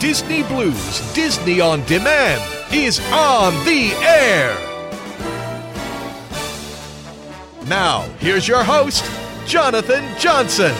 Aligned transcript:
Disney 0.00 0.44
Blu's 0.44 1.12
Disney 1.12 1.60
on 1.60 1.84
Demand 1.86 2.40
is 2.72 3.00
on 3.10 3.52
the 3.64 3.90
air. 4.00 4.56
Now, 7.66 8.02
here's 8.20 8.46
your 8.46 8.62
host, 8.62 9.04
Jonathan 9.44 10.04
Johnson. 10.16 10.72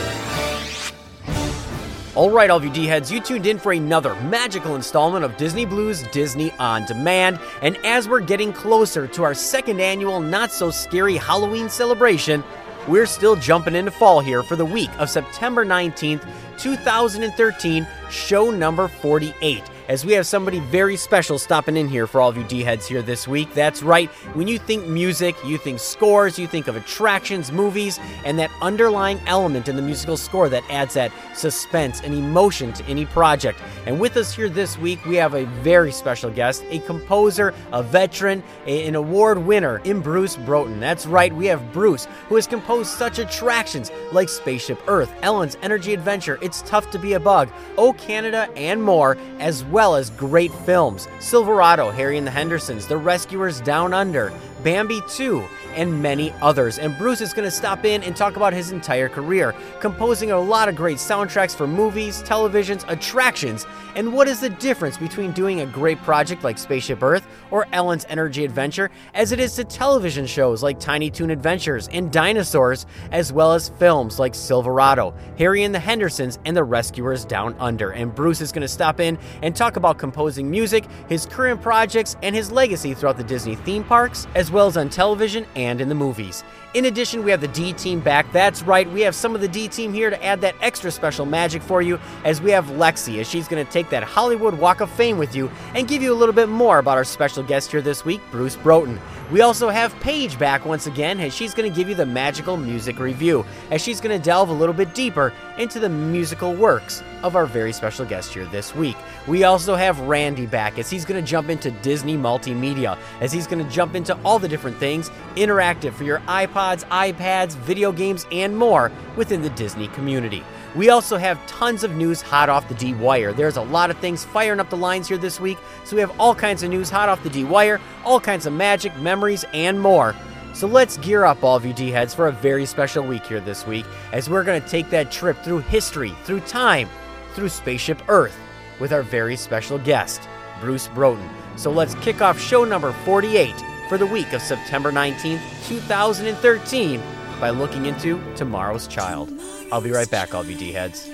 All 2.14 2.30
right, 2.30 2.48
all 2.48 2.58
of 2.58 2.64
you 2.64 2.70
D 2.70 2.86
heads, 2.86 3.10
you 3.10 3.20
tuned 3.20 3.46
in 3.46 3.58
for 3.58 3.72
another 3.72 4.14
magical 4.22 4.77
installment 4.77 5.24
of 5.24 5.36
Disney 5.36 5.64
Blu's 5.64 6.05
Disney 6.12 6.52
on 6.60 6.84
Demand. 6.86 7.41
And 7.60 7.77
as 7.84 8.08
we're 8.08 8.20
getting 8.20 8.52
closer 8.52 9.08
to 9.08 9.24
our 9.24 9.34
second 9.34 9.80
annual 9.80 10.20
Not 10.20 10.52
So 10.52 10.70
Scary 10.70 11.16
Halloween 11.16 11.69
celebration, 11.69 12.44
we're 12.88 13.06
still 13.06 13.37
jumping 13.37 13.74
into 13.74 13.91
fall 13.91 14.20
here 14.20 14.42
for 14.42 14.56
the 14.56 14.65
week 14.65 14.91
of 14.98 15.10
September 15.10 15.65
19th, 15.65 16.27
2013, 16.59 17.87
show 18.11 18.51
number 18.51 18.88
48 18.88 19.62
as 19.88 20.05
we 20.05 20.12
have 20.12 20.27
somebody 20.27 20.60
very 20.60 20.97
special 20.97 21.38
stopping 21.38 21.77
in 21.77 21.88
here 21.88 22.06
for 22.06 22.20
all 22.20 22.28
of 22.28 22.37
you 22.37 22.45
D 22.45 22.62
heads 22.62 22.87
here 22.87 23.01
this 23.01 23.27
week. 23.27 23.52
That's 23.55 23.83
right, 23.83 24.11
when 24.34 24.47
you 24.47 24.59
think 24.59 24.87
music, 24.87 25.34
you 25.45 25.56
think 25.56 25.80
scores, 25.80 26.38
you 26.38 26.47
think 26.47 26.69
of 26.69 26.77
attractions, 26.77 27.50
movies, 27.50 27.98
and 28.25 28.39
that 28.39 28.50
underlying 28.61 29.19
element 29.27 29.67
in 29.67 29.77
the 29.77 29.83
musical 29.83 30.19
score 30.19 30.50
that 30.50 30.62
adds 30.69 30.95
that 30.95 31.11
suspense 31.34 32.03
and 32.03 32.14
emotion 32.14 32.72
to 32.75 32.84
any 32.84 33.06
project. 33.06 33.58
And 33.86 33.98
with 33.98 34.17
us 34.19 34.34
here 34.34 34.50
this 34.50 34.77
week, 34.78 35.03
we 35.06 35.17
have 35.17 35.34
a 35.34 35.47
very 35.62 35.91
special 35.91 36.30
guest, 36.30 36.64
a 36.69 36.80
composer, 36.80 37.55
a 37.73 37.83
veteran, 37.83 38.42
a, 38.67 38.86
an 38.86 38.95
award 38.95 39.39
winner 39.39 39.78
in 39.84 40.00
Bruce 40.00 40.36
Broughton. 40.36 40.80
That's 40.80 41.06
right, 41.06 41.33
we 41.33 41.47
have 41.47 41.73
Bruce, 41.73 42.06
who 42.28 42.34
has 42.34 42.47
composed 42.47 42.91
such 42.91 43.19
attractions 43.19 43.91
like 44.12 44.28
Spaceship 44.28 44.80
Earth, 44.86 45.11
Ellen's 45.23 45.56
Energy 45.62 45.95
Adventure, 45.95 46.39
It's 46.42 46.61
Tough 46.62 46.91
to 46.91 46.98
Be 46.98 47.14
a 47.14 47.20
Bug, 47.20 47.48
Oh 47.78 47.95
Canada, 47.95 48.50
and 48.55 48.83
more, 48.83 49.17
as 49.39 49.64
well 49.64 49.77
well 49.78 49.94
as 49.94 50.10
great 50.10 50.52
films. 50.66 51.06
Silverado, 51.20 51.92
Harry 51.92 52.18
and 52.18 52.26
the 52.26 52.32
Hendersons, 52.32 52.88
The 52.88 52.96
Rescuers 52.96 53.60
Down 53.60 53.94
Under, 53.94 54.32
Bambi 54.64 55.00
2, 55.08 55.44
and 55.78 56.02
many 56.02 56.32
others. 56.42 56.78
And 56.78 56.98
Bruce 56.98 57.20
is 57.20 57.32
going 57.32 57.46
to 57.46 57.50
stop 57.50 57.84
in 57.84 58.02
and 58.02 58.14
talk 58.14 58.36
about 58.36 58.52
his 58.52 58.72
entire 58.72 59.08
career, 59.08 59.54
composing 59.80 60.32
a 60.32 60.38
lot 60.38 60.68
of 60.68 60.74
great 60.74 60.98
soundtracks 60.98 61.54
for 61.54 61.68
movies, 61.68 62.20
televisions, 62.24 62.84
attractions, 62.90 63.64
and 63.94 64.12
what 64.12 64.28
is 64.28 64.40
the 64.40 64.50
difference 64.50 64.98
between 64.98 65.32
doing 65.32 65.60
a 65.60 65.66
great 65.66 65.98
project 66.02 66.44
like 66.44 66.58
Spaceship 66.58 67.02
Earth 67.02 67.26
or 67.50 67.66
Ellen's 67.72 68.06
Energy 68.08 68.44
Adventure 68.44 68.90
as 69.14 69.32
it 69.32 69.40
is 69.40 69.54
to 69.54 69.64
television 69.64 70.26
shows 70.26 70.62
like 70.62 70.80
Tiny 70.80 71.10
Toon 71.10 71.30
Adventures 71.30 71.88
and 71.92 72.10
Dinosaurs, 72.10 72.84
as 73.12 73.32
well 73.32 73.52
as 73.52 73.68
films 73.68 74.18
like 74.18 74.34
Silverado, 74.34 75.14
Harry 75.38 75.62
and 75.62 75.74
the 75.74 75.78
Hendersons, 75.78 76.38
and 76.44 76.56
The 76.56 76.64
Rescuers 76.64 77.24
Down 77.24 77.54
Under. 77.60 77.90
And 77.90 78.12
Bruce 78.12 78.40
is 78.40 78.50
going 78.50 78.62
to 78.62 78.68
stop 78.68 78.98
in 78.98 79.16
and 79.42 79.54
talk 79.54 79.76
about 79.76 79.98
composing 79.98 80.50
music, 80.50 80.84
his 81.08 81.24
current 81.24 81.62
projects, 81.62 82.16
and 82.24 82.34
his 82.34 82.50
legacy 82.50 82.94
throughout 82.94 83.16
the 83.16 83.24
Disney 83.24 83.54
theme 83.54 83.84
parks, 83.84 84.26
as 84.34 84.50
well 84.50 84.66
as 84.66 84.76
on 84.76 84.88
television 84.88 85.46
and 85.54 85.67
in 85.77 85.88
the 85.88 85.94
movies. 85.94 86.42
In 86.74 86.84
addition, 86.84 87.24
we 87.24 87.30
have 87.30 87.41
the 87.41 87.48
D 87.48 87.72
team 87.72 88.00
back. 88.00 88.30
That's 88.30 88.62
right, 88.62 88.91
we 88.92 89.00
have 89.00 89.14
some 89.14 89.34
of 89.34 89.41
the 89.41 89.48
D 89.48 89.69
team 89.69 89.94
here 89.94 90.11
to 90.11 90.22
add 90.22 90.42
that 90.42 90.55
extra 90.61 90.90
special 90.90 91.24
magic 91.24 91.62
for 91.62 91.80
you 91.80 91.98
as 92.24 92.42
we 92.42 92.51
have 92.51 92.67
Lexi, 92.67 93.20
as 93.20 93.29
she's 93.29 93.48
going 93.48 93.64
to 93.64 93.73
take 93.73 93.89
that 93.89 94.02
Hollywood 94.02 94.52
Walk 94.52 94.83
of 94.83 94.90
Fame 94.90 95.17
with 95.17 95.34
you 95.34 95.51
and 95.74 95.89
give 95.89 96.02
you 96.02 96.12
a 96.12 96.14
little 96.14 96.34
bit 96.34 96.51
more 96.51 96.79
about 96.79 96.98
our 96.98 97.05
special 97.05 97.42
guest 97.42 97.70
here 97.70 97.80
this 97.80 98.05
week, 98.05 98.20
Bruce 98.30 98.55
Broughton. 98.56 99.01
We 99.33 99.42
also 99.42 99.68
have 99.68 99.98
Paige 100.01 100.39
back 100.39 100.64
once 100.64 100.86
again, 100.86 101.20
as 101.20 101.34
she's 101.34 101.52
going 101.52 101.70
to 101.70 101.77
give 101.77 101.89
you 101.89 101.95
the 101.95 102.06
magical 102.06 102.56
music 102.56 102.98
review, 102.98 103.45
as 103.70 103.83
she's 103.83 104.00
going 104.00 104.18
to 104.18 104.24
delve 104.24 104.48
a 104.48 104.55
little 104.55 104.74
bit 104.74 104.95
deeper 104.95 105.35
into 105.58 105.79
the 105.79 105.89
musical 105.89 106.55
works 106.55 107.02
of 107.23 107.36
our 107.36 107.45
very 107.45 107.73
special 107.73 108.06
guest 108.06 108.33
here 108.33 108.46
this 108.46 108.74
week. 108.74 108.96
We 109.27 109.45
also 109.45 109.74
have 109.74 110.00
Randy 110.00 110.46
back, 110.46 110.79
as 110.79 110.89
he's 110.89 111.05
going 111.05 111.23
to 111.23 111.30
jump 111.30 111.50
into 111.50 111.70
Disney 111.70 112.17
multimedia, 112.17 112.96
as 113.20 113.33
he's 113.33 113.46
going 113.46 113.62
to 113.62 113.70
jump 113.70 113.95
into 113.95 114.17
all 114.24 114.39
the 114.39 114.48
different 114.48 114.79
things 114.79 115.11
interactive 115.35 115.92
for 115.92 116.05
your 116.05 116.23
iPads, 116.58 117.57
video 117.57 117.92
games, 117.92 118.27
and 118.33 118.57
more 118.57 118.91
within 119.17 119.42
the 119.42 119.51
Disney 119.51 119.89
community. 119.89 120.42
We 120.74 120.91
also 120.91 121.17
have 121.17 121.45
tons 121.46 121.85
of 121.85 121.96
news 121.96 122.20
hot 122.20 122.48
off 122.48 122.69
the 122.69 122.74
D 122.74 122.95
Wire. 122.95 123.33
There's 123.33 123.57
a 123.57 123.63
lot 123.63 123.91
of 123.91 123.98
things 123.98 124.24
firing 124.24 124.61
up 124.61 124.70
the 124.70 124.77
lines 124.77 125.08
here 125.08 125.18
this 125.18 125.41
week, 125.41 125.58
so 125.85 125.97
we 125.97 126.01
have 126.01 126.13
all 126.20 126.35
kinds 126.35 126.63
of 126.63 126.70
news 126.70 126.91
hot 126.91 127.08
off 127.08 127.23
the 127.23 127.30
D 127.30 127.45
Wire, 127.45 127.80
all 128.05 128.20
kinds 128.20 128.47
of 128.47 128.52
magic, 128.52 128.97
memories, 128.99 129.44
and 129.55 129.81
more. 129.81 130.14
So 130.55 130.67
let's 130.67 130.97
gear 130.99 131.25
up, 131.25 131.43
all 131.43 131.56
of 131.56 131.64
you 131.64 131.73
D 131.73 131.91
heads, 131.91 132.14
for 132.14 132.26
a 132.26 132.32
very 132.32 132.67
special 132.67 133.06
week 133.06 133.26
here 133.26 133.41
this 133.41 133.67
week, 133.67 133.87
as 134.12 134.29
we're 134.29 134.44
going 134.44 134.61
to 134.61 134.69
take 134.69 134.91
that 134.91 135.11
trip 135.11 135.43
through 135.43 135.61
history, 135.61 136.14
through 136.25 136.41
time, 136.41 136.88
through 137.35 137.49
Spaceship 137.49 138.02
Earth, 138.08 138.37
with 138.79 138.93
our 138.93 139.02
very 139.02 139.37
special 139.37 139.79
guest, 139.79 140.29
Bruce 140.61 140.88
Broughton. 140.88 141.29
So 141.56 141.70
let's 141.70 141.94
kick 141.97 142.20
off 142.20 142.41
show 142.41 142.64
number 142.64 142.93
48 143.05 143.55
for 143.88 143.96
the 143.96 144.06
week 144.06 144.32
of 144.34 144.43
September 144.43 144.93
19th, 144.93 145.40
2013, 145.66 147.02
by 147.40 147.50
looking 147.50 147.87
into 147.87 148.20
Tomorrow's 148.34 148.87
Child. 148.87 149.32
I'll 149.72 149.81
be 149.81 149.90
right 149.90 150.10
back, 150.10 150.34
all 150.34 150.44
you 150.44 150.56
D 150.56 150.72
heads. 150.72 151.08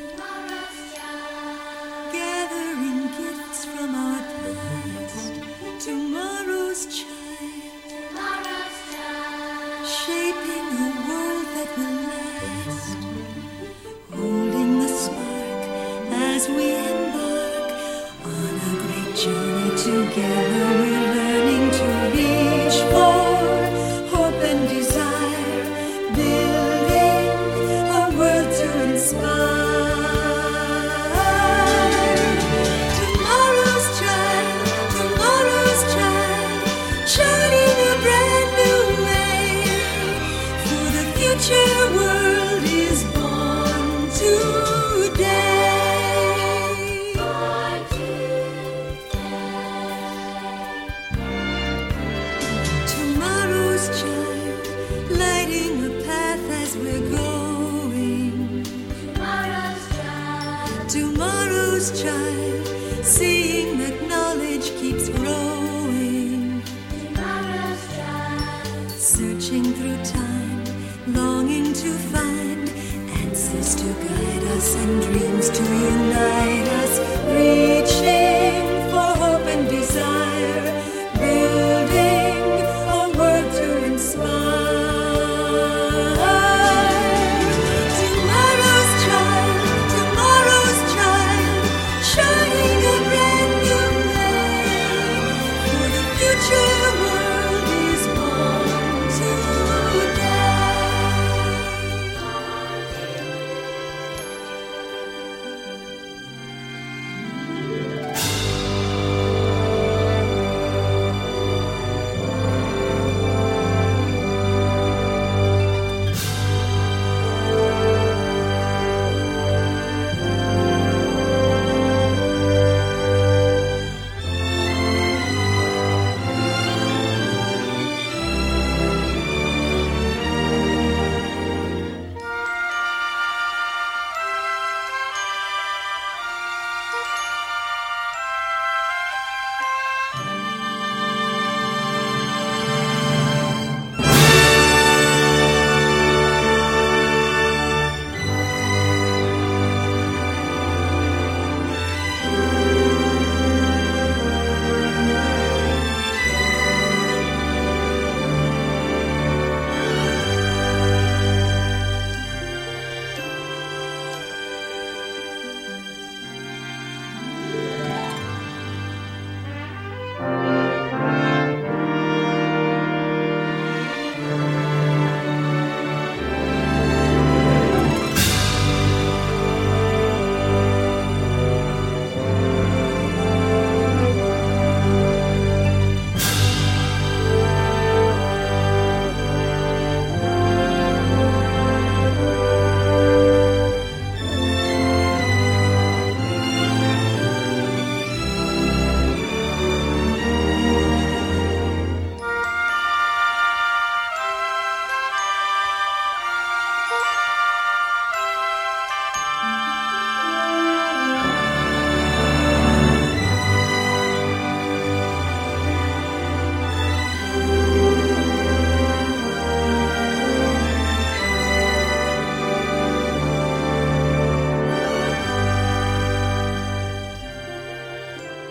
Gathering 20.14 20.83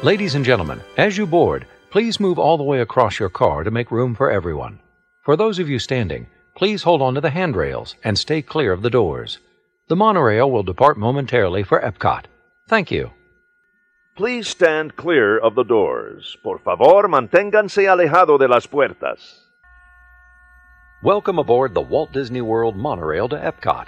Ladies 0.03 0.35
and 0.35 0.43
gentlemen, 0.43 0.81
as 0.97 1.17
you 1.17 1.25
board, 1.25 1.65
please 1.89 2.19
move 2.19 2.37
all 2.37 2.57
the 2.57 2.63
way 2.63 2.81
across 2.81 3.19
your 3.19 3.29
car 3.29 3.63
to 3.63 3.71
make 3.71 3.89
room 3.89 4.13
for 4.15 4.29
everyone. 4.29 4.81
For 5.21 5.37
those 5.37 5.59
of 5.59 5.69
you 5.69 5.79
standing, 5.79 6.27
please 6.57 6.83
hold 6.83 7.01
on 7.01 7.15
to 7.15 7.21
the 7.21 7.29
handrails 7.29 7.95
and 8.03 8.19
stay 8.19 8.41
clear 8.41 8.73
of 8.73 8.81
the 8.81 8.89
doors. 8.89 9.39
The 9.87 9.95
monorail 9.95 10.51
will 10.51 10.63
depart 10.63 10.97
momentarily 10.97 11.63
for 11.63 11.79
Epcot. 11.79 12.25
Thank 12.67 12.91
you. 12.91 13.11
Please 14.17 14.49
stand 14.49 14.97
clear 14.97 15.37
of 15.37 15.55
the 15.55 15.63
doors. 15.63 16.35
Por 16.43 16.59
favor, 16.59 17.07
manténganse 17.07 17.87
alejado 17.87 18.37
de 18.37 18.49
las 18.49 18.67
puertas. 18.67 19.39
Welcome 21.01 21.39
aboard 21.39 21.73
the 21.73 21.79
Walt 21.79 22.11
Disney 22.11 22.41
World 22.41 22.75
monorail 22.75 23.29
to 23.29 23.37
Epcot. 23.37 23.87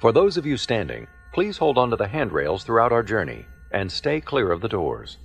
For 0.00 0.12
those 0.12 0.36
of 0.36 0.44
you 0.44 0.58
standing, 0.58 1.06
please 1.32 1.56
hold 1.56 1.78
on 1.78 1.88
to 1.88 1.96
the 1.96 2.08
handrails 2.08 2.62
throughout 2.62 2.92
our 2.92 3.02
journey 3.02 3.46
and 3.70 3.90
stay 3.90 4.20
clear 4.20 4.52
of 4.52 4.60
the 4.60 4.68
doors. 4.68 5.16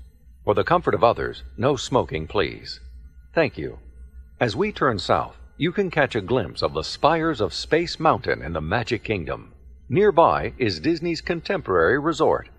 For 0.44 0.56
the 0.56 0.64
comfort 0.64 0.96
of 0.96 1.04
others, 1.04 1.44
no 1.56 1.76
smoking, 1.76 2.26
please. 2.26 2.80
Thank 3.36 3.58
you. 3.58 3.78
As 4.40 4.56
we 4.56 4.72
turn 4.72 4.98
south, 4.98 5.38
you 5.58 5.72
can 5.72 5.92
catch 5.92 6.16
a 6.16 6.22
glimpse 6.22 6.64
of 6.64 6.74
the 6.74 6.84
spires 6.84 7.40
of 7.40 7.54
Space 7.54 8.00
Mountain 8.00 8.42
in 8.42 8.54
the 8.54 8.62
Magic 8.62 9.04
Kingdom. 9.04 9.54
Nearby 9.88 10.54
is 10.58 10.80
Disney's 10.80 11.22
contemporary 11.22 12.00
resort. 12.00 12.50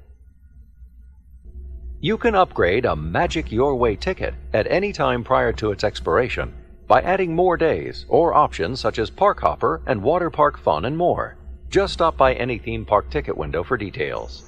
You 2.00 2.16
can 2.18 2.36
upgrade 2.36 2.84
a 2.84 2.94
Magic 2.94 3.50
Your 3.50 3.74
Way 3.74 3.96
ticket 3.96 4.34
at 4.52 4.70
any 4.70 4.92
time 4.92 5.24
prior 5.24 5.52
to 5.54 5.72
its 5.72 5.82
expiration 5.82 6.54
by 6.86 7.00
adding 7.00 7.34
more 7.34 7.56
days 7.56 8.06
or 8.08 8.34
options 8.34 8.78
such 8.78 8.98
as 9.00 9.10
Park 9.10 9.40
Hopper 9.40 9.82
and 9.86 10.02
Water 10.02 10.30
Park 10.30 10.58
Fun 10.58 10.84
and 10.84 10.96
more. 10.96 11.36
Just 11.68 11.94
stop 11.94 12.16
by 12.16 12.34
any 12.34 12.58
theme 12.58 12.84
park 12.84 13.10
ticket 13.10 13.36
window 13.36 13.64
for 13.64 13.76
details. 13.76 14.44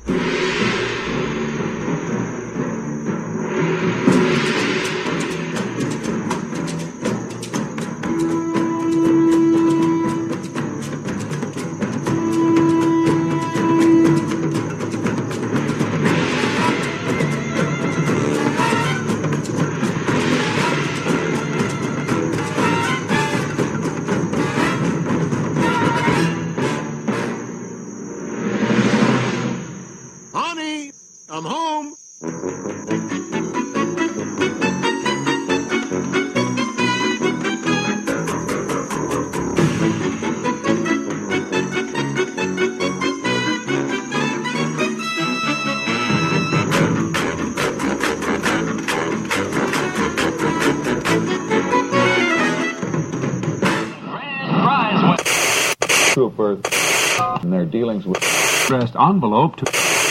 Envelope 59.08 59.56
to 59.56 59.64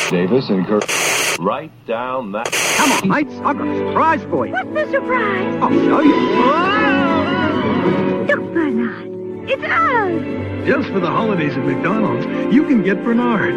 Davis 0.10 0.50
and 0.50 0.66
Kirk. 0.68 0.84
Write 1.40 1.72
down 1.88 2.32
that. 2.34 2.52
Come 2.78 2.92
on, 2.92 3.08
mates. 3.10 3.34
I've 3.44 3.58
got 3.58 3.68
a 3.68 3.78
surprise 3.90 4.22
for 4.30 4.46
you. 4.46 4.54
What's 4.54 4.70
the 4.74 4.86
surprise? 4.92 5.56
I'll 5.62 5.72
show 5.72 6.02
you. 6.02 6.16
Look, 8.28 8.54
Bernard. 8.54 9.50
It's 9.50 9.64
us. 9.64 10.68
Just 10.68 10.90
for 10.90 11.00
the 11.00 11.10
holidays 11.10 11.54
at 11.58 11.66
McDonald's, 11.66 12.26
you 12.54 12.66
can 12.68 12.84
get 12.84 13.04
Bernard. 13.04 13.56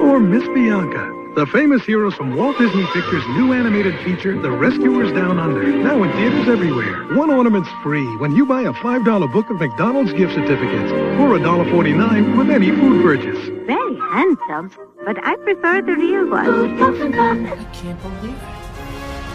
Or 0.00 0.20
Miss 0.20 0.46
Bianca, 0.48 1.11
the 1.34 1.46
famous 1.46 1.82
heroes 1.84 2.14
from 2.14 2.36
Walt 2.36 2.58
Disney 2.58 2.84
Pictures' 2.92 3.26
new 3.28 3.54
animated 3.54 3.98
feature, 4.04 4.38
The 4.38 4.50
Rescuers 4.50 5.12
Down 5.12 5.38
Under. 5.38 5.62
Now 5.62 6.02
in 6.02 6.12
theaters 6.12 6.46
everywhere. 6.46 7.14
One 7.16 7.30
ornament's 7.30 7.70
free 7.82 8.04
when 8.18 8.36
you 8.36 8.44
buy 8.44 8.62
a 8.62 8.72
$5 8.72 9.32
book 9.32 9.48
of 9.48 9.56
McDonald's 9.56 10.12
gift 10.12 10.34
certificates 10.34 10.92
or 10.92 11.38
$1.49 11.38 12.36
with 12.36 12.50
any 12.50 12.70
food 12.70 13.02
purchase. 13.02 13.38
Very 13.66 13.96
handsome, 14.10 14.70
but 15.06 15.16
I 15.24 15.36
prefer 15.36 15.80
the 15.80 15.94
real 15.94 16.28
one. 16.28 16.76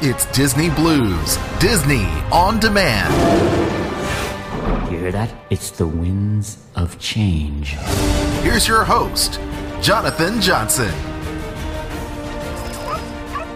It's 0.04 0.26
Disney 0.28 0.70
Blu's, 0.70 1.38
Disney 1.60 2.06
on 2.32 2.60
demand. 2.60 3.12
You 4.92 5.00
hear 5.00 5.12
that? 5.12 5.34
It's 5.50 5.72
the 5.72 5.88
winds 5.88 6.64
of 6.76 7.00
change. 7.00 7.72
Here's 8.44 8.68
your 8.68 8.84
host, 8.84 9.40
Jonathan 9.82 10.40
Johnson. 10.40 10.94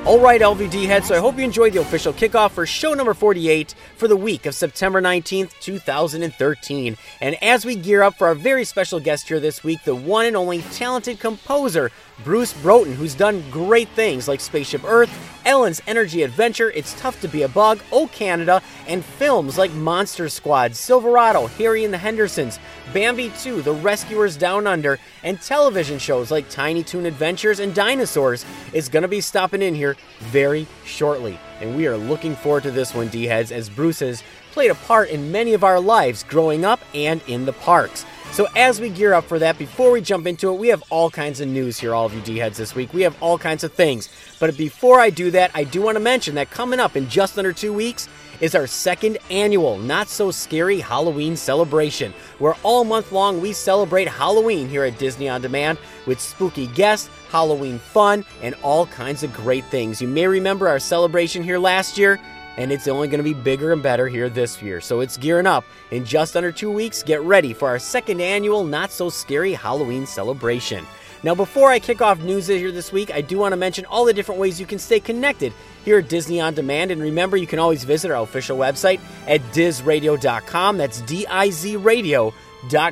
All 0.03 0.19
right, 0.19 0.41
LVD 0.41 0.87
heads, 0.87 1.09
so 1.09 1.15
I 1.15 1.19
hope 1.19 1.37
you 1.37 1.43
enjoyed 1.43 1.73
the 1.73 1.81
official 1.81 2.11
kickoff 2.11 2.51
for 2.51 2.65
show 2.65 2.95
number 2.95 3.13
48 3.13 3.75
for 3.97 4.07
the 4.07 4.17
week 4.17 4.47
of 4.47 4.55
September 4.55 4.99
19th, 4.99 5.51
2013. 5.59 6.97
And 7.21 7.43
as 7.43 7.65
we 7.65 7.75
gear 7.75 8.01
up 8.01 8.17
for 8.17 8.25
our 8.25 8.33
very 8.33 8.65
special 8.65 8.99
guest 8.99 9.27
here 9.27 9.39
this 9.39 9.63
week, 9.63 9.83
the 9.83 9.93
one 9.93 10.25
and 10.25 10.35
only 10.35 10.63
talented 10.63 11.19
composer, 11.19 11.91
Bruce 12.23 12.51
Broughton, 12.51 12.95
who's 12.95 13.13
done 13.13 13.43
great 13.51 13.89
things 13.89 14.27
like 14.27 14.39
Spaceship 14.39 14.83
Earth, 14.83 15.11
Ellen's 15.45 15.81
Energy 15.85 16.23
Adventure, 16.23 16.71
It's 16.71 16.99
Tough 16.99 17.21
to 17.21 17.27
Be 17.27 17.43
a 17.43 17.47
Bug, 17.47 17.79
Oh 17.91 18.07
Canada, 18.07 18.61
and 18.87 19.05
films 19.05 19.57
like 19.57 19.71
Monster 19.71 20.29
Squad, 20.29 20.75
Silverado, 20.75 21.45
Harry 21.45 21.83
and 21.85 21.93
the 21.93 21.97
Hendersons, 21.99 22.59
Bambi 22.93 23.31
2, 23.39 23.61
The 23.61 23.73
Rescuers 23.73 24.35
Down 24.35 24.67
Under, 24.67 24.99
and 25.23 25.41
television 25.41 25.97
shows 25.97 26.29
like 26.31 26.49
Tiny 26.49 26.83
Toon 26.83 27.05
Adventures 27.05 27.59
and 27.59 27.73
Dinosaurs 27.73 28.45
is 28.73 28.89
going 28.89 29.03
to 29.03 29.07
be 29.07 29.21
stopping 29.21 29.61
in 29.61 29.73
here 29.73 29.90
very 30.19 30.67
shortly. 30.85 31.39
And 31.59 31.75
we 31.75 31.87
are 31.87 31.97
looking 31.97 32.35
forward 32.35 32.63
to 32.63 32.71
this 32.71 32.93
one, 32.93 33.07
D 33.07 33.25
heads, 33.25 33.51
as 33.51 33.69
Bruce 33.69 33.99
has 33.99 34.23
played 34.51 34.71
a 34.71 34.75
part 34.75 35.09
in 35.09 35.31
many 35.31 35.53
of 35.53 35.63
our 35.63 35.79
lives 35.79 36.23
growing 36.23 36.65
up 36.65 36.79
and 36.93 37.21
in 37.27 37.45
the 37.45 37.53
parks. 37.53 38.05
So, 38.31 38.47
as 38.55 38.79
we 38.79 38.89
gear 38.89 39.13
up 39.13 39.25
for 39.25 39.39
that, 39.39 39.57
before 39.57 39.91
we 39.91 39.99
jump 39.99 40.25
into 40.25 40.49
it, 40.49 40.57
we 40.57 40.69
have 40.69 40.83
all 40.89 41.09
kinds 41.09 41.41
of 41.41 41.49
news 41.49 41.77
here, 41.77 41.93
all 41.93 42.05
of 42.05 42.13
you 42.13 42.21
D 42.21 42.37
heads, 42.37 42.57
this 42.57 42.73
week. 42.73 42.93
We 42.93 43.01
have 43.01 43.21
all 43.21 43.37
kinds 43.37 43.63
of 43.65 43.73
things. 43.73 44.07
But 44.39 44.55
before 44.55 45.01
I 45.01 45.09
do 45.09 45.31
that, 45.31 45.51
I 45.53 45.65
do 45.65 45.81
want 45.81 45.97
to 45.97 45.99
mention 45.99 46.35
that 46.35 46.49
coming 46.49 46.79
up 46.79 46.95
in 46.95 47.09
just 47.09 47.37
under 47.37 47.51
two 47.51 47.73
weeks 47.73 48.07
is 48.39 48.55
our 48.55 48.67
second 48.67 49.17
annual 49.29 49.77
Not 49.77 50.07
So 50.07 50.31
Scary 50.31 50.79
Halloween 50.79 51.35
celebration, 51.35 52.13
where 52.39 52.55
all 52.63 52.83
month 52.83 53.11
long 53.11 53.39
we 53.41 53.53
celebrate 53.53 54.07
Halloween 54.07 54.67
here 54.67 54.83
at 54.83 54.97
Disney 54.97 55.29
On 55.29 55.41
Demand 55.41 55.77
with 56.07 56.19
spooky 56.19 56.67
guests, 56.67 57.09
Halloween 57.31 57.79
fun, 57.79 58.25
and 58.41 58.55
all 58.61 58.85
kinds 58.87 59.23
of 59.23 59.33
great 59.33 59.65
things. 59.65 60.01
You 60.01 60.07
may 60.07 60.27
remember 60.27 60.67
our 60.67 60.79
celebration 60.79 61.43
here 61.43 61.57
last 61.57 61.97
year 61.97 62.19
and 62.57 62.71
it's 62.71 62.87
only 62.87 63.07
going 63.07 63.19
to 63.19 63.23
be 63.23 63.33
bigger 63.33 63.71
and 63.71 63.81
better 63.81 64.07
here 64.07 64.29
this 64.29 64.61
year. 64.61 64.81
So 64.81 64.99
it's 64.99 65.17
gearing 65.17 65.47
up. 65.47 65.63
In 65.91 66.03
just 66.05 66.35
under 66.35 66.51
two 66.51 66.71
weeks, 66.71 67.03
get 67.03 67.21
ready 67.21 67.53
for 67.53 67.67
our 67.67 67.79
second 67.79 68.21
annual 68.21 68.63
Not 68.63 68.91
So 68.91 69.09
Scary 69.09 69.53
Halloween 69.53 70.05
celebration. 70.05 70.85
Now, 71.23 71.35
before 71.35 71.69
I 71.69 71.79
kick 71.79 72.01
off 72.01 72.19
news 72.19 72.47
here 72.47 72.71
this 72.71 72.91
week, 72.91 73.11
I 73.13 73.21
do 73.21 73.37
want 73.37 73.51
to 73.53 73.57
mention 73.57 73.85
all 73.85 74.05
the 74.05 74.13
different 74.13 74.41
ways 74.41 74.59
you 74.59 74.65
can 74.65 74.79
stay 74.79 74.99
connected 74.99 75.53
here 75.85 75.99
at 75.99 76.09
Disney 76.09 76.41
On 76.41 76.53
Demand. 76.53 76.89
And 76.89 76.99
remember, 76.99 77.37
you 77.37 77.45
can 77.45 77.59
always 77.59 77.83
visit 77.83 78.09
our 78.09 78.23
official 78.23 78.57
website 78.57 78.99
at 79.27 79.39
dizradio.com. 79.53 80.77
That's 80.77 81.01
D 81.01 81.27
I 81.27 81.51
Z 81.51 81.77
radio. 81.77 82.33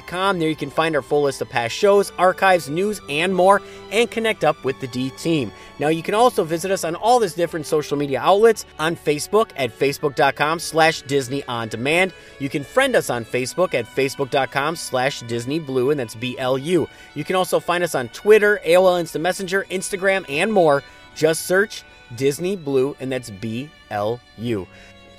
Com. 0.07 0.39
There 0.39 0.49
you 0.49 0.55
can 0.55 0.69
find 0.69 0.95
our 0.95 1.01
full 1.01 1.23
list 1.23 1.41
of 1.41 1.49
past 1.49 1.75
shows, 1.75 2.11
archives, 2.17 2.69
news, 2.69 3.01
and 3.09 3.35
more, 3.35 3.61
and 3.91 4.09
connect 4.09 4.43
up 4.43 4.63
with 4.63 4.79
the 4.79 4.87
D 4.87 5.11
team. 5.11 5.51
Now 5.79 5.87
you 5.87 6.03
can 6.03 6.13
also 6.13 6.43
visit 6.43 6.71
us 6.71 6.83
on 6.83 6.95
all 6.95 7.19
these 7.19 7.33
different 7.33 7.65
social 7.65 7.97
media 7.97 8.19
outlets 8.19 8.65
on 8.79 8.95
Facebook 8.95 9.51
at 9.55 9.77
facebook.com 9.77 10.59
slash 10.59 11.01
Disney 11.03 11.43
On 11.45 11.67
Demand. 11.67 12.13
You 12.39 12.49
can 12.49 12.63
friend 12.63 12.95
us 12.95 13.09
on 13.09 13.23
Facebook 13.25 13.73
at 13.73 13.85
facebook.com 13.85 14.75
slash 14.75 15.21
Disney 15.21 15.59
Blu, 15.59 15.91
and 15.91 15.99
that's 15.99 16.15
B-L-U. 16.15 16.87
You 17.15 17.23
can 17.23 17.35
also 17.35 17.59
find 17.59 17.83
us 17.83 17.95
on 17.95 18.09
Twitter, 18.09 18.59
AOL 18.65 18.99
Instant 18.99 19.23
Messenger, 19.23 19.65
Instagram, 19.69 20.25
and 20.29 20.51
more. 20.51 20.83
Just 21.15 21.45
search 21.45 21.83
Disney 22.15 22.55
Blu, 22.55 22.95
and 22.99 23.11
that's 23.11 23.29
B-L-U. 23.29 24.67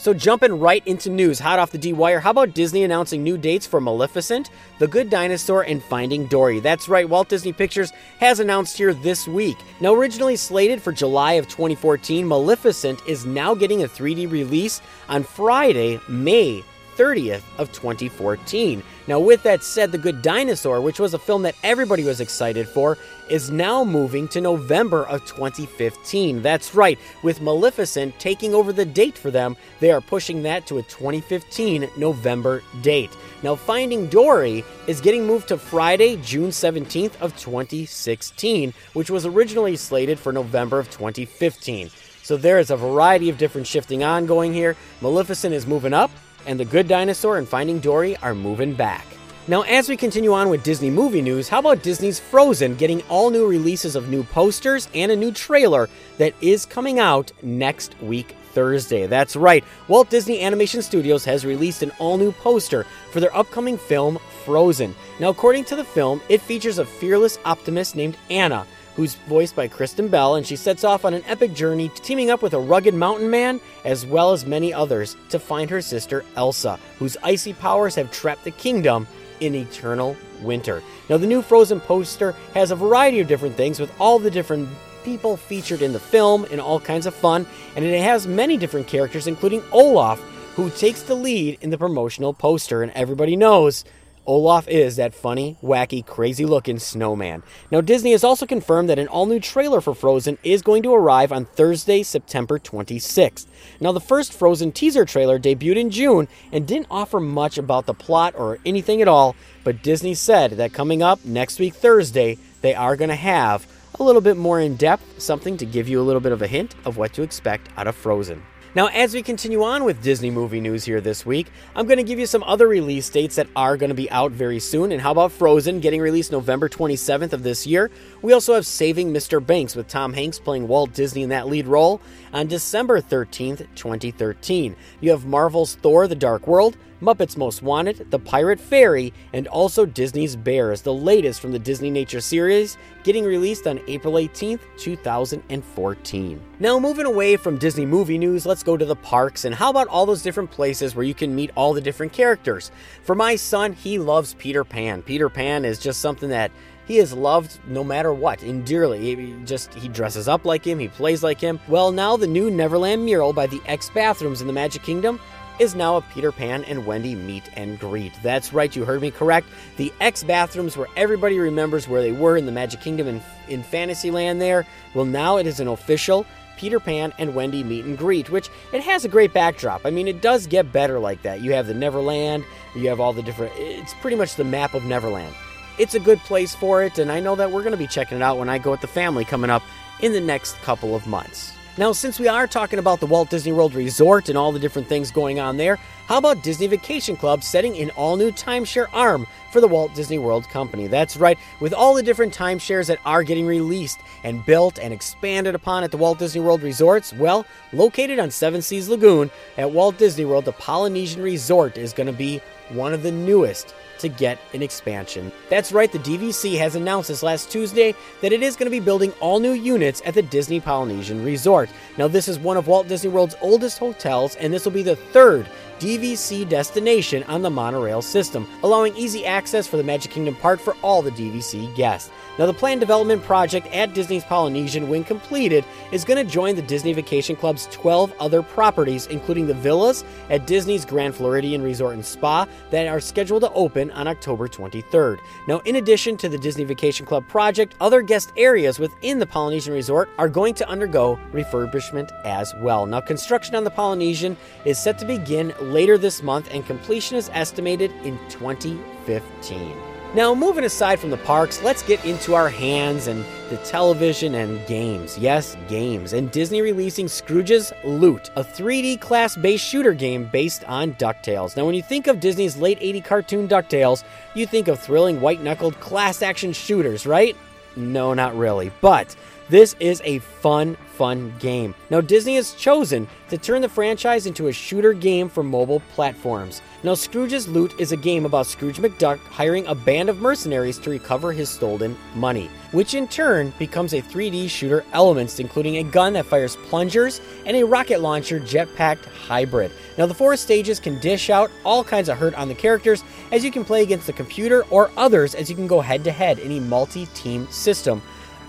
So, 0.01 0.15
jumping 0.15 0.59
right 0.59 0.83
into 0.87 1.11
news, 1.11 1.39
hot 1.39 1.59
off 1.59 1.73
the 1.73 1.77
D 1.77 1.93
wire, 1.93 2.21
how 2.21 2.31
about 2.31 2.55
Disney 2.55 2.85
announcing 2.85 3.23
new 3.23 3.37
dates 3.37 3.67
for 3.67 3.83
Maleficent, 3.83 4.49
The 4.79 4.89
Good 4.89 5.11
Dinosaur, 5.11 5.61
and 5.61 5.85
Finding 5.85 6.25
Dory? 6.25 6.59
That's 6.59 6.89
right, 6.89 7.07
Walt 7.07 7.29
Disney 7.29 7.53
Pictures 7.53 7.91
has 8.19 8.41
announced 8.41 8.79
here 8.79 8.95
this 8.95 9.29
week. 9.29 9.59
Now, 9.79 9.93
originally 9.93 10.37
slated 10.37 10.81
for 10.81 10.91
July 10.91 11.35
of 11.35 11.49
2014, 11.49 12.27
Maleficent 12.27 12.99
is 13.07 13.27
now 13.27 13.55
getting 13.55 13.83
a 13.83 13.89
3D 13.89 14.31
release 14.31 14.81
on 15.11 15.23
Friday, 15.23 16.01
May 16.09 16.65
30th 16.97 17.43
of 17.59 17.71
2014. 17.73 18.83
Now, 19.07 19.21
with 19.21 19.43
that 19.43 19.63
said, 19.63 19.93
The 19.93 19.99
Good 19.99 20.23
Dinosaur, 20.23 20.81
which 20.81 20.99
was 20.99 21.13
a 21.13 21.19
film 21.19 21.43
that 21.43 21.57
everybody 21.63 22.05
was 22.05 22.21
excited 22.21 22.67
for, 22.69 22.97
is 23.31 23.51
now 23.51 23.85
moving 23.85 24.29
to 24.29 24.41
November 24.41 25.07
of 25.07 25.25
2015. 25.25 26.43
That's 26.43 26.75
right, 26.75 26.99
with 27.23 27.41
Maleficent 27.41 28.19
taking 28.19 28.55
over 28.55 28.73
the 28.73 28.85
date 28.85 29.17
for 29.17 29.31
them, 29.31 29.57
they 29.79 29.93
are 29.93 30.01
pushing 30.01 30.43
that 30.43 30.67
to 30.67 30.79
a 30.79 30.83
2015 30.83 31.89
November 31.97 32.63
date. 32.83 33.11
Now, 33.43 33.55
Finding 33.55 34.09
Dory 34.09 34.65
is 34.87 35.01
getting 35.01 35.27
moved 35.27 35.49
to 35.49 35.57
Friday, 35.57 36.17
June 36.17 36.51
17th 36.51 37.21
of 37.21 37.37
2016, 37.37 38.75
which 38.93 39.11
was 39.11 39.25
originally 39.25 39.77
slated 39.77 40.19
for 40.19 40.33
November 40.33 40.79
of 40.79 40.91
2015. 40.91 41.89
So 42.23 42.37
there 42.37 42.59
is 42.59 42.71
a 42.71 42.77
variety 42.77 43.31
of 43.31 43.39
different 43.39 43.67
shifting 43.67 44.05
ongoing 44.05 44.53
here. 44.53 44.77
Maleficent 45.01 45.55
is 45.55 45.67
moving 45.67 45.95
up, 45.95 46.11
and 46.47 46.61
The 46.61 46.65
Good 46.65 46.89
Dinosaur 46.89 47.39
and 47.39 47.49
Finding 47.49 47.81
Dory 47.81 48.17
are 48.19 48.35
moving 48.35 48.75
back. 48.75 49.07
Now, 49.51 49.63
as 49.63 49.89
we 49.89 49.97
continue 49.97 50.33
on 50.33 50.49
with 50.49 50.63
Disney 50.63 50.91
movie 50.91 51.21
news, 51.21 51.49
how 51.49 51.59
about 51.59 51.83
Disney's 51.83 52.21
Frozen 52.21 52.77
getting 52.77 53.03
all 53.09 53.31
new 53.31 53.49
releases 53.49 53.97
of 53.97 54.09
new 54.09 54.23
posters 54.23 54.89
and 54.95 55.11
a 55.11 55.17
new 55.17 55.33
trailer 55.33 55.89
that 56.19 56.35
is 56.41 56.65
coming 56.65 57.01
out 57.01 57.33
next 57.43 58.01
week, 58.01 58.37
Thursday. 58.53 59.09
That's 59.09 59.35
right, 59.35 59.65
Walt 59.89 60.09
Disney 60.09 60.41
Animation 60.41 60.83
Studios 60.83 61.25
has 61.25 61.45
released 61.45 61.83
an 61.83 61.91
all 61.99 62.17
new 62.17 62.31
poster 62.31 62.87
for 63.11 63.19
their 63.19 63.37
upcoming 63.37 63.77
film, 63.77 64.21
Frozen. 64.45 64.95
Now, 65.19 65.31
according 65.31 65.65
to 65.65 65.75
the 65.75 65.83
film, 65.83 66.23
it 66.29 66.41
features 66.41 66.79
a 66.79 66.85
fearless 66.85 67.37
optimist 67.45 67.97
named 67.97 68.17
Anna 68.31 68.65
who's 68.95 69.15
voiced 69.15 69.57
by 69.57 69.67
Kristen 69.67 70.09
Bell, 70.09 70.35
and 70.35 70.47
she 70.47 70.57
sets 70.57 70.85
off 70.85 71.05
on 71.05 71.15
an 71.15 71.25
epic 71.27 71.55
journey, 71.55 71.89
teaming 71.89 72.31
up 72.31 72.43
with 72.43 72.55
a 72.55 72.61
rugged 72.61 72.95
mountain 72.95 73.31
man 73.31 73.61
as 73.85 74.05
well 74.05 74.33
as 74.33 74.45
many 74.45 74.75
others 74.75 75.17
to 75.31 75.39
find 75.39 75.71
her 75.71 75.81
sister 75.81 76.25
Elsa, 76.37 76.79
whose 76.99 77.17
icy 77.23 77.53
powers 77.53 77.95
have 77.95 78.11
trapped 78.11 78.45
the 78.45 78.51
kingdom 78.51 79.07
in 79.41 79.55
eternal 79.55 80.17
winter. 80.43 80.83
Now, 81.09 81.17
the 81.17 81.27
new 81.27 81.43
Frozen 81.43 81.81
poster 81.81 82.35
has 82.55 82.71
a 82.71 82.77
variety 82.77 83.21
of 83.21 83.29
different 83.29 83.57
things 83.57 83.81
with 83.81 83.93
all 84.01 84.19
the 84.19 84.31
different 84.31 84.69
people 85.05 85.37
featured 85.37 85.83
in 85.83 85.93
the 85.93 86.01
film 86.01 86.47
and 86.51 86.61
all 86.61 86.79
kinds 86.79 87.07
of 87.07 87.15
fun, 87.15 87.47
and 87.75 87.85
it 87.85 88.03
has 88.03 88.27
many 88.27 88.57
different 88.57 88.87
characters, 88.87 89.27
including 89.27 89.63
Olaf, 89.73 90.21
who 90.55 90.71
takes 90.71 91.03
the 91.03 91.15
lead 91.15 91.59
in 91.63 91.71
the 91.71 91.79
promotional 91.79 92.35
poster, 92.35 92.83
and 92.83 92.93
everybody 92.93 93.37
knows. 93.37 93.85
Olaf 94.31 94.69
is 94.69 94.95
that 94.95 95.13
funny, 95.13 95.57
wacky, 95.61 96.07
crazy 96.07 96.47
looking 96.47 96.79
snowman. 96.79 97.43
Now, 97.73 97.81
Disney 97.81 98.13
has 98.13 98.23
also 98.23 98.47
confirmed 98.47 98.89
that 98.89 98.99
an 99.01 99.09
all 99.09 99.27
new 99.27 99.41
trailer 99.41 99.81
for 99.81 99.93
Frozen 99.93 100.39
is 100.45 100.63
going 100.63 100.85
to 100.85 100.95
arrive 100.95 101.33
on 101.33 101.47
Thursday, 101.47 102.05
September 102.05 102.61
26th. 102.61 103.47
Now, 103.81 103.91
the 103.91 104.01
first 104.01 104.33
Frozen 104.33 104.71
teaser 104.71 105.05
trailer 105.05 105.41
debuted 105.41 105.79
in 105.79 105.91
June 105.91 106.29
and 106.53 106.65
didn't 106.65 106.87
offer 106.93 107.19
much 107.19 107.59
about 107.59 107.87
the 107.87 107.93
plot 107.93 108.37
or 108.37 108.61
anything 108.65 109.03
at 109.03 109.09
all, 109.09 109.35
but 109.65 109.83
Disney 109.83 110.15
said 110.15 110.53
that 110.53 110.73
coming 110.73 111.03
up 111.03 111.25
next 111.25 111.59
week, 111.59 111.75
Thursday, 111.75 112.39
they 112.61 112.73
are 112.73 112.95
going 112.95 113.11
to 113.11 113.17
have 113.17 113.67
a 113.99 114.05
little 114.05 114.21
bit 114.23 114.37
more 114.37 114.61
in 114.61 114.77
depth, 114.77 115.21
something 115.21 115.57
to 115.57 115.67
give 115.67 115.89
you 115.89 116.01
a 116.01 116.07
little 116.07 116.21
bit 116.21 116.31
of 116.31 116.41
a 116.41 116.47
hint 116.47 116.77
of 116.85 116.97
what 116.97 117.13
to 117.15 117.23
expect 117.23 117.69
out 117.77 117.89
of 117.89 117.97
Frozen. 117.97 118.45
Now, 118.73 118.87
as 118.87 119.15
we 119.15 119.23
continue 119.25 119.65
on 119.65 119.83
with 119.83 120.01
Disney 120.01 120.31
movie 120.31 120.61
news 120.61 120.85
here 120.85 121.01
this 121.01 121.27
week, 121.27 121.49
I'm 121.75 121.87
going 121.87 121.97
to 121.97 122.05
give 122.05 122.21
you 122.21 122.27
some 122.27 122.45
other 122.45 122.69
release 122.69 123.09
dates 123.09 123.35
that 123.35 123.49
are 123.57 123.77
going 123.77 123.89
to 123.89 123.97
be 123.97 124.09
out 124.13 124.31
very 124.31 124.61
soon. 124.61 124.93
And 124.93 125.03
how 125.03 125.11
about 125.11 125.33
Frozen 125.33 125.81
getting 125.81 126.01
released 126.01 126.31
November 126.31 126.69
27th 126.69 127.33
of 127.33 127.43
this 127.43 127.67
year? 127.67 127.91
We 128.23 128.33
also 128.33 128.55
have 128.55 128.65
Saving 128.65 129.13
Mr. 129.13 129.45
Banks 129.45 129.75
with 129.75 129.89
Tom 129.89 130.13
Hanks 130.13 130.39
playing 130.39 130.69
Walt 130.69 130.93
Disney 130.93 131.25
in 131.25 131.31
that 131.31 131.49
lead 131.49 131.67
role 131.67 132.01
on 132.33 132.47
December 132.47 133.01
13th, 133.01 133.67
2013. 133.75 134.77
You 135.01 135.11
have 135.11 135.27
Marvel's 135.27 135.75
Thor 135.75 136.07
The 136.07 136.15
Dark 136.15 136.47
World, 136.47 136.77
Muppets 137.01 137.37
Most 137.37 137.63
Wanted, 137.63 138.11
The 138.11 138.19
Pirate 138.19 138.61
Fairy, 138.61 139.15
and 139.33 139.49
also 139.49 139.87
Disney's 139.87 140.37
Bears, 140.37 140.83
the 140.83 140.93
latest 140.93 141.41
from 141.41 141.53
the 141.53 141.59
Disney 141.59 141.91
Nature 141.91 142.21
series, 142.21 142.77
getting 143.05 143.25
released 143.25 143.67
on 143.67 143.81
April 143.87 144.15
18th, 144.15 144.61
2014. 144.77 146.43
Now, 146.59 146.79
moving 146.79 147.07
away 147.07 147.37
from 147.37 147.57
Disney 147.57 147.87
movie 147.87 148.19
news, 148.19 148.45
let's 148.45 148.63
go 148.63 148.77
to 148.77 148.85
the 148.85 148.97
parks. 148.97 149.47
And 149.47 149.55
how 149.55 149.71
about 149.71 149.89
all 149.89 150.05
those 150.05 150.23
different 150.23 150.51
places 150.51 150.95
where 150.95 151.05
you 151.05 151.15
can 151.15 151.35
meet 151.35 151.51
all 151.55 151.73
the 151.73 151.81
different 151.81 152.13
characters? 152.13 152.71
For 153.03 153.15
my 153.15 153.35
son, 153.35 153.73
he 153.73 153.99
loves 153.99 154.35
Peter 154.35 154.63
Pan. 154.63 155.03
Peter 155.03 155.31
Pan 155.31 155.65
is 155.65 155.79
just 155.79 156.01
something 156.01 156.29
that 156.29 156.53
he 156.91 156.99
is 156.99 157.13
loved 157.13 157.61
no 157.69 157.85
matter 157.85 158.13
what, 158.13 158.43
endearly. 158.43 158.99
He 158.99 159.33
just 159.45 159.73
he 159.75 159.87
dresses 159.87 160.27
up 160.27 160.45
like 160.45 160.67
him, 160.67 160.81
he 160.81 160.89
plays 160.89 161.23
like 161.23 161.41
him. 161.41 161.61
Well, 161.69 161.93
now 161.93 162.17
the 162.17 162.27
new 162.27 162.51
Neverland 162.51 163.05
mural 163.05 163.33
by 163.33 163.47
the 163.47 163.63
X 163.67 163.89
Bathrooms 163.91 164.41
in 164.41 164.49
the 164.49 164.53
Magic 164.53 164.83
Kingdom 164.83 165.21
is 165.61 165.75
now 165.75 165.97
a 165.97 166.01
Peter 166.01 166.33
Pan 166.33 166.65
and 166.65 166.87
Wendy 166.87 167.15
meet 167.15 167.51
and 167.55 167.79
greet. 167.79 168.15
That's 168.23 168.55
right, 168.55 168.75
you 168.75 168.87
heard 168.87 169.03
me 169.03 169.11
correct. 169.11 169.47
The 169.77 169.93
X 170.01 170.25
bathrooms, 170.25 170.75
where 170.75 170.89
everybody 170.97 171.39
remembers 171.39 171.87
where 171.87 172.01
they 172.01 172.13
were 172.13 172.39
in 172.39 172.47
the 172.47 172.53
Magic 172.53 172.81
Kingdom 172.81 173.07
in, 173.07 173.21
in 173.47 173.63
Fantasyland, 173.63 174.41
there, 174.41 174.67
well, 174.95 175.05
now 175.05 175.37
it 175.37 175.47
is 175.47 175.61
an 175.61 175.69
official 175.69 176.25
Peter 176.57 176.81
Pan 176.81 177.13
and 177.19 177.35
Wendy 177.35 177.63
meet 177.63 177.85
and 177.85 177.99
greet, 177.99 178.31
which 178.31 178.49
it 178.73 178.83
has 178.83 179.05
a 179.05 179.09
great 179.09 179.35
backdrop. 179.35 179.85
I 179.85 179.91
mean, 179.91 180.09
it 180.09 180.23
does 180.23 180.47
get 180.47 180.73
better 180.73 180.99
like 180.99 181.21
that. 181.23 181.43
You 181.43 181.53
have 181.53 181.67
the 181.67 181.75
Neverland, 181.75 182.43
you 182.75 182.89
have 182.89 182.99
all 182.99 183.13
the 183.13 183.23
different, 183.23 183.53
it's 183.57 183.93
pretty 184.01 184.17
much 184.17 184.37
the 184.37 184.45
map 184.45 184.73
of 184.73 184.87
Neverland. 184.87 185.35
It's 185.79 185.95
a 185.95 186.01
good 186.01 186.19
place 186.21 186.55
for 186.55 186.83
it, 186.83 186.99
and 186.99 187.13
I 187.13 187.21
know 187.21 187.37
that 187.37 187.51
we're 187.51 187.63
going 187.63 187.73
to 187.73 187.79
be 187.79 187.87
checking 187.87 188.17
it 188.17 188.23
out 188.23 188.39
when 188.39 188.49
I 188.49 188.57
go 188.57 188.71
with 188.71 188.81
the 188.81 188.87
family 188.87 189.27
coming 189.27 189.51
up 189.51 189.63
in 190.01 190.13
the 190.13 190.21
next 190.23 190.55
couple 190.63 190.95
of 190.95 191.07
months. 191.07 191.53
Now, 191.81 191.93
since 191.93 192.21
we 192.21 192.29
are 192.29 192.47
talking 192.47 192.79
about 192.79 193.01
the 193.01 193.07
Walt 193.07 193.31
Disney 193.31 193.53
World 193.53 193.75
Resort 193.75 194.29
and 194.29 194.37
all 194.37 194.53
the 194.53 194.59
different 194.59 194.87
things 194.87 195.11
going 195.11 195.41
on 195.41 195.57
there, 195.57 195.77
how 196.09 196.19
about 196.19 196.43
Disney 196.43 196.67
Vacation 196.67 197.17
Club 197.17 197.43
setting 197.43 197.75
an 197.79 197.89
all 197.93 198.19
new 198.19 198.31
timeshare 198.31 198.89
arm 198.93 199.27
for 199.51 199.63
the 199.63 199.67
Walt 199.67 199.95
Disney 199.95 200.19
World 200.19 200.47
Company? 200.51 200.89
That's 200.89 201.17
right, 201.17 201.39
with 201.59 201.73
all 201.73 201.95
the 201.95 202.03
different 202.03 202.37
timeshares 202.37 202.89
that 202.89 202.99
are 203.07 203.23
getting 203.23 203.47
released 203.47 204.01
and 204.25 204.45
built 204.45 204.79
and 204.79 204.93
expanded 204.93 205.55
upon 205.55 205.83
at 205.83 205.91
the 205.91 205.97
Walt 205.97 206.19
Disney 206.19 206.43
World 206.43 206.63
Resorts, 206.63 207.15
well, 207.15 207.47
located 207.73 208.19
on 208.19 208.31
Seven 208.31 208.61
Seas 208.61 208.91
Lagoon 208.91 209.31
at 209.57 209.71
Walt 209.71 209.97
Disney 209.97 210.27
World, 210.27 210.45
the 210.45 210.53
Polynesian 210.53 211.23
Resort 211.23 211.79
is 211.79 211.95
going 211.95 212.09
to 212.09 212.13
be 212.13 212.43
one 212.69 212.93
of 212.93 213.03
the 213.03 213.11
newest 213.11 213.75
to 214.01 214.09
get 214.09 214.39
an 214.53 214.63
expansion. 214.63 215.33
That's 215.49 215.73
right, 215.73 215.91
the 215.91 215.99
DVC 215.99 216.59
has 216.59 216.75
announced 216.75 217.09
this 217.09 217.23
last 217.23 217.51
Tuesday 217.51 217.95
that 218.21 218.33
it 218.33 218.43
is 218.43 218.57
going 218.57 218.67
to 218.67 218.71
be 218.71 218.81
building 218.81 219.13
all 219.21 219.41
new 219.41 219.53
units 219.53 220.03
at 220.05 220.15
the 220.15 220.23
Disney 220.23 220.61
Polynesian 220.61 221.25
Resort. 221.25 221.71
Now, 221.97 222.09
this 222.09 222.29
is 222.29 222.39
one 222.39 222.57
of 222.57 222.67
Walt 222.67 222.89
Disney 222.89 223.11
World's 223.11 223.37
oldest 223.41 223.79
hotels, 223.79 224.37
and 224.37 224.53
this 224.53 224.65
will 224.65 224.73
be 224.73 224.83
the 224.83 224.97
third 224.97 225.47
DVC 225.79 226.47
destination 226.47 227.23
on 227.23 227.41
the 227.41 227.51
monorail 227.51 228.03
system, 228.03 228.47
allowing 228.63 228.95
easy 228.97 229.25
access 229.25 229.67
for 229.67 229.79
the 229.79 229.83
Magic 229.83 230.11
Kingdom 230.11 230.37
Park 230.37 230.61
for 230.61 230.77
all 230.83 231.01
the 231.01 231.11
DVC 231.11 231.75
guests. 231.75 232.11
Now, 232.41 232.47
the 232.47 232.55
planned 232.55 232.81
development 232.81 233.23
project 233.23 233.67
at 233.67 233.93
Disney's 233.93 234.25
Polynesian, 234.25 234.89
when 234.89 235.05
completed, 235.05 235.63
is 235.93 236.07
going 236.07 236.17
to 236.17 236.33
join 236.33 236.57
the 236.57 236.63
Disney 236.63 236.95
Vacation 236.95 237.37
Club's 237.37 237.67
12 237.67 238.15
other 238.19 238.41
properties, 238.43 239.07
including 239.09 239.47
the 239.47 239.53
villas 239.53 240.05
at 240.31 240.47
Disney's 240.47 240.87
Grand 240.87 241.15
Floridian 241.15 241.61
Resort 241.61 241.93
and 241.93 242.03
Spa 242.03 242.47
that 242.71 242.87
are 242.87 242.99
scheduled 242.99 243.43
to 243.43 243.53
open 243.53 243.91
on 243.91 244.09
October 244.09 244.49
23rd. 244.49 245.19
Now, 245.49 245.59
in 245.67 245.77
addition 245.77 246.17
to 246.17 246.31
the 246.31 246.39
Disney 246.39 246.65
Vacation 246.65 247.05
Club 247.05 247.29
project, 247.29 247.75
other 247.79 248.01
guest 248.01 248.33
areas 248.39 248.79
within 248.79 249.19
the 249.19 249.27
Polynesian 249.27 249.75
Resort 249.75 250.09
are 250.17 250.31
going 250.31 250.55
to 250.55 250.67
undergo 250.67 251.19
refurbishment 251.33 252.11
as 252.25 252.55
well. 252.63 252.87
Now, 252.87 253.03
construction 253.03 253.55
on 253.55 253.65
the 253.65 253.71
Polynesian 253.71 254.35
is 254.65 254.79
set 254.79 254.99
to 255.01 255.05
begin 255.05 255.53
later 255.61 255.99
this 255.99 256.23
month, 256.23 256.49
and 256.53 256.65
completion 256.65 257.19
is 257.19 257.29
estimated 257.35 257.93
in 258.03 258.19
2015. 258.31 259.90
Now, 260.13 260.35
moving 260.35 260.65
aside 260.65 260.99
from 260.99 261.11
the 261.11 261.19
parks, 261.19 261.63
let's 261.63 261.85
get 261.85 262.05
into 262.05 262.35
our 262.35 262.49
hands 262.49 263.07
and 263.07 263.25
the 263.49 263.59
television 263.59 264.35
and 264.35 264.67
games. 264.67 265.17
Yes, 265.17 265.57
games. 265.69 266.15
And 266.15 266.33
Disney 266.33 266.63
releasing 266.63 267.07
Scrooge's 267.07 267.73
Loot, 267.85 268.29
a 268.35 268.43
3D 268.43 269.01
class 269.01 269.37
based 269.37 269.65
shooter 269.65 269.93
game 269.93 270.29
based 270.33 270.65
on 270.65 270.95
DuckTales. 270.95 271.57
Now, 271.57 271.65
when 271.65 271.77
you 271.77 271.83
think 271.83 272.09
of 272.09 272.19
Disney's 272.19 272.57
late 272.57 272.79
80 272.81 273.01
cartoon 273.03 273.47
DuckTales, 273.47 274.03
you 274.35 274.47
think 274.47 274.67
of 274.67 274.81
thrilling 274.81 275.21
white 275.21 275.43
knuckled 275.43 275.79
class 275.79 276.23
action 276.23 276.53
shooters, 276.53 277.07
right? 277.07 277.37
No, 277.77 278.13
not 278.13 278.37
really. 278.37 278.73
But 278.81 279.15
this 279.51 279.75
is 279.81 280.01
a 280.05 280.21
fun, 280.21 280.77
fun 280.87 281.35
game. 281.41 281.75
Now, 281.91 282.01
Disney 282.01 282.37
has 282.37 282.55
chosen 282.55 283.09
to 283.31 283.37
turn 283.37 283.63
the 283.63 283.69
franchise 283.69 284.27
into 284.27 284.47
a 284.47 284.53
shooter 284.53 284.93
game 284.93 285.29
for 285.29 285.43
mobile 285.43 285.81
platforms. 285.93 286.63
Now, 286.85 286.95
Scrooge's 286.95 287.49
Loot 287.49 287.75
is 287.81 287.91
a 287.91 287.97
game 287.97 288.27
about 288.27 288.47
Scrooge 288.47 288.77
McDuck 288.77 289.19
hiring 289.19 289.67
a 289.67 289.75
band 289.75 290.09
of 290.09 290.21
mercenaries 290.21 290.79
to 290.79 290.91
recover 290.91 291.33
his 291.33 291.49
stolen 291.49 291.97
money, 292.15 292.49
which 292.71 292.95
in 292.95 293.09
turn 293.09 293.53
becomes 293.59 293.93
a 293.93 294.01
3D 294.01 294.49
shooter 294.49 294.85
elements, 294.93 295.41
including 295.41 295.79
a 295.79 295.83
gun 295.83 296.13
that 296.13 296.27
fires 296.27 296.55
plungers 296.69 297.21
and 297.45 297.57
a 297.57 297.67
rocket 297.67 298.01
launcher 298.01 298.39
jetpacked 298.39 299.05
hybrid. 299.07 299.73
Now, 299.99 300.07
the 300.07 300.15
four 300.15 300.37
stages 300.37 300.79
can 300.79 301.01
dish 301.01 301.29
out 301.29 301.51
all 301.65 301.83
kinds 301.83 302.09
of 302.09 302.19
hurt 302.19 302.35
on 302.35 302.47
the 302.47 302.55
characters 302.55 303.03
as 303.33 303.45
you 303.45 303.51
can 303.51 303.65
play 303.65 303.83
against 303.83 304.07
the 304.07 304.13
computer 304.13 304.63
or 304.71 304.93
others 304.97 305.35
as 305.35 305.51
you 305.51 305.57
can 305.57 305.67
go 305.67 305.81
head 305.81 306.05
to 306.05 306.13
head 306.13 306.39
in 306.39 306.53
a 306.53 306.61
multi 306.61 307.07
team 307.07 307.49
system 307.51 308.01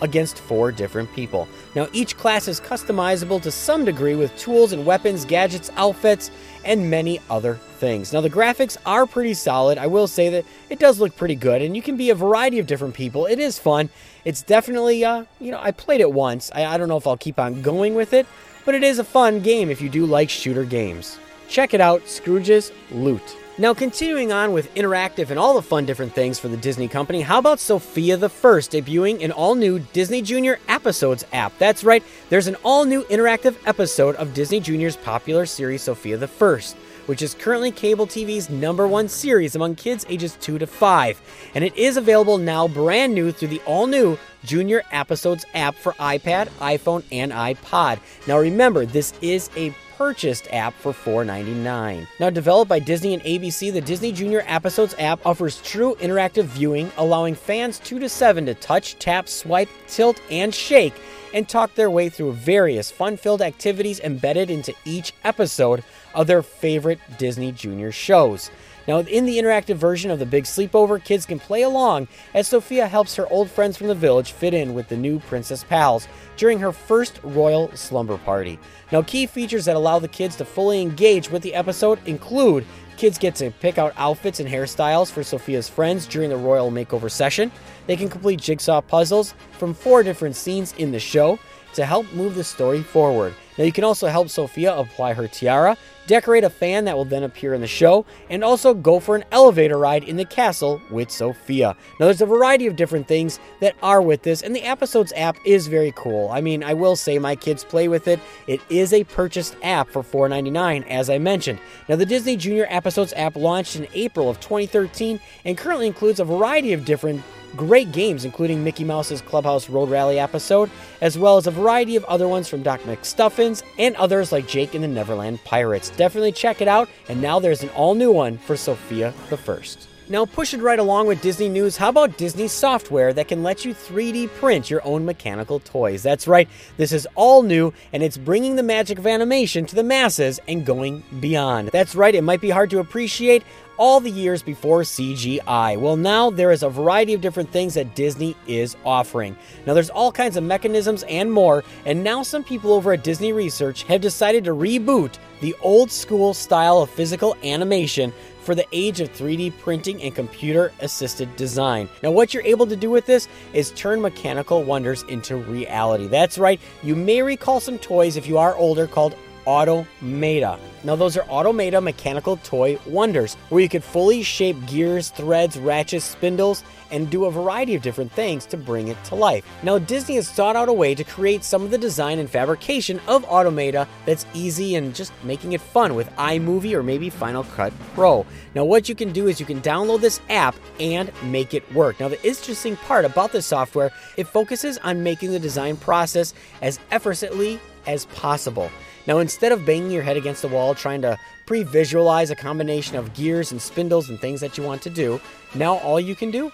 against 0.01 0.39
four 0.39 0.71
different 0.71 1.11
people. 1.13 1.47
Now, 1.75 1.87
each 1.93 2.17
class 2.17 2.47
is 2.47 2.59
customizable 2.59 3.41
to 3.41 3.51
some 3.51 3.85
degree 3.85 4.15
with 4.15 4.35
tools 4.37 4.73
and 4.73 4.85
weapons, 4.85 5.25
gadgets, 5.25 5.71
outfits, 5.75 6.31
and 6.65 6.89
many 6.89 7.19
other 7.29 7.55
things. 7.79 8.11
Now, 8.13 8.21
the 8.21 8.29
graphics 8.29 8.77
are 8.85 9.05
pretty 9.05 9.33
solid. 9.33 9.77
I 9.77 9.87
will 9.87 10.07
say 10.07 10.29
that 10.29 10.45
it 10.69 10.79
does 10.79 10.99
look 10.99 11.15
pretty 11.15 11.35
good, 11.35 11.61
and 11.61 11.75
you 11.75 11.81
can 11.81 11.97
be 11.97 12.09
a 12.09 12.15
variety 12.15 12.59
of 12.59 12.67
different 12.67 12.93
people. 12.93 13.25
It 13.25 13.39
is 13.39 13.57
fun. 13.57 13.89
It's 14.25 14.41
definitely, 14.41 15.05
uh, 15.05 15.25
you 15.39 15.51
know, 15.51 15.59
I 15.61 15.71
played 15.71 16.01
it 16.01 16.11
once. 16.11 16.51
I, 16.53 16.65
I 16.65 16.77
don't 16.77 16.87
know 16.87 16.97
if 16.97 17.07
I'll 17.07 17.17
keep 17.17 17.39
on 17.39 17.61
going 17.61 17.95
with 17.95 18.13
it, 18.13 18.25
but 18.65 18.75
it 18.75 18.83
is 18.83 18.99
a 18.99 19.03
fun 19.03 19.39
game 19.39 19.69
if 19.69 19.81
you 19.81 19.89
do 19.89 20.05
like 20.05 20.29
shooter 20.29 20.63
games. 20.63 21.19
Check 21.47 21.73
it 21.73 21.81
out 21.81 22.07
Scrooge's 22.07 22.71
Loot. 22.91 23.37
Now, 23.57 23.73
continuing 23.73 24.31
on 24.31 24.53
with 24.53 24.73
interactive 24.75 25.29
and 25.29 25.37
all 25.37 25.53
the 25.53 25.61
fun 25.61 25.85
different 25.85 26.15
things 26.15 26.39
for 26.39 26.47
the 26.47 26.55
Disney 26.55 26.87
company, 26.87 27.21
how 27.21 27.37
about 27.37 27.59
Sofia 27.59 28.15
the 28.15 28.29
First 28.29 28.71
debuting 28.71 29.23
an 29.23 29.31
all 29.33 29.55
new 29.55 29.79
Disney 29.79 30.21
Junior 30.21 30.57
Episodes 30.69 31.25
app? 31.33 31.51
That's 31.57 31.83
right, 31.83 32.01
there's 32.29 32.47
an 32.47 32.55
all 32.63 32.85
new 32.85 33.03
interactive 33.03 33.57
episode 33.65 34.15
of 34.15 34.33
Disney 34.33 34.61
Junior's 34.61 34.95
popular 34.95 35.45
series 35.45 35.81
Sofia 35.81 36.17
the 36.17 36.27
First 36.27 36.77
which 37.07 37.21
is 37.21 37.33
currently 37.33 37.71
cable 37.71 38.07
TV's 38.07 38.49
number 38.49 38.87
one 38.87 39.07
series 39.07 39.55
among 39.55 39.75
kids 39.75 40.05
ages 40.07 40.37
2 40.39 40.59
to 40.59 40.67
5. 40.67 41.21
And 41.55 41.63
it 41.63 41.75
is 41.75 41.97
available 41.97 42.37
now 42.37 42.67
brand 42.67 43.13
new 43.13 43.31
through 43.31 43.49
the 43.49 43.61
all 43.65 43.87
new 43.87 44.17
Junior 44.45 44.83
Episodes 44.91 45.45
app 45.53 45.75
for 45.75 45.93
iPad, 45.93 46.47
iPhone, 46.59 47.03
and 47.11 47.31
iPod. 47.31 47.99
Now 48.27 48.37
remember, 48.37 48.85
this 48.85 49.13
is 49.21 49.49
a 49.57 49.75
purchased 50.01 50.47
app 50.51 50.73
for 50.73 50.93
$4.99. 50.93 52.07
Now, 52.19 52.31
developed 52.31 52.67
by 52.67 52.79
Disney 52.79 53.13
and 53.13 53.21
ABC, 53.21 53.71
the 53.71 53.81
Disney 53.81 54.11
Junior 54.11 54.43
Episodes 54.47 54.95
app 54.97 55.23
offers 55.27 55.61
true 55.61 55.95
interactive 55.99 56.45
viewing, 56.45 56.91
allowing 56.97 57.35
fans 57.35 57.77
2 57.77 57.99
to 57.99 58.09
7 58.09 58.47
to 58.47 58.55
touch, 58.55 58.97
tap, 58.97 59.29
swipe, 59.29 59.69
tilt, 59.87 60.19
and 60.31 60.55
shake 60.55 60.95
and 61.35 61.47
talk 61.47 61.75
their 61.75 61.91
way 61.91 62.09
through 62.09 62.33
various 62.33 62.89
fun 62.89 63.15
filled 63.15 63.43
activities 63.43 63.99
embedded 63.99 64.49
into 64.49 64.73
each 64.85 65.13
episode 65.23 65.83
of 66.15 66.25
their 66.25 66.41
favorite 66.41 66.99
Disney 67.19 67.51
Junior 67.51 67.91
shows. 67.91 68.49
Now, 68.87 68.99
in 68.99 69.25
the 69.25 69.37
interactive 69.37 69.75
version 69.75 70.11
of 70.11 70.19
the 70.19 70.25
Big 70.25 70.45
Sleepover, 70.45 71.03
kids 71.03 71.25
can 71.25 71.39
play 71.39 71.61
along 71.61 72.07
as 72.33 72.47
Sofia 72.47 72.87
helps 72.87 73.15
her 73.15 73.27
old 73.31 73.49
friends 73.49 73.77
from 73.77 73.87
the 73.87 73.95
village 73.95 74.31
fit 74.31 74.53
in 74.53 74.73
with 74.73 74.87
the 74.89 74.97
new 74.97 75.19
Princess 75.19 75.63
Pals 75.63 76.07
during 76.37 76.59
her 76.59 76.71
first 76.71 77.19
royal 77.23 77.71
slumber 77.75 78.17
party. 78.17 78.59
Now, 78.91 79.01
key 79.01 79.27
features 79.27 79.65
that 79.65 79.75
allow 79.75 79.99
the 79.99 80.07
kids 80.07 80.35
to 80.37 80.45
fully 80.45 80.81
engage 80.81 81.29
with 81.29 81.43
the 81.43 81.53
episode 81.53 81.99
include 82.07 82.65
kids 82.97 83.17
get 83.17 83.35
to 83.35 83.51
pick 83.51 83.77
out 83.77 83.93
outfits 83.97 84.39
and 84.39 84.49
hairstyles 84.49 85.11
for 85.11 85.23
Sofia's 85.23 85.69
friends 85.69 86.05
during 86.05 86.29
the 86.29 86.37
royal 86.37 86.71
makeover 86.71 87.09
session. 87.09 87.51
They 87.87 87.95
can 87.95 88.09
complete 88.09 88.39
jigsaw 88.39 88.81
puzzles 88.81 89.33
from 89.53 89.73
four 89.73 90.03
different 90.03 90.35
scenes 90.35 90.73
in 90.77 90.91
the 90.91 90.99
show 90.99 91.39
to 91.73 91.85
help 91.85 92.11
move 92.13 92.35
the 92.35 92.43
story 92.43 92.81
forward. 92.81 93.33
Now, 93.57 93.65
you 93.65 93.71
can 93.71 93.83
also 93.83 94.07
help 94.07 94.29
Sofia 94.29 94.75
apply 94.75 95.13
her 95.13 95.27
tiara, 95.27 95.77
decorate 96.07 96.43
a 96.43 96.49
fan 96.49 96.85
that 96.85 96.95
will 96.95 97.05
then 97.05 97.23
appear 97.23 97.53
in 97.53 97.61
the 97.61 97.67
show, 97.67 98.05
and 98.29 98.43
also 98.43 98.73
go 98.73 98.99
for 98.99 99.15
an 99.15 99.25
elevator 99.31 99.77
ride 99.77 100.03
in 100.03 100.15
the 100.15 100.25
castle 100.25 100.81
with 100.89 101.11
Sofia. 101.11 101.75
Now, 101.99 102.05
there's 102.05 102.21
a 102.21 102.25
variety 102.25 102.65
of 102.67 102.75
different 102.75 103.07
things 103.07 103.39
that 103.59 103.75
are 103.83 104.01
with 104.01 104.23
this, 104.23 104.41
and 104.41 104.55
the 104.55 104.63
Episodes 104.63 105.13
app 105.15 105.37
is 105.45 105.67
very 105.67 105.93
cool. 105.95 106.29
I 106.29 106.41
mean, 106.41 106.63
I 106.63 106.73
will 106.73 106.95
say 106.95 107.19
my 107.19 107.35
kids 107.35 107.63
play 107.63 107.87
with 107.87 108.07
it. 108.07 108.19
It 108.47 108.61
is 108.69 108.93
a 108.93 109.03
purchased 109.03 109.55
app 109.63 109.89
for 109.89 110.01
$4.99, 110.01 110.87
as 110.87 111.09
I 111.09 111.17
mentioned. 111.17 111.59
Now, 111.87 111.97
the 111.97 112.05
Disney 112.05 112.37
Junior 112.37 112.67
Episodes 112.69 113.13
app 113.15 113.35
launched 113.35 113.75
in 113.75 113.87
April 113.93 114.29
of 114.29 114.39
2013 114.39 115.19
and 115.45 115.57
currently 115.57 115.87
includes 115.87 116.19
a 116.19 116.25
variety 116.25 116.73
of 116.73 116.85
different 116.85 117.21
great 117.55 117.91
games, 117.91 118.25
including 118.25 118.63
Mickey 118.63 118.83
Mouse's 118.83 119.21
Clubhouse 119.21 119.69
Road 119.69 119.89
Rally 119.89 120.19
episode, 120.19 120.69
as 121.01 121.17
well 121.17 121.37
as 121.37 121.47
a 121.47 121.51
variety 121.51 121.95
of 121.95 122.03
other 122.05 122.27
ones 122.27 122.47
from 122.47 122.63
Doc 122.63 122.81
McStuffins 122.81 123.63
and 123.77 123.95
others 123.95 124.31
like 124.31 124.47
Jake 124.47 124.73
and 124.73 124.83
the 124.83 124.87
Neverland 124.87 125.43
Pirates. 125.43 125.89
Definitely 125.91 126.31
check 126.31 126.61
it 126.61 126.67
out, 126.67 126.89
and 127.09 127.21
now 127.21 127.39
there's 127.39 127.63
an 127.63 127.69
all 127.69 127.95
new 127.95 128.11
one 128.11 128.37
for 128.37 128.55
Sofia 128.55 129.13
the 129.29 129.37
First. 129.37 129.90
Now, 130.11 130.25
push 130.25 130.53
it 130.53 130.59
right 130.59 130.77
along 130.77 131.07
with 131.07 131.21
Disney 131.21 131.47
news. 131.47 131.77
How 131.77 131.87
about 131.87 132.17
Disney 132.17 132.49
software 132.49 133.13
that 133.13 133.29
can 133.29 133.43
let 133.43 133.63
you 133.63 133.73
3D 133.73 134.27
print 134.33 134.69
your 134.69 134.85
own 134.85 135.05
mechanical 135.05 135.61
toys? 135.61 136.03
That's 136.03 136.27
right, 136.27 136.49
this 136.75 136.91
is 136.91 137.07
all 137.15 137.43
new 137.43 137.71
and 137.93 138.03
it's 138.03 138.17
bringing 138.17 138.57
the 138.57 138.61
magic 138.61 138.99
of 138.99 139.07
animation 139.07 139.65
to 139.67 139.75
the 139.75 139.85
masses 139.85 140.37
and 140.49 140.65
going 140.65 141.01
beyond. 141.21 141.69
That's 141.69 141.95
right, 141.95 142.13
it 142.13 142.23
might 142.23 142.41
be 142.41 142.49
hard 142.49 142.69
to 142.71 142.79
appreciate 142.79 143.43
all 143.77 143.99
the 143.99 144.11
years 144.11 144.43
before 144.43 144.81
CGI. 144.81 145.79
Well, 145.79 145.95
now 145.95 146.29
there 146.29 146.51
is 146.51 146.61
a 146.61 146.69
variety 146.69 147.13
of 147.13 147.21
different 147.21 147.49
things 147.49 147.73
that 147.73 147.95
Disney 147.95 148.35
is 148.45 148.75
offering. 148.85 149.35
Now, 149.65 149.73
there's 149.73 149.89
all 149.89 150.11
kinds 150.11 150.37
of 150.37 150.43
mechanisms 150.43 151.03
and 151.09 151.31
more, 151.31 151.63
and 151.85 152.03
now 152.03 152.21
some 152.21 152.43
people 152.43 152.73
over 152.73 152.93
at 152.93 153.03
Disney 153.03 153.33
Research 153.33 153.81
have 153.83 154.01
decided 154.01 154.43
to 154.43 154.51
reboot 154.51 155.17
the 155.39 155.55
old 155.63 155.89
school 155.89 156.35
style 156.35 156.79
of 156.79 156.91
physical 156.91 157.35
animation 157.43 158.13
for 158.41 158.55
the 158.55 158.65
age 158.71 158.99
of 158.99 159.11
3D 159.13 159.57
printing 159.59 160.01
and 160.01 160.13
computer 160.13 160.71
assisted 160.79 161.35
design. 161.35 161.87
Now, 162.03 162.11
what 162.11 162.33
you're 162.33 162.43
able 162.43 162.67
to 162.67 162.75
do 162.75 162.89
with 162.89 163.05
this 163.05 163.27
is 163.53 163.71
turn 163.71 164.01
mechanical 164.01 164.63
wonders 164.63 165.03
into 165.03 165.35
reality. 165.35 166.07
That's 166.07 166.37
right, 166.37 166.59
you 166.83 166.95
may 166.95 167.21
recall 167.21 167.59
some 167.59 167.77
toys 167.77 168.17
if 168.17 168.27
you 168.27 168.37
are 168.37 168.55
older 168.55 168.87
called 168.87 169.15
Automata. 169.47 170.59
Now, 170.83 170.95
those 170.95 171.15
are 171.15 171.23
Automata 171.23 171.79
mechanical 171.79 172.37
toy 172.37 172.79
wonders 172.87 173.35
where 173.49 173.61
you 173.61 173.69
could 173.69 173.83
fully 173.83 174.23
shape 174.23 174.57
gears, 174.65 175.09
threads, 175.09 175.57
ratchets, 175.59 176.05
spindles, 176.05 176.63
and 176.89 177.09
do 177.09 177.25
a 177.25 177.31
variety 177.31 177.75
of 177.75 177.81
different 177.81 178.11
things 178.11 178.45
to 178.47 178.57
bring 178.57 178.87
it 178.87 179.01
to 179.05 179.15
life. 179.15 179.45
Now, 179.63 179.77
Disney 179.77 180.15
has 180.15 180.29
thought 180.29 180.55
out 180.55 180.69
a 180.69 180.73
way 180.73 180.95
to 180.95 181.03
create 181.03 181.43
some 181.43 181.63
of 181.63 181.71
the 181.71 181.77
design 181.77 182.19
and 182.19 182.29
fabrication 182.29 182.99
of 183.07 183.23
Automata 183.25 183.87
that's 184.05 184.25
easy 184.33 184.75
and 184.75 184.93
just 184.93 185.13
making 185.23 185.53
it 185.53 185.61
fun 185.61 185.95
with 185.95 186.09
iMovie 186.15 186.73
or 186.73 186.83
maybe 186.83 187.09
Final 187.09 187.43
Cut 187.43 187.73
Pro. 187.93 188.25
Now, 188.55 188.65
what 188.65 188.89
you 188.89 188.95
can 188.95 189.11
do 189.11 189.27
is 189.27 189.39
you 189.39 189.45
can 189.45 189.61
download 189.61 190.01
this 190.01 190.19
app 190.29 190.55
and 190.79 191.11
make 191.23 191.53
it 191.53 191.71
work. 191.73 191.99
Now, 191.99 192.09
the 192.09 192.23
interesting 192.25 192.75
part 192.75 193.05
about 193.05 193.31
this 193.31 193.45
software, 193.45 193.91
it 194.17 194.27
focuses 194.27 194.77
on 194.79 195.03
making 195.03 195.31
the 195.31 195.39
design 195.39 195.77
process 195.77 196.33
as 196.61 196.79
effortlessly 196.89 197.59
as 197.87 198.05
possible. 198.07 198.69
Now, 199.07 199.19
instead 199.19 199.51
of 199.51 199.65
banging 199.65 199.91
your 199.91 200.03
head 200.03 200.17
against 200.17 200.41
the 200.41 200.47
wall 200.47 200.75
trying 200.75 201.01
to 201.01 201.17
pre 201.45 201.63
visualize 201.63 202.29
a 202.29 202.35
combination 202.35 202.95
of 202.95 203.13
gears 203.13 203.51
and 203.51 203.61
spindles 203.61 204.09
and 204.09 204.19
things 204.19 204.41
that 204.41 204.57
you 204.57 204.63
want 204.63 204.81
to 204.83 204.89
do, 204.89 205.19
now 205.55 205.77
all 205.77 205.99
you 205.99 206.15
can 206.15 206.31
do 206.31 206.51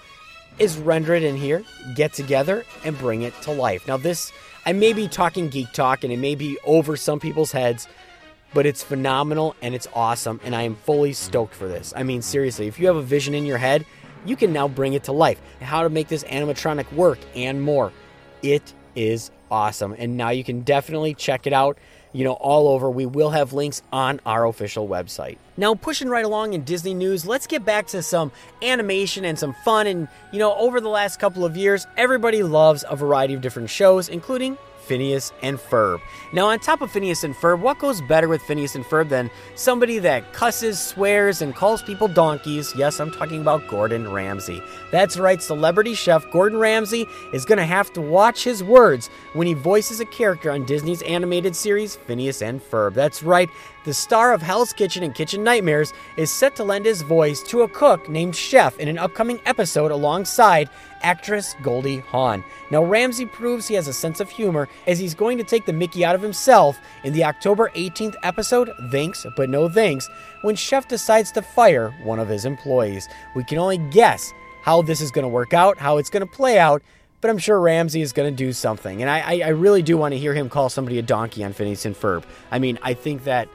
is 0.60 0.77
render 0.77 1.13
it 1.13 1.23
in 1.23 1.36
here, 1.36 1.63
get 1.95 2.13
together, 2.13 2.65
and 2.83 2.97
bring 2.97 3.21
it 3.21 3.33
to 3.43 3.51
life. 3.51 3.88
Now, 3.88 3.97
this, 3.97 4.31
I 4.65 4.73
may 4.73 4.93
be 4.93 5.07
talking 5.07 5.49
geek 5.49 5.71
talk 5.71 6.03
and 6.03 6.12
it 6.12 6.17
may 6.17 6.36
be 6.36 6.57
over 6.65 6.95
some 6.97 7.19
people's 7.19 7.51
heads, 7.51 7.88
but 8.53 8.65
it's 8.65 8.83
phenomenal 8.83 9.55
and 9.62 9.75
it's 9.75 9.88
awesome, 9.93 10.39
and 10.43 10.55
I 10.55 10.63
am 10.63 10.75
fully 10.75 11.13
stoked 11.13 11.53
for 11.53 11.67
this. 11.67 11.93
I 11.95 12.03
mean, 12.03 12.21
seriously, 12.21 12.67
if 12.67 12.79
you 12.79 12.88
have 12.88 12.95
a 12.95 13.03
vision 13.03 13.33
in 13.33 13.45
your 13.45 13.57
head, 13.57 13.86
you 14.25 14.36
can 14.36 14.51
now 14.51 14.67
bring 14.67 14.93
it 14.93 15.03
to 15.05 15.12
life. 15.12 15.39
How 15.62 15.83
to 15.83 15.89
make 15.89 16.07
this 16.07 16.23
animatronic 16.23 16.91
work 16.93 17.19
and 17.36 17.62
more. 17.62 17.91
It 18.41 18.73
is 18.95 19.31
awesome, 19.51 19.95
and 19.97 20.17
now 20.17 20.29
you 20.29 20.43
can 20.43 20.62
definitely 20.62 21.13
check 21.13 21.45
it 21.45 21.53
out 21.53 21.77
you 22.13 22.24
know, 22.24 22.34
all 22.34 22.67
over. 22.67 22.89
We 22.89 23.06
will 23.06 23.32
have 23.32 23.54
links 23.54 23.82
on 23.91 24.20
our 24.26 24.46
official 24.46 24.88
website. 24.88 25.38
Now, 25.58 25.76
pushing 25.76 26.10
right 26.10 26.26
along 26.26 26.54
in 26.54 26.63
Disney 26.63 26.93
news, 26.93 27.26
let's 27.26 27.48
get 27.48 27.65
back 27.65 27.88
to 27.88 28.02
some 28.02 28.32
animation 28.62 29.26
and 29.26 29.38
some 29.38 29.54
fun. 29.65 29.88
And, 29.88 30.08
you 30.32 30.39
know, 30.39 30.56
over 30.56 30.80
the 30.80 30.89
last 30.89 31.20
couple 31.20 31.46
of 31.46 31.58
years, 31.58 31.88
everybody 31.98 32.43
loves 32.43 32.86
a 32.89 32.96
variety 32.96 33.34
of 33.34 33.41
different 33.41 33.70
shows, 33.70 34.10
including 34.10 34.58
Phineas 34.88 35.34
and 35.41 35.58
Ferb. 35.58 36.02
Now, 36.32 36.47
on 36.47 36.60
top 36.60 36.82
of 36.82 36.91
Phineas 36.91 37.23
and 37.23 37.36
Ferb, 37.36 37.60
what 37.60 37.80
goes 37.80 38.02
better 38.02 38.28
with 38.28 38.41
Phineas 38.41 38.76
and 38.76 38.86
Ferb 38.86 39.10
than 39.10 39.30
somebody 39.56 40.00
that 40.00 40.34
cusses, 40.34 40.80
swears, 40.80 41.41
and 41.41 41.56
calls 41.56 41.82
people 41.84 42.08
donkeys? 42.08 42.73
Yes, 42.76 43.00
I'm 43.00 43.12
talking 43.12 43.41
about 43.41 43.67
Gordon 43.67 44.10
Ramsay. 44.12 44.62
That's 44.91 45.17
right, 45.17 45.41
celebrity 45.41 45.93
chef 45.93 46.30
Gordon 46.32 46.60
Ramsay 46.60 47.06
is 47.34 47.45
going 47.45 47.58
to 47.58 47.65
have 47.65 47.91
to 47.93 48.02
watch 48.02 48.43
his 48.43 48.63
words 48.63 49.10
when 49.34 49.47
he 49.47 49.54
voices 49.54 50.00
a 50.00 50.06
character 50.06 50.52
on 50.52 50.65
Disney's 50.65 51.02
animated 51.04 51.56
series 51.56 51.95
Phineas 51.95 52.41
and 52.41 52.62
Ferb. 52.62 52.93
That's 52.93 53.21
right, 53.21 53.50
the 53.88 53.93
star 53.93 54.34
of 54.34 54.41
Hell's 54.41 54.73
Kitchen 54.73 55.04
and 55.04 55.15
Kitchen 55.15 55.43
Nightmares 55.43 55.93
is 56.17 56.30
set 56.30 56.56
to 56.58 56.63
lend 56.63 56.86
his 56.86 57.02
voice 57.02 57.41
to 57.43 57.62
a 57.62 57.69
cook 57.69 58.10
named 58.10 58.36
Chef 58.36 58.78
in 58.80 58.89
an 58.89 58.97
upcoming 58.97 59.39
episode 59.45 59.91
alongside 59.91 60.69
actress 61.01 61.55
Goldie 61.62 61.99
Hawn. 61.99 62.43
Now, 62.71 62.83
Ramsay 62.83 63.25
proves 63.27 63.67
he 63.67 63.75
has 63.75 63.88
a 63.88 63.93
sense 63.93 64.19
of 64.19 64.29
humor 64.29 64.67
as 64.88 64.99
he's 64.99 65.15
going 65.15 65.38
to 65.38 65.43
take 65.43 65.65
the 65.65 65.73
Mickey 65.73 66.03
out 66.03 66.15
of 66.15 66.21
himself 66.21 66.77
in 67.03 67.13
the 67.13 67.23
October 67.23 67.71
18th 67.75 68.15
episode, 68.23 68.71
Thanks 68.91 69.25
But 69.36 69.49
No 69.49 69.69
Thanks, 69.69 70.10
when 70.41 70.55
Chef 70.55 70.88
decides 70.88 71.31
to 71.33 71.41
fire 71.41 71.91
one 72.03 72.19
of 72.19 72.27
his 72.27 72.45
employees. 72.45 73.07
We 73.36 73.43
can 73.43 73.57
only 73.57 73.77
guess 73.77 74.33
how 74.63 74.81
this 74.81 75.01
is 75.01 75.12
going 75.12 75.23
to 75.23 75.29
work 75.29 75.53
out, 75.53 75.77
how 75.77 75.97
it's 75.97 76.10
going 76.10 76.27
to 76.27 76.31
play 76.31 76.60
out, 76.60 76.81
but 77.21 77.29
I'm 77.29 77.38
sure 77.38 77.60
Ramsay 77.60 78.01
is 78.01 78.13
going 78.13 78.29
to 78.29 78.36
do 78.36 78.53
something. 78.53 79.01
And 79.01 79.10
I, 79.10 79.39
I, 79.39 79.49
really 79.49 79.81
do 79.81 79.97
want 79.97 80.13
to 80.13 80.19
hear 80.19 80.33
him 80.33 80.49
call 80.49 80.69
somebody 80.69 80.99
a 80.99 81.01
donkey 81.01 81.43
on 81.43 81.53
Phineas 81.53 81.86
and 81.86 81.95
Ferb. 81.95 82.23
I 82.51 82.60
mean, 82.60 82.77
I 82.83 82.93
think 82.93 83.23
that 83.23 83.49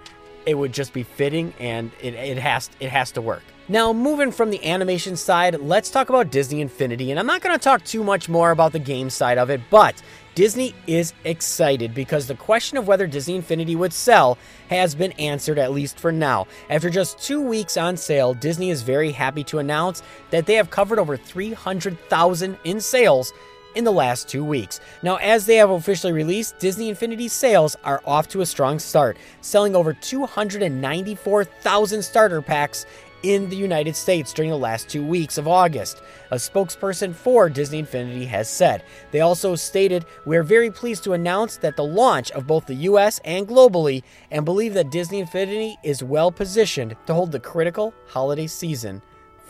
it 0.46 0.55
would 0.55 0.72
just 0.72 0.92
be 0.92 1.02
fitting 1.02 1.55
and 1.59 1.92
it, 2.00 2.14
it 2.14 2.38
has 2.38 2.70
it 2.81 2.90
has 2.90 3.12
to 3.12 3.20
work. 3.20 3.42
Now, 3.72 3.94
moving 3.94 4.32
from 4.32 4.50
the 4.50 4.62
animation 4.66 5.16
side, 5.16 5.58
let's 5.58 5.88
talk 5.88 6.11
about 6.11 6.30
Disney 6.30 6.61
Infinity. 6.61 7.11
And 7.11 7.18
I'm 7.18 7.24
not 7.24 7.40
going 7.40 7.58
to 7.58 7.64
talk 7.64 7.82
too 7.82 8.04
much 8.04 8.28
more 8.28 8.50
about 8.50 8.72
the 8.72 8.78
game 8.78 9.08
side 9.08 9.38
of 9.38 9.48
it, 9.48 9.62
but 9.70 10.02
Disney 10.35 10.74
is 10.87 11.14
excited 11.24 11.94
because 11.94 12.26
the 12.26 12.35
question 12.35 12.76
of 12.76 12.87
whether 12.87 13.06
Disney 13.06 13.35
Infinity 13.35 13.74
would 13.74 13.94
sell 13.94 14.37
has 14.68 14.94
been 14.94 15.12
answered, 15.12 15.58
at 15.58 15.72
least 15.72 15.98
for 15.98 16.12
now. 16.12 16.46
After 16.68 16.90
just 16.90 17.18
two 17.18 17.40
weeks 17.40 17.78
on 17.78 17.96
sale, 17.96 18.35
Disney 18.35 18.68
is 18.68 18.82
very 18.82 19.11
happy 19.11 19.42
to 19.44 19.58
announce 19.58 20.02
that 20.28 20.44
they 20.44 20.56
have 20.56 20.68
covered 20.68 20.98
over 20.98 21.16
300,000 21.16 22.58
in 22.64 22.78
sales 22.78 23.32
in 23.74 23.85
the 23.85 23.90
last 23.90 24.28
two 24.28 24.44
weeks. 24.44 24.80
Now, 25.02 25.16
as 25.16 25.46
they 25.46 25.56
have 25.56 25.70
officially 25.70 26.12
released, 26.12 26.58
Disney 26.58 26.90
Infinity 26.90 27.28
sales 27.28 27.74
are 27.85 28.02
off 28.04 28.28
to 28.28 28.42
a 28.42 28.46
strong 28.46 28.78
start, 28.78 29.16
selling 29.40 29.74
over 29.74 29.94
294,000 29.94 32.02
starter 32.02 32.42
packs 32.42 32.85
in 33.22 33.48
the 33.48 33.56
United 33.56 33.96
States 33.96 34.32
during 34.32 34.50
the 34.50 34.56
last 34.56 34.88
two 34.88 35.04
weeks 35.04 35.38
of 35.38 35.48
August. 35.48 36.02
A 36.30 36.37
spokesperson 36.37 37.14
for 37.14 37.48
Disney 37.48 37.78
Infinity 37.78 38.24
has 38.26 38.48
said. 38.48 38.85
They 39.11 39.20
also 39.20 39.54
stated, 39.54 40.04
We're 40.24 40.42
very 40.42 40.70
pleased 40.70 41.04
to 41.04 41.12
announce 41.12 41.56
that 41.58 41.76
the 41.76 41.85
launch 41.85 42.30
of 42.32 42.46
both 42.46 42.66
the 42.66 42.74
US 42.74 43.20
and 43.24 43.46
globally, 43.46 44.02
and 44.30 44.44
believe 44.44 44.74
that 44.74 44.90
Disney 44.90 45.20
Infinity 45.20 45.76
is 45.82 46.02
well 46.02 46.30
positioned 46.30 46.96
to 47.06 47.14
hold 47.14 47.32
the 47.32 47.40
critical 47.40 47.94
holiday 48.08 48.46
season 48.46 49.02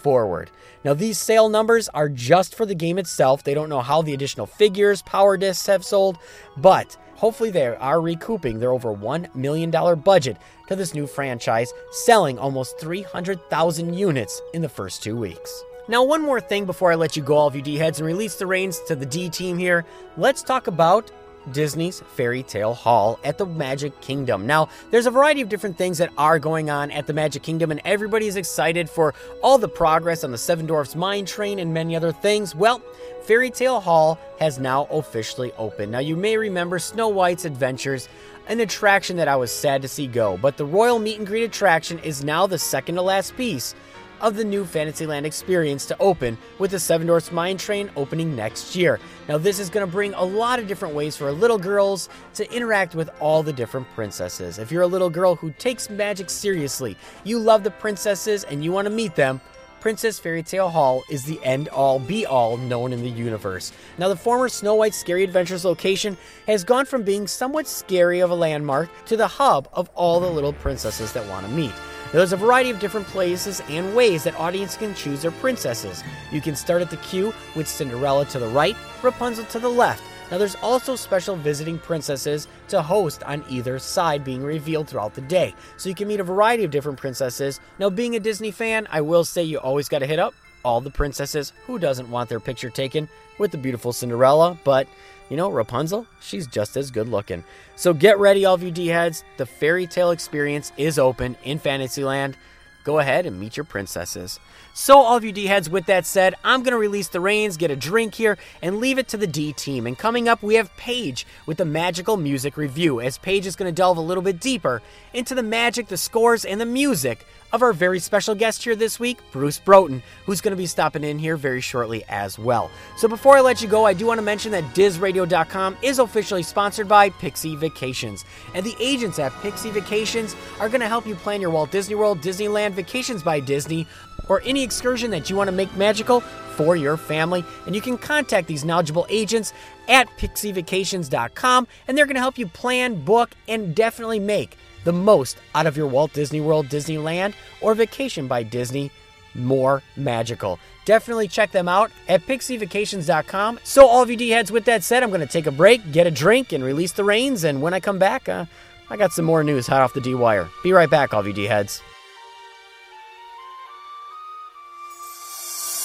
forward. 0.02 0.50
Now, 0.85 0.94
these 0.94 1.18
sale 1.18 1.48
numbers 1.48 1.88
are 1.90 2.08
just 2.08 2.54
for 2.54 2.66
the 2.66 2.74
game 2.74 2.98
itself. 2.98 3.44
They 3.44 3.54
don't 3.54 3.68
know 3.68 3.80
how 3.80 4.02
the 4.02 4.14
additional 4.14 4.46
figures, 4.46 5.00
power 5.02 5.37
discs 5.37 5.66
have 5.66 5.85
sold, 5.85 6.18
but 6.56 6.96
hopefully 7.14 7.50
they 7.50 7.68
are 7.68 8.00
recouping 8.00 8.58
their 8.58 8.72
over 8.72 8.92
$1 8.92 9.35
million 9.35 9.70
budget 10.00 10.37
to 10.72 10.76
this 10.76 10.94
new 10.94 11.06
franchise, 11.06 11.72
selling 11.90 12.38
almost 12.38 12.78
300,000 12.78 13.94
units 13.94 14.42
in 14.52 14.62
the 14.62 14.68
first 14.68 15.02
two 15.02 15.16
weeks. 15.16 15.62
Now, 15.88 16.04
one 16.04 16.22
more 16.22 16.40
thing 16.40 16.64
before 16.64 16.92
I 16.92 16.94
let 16.94 17.16
you 17.16 17.22
go, 17.22 17.37
all 17.37 17.46
of 17.48 17.56
you 17.56 17.62
D 17.62 17.76
heads, 17.76 17.98
and 17.98 18.06
release 18.06 18.37
the 18.37 18.46
reins 18.46 18.80
to 18.87 18.96
the 18.96 19.06
D 19.06 19.28
team 19.28 19.58
here. 19.58 19.85
Let's 20.16 20.42
talk 20.42 20.66
about 20.66 21.11
Disney's 21.50 22.00
Fairy 22.14 22.42
Tale 22.42 22.74
Hall 22.74 23.18
at 23.24 23.38
the 23.38 23.46
Magic 23.46 24.00
Kingdom. 24.00 24.46
Now, 24.46 24.68
there's 24.90 25.07
a 25.07 25.11
variety 25.11 25.40
of 25.40 25.48
different 25.48 25.76
things 25.76 25.98
that 25.98 26.12
are 26.16 26.38
going 26.38 26.70
on 26.70 26.90
at 26.90 27.07
the 27.07 27.12
Magic 27.12 27.42
Kingdom, 27.42 27.70
and 27.70 27.81
everybody 27.85 28.26
is 28.26 28.37
excited 28.37 28.88
for 28.88 29.14
all 29.42 29.59
the 29.59 29.68
progress 29.68 30.24
on 30.24 30.31
the 30.31 30.38
Seven 30.38 30.66
Dwarfs 30.66 30.94
Mine 30.94 31.24
Train 31.24 31.59
and 31.59 31.74
many 31.74 31.96
other 31.96 32.12
things. 32.12 32.55
Well, 32.55 32.83
Fairy 33.22 33.50
Tale 33.50 33.81
Hall 33.81 34.18
has 34.38 34.59
now 34.59 34.85
officially 34.87 35.52
opened. 35.59 35.92
Now, 35.92 35.98
you 36.00 36.16
may 36.16 36.37
remember 36.37 36.78
Snow 36.78 37.09
White's 37.09 37.44
Adventures, 37.44 38.09
an 38.48 38.61
attraction 38.61 39.16
that 39.16 39.28
I 39.28 39.37
was 39.37 39.52
sad 39.52 39.83
to 39.83 39.88
see 39.88 40.07
go, 40.07 40.37
but 40.37 40.57
the 40.57 40.66
Royal 40.66 40.98
Meet 40.98 41.18
and 41.18 41.26
Greet 41.26 41.44
attraction 41.44 41.98
is 42.00 42.24
now 42.24 42.46
the 42.46 42.59
second 42.59 42.96
to 42.96 43.02
last 43.02 43.37
piece 43.37 43.74
of 44.22 44.37
the 44.37 44.44
new 44.44 44.64
Fantasyland 44.64 45.26
experience 45.26 45.85
to 45.87 45.96
open 46.00 46.38
with 46.58 46.70
the 46.70 46.78
Seven 46.78 47.06
Dwarfs 47.06 47.30
Mine 47.32 47.58
Train 47.58 47.90
opening 47.96 48.35
next 48.35 48.74
year. 48.74 48.98
Now, 49.28 49.37
this 49.37 49.58
is 49.58 49.68
going 49.68 49.85
to 49.85 49.92
bring 49.92 50.14
a 50.14 50.24
lot 50.24 50.58
of 50.58 50.66
different 50.66 50.94
ways 50.94 51.16
for 51.16 51.30
little 51.30 51.58
girls 51.58 52.08
to 52.35 52.50
interact 52.54 52.94
with 52.94 53.11
all 53.20 53.42
the 53.42 53.52
different 53.52 53.87
princesses. 53.94 54.58
If 54.58 54.72
you're 54.72 54.82
a 54.82 54.87
little 54.87 55.11
girl 55.11 55.35
who 55.35 55.50
takes 55.52 55.90
magic 55.90 56.30
seriously, 56.30 56.96
you 57.24 57.38
love 57.38 57.64
the 57.64 57.70
princesses, 57.70 58.44
and 58.44 58.64
you 58.64 58.72
want 58.72 58.87
to 58.87 58.90
meet 58.90 59.14
them, 59.14 59.40
Princess 59.80 60.16
Fairy 60.16 60.44
Tale 60.44 60.68
Hall 60.68 61.02
is 61.11 61.24
the 61.24 61.42
end 61.42 61.68
all 61.70 61.98
be 61.98 62.24
all 62.24 62.56
known 62.56 62.92
in 62.92 63.02
the 63.02 63.11
universe. 63.11 63.72
Now, 63.98 64.06
the 64.06 64.14
former 64.14 64.48
Snow 64.48 64.76
White 64.76 64.94
Scary 64.94 65.24
Adventures 65.24 65.64
location 65.64 66.16
has 66.46 66.62
gone 66.62 66.87
from 66.87 67.02
being 67.02 67.26
somewhat 67.26 67.66
scary 67.66 68.20
of 68.20 68.30
a 68.30 68.35
landmark 68.37 68.88
to 69.06 69.16
the 69.16 69.26
hub 69.26 69.68
of 69.72 69.90
all 69.96 70.20
the 70.20 70.30
little 70.30 70.52
princesses 70.52 71.12
that 71.14 71.26
want 71.26 71.46
to 71.46 71.52
meet. 71.52 71.72
Now, 72.12 72.18
there's 72.18 72.35
a 72.35 72.37
variety 72.37 72.68
of 72.68 72.79
different 72.79 73.07
places 73.07 73.62
and 73.70 73.96
ways 73.96 74.25
that 74.25 74.38
audience 74.38 74.77
can 74.77 74.94
choose 74.94 75.22
their 75.22 75.31
princesses. 75.31 76.05
You 76.31 76.42
can 76.42 76.55
start 76.55 76.83
at 76.83 76.90
the 76.90 76.98
queue 76.98 77.33
with 77.57 77.66
Cinderella 77.66 78.27
to 78.27 78.38
the 78.38 78.48
right, 78.48 78.77
Rapunzel 79.03 79.46
to 79.46 79.59
the 79.59 79.70
left. 79.70 80.03
Now, 80.31 80.37
there's 80.37 80.57
also 80.57 80.94
special 80.94 81.37
visiting 81.37 81.79
princesses 81.79 82.48
to 82.68 82.83
host 82.83 83.22
on 83.22 83.42
either 83.48 83.79
side 83.79 84.25
being 84.25 84.42
revealed 84.42 84.88
throughout 84.88 85.14
the 85.14 85.22
day. 85.22 85.55
So 85.79 85.88
you 85.88 85.94
can 85.94 86.07
meet 86.07 86.20
a 86.20 86.25
variety 86.25 86.64
of 86.64 86.70
different 86.70 86.98
princesses. 86.98 87.61
Now, 87.79 87.88
being 87.88 88.14
a 88.14 88.20
Disney 88.20 88.51
fan, 88.51 88.87
I 88.90 89.01
will 89.01 89.25
say 89.25 89.42
you 89.42 89.59
always 89.59 89.88
got 89.88 90.01
to 90.01 90.07
hit 90.07 90.18
up 90.18 90.35
all 90.66 90.83
the 90.83 90.90
princesses. 90.90 91.55
Who 91.66 91.79
doesn't 91.79 92.11
want 92.11 92.29
their 92.29 92.40
picture 92.40 92.68
taken 92.68 93.09
with 93.38 93.53
the 93.53 93.59
beautiful 93.59 93.90
Cinderella? 93.90 94.59
But, 94.64 94.87
you 95.33 95.37
know, 95.38 95.51
Rapunzel, 95.51 96.07
she's 96.21 96.47
just 96.47 96.77
as 96.77 96.90
good 96.90 97.09
looking. 97.09 97.42
So 97.75 97.95
get 97.95 98.18
ready, 98.18 98.45
all 98.45 98.53
of 98.53 98.62
you 98.62 98.71
D 98.71 98.88
heads. 98.88 99.25
The 99.38 99.47
fairy 99.47 99.87
tale 99.87 100.11
experience 100.11 100.73
is 100.77 100.99
open 100.99 101.38
in 101.42 101.59
Fantasyland. 101.59 102.37
Go 102.85 102.99
ahead 102.99 103.25
and 103.25 103.40
meet 103.40 103.57
your 103.57 103.64
princesses. 103.64 104.38
So, 104.74 104.98
all 104.98 105.18
of 105.18 105.24
you 105.24 105.32
D 105.32 105.46
heads, 105.46 105.68
with 105.68 105.85
that 105.87 106.06
said, 106.06 106.35
I'm 106.42 106.62
going 106.62 106.72
to 106.72 106.78
release 106.78 107.08
the 107.08 107.20
reins, 107.20 107.58
get 107.58 107.70
a 107.70 107.76
drink 107.76 108.14
here, 108.14 108.38
and 108.62 108.78
leave 108.78 108.98
it 108.98 109.08
to 109.08 109.18
the 109.18 109.26
D 109.26 109.52
team. 109.52 109.87
And 109.87 109.98
coming 109.98 110.28
up, 110.28 110.42
we 110.42 110.54
have 110.54 110.74
Paige 110.78 111.26
with 111.44 111.58
the 111.58 111.66
magical 111.66 112.16
music 112.16 112.56
review, 112.56 113.00
as 113.00 113.18
Paige 113.18 113.46
is 113.46 113.54
going 113.54 113.68
to 113.68 113.76
delve 113.76 113.98
a 113.98 114.00
little 114.00 114.22
bit 114.22 114.40
deeper 114.40 114.80
into 115.12 115.35
the 115.35 115.42
magic, 115.42 115.88
the 115.88 115.98
scores, 115.98 116.46
and 116.46 116.58
the 116.58 116.64
music 116.64 117.26
of 117.52 117.61
our 117.61 117.72
very 117.72 117.98
special 117.98 118.35
guest 118.35 118.64
here 118.64 118.74
this 118.74 118.98
week, 118.98 119.18
Bruce 119.30 119.58
Broughton, 119.58 120.02
who's 120.24 120.40
going 120.40 120.52
to 120.52 120.56
be 120.56 120.66
stopping 120.66 121.04
in 121.04 121.18
here 121.18 121.37
very 121.37 121.61
shortly 121.61 122.02
as 122.08 122.38
well. 122.38 122.70
So 122.96 123.08
before 123.08 123.37
I 123.37 123.40
let 123.40 123.61
you 123.61 123.68
go, 123.68 123.85
I 123.85 123.92
do 123.92 124.06
want 124.06 124.18
to 124.18 124.22
mention 124.22 124.52
that 124.52 124.64
DizRadio.com 124.74 125.76
is 125.82 125.98
officially 125.98 126.42
sponsored 126.42 126.88
by 126.88 127.11
Pixie 127.11 127.56
Vacations. 127.56 128.24
And 128.54 128.64
the 128.64 128.74
agents 128.80 129.18
at 129.18 129.32
Pixie 129.42 129.70
Vacations 129.70 130.35
are 130.61 130.68
going 130.68 130.80
to 130.80 130.88
help 130.88 131.06
you 131.06 131.14
plan 131.14 131.42
your 131.42 131.50
Walt 131.50 131.70
Disney 131.70 131.94
World, 131.94 132.22
Disneyland, 132.22 132.72
Vacations 132.72 133.22
by 133.22 133.38
Disney, 133.38 133.87
or 134.28 134.42
any 134.44 134.62
excursion 134.62 135.11
that 135.11 135.28
you 135.28 135.37
want 135.37 135.48
to 135.48 135.52
make 135.52 135.74
magical 135.76 136.20
for 136.20 136.76
your 136.76 136.96
family. 136.96 137.44
And 137.66 137.74
you 137.74 137.80
can 137.80 137.98
contact 137.98 138.48
these 138.48 138.64
knowledgeable 138.64 139.06
agents 139.08 139.52
at 139.88 140.08
pixievacations.com, 140.18 141.66
and 141.88 141.98
they're 141.98 142.06
going 142.06 142.14
to 142.14 142.20
help 142.20 142.38
you 142.38 142.46
plan, 142.46 143.04
book, 143.04 143.30
and 143.48 143.74
definitely 143.74 144.20
make 144.20 144.56
the 144.85 144.92
most 144.92 145.38
out 145.54 145.66
of 145.66 145.76
your 145.76 145.87
Walt 145.87 146.12
Disney 146.12 146.40
World, 146.40 146.66
Disneyland, 146.66 147.35
or 147.61 147.74
Vacation 147.74 148.26
by 148.26 148.42
Disney 148.42 148.90
more 149.35 149.82
magical. 149.96 150.58
Definitely 150.85 151.28
check 151.28 151.52
them 151.52 151.68
out 151.68 151.90
at 152.08 152.26
pixievacations.com. 152.26 153.61
So, 153.62 153.87
all 153.87 154.02
of 154.02 154.11
you 154.11 154.16
D 154.16 154.30
heads, 154.30 154.50
with 154.50 154.64
that 154.64 154.82
said, 154.82 155.02
I'm 155.02 155.11
going 155.11 155.20
to 155.20 155.26
take 155.26 155.46
a 155.46 155.52
break, 155.52 155.92
get 155.92 156.06
a 156.06 156.11
drink, 156.11 156.52
and 156.52 156.64
release 156.64 156.92
the 156.92 157.04
reins. 157.04 157.44
And 157.44 157.62
when 157.62 157.72
I 157.72 157.80
come 157.80 157.98
back, 157.98 158.28
uh, 158.28 158.46
I 158.90 158.96
got 158.96 159.12
some 159.12 159.24
more 159.24 159.44
news 159.44 159.66
hot 159.66 159.80
off 159.80 159.94
the 159.94 160.00
D 160.00 160.14
wire. 160.14 160.48
Be 160.62 160.72
right 160.72 160.90
back, 160.90 161.14
all 161.14 161.20
of 161.20 161.26
you 161.26 161.32
D 161.32 161.44
heads. 161.44 161.82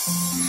Yeah. 0.08 0.47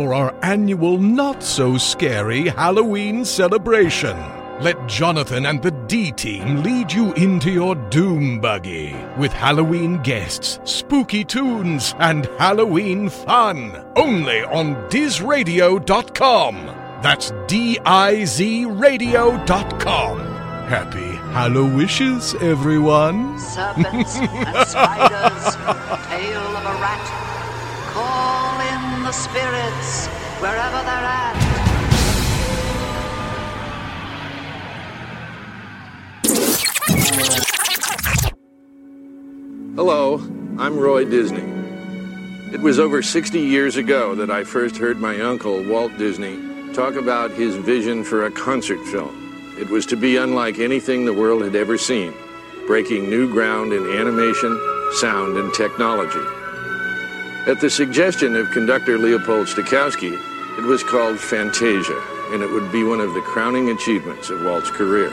For 0.00 0.14
our 0.14 0.34
annual 0.42 0.96
not 0.96 1.42
so 1.42 1.76
scary 1.76 2.48
Halloween 2.48 3.22
celebration. 3.22 4.16
Let 4.62 4.86
Jonathan 4.86 5.44
and 5.44 5.62
the 5.62 5.72
D 5.72 6.10
team 6.10 6.62
lead 6.62 6.90
you 6.90 7.12
into 7.24 7.50
your 7.50 7.74
doom 7.74 8.40
buggy 8.40 8.96
with 9.18 9.30
Halloween 9.30 9.98
guests, 10.02 10.58
spooky 10.64 11.22
tunes, 11.22 11.94
and 11.98 12.24
Halloween 12.38 13.10
fun. 13.10 13.84
Only 13.94 14.42
on 14.44 14.74
DizRadio.com. 14.88 16.54
That's 17.02 17.30
D 17.46 17.78
I 17.84 18.24
Z 18.24 18.64
Radio.com. 18.64 20.18
Happy 20.66 21.10
Hallowishes, 21.34 22.40
everyone. 22.40 23.38
Serpents 23.38 24.16
and 24.16 24.66
spiders, 24.66 25.56
tail 26.06 26.56
of 26.56 26.64
a 26.64 26.80
rat. 26.80 27.19
Call 28.00 28.60
in 28.60 29.02
the 29.02 29.12
spirits 29.12 30.06
wherever 30.40 30.80
they're 30.88 31.06
at. 31.20 31.36
Hello, 39.76 40.14
I'm 40.58 40.78
Roy 40.78 41.04
Disney. 41.04 41.44
It 42.54 42.60
was 42.60 42.78
over 42.78 43.02
60 43.02 43.38
years 43.38 43.76
ago 43.76 44.14
that 44.14 44.30
I 44.30 44.44
first 44.44 44.78
heard 44.78 44.98
my 44.98 45.20
uncle, 45.20 45.62
Walt 45.68 45.92
Disney, 45.98 46.38
talk 46.72 46.94
about 46.94 47.30
his 47.32 47.54
vision 47.56 48.02
for 48.02 48.24
a 48.24 48.30
concert 48.30 48.82
film. 48.86 49.14
It 49.58 49.68
was 49.68 49.84
to 49.86 49.96
be 49.96 50.16
unlike 50.16 50.58
anything 50.58 51.04
the 51.04 51.12
world 51.12 51.42
had 51.42 51.54
ever 51.54 51.76
seen, 51.76 52.14
breaking 52.66 53.10
new 53.10 53.30
ground 53.30 53.74
in 53.74 53.86
animation, 53.90 54.58
sound, 54.94 55.36
and 55.36 55.52
technology. 55.52 56.39
At 57.46 57.58
the 57.58 57.70
suggestion 57.70 58.36
of 58.36 58.50
conductor 58.50 58.98
Leopold 58.98 59.46
Stokowski, 59.46 60.12
it 60.58 60.64
was 60.64 60.84
called 60.84 61.18
Fantasia, 61.18 61.98
and 62.32 62.42
it 62.42 62.50
would 62.50 62.70
be 62.70 62.84
one 62.84 63.00
of 63.00 63.14
the 63.14 63.22
crowning 63.22 63.70
achievements 63.70 64.28
of 64.28 64.44
Walt's 64.44 64.70
career. 64.70 65.10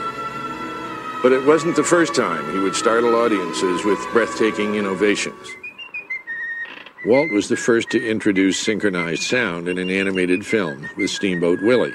But 1.22 1.32
it 1.32 1.46
wasn't 1.46 1.74
the 1.74 1.82
first 1.82 2.14
time 2.14 2.44
he 2.52 2.58
would 2.58 2.76
startle 2.76 3.14
audiences 3.14 3.82
with 3.82 3.98
breathtaking 4.12 4.74
innovations. 4.74 5.48
Walt 7.06 7.30
was 7.32 7.48
the 7.48 7.56
first 7.56 7.88
to 7.90 8.06
introduce 8.06 8.58
synchronized 8.58 9.22
sound 9.22 9.66
in 9.66 9.78
an 9.78 9.88
animated 9.88 10.44
film 10.44 10.86
with 10.98 11.08
Steamboat 11.08 11.62
Willie. 11.62 11.94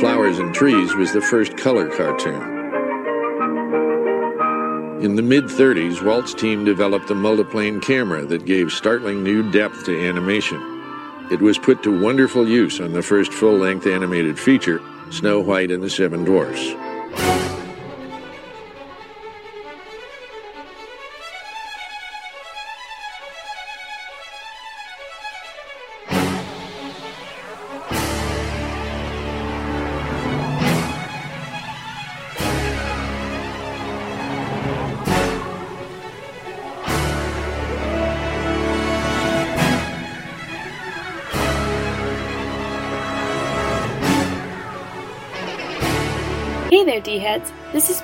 Flowers 0.00 0.40
and 0.40 0.52
Trees 0.52 0.94
was 0.96 1.12
the 1.12 1.22
first 1.22 1.56
color 1.56 1.88
cartoon. 1.88 2.55
In 5.06 5.14
the 5.14 5.22
mid 5.22 5.44
30s, 5.44 6.02
Walt's 6.02 6.34
team 6.34 6.64
developed 6.64 7.08
a 7.10 7.14
multiplane 7.14 7.80
camera 7.80 8.26
that 8.26 8.44
gave 8.44 8.72
startling 8.72 9.22
new 9.22 9.48
depth 9.52 9.84
to 9.84 9.96
animation. 9.96 10.58
It 11.30 11.40
was 11.40 11.58
put 11.58 11.80
to 11.84 12.02
wonderful 12.02 12.48
use 12.48 12.80
on 12.80 12.92
the 12.92 13.04
first 13.04 13.32
full 13.32 13.56
length 13.56 13.86
animated 13.86 14.36
feature, 14.36 14.82
Snow 15.10 15.38
White 15.38 15.70
and 15.70 15.80
the 15.80 15.88
Seven 15.88 16.24
Dwarfs. 16.24 16.74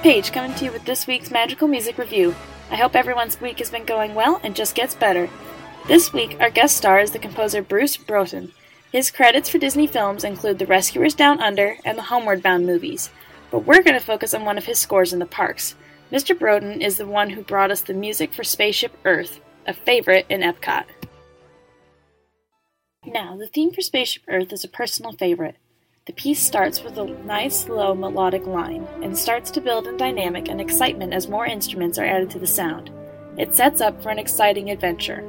Paige 0.02 0.32
coming 0.32 0.52
to 0.56 0.64
you 0.64 0.72
with 0.72 0.84
this 0.84 1.06
week's 1.06 1.30
Magical 1.30 1.68
Music 1.68 1.96
Review. 1.96 2.34
I 2.72 2.76
hope 2.76 2.96
everyone's 2.96 3.40
week 3.40 3.60
has 3.60 3.70
been 3.70 3.84
going 3.84 4.16
well 4.16 4.40
and 4.42 4.56
just 4.56 4.74
gets 4.74 4.96
better. 4.96 5.30
This 5.86 6.12
week, 6.12 6.36
our 6.40 6.50
guest 6.50 6.76
star 6.76 6.98
is 6.98 7.12
the 7.12 7.20
composer 7.20 7.62
Bruce 7.62 7.96
Broughton. 7.96 8.50
His 8.90 9.12
credits 9.12 9.48
for 9.48 9.58
Disney 9.58 9.86
films 9.86 10.24
include 10.24 10.58
The 10.58 10.66
Rescuers 10.66 11.14
Down 11.14 11.40
Under 11.40 11.76
and 11.84 11.96
the 11.96 12.02
Homeward 12.02 12.42
Bound 12.42 12.66
movies, 12.66 13.10
but 13.52 13.60
we're 13.60 13.84
going 13.84 13.96
to 13.96 14.04
focus 14.04 14.34
on 14.34 14.44
one 14.44 14.58
of 14.58 14.64
his 14.64 14.80
scores 14.80 15.12
in 15.12 15.20
the 15.20 15.24
parks. 15.24 15.76
Mr. 16.10 16.36
Broughton 16.36 16.82
is 16.82 16.96
the 16.96 17.06
one 17.06 17.30
who 17.30 17.42
brought 17.44 17.70
us 17.70 17.82
the 17.82 17.94
music 17.94 18.34
for 18.34 18.42
Spaceship 18.42 18.98
Earth, 19.04 19.38
a 19.68 19.72
favorite 19.72 20.26
in 20.28 20.40
Epcot. 20.40 20.86
Now, 23.06 23.36
the 23.36 23.46
theme 23.46 23.72
for 23.72 23.82
Spaceship 23.82 24.24
Earth 24.26 24.52
is 24.52 24.64
a 24.64 24.68
personal 24.68 25.12
favorite. 25.12 25.58
The 26.04 26.12
piece 26.14 26.44
starts 26.44 26.82
with 26.82 26.98
a 26.98 27.04
nice, 27.04 27.60
slow, 27.60 27.94
melodic 27.94 28.44
line 28.44 28.88
and 29.02 29.16
starts 29.16 29.52
to 29.52 29.60
build 29.60 29.86
in 29.86 29.96
dynamic 29.96 30.48
and 30.48 30.60
excitement 30.60 31.12
as 31.12 31.28
more 31.28 31.46
instruments 31.46 31.96
are 31.96 32.04
added 32.04 32.28
to 32.30 32.40
the 32.40 32.46
sound. 32.46 32.90
It 33.38 33.54
sets 33.54 33.80
up 33.80 34.02
for 34.02 34.08
an 34.08 34.18
exciting 34.18 34.70
adventure. 34.70 35.22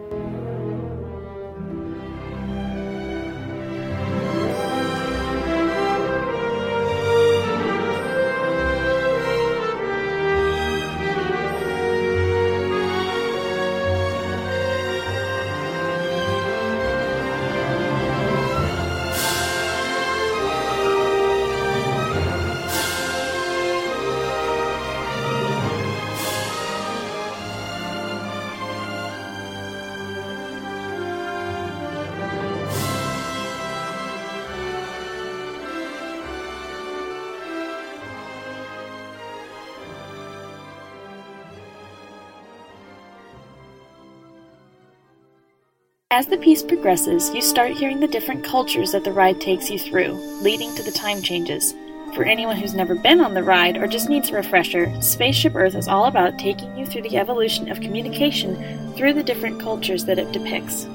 As 46.24 46.30
the 46.30 46.38
piece 46.38 46.64
progresses, 46.64 47.36
you 47.36 47.42
start 47.42 47.74
hearing 47.74 48.00
the 48.00 48.08
different 48.08 48.46
cultures 48.46 48.94
that 48.94 49.04
the 49.04 49.12
ride 49.12 49.42
takes 49.42 49.70
you 49.70 49.78
through, 49.78 50.14
leading 50.42 50.74
to 50.76 50.82
the 50.82 50.90
time 50.90 51.22
changes. 51.22 51.76
For 52.16 52.24
anyone 52.24 52.56
who's 52.56 52.74
never 52.74 52.96
been 52.96 53.20
on 53.20 53.34
the 53.34 53.44
ride 53.44 53.76
or 53.76 53.88
just 53.88 54.08
needs 54.08 54.30
a 54.30 54.36
refresher, 54.36 54.90
Spaceship 55.02 55.54
Earth 55.54 55.76
is 55.76 55.90
all 55.90 56.06
about 56.06 56.40
taking 56.40 56.78
you 56.78 56.86
through 56.86 57.02
the 57.02 57.18
evolution 57.18 57.70
of 57.70 57.82
communication 57.82 58.94
through 58.94 59.16
the 59.16 59.24
different 59.24 59.60
cultures 59.60 60.06
that 60.06 60.18
it 60.18 60.32
depicts. 60.32 60.86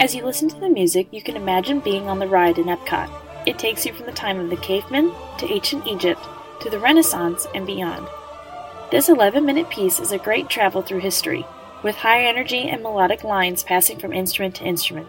As 0.00 0.14
you 0.14 0.24
listen 0.24 0.48
to 0.50 0.60
the 0.60 0.68
music, 0.68 1.08
you 1.10 1.20
can 1.20 1.34
imagine 1.34 1.80
being 1.80 2.08
on 2.08 2.20
the 2.20 2.28
ride 2.28 2.58
in 2.58 2.66
Epcot. 2.66 3.10
It 3.46 3.58
takes 3.58 3.84
you 3.84 3.92
from 3.92 4.06
the 4.06 4.12
time 4.12 4.38
of 4.38 4.48
the 4.48 4.56
cavemen 4.56 5.12
to 5.38 5.52
ancient 5.52 5.88
Egypt 5.88 6.24
to 6.60 6.70
the 6.70 6.78
Renaissance 6.78 7.48
and 7.52 7.66
beyond. 7.66 8.06
This 8.92 9.08
11 9.08 9.44
minute 9.44 9.68
piece 9.70 9.98
is 9.98 10.12
a 10.12 10.18
great 10.18 10.48
travel 10.48 10.82
through 10.82 11.00
history, 11.00 11.44
with 11.82 11.96
high 11.96 12.26
energy 12.26 12.68
and 12.68 12.80
melodic 12.80 13.24
lines 13.24 13.64
passing 13.64 13.98
from 13.98 14.12
instrument 14.12 14.54
to 14.56 14.64
instrument. 14.64 15.08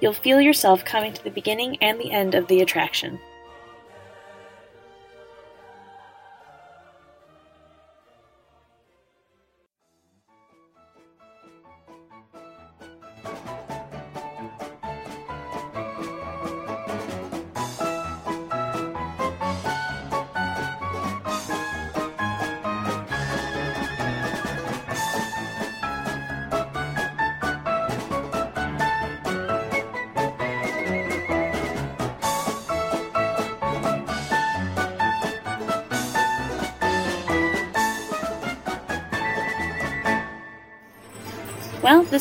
You'll 0.00 0.12
feel 0.12 0.40
yourself 0.40 0.84
coming 0.84 1.12
to 1.12 1.22
the 1.22 1.30
beginning 1.30 1.76
and 1.80 2.00
the 2.00 2.10
end 2.10 2.34
of 2.34 2.48
the 2.48 2.60
attraction. 2.60 3.20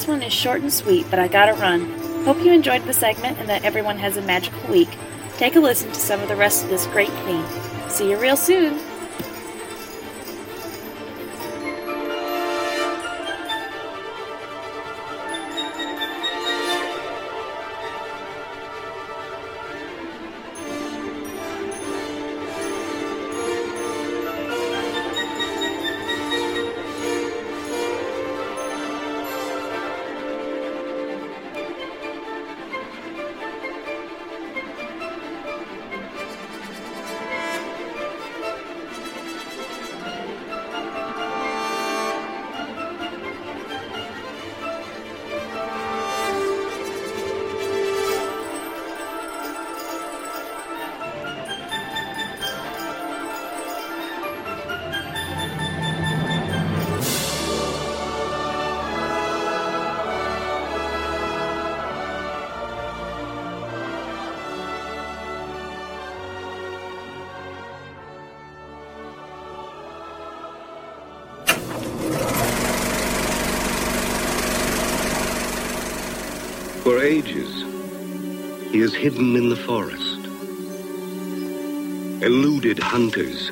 This 0.04 0.10
one 0.10 0.22
is 0.22 0.34
short 0.34 0.60
and 0.60 0.74
sweet, 0.74 1.06
but 1.10 1.18
I 1.18 1.30
gotta 1.30 1.54
run. 1.54 1.90
Hope 2.26 2.44
you 2.44 2.52
enjoyed 2.52 2.84
the 2.84 2.92
segment 2.92 3.40
and 3.40 3.48
that 3.48 3.64
everyone 3.64 3.98
has 4.00 4.18
a 4.18 4.22
magical 4.22 4.70
week. 4.70 4.90
Take 5.38 5.56
a 5.56 5.62
listen 5.62 5.94
to 5.94 6.00
some 6.00 6.20
of 6.20 6.28
the 6.28 6.36
rest 6.36 6.66
of 6.66 6.70
this 6.70 6.88
great 6.88 7.08
theme. 7.24 7.46
See 7.88 8.10
you 8.10 8.18
real 8.18 8.36
soon! 8.36 8.93
Hidden 79.04 79.36
in 79.36 79.50
the 79.50 79.56
forest, 79.58 80.20
eluded 82.24 82.80
hunters, 82.80 83.52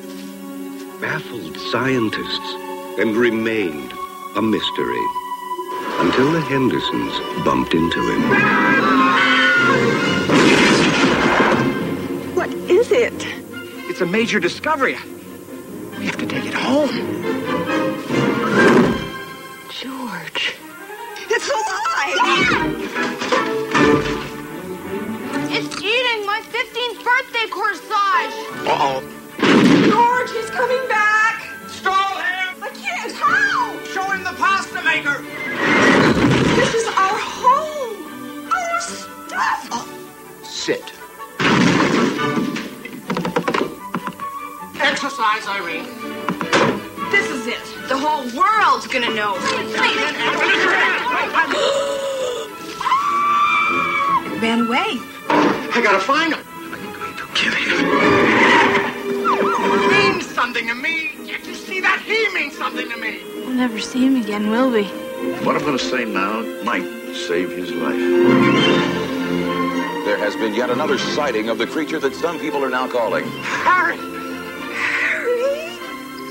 baffled 0.98 1.54
scientists, 1.70 2.54
and 2.98 3.14
remained 3.14 3.92
a 4.36 4.40
mystery 4.40 5.04
until 6.00 6.32
the 6.32 6.40
Hendersons 6.40 7.44
bumped 7.44 7.74
into 7.74 8.00
him. 8.00 8.22
What 12.34 12.48
is 12.70 12.90
it? 12.90 13.26
It's 13.90 14.00
a 14.00 14.06
major 14.06 14.40
discovery. 14.40 14.96
We 15.98 16.06
have 16.06 16.16
to 16.16 16.26
take 16.26 16.46
it 16.46 16.54
home. 16.54 17.41
Ran 54.42 54.66
away. 54.66 54.98
I 55.28 55.80
gotta 55.82 56.00
find 56.00 56.34
him. 56.34 56.40
I'm 56.74 56.92
going 56.92 57.16
to 57.16 57.26
kill 57.32 57.54
him. 57.54 57.78
Means 59.88 60.26
something 60.26 60.66
to 60.66 60.74
me. 60.74 61.10
Can't 61.28 61.46
you 61.46 61.54
see 61.54 61.80
that? 61.80 62.02
He 62.04 62.28
means 62.34 62.58
something 62.58 62.90
to 62.90 62.96
me. 62.96 63.22
We'll 63.36 63.54
never 63.54 63.78
see 63.78 64.04
him 64.04 64.20
again, 64.20 64.50
will 64.50 64.68
we? 64.68 64.84
What 65.44 65.54
I'm 65.54 65.62
going 65.62 65.78
to 65.78 65.84
say 65.84 66.04
now 66.04 66.42
might 66.64 66.82
save 67.14 67.50
his 67.50 67.70
life. 67.70 67.96
There 70.04 70.18
has 70.18 70.34
been 70.34 70.54
yet 70.54 70.70
another 70.70 70.98
sighting 70.98 71.48
of 71.48 71.58
the 71.58 71.66
creature 71.68 72.00
that 72.00 72.14
some 72.16 72.40
people 72.40 72.64
are 72.64 72.70
now 72.70 72.88
calling 72.88 73.24
Harry! 73.42 73.96
Harry! 74.74 75.76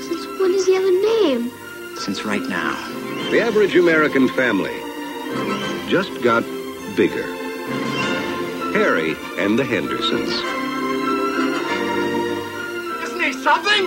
Since 0.06 0.26
when 0.38 0.52
does 0.52 0.66
he 0.66 0.74
have 0.74 0.84
a 0.84 0.90
name? 0.90 1.50
Since 1.96 2.26
right 2.26 2.42
now. 2.42 2.74
The 3.30 3.40
average 3.40 3.74
American 3.74 4.28
family 4.28 4.76
just 5.88 6.20
got 6.22 6.44
bigger. 6.94 7.41
Harry 8.74 9.14
and 9.38 9.58
the 9.58 9.64
Hendersons. 9.64 10.32
Isn't 13.04 13.20
he 13.20 13.32
something? 13.32 13.84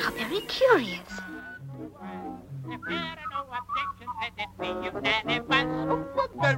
How 0.00 0.10
very 0.12 0.40
curious. 0.42 1.00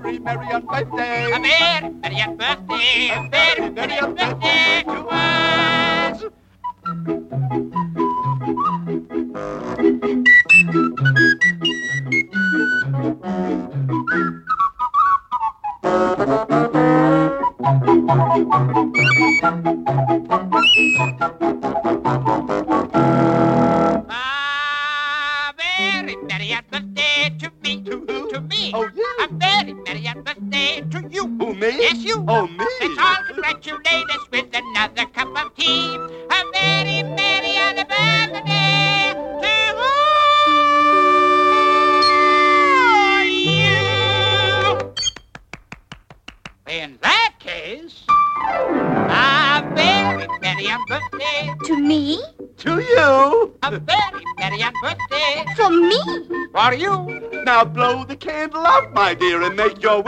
Very 0.03 0.19
merry 0.19 0.47
unbirthday. 0.47 1.33
A 1.33 1.41
very 1.41 1.89
merry 1.99 2.17
unbirthday. 2.17 3.11
A 3.17 3.29
very 3.31 3.71
merry 3.71 3.97
unbirthday 3.97 4.85
to 4.85 5.09
us. 5.09 5.86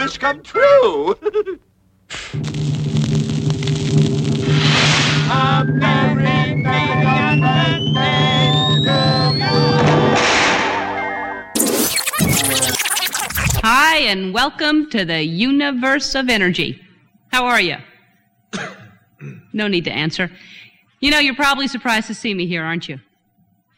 Make 0.08 0.12
wish 0.12 0.18
come 0.18 0.42
true. 0.42 1.14
A 5.30 5.64
very 5.66 6.54
merry 6.54 7.06
on 7.06 7.42
Hi, 13.62 13.96
and 13.98 14.32
welcome 14.32 14.88
to 14.90 15.04
the 15.04 15.22
universe 15.22 16.14
of 16.14 16.30
energy. 16.30 16.80
How 17.30 17.44
are 17.44 17.60
you? 17.60 17.76
no 19.52 19.68
need 19.68 19.84
to 19.84 19.92
answer. 19.92 20.30
You 21.00 21.10
know, 21.10 21.18
you're 21.18 21.34
probably 21.34 21.68
surprised 21.68 22.06
to 22.06 22.14
see 22.14 22.32
me 22.32 22.46
here, 22.46 22.64
aren't 22.64 22.88
you? 22.88 22.98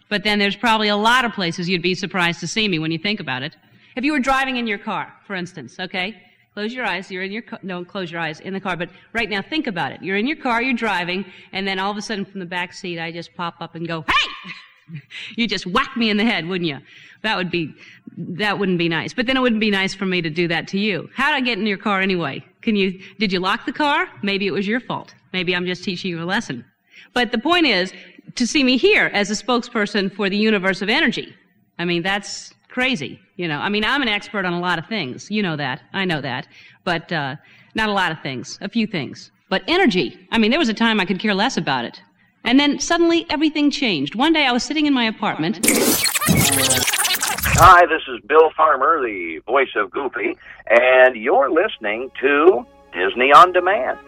But 0.09 0.23
then 0.25 0.39
there's 0.39 0.57
probably 0.57 0.89
a 0.89 0.97
lot 0.97 1.25
of 1.25 1.33
places 1.33 1.69
you'd 1.69 1.83
be 1.83 1.95
surprised 1.95 2.41
to 2.41 2.47
see 2.47 2.69
me 2.69 2.79
when 2.79 2.93
you 2.93 2.99
think 2.99 3.21
about 3.21 3.43
it. 3.43 3.57
If 3.97 4.05
you 4.05 4.13
were 4.13 4.21
driving 4.21 4.57
in 4.57 4.67
your 4.67 4.79
car, 4.79 5.13
for 5.27 5.35
instance, 5.35 5.79
okay? 5.79 6.17
Close 6.55 6.75
your 6.75 6.85
eyes. 6.85 7.11
You're 7.11 7.23
in 7.23 7.33
your 7.33 7.43
car. 7.43 7.61
No, 7.63 7.85
close 7.85 8.11
your 8.11 8.21
eyes 8.21 8.41
in 8.41 8.53
the 8.53 8.61
car. 8.61 8.77
But 8.77 8.91
right 9.13 9.31
now, 9.31 9.41
think 9.41 9.67
about 9.67 9.93
it. 9.93 10.03
You're 10.03 10.17
in 10.17 10.27
your 10.27 10.37
car, 10.37 10.61
you're 10.61 10.75
driving, 10.75 11.25
and 11.53 11.67
then 11.67 11.79
all 11.79 11.91
of 11.91 11.97
a 11.97 12.03
sudden 12.03 12.25
from 12.25 12.41
the 12.41 12.47
back 12.47 12.73
seat, 12.73 12.99
I 12.99 13.13
just 13.13 13.35
pop 13.35 13.57
up 13.61 13.75
and 13.75 13.87
go, 13.87 14.05
hey! 14.07 14.99
you 15.37 15.47
just 15.47 15.67
whack 15.67 15.97
me 15.97 16.11
in 16.11 16.17
the 16.17 16.25
head, 16.25 16.49
wouldn't 16.49 16.69
you? 16.69 16.79
That 17.23 17.37
would 17.37 17.51
be, 17.51 17.73
that 18.17 18.59
wouldn't 18.59 18.79
be 18.79 18.89
nice. 18.89 19.13
But 19.13 19.27
then 19.27 19.37
it 19.37 19.41
wouldn't 19.41 19.61
be 19.61 19.71
nice 19.71 19.95
for 19.95 20.07
me 20.07 20.21
to 20.23 20.31
do 20.31 20.49
that 20.49 20.67
to 20.69 20.79
you. 20.79 21.09
How'd 21.15 21.35
I 21.35 21.41
get 21.41 21.59
in 21.59 21.67
your 21.67 21.79
car 21.79 22.01
anyway? 22.01 22.45
Can 22.63 22.75
you, 22.77 23.01
did 23.19 23.33
you 23.33 23.39
lock 23.39 23.67
the 23.67 23.73
car? 23.73 24.09
Maybe 24.23 24.47
it 24.47 24.53
was 24.53 24.67
your 24.67 24.81
fault. 24.81 25.15
Maybe 25.33 25.55
I'm 25.55 25.67
just 25.67 25.85
teaching 25.85 26.11
you 26.11 26.23
a 26.23 26.25
lesson. 26.25 26.65
But 27.15 27.31
the 27.31 27.39
point 27.39 27.67
is 27.67 27.93
to 28.35 28.47
see 28.47 28.65
me 28.65 28.77
here 28.77 29.11
as 29.13 29.31
a 29.31 29.35
spokesperson 29.35 30.13
for 30.13 30.29
the 30.29 30.37
universe 30.37 30.83
of 30.83 30.89
energy. 30.89 31.35
I 31.79 31.85
mean, 31.85 32.03
that's 32.03 32.53
crazy. 32.71 33.21
You 33.37 33.49
know, 33.49 33.59
I 33.59 33.69
mean, 33.69 33.85
I'm 33.85 34.03
an 34.03 34.09
expert 34.09 34.45
on 34.45 34.53
a 34.53 34.61
lot 34.61 34.79
of 34.79 34.87
things. 34.87 35.31
You 35.31 35.43
know 35.43 35.57
that. 35.57 35.83
I 35.93 36.05
know 36.05 36.21
that. 36.21 36.47
But 36.85 37.13
uh, 37.13 37.37
not 37.75 37.89
a 37.89 37.93
lot 37.93 38.13
of 38.13 38.21
things. 38.21 38.59
A 38.61 38.69
few 38.69 38.87
things. 38.87 39.31
But 39.49 39.63
energy. 39.67 40.27
I 40.31 40.39
mean, 40.39 40.51
there 40.51 40.59
was 40.61 40.69
a 40.69 40.75
time 40.75 41.01
I 41.01 41.05
could 41.05 41.19
care 41.19 41.35
less 41.35 41.57
about 41.57 41.85
it. 41.85 42.01
And 42.45 42.59
then 42.59 42.79
suddenly 42.79 43.27
everything 43.29 43.71
changed. 43.71 44.15
One 44.15 44.33
day 44.33 44.47
I 44.47 44.53
was 44.53 44.63
sitting 44.63 44.87
in 44.87 44.95
my 44.95 45.05
apartment. 45.05 45.61
Hi, 47.63 47.85
this 47.87 48.03
is 48.09 48.21
Bill 48.27 48.51
Farmer, 48.57 49.03
the 49.03 49.41
voice 49.45 49.69
of 49.77 49.91
Goofy, 49.91 50.39
and 50.69 51.15
you're 51.17 51.51
listening 51.51 52.11
to 52.21 52.65
Disney 52.93 53.33
on 53.33 53.53
Demand. 53.53 53.99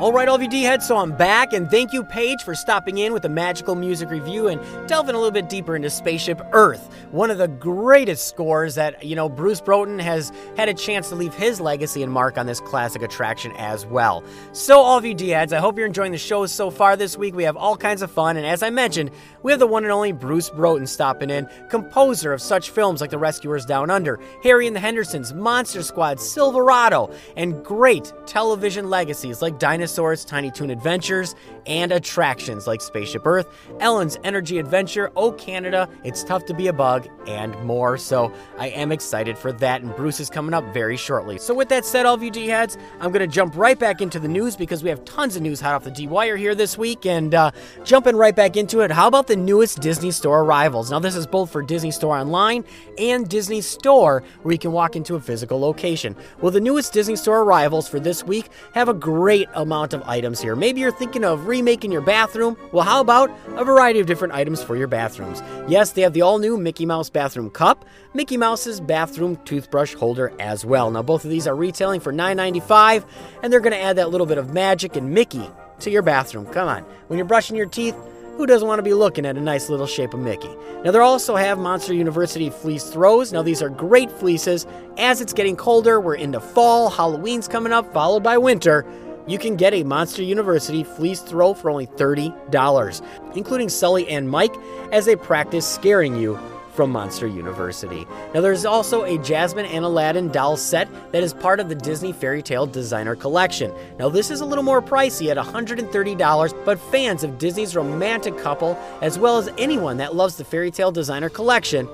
All 0.00 0.12
right, 0.12 0.28
all 0.28 0.36
of 0.36 0.42
you 0.42 0.48
D 0.48 0.62
heads, 0.62 0.86
so 0.86 0.96
I'm 0.96 1.10
back, 1.10 1.52
and 1.52 1.68
thank 1.68 1.92
you, 1.92 2.04
Paige, 2.04 2.44
for 2.44 2.54
stopping 2.54 2.98
in 2.98 3.12
with 3.12 3.24
a 3.24 3.28
magical 3.28 3.74
music 3.74 4.10
review 4.10 4.46
and 4.46 4.60
delving 4.86 5.16
a 5.16 5.18
little 5.18 5.32
bit 5.32 5.48
deeper 5.48 5.74
into 5.74 5.90
Spaceship 5.90 6.40
Earth, 6.52 6.88
one 7.10 7.32
of 7.32 7.38
the 7.38 7.48
greatest 7.48 8.28
scores 8.28 8.76
that, 8.76 9.02
you 9.02 9.16
know, 9.16 9.28
Bruce 9.28 9.60
Broughton 9.60 9.98
has 9.98 10.30
had 10.56 10.68
a 10.68 10.74
chance 10.74 11.08
to 11.08 11.16
leave 11.16 11.34
his 11.34 11.60
legacy 11.60 12.04
and 12.04 12.12
mark 12.12 12.38
on 12.38 12.46
this 12.46 12.60
classic 12.60 13.02
attraction 13.02 13.50
as 13.56 13.86
well. 13.86 14.22
So, 14.52 14.78
all 14.78 14.98
of 14.98 15.04
you 15.04 15.14
D 15.14 15.30
heads, 15.30 15.52
I 15.52 15.58
hope 15.58 15.76
you're 15.76 15.88
enjoying 15.88 16.12
the 16.12 16.18
show 16.18 16.46
so 16.46 16.70
far 16.70 16.94
this 16.96 17.18
week. 17.18 17.34
We 17.34 17.42
have 17.42 17.56
all 17.56 17.76
kinds 17.76 18.00
of 18.00 18.08
fun, 18.08 18.36
and 18.36 18.46
as 18.46 18.62
I 18.62 18.70
mentioned, 18.70 19.10
we 19.42 19.50
have 19.50 19.58
the 19.58 19.66
one 19.66 19.82
and 19.82 19.90
only 19.90 20.12
Bruce 20.12 20.48
Broughton 20.48 20.86
stopping 20.86 21.28
in, 21.28 21.48
composer 21.70 22.32
of 22.32 22.40
such 22.40 22.70
films 22.70 23.00
like 23.00 23.10
The 23.10 23.18
Rescuers 23.18 23.66
Down 23.66 23.90
Under, 23.90 24.20
Harry 24.44 24.68
and 24.68 24.76
the 24.76 24.80
Hendersons, 24.80 25.34
Monster 25.34 25.82
Squad, 25.82 26.20
Silverado, 26.20 27.10
and 27.36 27.64
great 27.64 28.12
television 28.26 28.88
legacies 28.88 29.42
like 29.42 29.58
Dinosaur. 29.58 29.87
Dinosaurs, 29.88 30.22
Tiny 30.22 30.50
Toon 30.50 30.68
Adventures, 30.68 31.34
and 31.64 31.92
attractions 31.92 32.66
like 32.66 32.82
Spaceship 32.82 33.26
Earth, 33.26 33.46
Ellen's 33.80 34.18
Energy 34.22 34.58
Adventure, 34.58 35.10
Oh 35.16 35.32
Canada, 35.32 35.88
It's 36.04 36.22
Tough 36.22 36.44
to 36.46 36.54
Be 36.54 36.66
a 36.66 36.74
Bug, 36.74 37.08
and 37.26 37.58
more. 37.64 37.96
So 37.96 38.30
I 38.58 38.68
am 38.68 38.92
excited 38.92 39.38
for 39.38 39.50
that, 39.52 39.80
and 39.80 39.96
Bruce 39.96 40.20
is 40.20 40.28
coming 40.28 40.52
up 40.52 40.64
very 40.74 40.98
shortly. 40.98 41.38
So 41.38 41.54
with 41.54 41.70
that 41.70 41.86
said, 41.86 42.04
all 42.04 42.14
of 42.14 42.22
you 42.22 42.30
D 42.30 42.48
heads, 42.48 42.76
I'm 43.00 43.12
going 43.12 43.26
to 43.26 43.34
jump 43.34 43.56
right 43.56 43.78
back 43.78 44.02
into 44.02 44.18
the 44.18 44.28
news 44.28 44.56
because 44.56 44.82
we 44.82 44.90
have 44.90 45.02
tons 45.06 45.36
of 45.36 45.42
news 45.42 45.58
hot 45.58 45.74
off 45.74 45.84
the 45.84 45.90
D 45.90 46.06
wire 46.06 46.36
here 46.36 46.54
this 46.54 46.76
week, 46.76 47.06
and 47.06 47.34
uh, 47.34 47.50
jumping 47.82 48.14
right 48.14 48.36
back 48.36 48.58
into 48.58 48.80
it, 48.80 48.90
how 48.90 49.08
about 49.08 49.26
the 49.26 49.36
newest 49.36 49.80
Disney 49.80 50.10
Store 50.10 50.42
arrivals? 50.42 50.90
Now 50.90 50.98
this 50.98 51.16
is 51.16 51.26
both 51.26 51.50
for 51.50 51.62
Disney 51.62 51.92
Store 51.92 52.14
Online 52.14 52.62
and 52.98 53.26
Disney 53.26 53.62
Store, 53.62 54.22
where 54.42 54.52
you 54.52 54.58
can 54.58 54.72
walk 54.72 54.96
into 54.96 55.14
a 55.14 55.20
physical 55.20 55.58
location. 55.58 56.14
Well, 56.42 56.52
the 56.52 56.60
newest 56.60 56.92
Disney 56.92 57.16
Store 57.16 57.40
arrivals 57.40 57.88
for 57.88 57.98
this 57.98 58.22
week 58.22 58.48
have 58.74 58.90
a 58.90 58.94
great 58.94 59.48
amount 59.54 59.77
of 59.78 60.02
items 60.02 60.40
here. 60.40 60.56
Maybe 60.56 60.80
you're 60.80 60.92
thinking 60.92 61.24
of 61.24 61.46
remaking 61.46 61.92
your 61.92 62.00
bathroom. 62.00 62.56
Well, 62.72 62.84
how 62.84 63.00
about 63.00 63.30
a 63.56 63.64
variety 63.64 64.00
of 64.00 64.06
different 64.06 64.34
items 64.34 64.62
for 64.62 64.76
your 64.76 64.88
bathrooms? 64.88 65.42
Yes, 65.68 65.92
they 65.92 66.02
have 66.02 66.12
the 66.12 66.22
all 66.22 66.38
new 66.38 66.56
Mickey 66.56 66.84
Mouse 66.84 67.08
bathroom 67.10 67.50
cup, 67.50 67.84
Mickey 68.14 68.36
Mouse's 68.36 68.80
bathroom 68.80 69.36
toothbrush 69.44 69.94
holder 69.94 70.32
as 70.38 70.64
well. 70.64 70.90
Now, 70.90 71.02
both 71.02 71.24
of 71.24 71.30
these 71.30 71.46
are 71.46 71.54
retailing 71.54 72.00
for 72.00 72.12
$9.95, 72.12 73.04
and 73.42 73.52
they're 73.52 73.60
going 73.60 73.72
to 73.72 73.80
add 73.80 73.96
that 73.96 74.10
little 74.10 74.26
bit 74.26 74.38
of 74.38 74.52
magic 74.52 74.96
and 74.96 75.10
Mickey 75.10 75.48
to 75.80 75.90
your 75.90 76.02
bathroom. 76.02 76.46
Come 76.46 76.68
on. 76.68 76.82
When 77.06 77.18
you're 77.18 77.26
brushing 77.26 77.56
your 77.56 77.66
teeth, 77.66 77.96
who 78.38 78.46
doesn't 78.46 78.68
want 78.68 78.78
to 78.78 78.84
be 78.84 78.94
looking 78.94 79.26
at 79.26 79.36
a 79.36 79.40
nice 79.40 79.68
little 79.68 79.88
shape 79.88 80.14
of 80.14 80.20
Mickey? 80.20 80.54
Now, 80.84 80.92
they 80.92 80.98
also 81.00 81.34
have 81.34 81.58
Monster 81.58 81.92
University 81.92 82.50
fleece 82.50 82.84
throws. 82.84 83.32
Now, 83.32 83.42
these 83.42 83.60
are 83.60 83.68
great 83.68 84.12
fleeces. 84.12 84.64
As 84.96 85.20
it's 85.20 85.32
getting 85.32 85.56
colder, 85.56 86.00
we're 86.00 86.14
into 86.14 86.38
fall, 86.38 86.88
Halloween's 86.88 87.48
coming 87.48 87.72
up, 87.72 87.92
followed 87.92 88.22
by 88.22 88.38
winter 88.38 88.86
you 89.28 89.38
can 89.38 89.56
get 89.56 89.74
a 89.74 89.84
Monster 89.84 90.22
University 90.22 90.82
fleece 90.82 91.20
throw 91.20 91.52
for 91.54 91.70
only 91.70 91.86
$30, 91.86 93.36
including 93.36 93.68
Sully 93.68 94.08
and 94.08 94.28
Mike 94.28 94.54
as 94.90 95.04
they 95.04 95.16
practice 95.16 95.68
scaring 95.68 96.16
you 96.16 96.38
from 96.72 96.92
Monster 96.92 97.26
University. 97.26 98.06
Now, 98.32 98.40
there's 98.40 98.64
also 98.64 99.02
a 99.02 99.18
Jasmine 99.18 99.66
and 99.66 99.84
Aladdin 99.84 100.28
doll 100.28 100.56
set 100.56 100.88
that 101.10 101.24
is 101.24 101.34
part 101.34 101.58
of 101.58 101.68
the 101.68 101.74
Disney 101.74 102.12
Fairy 102.12 102.40
Tale 102.40 102.66
Designer 102.66 103.16
Collection. 103.16 103.74
Now, 103.98 104.08
this 104.08 104.30
is 104.30 104.42
a 104.42 104.44
little 104.44 104.62
more 104.62 104.80
pricey 104.80 105.28
at 105.28 105.36
$130, 105.36 106.64
but 106.64 106.78
fans 106.78 107.24
of 107.24 107.36
Disney's 107.36 107.74
romantic 107.74 108.38
couple, 108.38 108.78
as 109.02 109.18
well 109.18 109.38
as 109.38 109.50
anyone 109.58 109.96
that 109.96 110.14
loves 110.14 110.36
the 110.36 110.44
Fairy 110.44 110.70
Tale 110.70 110.92
Designer 110.92 111.28
Collection, 111.28 111.88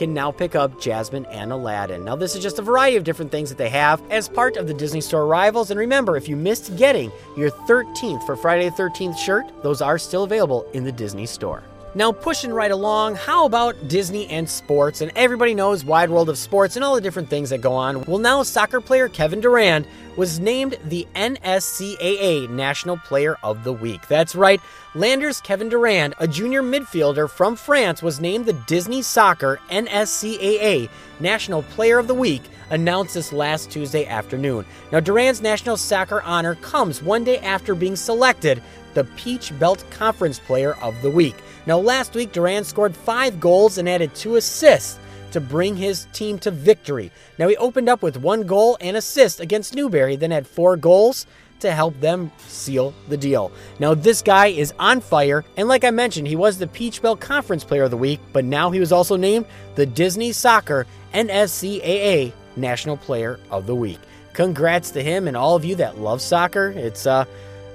can 0.00 0.14
now 0.14 0.32
pick 0.32 0.54
up 0.54 0.80
Jasmine 0.80 1.26
and 1.26 1.52
Aladdin. 1.52 2.02
Now, 2.06 2.16
this 2.16 2.34
is 2.34 2.42
just 2.42 2.58
a 2.58 2.62
variety 2.62 2.96
of 2.96 3.04
different 3.04 3.30
things 3.30 3.50
that 3.50 3.58
they 3.58 3.68
have 3.68 4.02
as 4.10 4.30
part 4.30 4.56
of 4.56 4.66
the 4.66 4.72
Disney 4.72 5.02
Store 5.02 5.24
arrivals. 5.24 5.70
And 5.70 5.78
remember, 5.78 6.16
if 6.16 6.26
you 6.26 6.36
missed 6.36 6.74
getting 6.78 7.12
your 7.36 7.50
13th 7.50 8.24
for 8.24 8.34
Friday 8.34 8.70
the 8.70 8.74
13th 8.74 9.18
shirt, 9.18 9.52
those 9.62 9.82
are 9.82 9.98
still 9.98 10.22
available 10.22 10.66
in 10.72 10.84
the 10.84 10.92
Disney 10.92 11.26
Store. 11.26 11.62
Now, 11.92 12.12
pushing 12.12 12.52
right 12.52 12.70
along, 12.70 13.16
how 13.16 13.46
about 13.46 13.88
Disney 13.88 14.28
and 14.28 14.48
sports? 14.48 15.00
And 15.00 15.10
everybody 15.16 15.56
knows 15.56 15.84
Wide 15.84 16.08
World 16.08 16.28
of 16.28 16.38
Sports 16.38 16.76
and 16.76 16.84
all 16.84 16.94
the 16.94 17.00
different 17.00 17.28
things 17.28 17.50
that 17.50 17.62
go 17.62 17.72
on. 17.72 18.04
Well, 18.04 18.18
now 18.18 18.44
soccer 18.44 18.80
player 18.80 19.08
Kevin 19.08 19.40
Durant 19.40 19.88
was 20.16 20.38
named 20.38 20.78
the 20.84 21.04
NSCAA 21.16 22.48
National 22.48 22.96
Player 22.96 23.38
of 23.42 23.64
the 23.64 23.72
Week. 23.72 24.06
That's 24.06 24.36
right, 24.36 24.60
Landers 24.94 25.40
Kevin 25.40 25.68
Durant, 25.68 26.14
a 26.20 26.28
junior 26.28 26.62
midfielder 26.62 27.28
from 27.28 27.56
France, 27.56 28.04
was 28.04 28.20
named 28.20 28.46
the 28.46 28.52
Disney 28.52 29.02
Soccer 29.02 29.58
NSCAA 29.68 30.88
National 31.18 31.64
Player 31.64 31.98
of 31.98 32.06
the 32.06 32.14
Week 32.14 32.42
announced 32.70 33.14
this 33.14 33.32
last 33.32 33.68
Tuesday 33.68 34.06
afternoon. 34.06 34.64
Now, 34.92 35.00
Durant's 35.00 35.42
national 35.42 35.76
soccer 35.76 36.22
honor 36.22 36.54
comes 36.54 37.02
one 37.02 37.24
day 37.24 37.38
after 37.38 37.74
being 37.74 37.96
selected 37.96 38.62
the 38.94 39.04
Peach 39.16 39.56
Belt 39.58 39.84
Conference 39.90 40.38
Player 40.38 40.74
of 40.74 41.00
the 41.02 41.10
Week. 41.10 41.34
Now, 41.66 41.78
last 41.78 42.14
week, 42.14 42.32
Durant 42.32 42.66
scored 42.66 42.96
five 42.96 43.40
goals 43.40 43.78
and 43.78 43.88
added 43.88 44.14
two 44.14 44.36
assists 44.36 44.98
to 45.32 45.40
bring 45.40 45.76
his 45.76 46.06
team 46.12 46.38
to 46.40 46.50
victory. 46.50 47.12
Now, 47.38 47.48
he 47.48 47.56
opened 47.56 47.88
up 47.88 48.02
with 48.02 48.16
one 48.16 48.46
goal 48.46 48.76
and 48.80 48.96
assist 48.96 49.40
against 49.40 49.74
Newberry, 49.74 50.16
then 50.16 50.30
had 50.30 50.46
four 50.46 50.76
goals 50.76 51.26
to 51.60 51.72
help 51.72 51.98
them 52.00 52.32
seal 52.38 52.94
the 53.08 53.16
deal. 53.16 53.52
Now, 53.78 53.94
this 53.94 54.22
guy 54.22 54.46
is 54.46 54.72
on 54.78 55.00
fire, 55.00 55.44
and 55.56 55.68
like 55.68 55.84
I 55.84 55.90
mentioned, 55.90 56.26
he 56.26 56.36
was 56.36 56.58
the 56.58 56.66
Peach 56.66 57.02
Belt 57.02 57.20
Conference 57.20 57.64
Player 57.64 57.84
of 57.84 57.90
the 57.90 57.96
Week, 57.96 58.20
but 58.32 58.44
now 58.44 58.70
he 58.70 58.80
was 58.80 58.92
also 58.92 59.16
named 59.16 59.46
the 59.74 59.86
Disney 59.86 60.32
Soccer 60.32 60.86
NSCAA 61.12 62.32
National 62.56 62.96
Player 62.96 63.38
of 63.50 63.66
the 63.66 63.74
Week. 63.74 64.00
Congrats 64.32 64.90
to 64.92 65.02
him 65.02 65.28
and 65.28 65.36
all 65.36 65.56
of 65.56 65.64
you 65.64 65.74
that 65.76 65.98
love 65.98 66.20
soccer. 66.20 66.72
It's 66.76 67.06
uh 67.06 67.24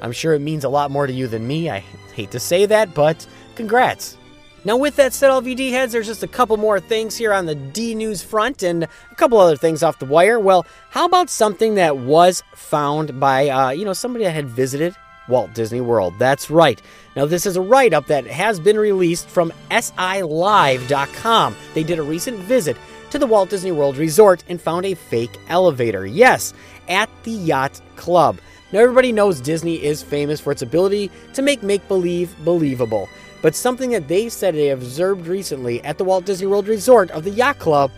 I'm 0.01 0.11
sure 0.11 0.33
it 0.33 0.39
means 0.39 0.63
a 0.63 0.69
lot 0.69 0.91
more 0.91 1.07
to 1.07 1.13
you 1.13 1.27
than 1.27 1.47
me. 1.47 1.69
I 1.69 1.79
hate 2.13 2.31
to 2.31 2.39
say 2.39 2.65
that, 2.65 2.93
but 2.93 3.25
congrats. 3.55 4.17
Now, 4.65 4.77
with 4.77 4.95
that 4.95 5.13
said, 5.13 5.29
all 5.29 5.37
of 5.37 5.47
you 5.47 5.53
D 5.53 5.71
heads, 5.71 5.93
there's 5.93 6.07
just 6.07 6.23
a 6.23 6.27
couple 6.27 6.57
more 6.57 6.79
things 6.79 7.15
here 7.15 7.31
on 7.31 7.45
the 7.45 7.53
D 7.53 7.93
News 7.93 8.23
front 8.23 8.63
and 8.63 8.83
a 8.83 9.15
couple 9.15 9.37
other 9.37 9.57
things 9.57 9.83
off 9.83 9.99
the 9.99 10.05
wire. 10.05 10.39
Well, 10.39 10.65
how 10.89 11.05
about 11.05 11.29
something 11.29 11.75
that 11.75 11.97
was 11.97 12.41
found 12.55 13.19
by, 13.19 13.49
uh, 13.49 13.69
you 13.69 13.85
know, 13.85 13.93
somebody 13.93 14.25
that 14.25 14.31
had 14.31 14.47
visited 14.47 14.95
Walt 15.29 15.53
Disney 15.53 15.81
World? 15.81 16.15
That's 16.17 16.49
right. 16.49 16.81
Now, 17.15 17.27
this 17.27 17.45
is 17.45 17.57
a 17.57 17.61
write 17.61 17.93
up 17.93 18.07
that 18.07 18.25
has 18.25 18.59
been 18.59 18.79
released 18.79 19.29
from 19.29 19.53
SILive.com. 19.69 21.55
They 21.75 21.83
did 21.83 21.99
a 21.99 22.03
recent 22.03 22.39
visit 22.39 22.75
to 23.11 23.19
the 23.19 23.27
Walt 23.27 23.51
Disney 23.51 23.71
World 23.71 23.97
Resort 23.97 24.43
and 24.49 24.59
found 24.59 24.85
a 24.87 24.95
fake 24.95 25.37
elevator. 25.47 26.07
Yes, 26.07 26.55
at 26.87 27.09
the 27.23 27.31
Yacht 27.31 27.79
Club. 27.97 28.39
Now, 28.71 28.79
everybody 28.79 29.11
knows 29.11 29.39
Disney 29.39 29.75
is 29.83 30.01
famous 30.01 30.41
for 30.41 30.51
its 30.51 30.63
ability 30.63 31.11
to 31.33 31.41
make 31.41 31.61
make 31.61 31.87
believe 31.87 32.35
believable, 32.43 33.07
but 33.45 33.53
something 33.53 33.91
that 33.91 34.07
they 34.07 34.27
said 34.27 34.55
they 34.55 34.71
observed 34.71 35.27
recently 35.27 35.79
at 35.83 35.99
the 35.99 36.03
Walt 36.03 36.25
Disney 36.25 36.47
World 36.47 36.67
Resort 36.67 37.11
of 37.11 37.23
the 37.23 37.29
Yacht 37.29 37.59
Club 37.59 37.91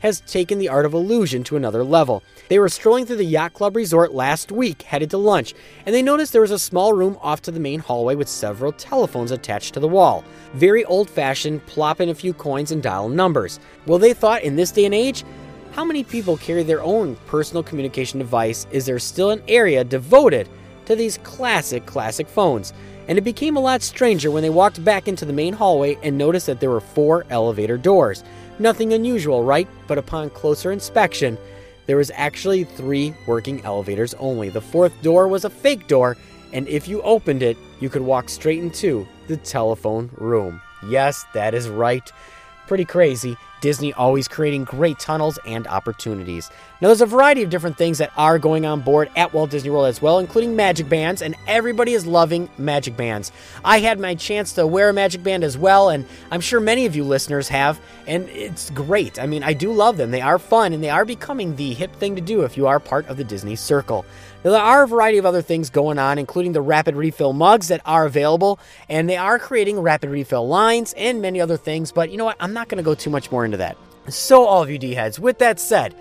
has 0.00 0.20
taken 0.20 0.58
the 0.58 0.68
art 0.68 0.84
of 0.84 0.92
illusion 0.92 1.42
to 1.44 1.56
another 1.56 1.82
level. 1.82 2.22
They 2.50 2.58
were 2.58 2.68
strolling 2.68 3.06
through 3.06 3.16
the 3.16 3.24
Yacht 3.24 3.54
Club 3.54 3.74
Resort 3.74 4.12
last 4.12 4.52
week, 4.52 4.82
headed 4.82 5.08
to 5.08 5.16
lunch, 5.16 5.54
and 5.86 5.94
they 5.94 6.02
noticed 6.02 6.34
there 6.34 6.42
was 6.42 6.50
a 6.50 6.58
small 6.58 6.92
room 6.92 7.16
off 7.22 7.40
to 7.40 7.50
the 7.50 7.58
main 7.58 7.80
hallway 7.80 8.16
with 8.16 8.28
several 8.28 8.70
telephones 8.70 9.30
attached 9.30 9.72
to 9.72 9.80
the 9.80 9.88
wall. 9.88 10.24
Very 10.52 10.84
old 10.84 11.08
fashioned, 11.08 11.64
plop 11.64 12.02
in 12.02 12.10
a 12.10 12.14
few 12.14 12.34
coins 12.34 12.70
and 12.70 12.82
dial 12.82 13.08
numbers. 13.08 13.60
Well, 13.86 13.98
they 13.98 14.12
thought 14.12 14.42
in 14.42 14.56
this 14.56 14.72
day 14.72 14.84
and 14.84 14.94
age, 14.94 15.24
how 15.72 15.86
many 15.86 16.04
people 16.04 16.36
carry 16.36 16.64
their 16.64 16.82
own 16.82 17.16
personal 17.24 17.62
communication 17.62 18.18
device? 18.18 18.66
Is 18.70 18.84
there 18.84 18.98
still 18.98 19.30
an 19.30 19.42
area 19.48 19.84
devoted 19.84 20.50
to 20.84 20.94
these 20.96 21.16
classic, 21.22 21.86
classic 21.86 22.28
phones? 22.28 22.74
And 23.08 23.18
it 23.18 23.22
became 23.22 23.56
a 23.56 23.60
lot 23.60 23.82
stranger 23.82 24.30
when 24.30 24.42
they 24.42 24.50
walked 24.50 24.84
back 24.84 25.08
into 25.08 25.24
the 25.24 25.32
main 25.32 25.52
hallway 25.52 25.98
and 26.02 26.16
noticed 26.16 26.46
that 26.46 26.60
there 26.60 26.70
were 26.70 26.80
four 26.80 27.26
elevator 27.30 27.76
doors. 27.76 28.22
Nothing 28.58 28.92
unusual, 28.92 29.42
right? 29.42 29.68
But 29.86 29.98
upon 29.98 30.30
closer 30.30 30.70
inspection, 30.70 31.36
there 31.86 31.96
was 31.96 32.12
actually 32.14 32.64
three 32.64 33.14
working 33.26 33.64
elevators 33.64 34.14
only. 34.14 34.50
The 34.50 34.60
fourth 34.60 34.92
door 35.02 35.26
was 35.26 35.44
a 35.44 35.50
fake 35.50 35.88
door, 35.88 36.16
and 36.52 36.68
if 36.68 36.86
you 36.86 37.02
opened 37.02 37.42
it, 37.42 37.56
you 37.80 37.88
could 37.88 38.02
walk 38.02 38.28
straight 38.28 38.60
into 38.60 39.06
the 39.26 39.36
telephone 39.36 40.10
room. 40.14 40.60
Yes, 40.88 41.24
that 41.34 41.54
is 41.54 41.68
right. 41.68 42.08
Pretty 42.66 42.84
crazy. 42.84 43.36
Disney 43.60 43.92
always 43.92 44.26
creating 44.26 44.64
great 44.64 44.98
tunnels 44.98 45.38
and 45.46 45.68
opportunities. 45.68 46.50
Now, 46.80 46.88
there's 46.88 47.00
a 47.00 47.06
variety 47.06 47.44
of 47.44 47.50
different 47.50 47.78
things 47.78 47.98
that 47.98 48.12
are 48.16 48.38
going 48.38 48.66
on 48.66 48.80
board 48.80 49.08
at 49.14 49.32
Walt 49.32 49.50
Disney 49.50 49.70
World 49.70 49.86
as 49.86 50.02
well, 50.02 50.18
including 50.18 50.56
magic 50.56 50.88
bands, 50.88 51.22
and 51.22 51.36
everybody 51.46 51.92
is 51.92 52.04
loving 52.04 52.50
magic 52.58 52.96
bands. 52.96 53.30
I 53.64 53.78
had 53.78 54.00
my 54.00 54.16
chance 54.16 54.52
to 54.54 54.66
wear 54.66 54.88
a 54.88 54.92
magic 54.92 55.22
band 55.22 55.44
as 55.44 55.56
well, 55.56 55.90
and 55.90 56.06
I'm 56.32 56.40
sure 56.40 56.58
many 56.58 56.86
of 56.86 56.96
you 56.96 57.04
listeners 57.04 57.48
have, 57.48 57.80
and 58.08 58.28
it's 58.30 58.70
great. 58.70 59.20
I 59.20 59.26
mean, 59.26 59.44
I 59.44 59.52
do 59.52 59.72
love 59.72 59.96
them. 59.96 60.10
They 60.10 60.20
are 60.20 60.40
fun, 60.40 60.72
and 60.72 60.82
they 60.82 60.90
are 60.90 61.04
becoming 61.04 61.54
the 61.54 61.72
hip 61.72 61.94
thing 61.96 62.16
to 62.16 62.20
do 62.20 62.42
if 62.42 62.56
you 62.56 62.66
are 62.66 62.80
part 62.80 63.06
of 63.06 63.16
the 63.16 63.24
Disney 63.24 63.54
Circle. 63.54 64.04
There 64.42 64.56
are 64.56 64.82
a 64.82 64.88
variety 64.88 65.18
of 65.18 65.26
other 65.26 65.40
things 65.40 65.70
going 65.70 66.00
on, 66.00 66.18
including 66.18 66.52
the 66.52 66.60
rapid 66.60 66.96
refill 66.96 67.32
mugs 67.32 67.68
that 67.68 67.80
are 67.84 68.06
available, 68.06 68.58
and 68.88 69.08
they 69.08 69.16
are 69.16 69.38
creating 69.38 69.78
rapid 69.78 70.10
refill 70.10 70.48
lines 70.48 70.92
and 70.94 71.22
many 71.22 71.40
other 71.40 71.56
things, 71.56 71.92
but 71.92 72.10
you 72.10 72.16
know 72.16 72.24
what? 72.24 72.36
I'm 72.40 72.52
not 72.52 72.68
going 72.68 72.78
to 72.78 72.82
go 72.82 72.96
too 72.96 73.10
much 73.10 73.30
more 73.30 73.44
into 73.44 73.58
that. 73.58 73.76
So, 74.08 74.44
all 74.44 74.60
of 74.60 74.68
you 74.68 74.78
D 74.78 74.94
heads, 74.94 75.20
with 75.20 75.38
that 75.38 75.60
said, 75.60 75.94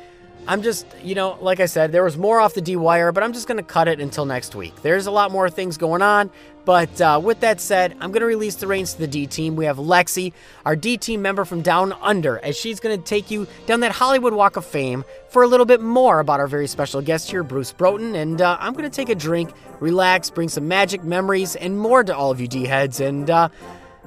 I'm 0.48 0.64
just, 0.64 0.88
you 1.04 1.14
know, 1.14 1.38
like 1.40 1.60
I 1.60 1.68
said, 1.68 1.92
there 1.92 2.04
was 2.04 2.18
more 2.18 2.40
off 2.40 2.56
the 2.56 2.62
D 2.62 2.76
wire, 2.76 3.12
but 3.12 3.24
I'm 3.24 3.32
just 3.32 3.48
going 3.48 3.58
to 3.58 3.64
cut 3.64 3.88
it 3.88 4.00
until 4.00 4.26
next 4.26 4.56
week. 4.56 4.74
There's 4.82 5.06
a 5.06 5.12
lot 5.12 5.32
more 5.32 5.50
things 5.52 5.78
going 5.78 6.02
on, 6.02 6.32
but 6.66 7.02
uh, 7.02 7.20
with 7.24 7.40
that 7.40 7.60
said, 7.60 7.94
I'm 8.00 8.12
going 8.12 8.22
to 8.22 8.26
release 8.26 8.56
the 8.56 8.68
reins 8.68 8.94
to 8.94 9.00
the 9.00 9.08
D 9.08 9.28
team. 9.28 9.56
We 9.56 9.66
have 9.66 9.78
Lexi, 9.78 10.34
our 10.66 10.76
D 10.76 10.98
team 10.98 11.22
member 11.22 11.46
from 11.46 11.62
Down 11.62 11.94
Under, 12.02 12.40
as 12.40 12.58
she's 12.58 12.80
going 12.80 12.98
to 12.98 13.04
take 13.04 13.32
you 13.32 13.48
down 13.66 13.80
that 13.80 13.92
Hollywood 13.92 14.34
Walk 14.34 14.58
of 14.58 14.66
Fame 14.66 15.04
for 15.30 15.44
a 15.44 15.48
little 15.48 15.66
bit 15.66 15.82
more 15.82 16.20
about 16.20 16.40
our 16.40 16.48
very 16.48 16.68
special 16.68 17.02
guest 17.02 17.32
here, 17.32 17.44
Bruce 17.44 17.72
Broughton. 17.72 18.16
And 18.16 18.42
uh, 18.42 18.58
I'm 18.60 18.74
going 18.74 18.90
to 18.90 18.96
take 18.96 19.10
a 19.10 19.16
drink, 19.16 19.52
relax, 19.80 20.30
bring 20.30 20.50
some 20.50 20.68
magic 20.68 21.04
memories 21.04 21.56
and 21.56 21.80
more 21.80 22.04
to 22.04 22.16
all 22.16 22.32
of 22.32 22.40
you 22.40 22.48
D 22.48 22.66
heads, 22.66 23.00
and 23.00 23.30
uh, 23.30 23.50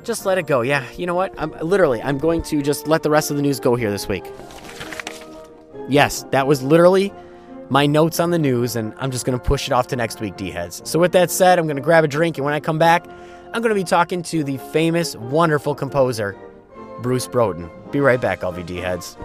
just 0.03 0.27
let 0.27 0.39
it 0.39 0.47
go. 0.47 0.61
Yeah, 0.61 0.85
you 0.97 1.07
know 1.07 1.15
what? 1.15 1.35
I'm 1.39 1.51
literally, 1.61 2.03
I'm 2.03 2.19
going 2.19 2.43
to 2.45 2.63
just 2.63 2.87
let 2.87 3.03
the 3.03 3.11
rest 3.11 3.31
of 3.31 3.37
the 3.37 3.43
news 3.43 3.59
go 3.59 3.75
here 3.75 3.91
this 3.91 4.07
week. 4.07 4.25
Yes, 5.89 6.25
that 6.31 6.47
was 6.47 6.63
literally 6.63 7.13
my 7.71 7.87
notes 7.87 8.21
on 8.21 8.31
the 8.31 8.39
news, 8.39 8.77
and 8.77 8.95
I'm 8.99 9.11
just 9.11 9.25
going 9.25 9.39
to 9.39 9.45
push 9.45 9.67
it 9.67 9.73
off 9.73 9.87
to 9.89 9.97
next 9.97 10.21
week, 10.21 10.37
D 10.37 10.51
heads. 10.51 10.83
So, 10.85 10.99
with 10.99 11.13
that 11.13 11.31
said, 11.31 11.59
I'm 11.59 11.67
going 11.67 11.77
to 11.77 11.83
grab 11.83 12.05
a 12.05 12.09
drink, 12.09 12.39
and 12.39 12.45
when 12.45 12.55
I 12.55 12.61
come 12.61 12.79
back, 12.79 13.07
I'm 13.53 13.63
going 13.63 13.75
to 13.75 13.75
be 13.75 13.85
talking 13.85 14.23
to 14.25 14.45
the 14.45 14.59
famous, 14.73 15.17
wonderful 15.17 15.75
composer, 15.75 16.37
Bruce 17.01 17.27
Broughton. 17.27 17.71
Be 17.91 18.01
right 18.01 18.21
back, 18.21 18.43
of 18.43 18.57
heads. 18.57 19.17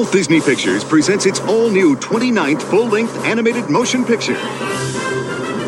Walt 0.00 0.12
Disney 0.12 0.40
Pictures 0.40 0.82
presents 0.82 1.26
its 1.26 1.40
all 1.40 1.68
new 1.68 1.94
29th 1.96 2.62
full 2.62 2.86
length 2.86 3.14
animated 3.26 3.68
motion 3.68 4.02
picture 4.02 4.38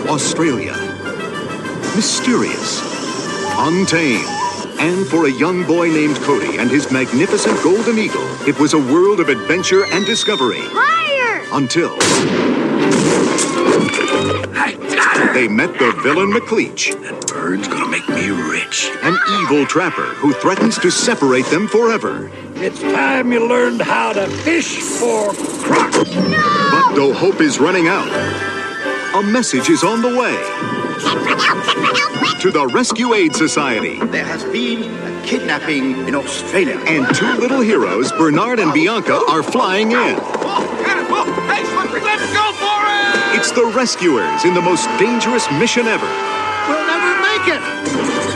Australia. 0.09 0.73
Mysterious, 1.95 2.81
untamed, 3.59 4.25
and 4.81 5.07
for 5.07 5.27
a 5.27 5.31
young 5.31 5.67
boy 5.67 5.89
named 5.89 6.17
Cody 6.23 6.57
and 6.57 6.71
his 6.71 6.91
magnificent 6.91 7.63
golden 7.63 7.99
eagle, 7.99 8.27
it 8.49 8.59
was 8.59 8.73
a 8.73 8.79
world 8.79 9.21
of 9.21 9.29
adventure 9.29 9.85
and 9.93 10.07
discovery. 10.07 10.63
Liar! 10.63 11.45
Until. 11.53 11.99
They 15.35 15.47
met 15.49 15.79
the 15.79 15.93
villain 16.03 16.33
McLeach. 16.33 16.99
That 17.03 17.27
bird's 17.27 17.69
gonna 17.69 17.89
make 17.89 18.09
me 18.09 18.22
rich. 18.73 18.91
An 19.03 19.19
evil 19.41 19.67
trapper 19.67 20.15
who 20.17 20.33
threatens 20.35 20.79
to 20.79 20.91
separate 20.91 21.47
them 21.47 21.69
forever. 21.69 22.31
It's 22.57 22.81
time 22.81 23.33
you 23.33 23.47
learned 23.47 23.83
how 23.83 24.13
to 24.13 24.27
fish 24.29 24.79
for 24.79 25.33
croc. 25.63 25.93
But 25.93 26.95
though 26.95 27.13
hope 27.13 27.41
is 27.41 27.59
running 27.59 27.89
out, 27.89 28.09
a 29.15 29.23
message 29.23 29.69
is 29.69 29.85
on 29.85 30.03
the 30.03 30.09
way. 30.09 30.37
To 32.41 32.51
the 32.51 32.67
Rescue 32.67 33.15
Aid 33.15 33.37
Society. 33.37 33.99
There 34.07 34.25
has 34.25 34.43
been 34.45 34.83
a 34.83 35.23
kidnapping 35.25 36.09
in 36.09 36.15
Australia. 36.15 36.77
And 36.87 37.15
two 37.15 37.33
little 37.35 37.61
heroes, 37.61 38.11
Bernard 38.13 38.59
and 38.59 38.73
Bianca, 38.73 39.21
are 39.29 39.43
flying 39.43 39.93
in. 39.93 40.17
Let's 40.17 40.21
go 42.33 42.53
for 42.59 42.81
it! 42.89 43.39
It's 43.39 43.53
the 43.53 43.71
rescuers 43.75 44.45
in 44.45 44.55
the 44.55 44.61
most 44.61 44.87
dangerous 44.99 45.49
mission 45.53 45.87
ever. 45.87 46.07
We'll 46.69 46.87
never 46.87 47.21
make 47.23 47.47
it! 47.49 48.32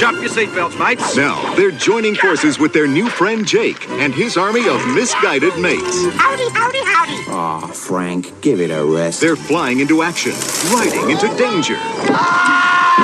Cinch 0.00 0.14
up 0.14 0.20
your 0.22 0.30
seatbelts, 0.30 0.78
mates. 0.78 1.14
Now, 1.14 1.54
they're 1.56 1.70
joining 1.70 2.14
forces 2.14 2.58
with 2.58 2.72
their 2.72 2.86
new 2.86 3.10
friend 3.10 3.46
Jake 3.46 3.86
and 3.90 4.14
his 4.14 4.38
army 4.38 4.66
of 4.66 4.80
misguided 4.94 5.58
mates. 5.58 6.06
Howdy, 6.14 6.48
howdy, 6.54 6.80
howdy. 6.84 7.30
Aw, 7.30 7.66
Frank, 7.66 8.40
give 8.40 8.62
it 8.62 8.70
a 8.70 8.82
rest. 8.82 9.20
They're 9.20 9.36
flying 9.36 9.80
into 9.80 10.00
action, 10.02 10.32
riding 10.72 11.10
into 11.10 11.28
danger. 11.36 11.74
Ah! 11.76 12.96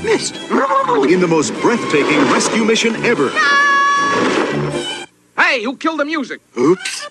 Missed. 0.04 0.36
In 0.36 1.18
the 1.18 1.28
most 1.28 1.54
breathtaking 1.54 2.20
rescue 2.30 2.64
mission 2.64 2.94
ever. 3.04 3.30
Hey, 5.36 5.64
who 5.64 5.76
killed 5.76 5.98
the 5.98 6.04
music? 6.04 6.40
Oops. 6.56 7.08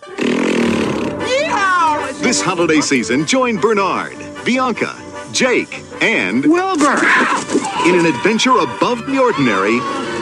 This 2.21 2.41
holiday 2.41 2.79
season, 2.79 3.25
join 3.25 3.57
Bernard, 3.57 4.15
Bianca, 4.45 4.95
Jake, 5.33 5.83
and 6.01 6.45
Wilbur 6.45 7.58
in 7.87 7.97
an 7.97 8.05
adventure 8.05 8.57
above 8.57 9.05
the 9.05 9.19
ordinary 9.19 9.77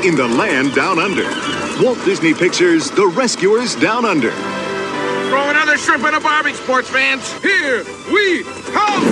in 0.07 0.15
the 0.15 0.27
land 0.27 0.75
down 0.75 0.99
under. 0.99 1.25
Walt 1.83 2.03
Disney 2.05 2.33
Pictures' 2.33 2.89
The 2.91 3.07
Rescuers 3.07 3.75
Down 3.75 4.05
Under. 4.05 4.31
Throw 4.31 5.49
another 5.49 5.77
shrimp 5.77 6.05
in 6.05 6.13
a 6.13 6.19
barbie, 6.19 6.53
sports 6.53 6.89
fans. 6.89 7.31
Here 7.41 7.83
we 8.11 8.43
come. 8.71 9.03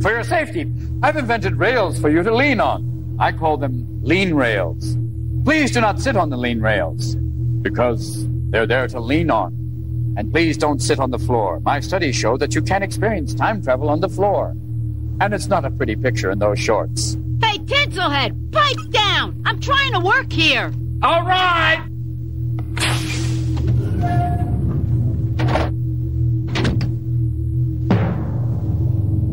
For 0.00 0.10
your 0.10 0.22
safety, 0.22 0.70
I've 1.02 1.16
invented 1.16 1.56
rails 1.56 1.98
for 1.98 2.08
you 2.08 2.22
to 2.22 2.34
lean 2.34 2.60
on. 2.60 3.16
I 3.18 3.32
call 3.32 3.56
them 3.56 3.86
lean 4.02 4.34
rails. 4.34 4.96
Please 5.44 5.72
do 5.72 5.80
not 5.80 6.00
sit 6.00 6.16
on 6.16 6.30
the 6.30 6.36
lean 6.36 6.60
rails 6.60 7.16
because 7.62 8.26
they're 8.50 8.66
there 8.66 8.86
to 8.88 9.00
lean 9.00 9.30
on. 9.30 9.57
And 10.18 10.32
please 10.32 10.56
don't 10.56 10.82
sit 10.82 10.98
on 10.98 11.12
the 11.12 11.18
floor. 11.20 11.60
My 11.60 11.78
studies 11.78 12.16
show 12.16 12.36
that 12.38 12.52
you 12.52 12.60
can't 12.60 12.82
experience 12.82 13.34
time 13.34 13.62
travel 13.62 13.88
on 13.88 14.00
the 14.00 14.08
floor. 14.08 14.48
And 15.20 15.32
it's 15.32 15.46
not 15.46 15.64
a 15.64 15.70
pretty 15.70 15.94
picture 15.94 16.32
in 16.32 16.40
those 16.40 16.58
shorts. 16.58 17.16
Hey, 17.40 17.58
Tinselhead, 17.58 18.50
pipe 18.50 18.90
down! 18.90 19.40
I'm 19.46 19.60
trying 19.60 19.92
to 19.92 20.00
work 20.00 20.32
here. 20.32 20.72
All 21.04 21.22
right! 21.22 21.86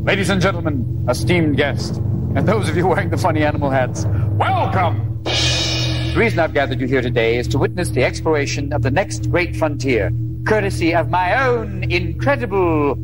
Ladies 0.05 0.29
and 0.29 0.39
gentlemen, 0.39 1.03
esteemed 1.09 1.57
guests, 1.57 1.97
and 1.97 2.47
those 2.47 2.69
of 2.69 2.77
you 2.77 2.85
wearing 2.85 3.09
the 3.09 3.17
funny 3.17 3.43
animal 3.43 3.71
hats, 3.71 4.05
welcome! 4.33 5.23
The 5.23 6.13
reason 6.15 6.37
I've 6.37 6.53
gathered 6.53 6.79
you 6.79 6.85
here 6.85 7.01
today 7.01 7.37
is 7.37 7.47
to 7.47 7.57
witness 7.57 7.89
the 7.89 8.03
exploration 8.03 8.71
of 8.71 8.83
the 8.83 8.91
next 8.91 9.31
great 9.31 9.55
frontier, 9.55 10.11
courtesy 10.45 10.93
of 10.93 11.09
my 11.09 11.45
own 11.45 11.83
incredible 11.91 12.97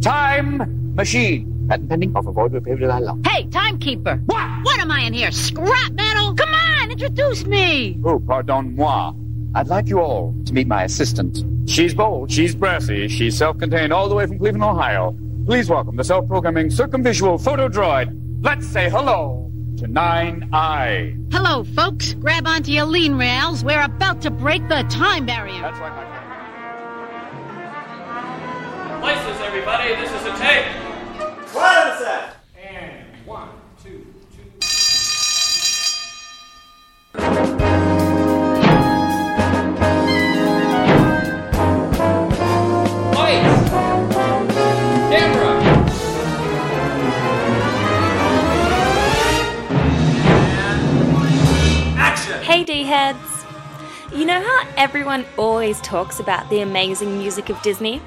time 0.00 0.94
Machine. 0.94 1.66
Patent 1.68 1.88
pending. 1.90 2.16
Offer 2.16 2.32
void. 2.32 3.26
Hey, 3.26 3.46
timekeeper. 3.50 4.16
What? 4.26 4.64
What 4.64 4.80
am 4.80 4.90
I 4.90 5.02
in 5.02 5.12
here? 5.12 5.30
Scrap 5.30 5.92
metal? 5.92 6.34
Come 6.34 6.52
on, 6.52 6.90
introduce 6.90 7.44
me. 7.44 8.00
Oh, 8.04 8.18
pardon 8.18 8.74
moi. 8.74 9.12
I'd 9.54 9.68
like 9.68 9.88
you 9.88 10.00
all 10.00 10.34
to 10.46 10.52
meet 10.52 10.66
my 10.66 10.84
assistant. 10.84 11.44
She's 11.68 11.94
bold, 11.94 12.32
she's 12.32 12.54
brassy, 12.54 13.08
she's 13.08 13.36
self-contained 13.36 13.92
all 13.92 14.08
the 14.08 14.14
way 14.14 14.26
from 14.26 14.38
Cleveland, 14.38 14.64
Ohio. 14.64 15.16
Please 15.46 15.68
welcome 15.68 15.96
the 15.96 16.04
self-programming 16.04 16.70
circumvisual 16.70 17.38
photo 17.38 17.68
droid. 17.68 18.18
Let's 18.42 18.66
say 18.66 18.88
hello 18.88 19.50
to 19.76 19.84
9-Eye. 19.84 21.16
Hello, 21.30 21.64
folks. 21.64 22.14
Grab 22.14 22.46
onto 22.46 22.72
your 22.72 22.86
lean 22.86 23.16
rails. 23.16 23.62
We're 23.62 23.84
about 23.84 24.22
to 24.22 24.30
break 24.30 24.66
the 24.68 24.82
time 24.90 25.26
barrier. 25.26 25.60
That's 25.60 25.78
right, 25.78 25.94
my 25.94 26.04
friend. 26.06 26.17
Places, 29.00 29.40
everybody. 29.42 29.94
This 29.94 30.10
is 30.10 30.26
a 30.26 30.36
tape. 30.36 30.66
Quiet 31.48 31.92
on 31.92 31.98
set. 31.98 32.36
And 32.60 33.04
one, 33.24 33.48
two, 33.82 34.04
two. 34.34 34.42
Lights. 43.14 43.70
Camera. 45.08 45.54
Action. 51.96 52.42
Hey 52.42 52.64
D 52.64 52.82
heads! 52.82 53.18
You 54.12 54.24
know 54.24 54.40
how 54.40 54.68
everyone 54.76 55.24
always 55.36 55.80
talks 55.82 56.18
about 56.18 56.50
the 56.50 56.60
amazing 56.60 57.16
music 57.18 57.48
of 57.48 57.62
Disney? 57.62 58.02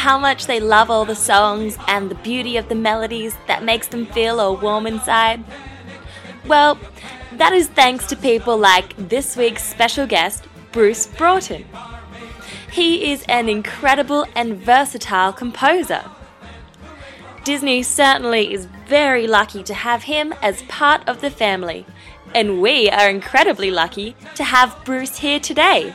How 0.00 0.18
much 0.18 0.46
they 0.46 0.60
love 0.60 0.88
all 0.90 1.04
the 1.04 1.14
songs 1.14 1.76
and 1.86 2.10
the 2.10 2.14
beauty 2.14 2.56
of 2.56 2.70
the 2.70 2.74
melodies 2.74 3.36
that 3.46 3.62
makes 3.62 3.86
them 3.86 4.06
feel 4.06 4.40
all 4.40 4.56
warm 4.56 4.86
inside? 4.86 5.44
Well, 6.46 6.78
that 7.34 7.52
is 7.52 7.68
thanks 7.68 8.06
to 8.06 8.16
people 8.16 8.56
like 8.56 8.96
this 8.96 9.36
week's 9.36 9.62
special 9.62 10.06
guest, 10.06 10.46
Bruce 10.72 11.06
Broughton. 11.06 11.66
He 12.72 13.12
is 13.12 13.26
an 13.28 13.50
incredible 13.50 14.24
and 14.34 14.56
versatile 14.56 15.34
composer. 15.34 16.02
Disney 17.44 17.82
certainly 17.82 18.54
is 18.54 18.68
very 18.88 19.26
lucky 19.26 19.62
to 19.64 19.74
have 19.74 20.04
him 20.04 20.32
as 20.40 20.62
part 20.62 21.06
of 21.06 21.20
the 21.20 21.30
family, 21.30 21.84
and 22.34 22.62
we 22.62 22.88
are 22.88 23.10
incredibly 23.10 23.70
lucky 23.70 24.16
to 24.34 24.44
have 24.44 24.82
Bruce 24.86 25.18
here 25.18 25.40
today. 25.40 25.94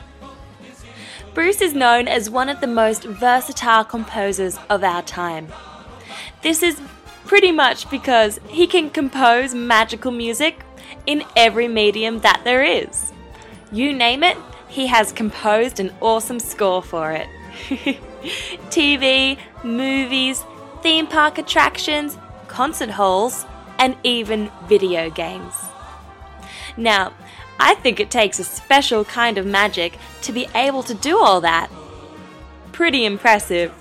Bruce 1.36 1.60
is 1.60 1.74
known 1.74 2.08
as 2.08 2.30
one 2.30 2.48
of 2.48 2.62
the 2.62 2.68
most 2.68 3.04
versatile 3.04 3.84
composers 3.84 4.58
of 4.70 4.86
our 4.86 5.02
time. 5.02 5.50
This 6.44 6.64
is 6.64 6.80
pretty 7.26 7.52
much 7.52 7.90
because 7.90 8.40
he 8.48 8.66
can 8.66 8.90
compose 8.90 9.54
magical 9.54 10.12
music 10.12 10.64
in 11.06 11.26
every 11.36 11.68
medium 11.68 12.22
that 12.22 12.40
there 12.46 12.64
is. 12.64 13.12
You 13.70 13.92
name 13.92 14.24
it, 14.24 14.38
he 14.70 14.88
has 14.88 15.12
composed 15.12 15.82
an 15.82 15.94
awesome 16.00 16.40
score 16.40 16.82
for 16.82 17.12
it. 17.12 17.28
TV, 18.70 19.38
movies, 19.62 20.46
theme 20.82 21.06
park 21.06 21.38
attractions, 21.38 22.18
concert 22.48 22.92
halls, 22.92 23.46
and 23.78 23.98
even 24.04 24.50
video 24.70 25.10
games. 25.10 25.54
Now, 26.78 27.14
I 27.60 27.76
think 27.76 28.00
it 28.00 28.12
takes 28.12 28.40
a 28.40 28.44
special 28.44 29.06
kind 29.06 29.38
of 29.38 29.46
magic 29.46 29.98
to 30.24 30.32
be 30.32 30.48
able 30.54 30.84
to 30.84 30.94
do 30.94 31.20
all 31.20 31.42
that. 31.42 31.70
Pretty 32.72 33.06
impressive. 33.06 33.74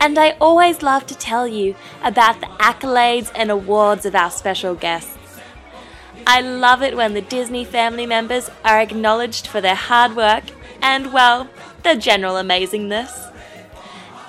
And 0.00 0.18
I 0.18 0.30
always 0.40 0.82
love 0.82 1.06
to 1.06 1.16
tell 1.16 1.46
you 1.46 1.76
about 2.02 2.40
the 2.40 2.46
accolades 2.46 3.30
and 3.34 3.50
awards 3.50 4.04
of 4.04 4.14
our 4.14 4.30
special 4.30 4.74
guests. 4.74 5.16
I 6.26 6.40
love 6.40 6.82
it 6.82 6.96
when 6.96 7.14
the 7.14 7.20
Disney 7.20 7.64
family 7.64 8.06
members 8.06 8.50
are 8.64 8.80
acknowledged 8.80 9.46
for 9.46 9.60
their 9.60 9.74
hard 9.74 10.16
work 10.16 10.44
and, 10.80 11.12
well, 11.12 11.48
their 11.82 11.96
general 11.96 12.34
amazingness. 12.34 13.32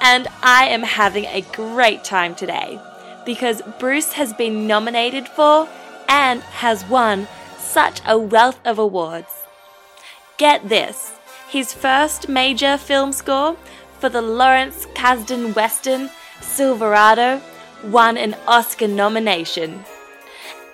And 0.01 0.27
I 0.41 0.67
am 0.67 0.83
having 0.83 1.25
a 1.25 1.41
great 1.53 2.03
time 2.03 2.35
today 2.35 2.79
because 3.25 3.61
Bruce 3.79 4.13
has 4.13 4.33
been 4.33 4.67
nominated 4.67 5.27
for 5.27 5.69
and 6.09 6.41
has 6.41 6.85
won 6.85 7.27
such 7.73 8.01
a 8.05 8.17
wealth 8.17 8.59
of 8.63 8.77
awards. 8.77 9.33
Get 10.37 10.69
this 10.69 11.11
his 11.49 11.73
first 11.73 12.29
major 12.29 12.77
film 12.77 13.11
score 13.11 13.57
for 13.99 14.09
the 14.09 14.21
Lawrence 14.21 14.85
Kasdan 14.95 15.55
Western 15.55 16.09
Silverado 16.41 17.41
won 17.83 18.17
an 18.17 18.35
Oscar 18.47 18.87
nomination. 18.87 19.83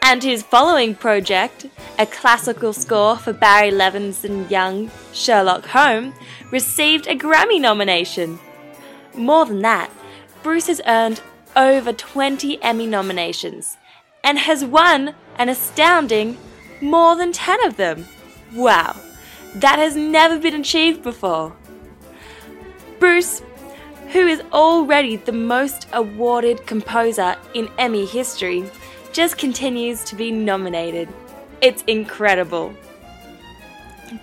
And 0.02 0.24
his 0.24 0.44
following 0.44 0.96
project, 0.96 1.66
a 1.98 2.06
classical 2.06 2.74
score 2.74 3.18
for 3.18 3.34
Barry 3.34 3.72
Levinson 3.72 4.50
Young 4.50 4.90
Sherlock 5.14 5.66
Holmes, 5.66 6.16
received 6.52 7.08
a 7.08 7.16
Grammy 7.16 7.60
nomination. 7.60 8.40
More 9.14 9.46
than 9.46 9.62
that, 9.62 9.92
Bruce 10.44 10.68
has 10.68 10.82
earned 10.86 11.22
over 11.56 11.94
20 11.94 12.62
Emmy 12.64 12.88
nominations 12.88 13.78
and 14.24 14.40
has 14.40 14.64
won 14.64 15.14
an 15.38 15.50
astounding 15.50 16.38
more 16.82 17.16
than 17.16 17.32
10 17.32 17.66
of 17.66 17.78
them. 17.78 18.06
Wow, 18.54 18.96
that 19.56 19.80
has 19.80 19.96
never 19.96 20.40
been 20.40 20.60
achieved 20.60 21.04
before. 21.04 21.56
Bruce, 23.00 23.42
who 24.12 24.28
is 24.28 24.42
already 24.52 25.16
the 25.16 25.32
most 25.32 25.88
awarded 25.94 26.66
composer 26.66 27.36
in 27.54 27.70
Emmy 27.78 28.06
history, 28.06 28.66
just 29.14 29.38
continues 29.38 30.04
to 30.06 30.16
be 30.16 30.32
nominated. 30.32 31.10
It's 31.62 31.84
incredible. 31.84 32.74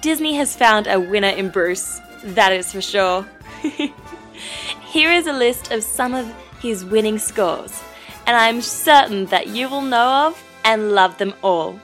Disney 0.01 0.35
has 0.35 0.57
found 0.57 0.87
a 0.87 0.99
winner 0.99 1.29
in 1.29 1.51
Bruce, 1.51 2.01
that 2.25 2.53
is 2.53 2.73
for 2.73 2.81
sure. 2.81 3.27
Here 4.87 5.13
is 5.13 5.27
a 5.27 5.33
list 5.33 5.71
of 5.71 5.83
some 5.83 6.15
of 6.15 6.33
his 6.61 6.85
winning 6.85 7.19
scores, 7.19 7.83
and 8.27 8.37
I 8.37 8.49
am 8.49 8.61
certain 8.61 9.27
that 9.27 9.49
you 9.49 9.69
will 9.69 9.83
know 9.83 10.27
of 10.27 10.43
and 10.65 10.93
love 10.93 11.19
them 11.19 11.35
all. 11.43 11.79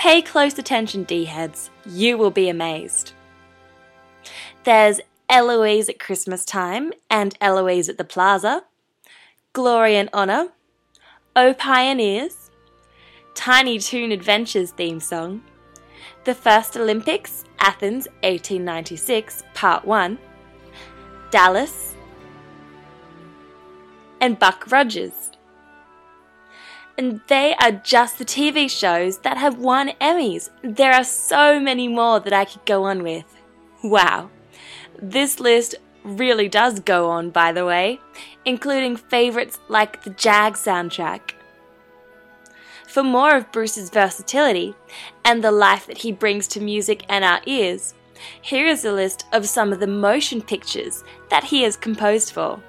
Pay 0.00 0.22
close 0.22 0.58
attention, 0.58 1.04
D 1.04 1.26
heads, 1.26 1.68
you 1.84 2.16
will 2.16 2.30
be 2.30 2.48
amazed. 2.48 3.12
There's 4.64 4.98
Eloise 5.28 5.90
at 5.90 6.00
Christmas 6.00 6.46
time 6.46 6.94
and 7.10 7.36
Eloise 7.38 7.90
at 7.90 7.98
the 7.98 8.04
Plaza, 8.04 8.64
Glory 9.52 9.96
and 9.96 10.08
Honor, 10.14 10.52
O 11.36 11.52
Pioneers, 11.52 12.50
Tiny 13.34 13.78
Toon 13.78 14.10
Adventures 14.10 14.70
theme 14.70 15.00
song, 15.00 15.42
The 16.24 16.34
First 16.34 16.78
Olympics, 16.78 17.44
Athens 17.58 18.06
1896, 18.22 19.42
Part 19.52 19.84
1, 19.84 20.18
Dallas, 21.30 21.94
and 24.22 24.38
Buck 24.38 24.64
Rogers. 24.72 25.19
And 27.00 27.22
they 27.28 27.54
are 27.54 27.72
just 27.72 28.18
the 28.18 28.26
TV 28.26 28.70
shows 28.70 29.20
that 29.20 29.38
have 29.38 29.56
won 29.56 29.92
Emmys. 30.02 30.50
There 30.62 30.92
are 30.92 31.02
so 31.02 31.58
many 31.58 31.88
more 31.88 32.20
that 32.20 32.34
I 32.34 32.44
could 32.44 32.66
go 32.66 32.84
on 32.84 33.02
with. 33.02 33.24
Wow. 33.82 34.28
This 35.00 35.40
list 35.40 35.76
really 36.04 36.46
does 36.46 36.78
go 36.80 37.08
on, 37.08 37.30
by 37.30 37.52
the 37.52 37.64
way, 37.64 38.00
including 38.44 38.96
favourites 38.96 39.58
like 39.68 40.02
the 40.02 40.10
Jag 40.10 40.56
soundtrack. 40.56 41.30
For 42.86 43.02
more 43.02 43.34
of 43.34 43.50
Bruce's 43.50 43.88
versatility 43.88 44.74
and 45.24 45.42
the 45.42 45.52
life 45.52 45.86
that 45.86 45.96
he 45.96 46.12
brings 46.12 46.46
to 46.48 46.60
music 46.60 47.06
and 47.08 47.24
our 47.24 47.40
ears, 47.46 47.94
here 48.42 48.66
is 48.66 48.84
a 48.84 48.92
list 48.92 49.24
of 49.32 49.48
some 49.48 49.72
of 49.72 49.80
the 49.80 49.86
motion 49.86 50.42
pictures 50.42 51.02
that 51.30 51.44
he 51.44 51.62
has 51.62 51.78
composed 51.78 52.30
for. 52.30 52.60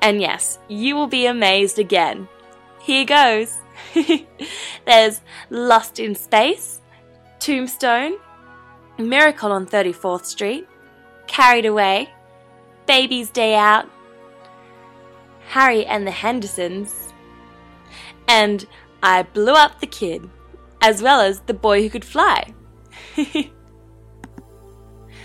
And 0.00 0.18
yes, 0.18 0.58
you 0.68 0.96
will 0.96 1.08
be 1.08 1.26
amazed 1.26 1.78
again. 1.78 2.26
Here 2.80 3.04
goes. 3.04 3.58
There's 4.86 5.20
Lost 5.50 5.98
in 5.98 6.14
Space, 6.14 6.80
Tombstone, 7.38 8.18
Miracle 8.98 9.52
on 9.52 9.66
34th 9.66 10.24
Street, 10.24 10.66
Carried 11.26 11.66
Away, 11.66 12.10
Baby's 12.86 13.30
Day 13.30 13.54
Out, 13.54 13.88
Harry 15.48 15.84
and 15.86 16.06
the 16.06 16.10
Hendersons, 16.10 17.12
and 18.28 18.66
I 19.02 19.22
Blew 19.22 19.54
Up 19.54 19.80
the 19.80 19.86
Kid, 19.86 20.28
as 20.80 21.02
well 21.02 21.20
as 21.20 21.40
The 21.40 21.54
Boy 21.54 21.82
Who 21.82 21.90
Could 21.90 22.04
Fly. 22.04 22.54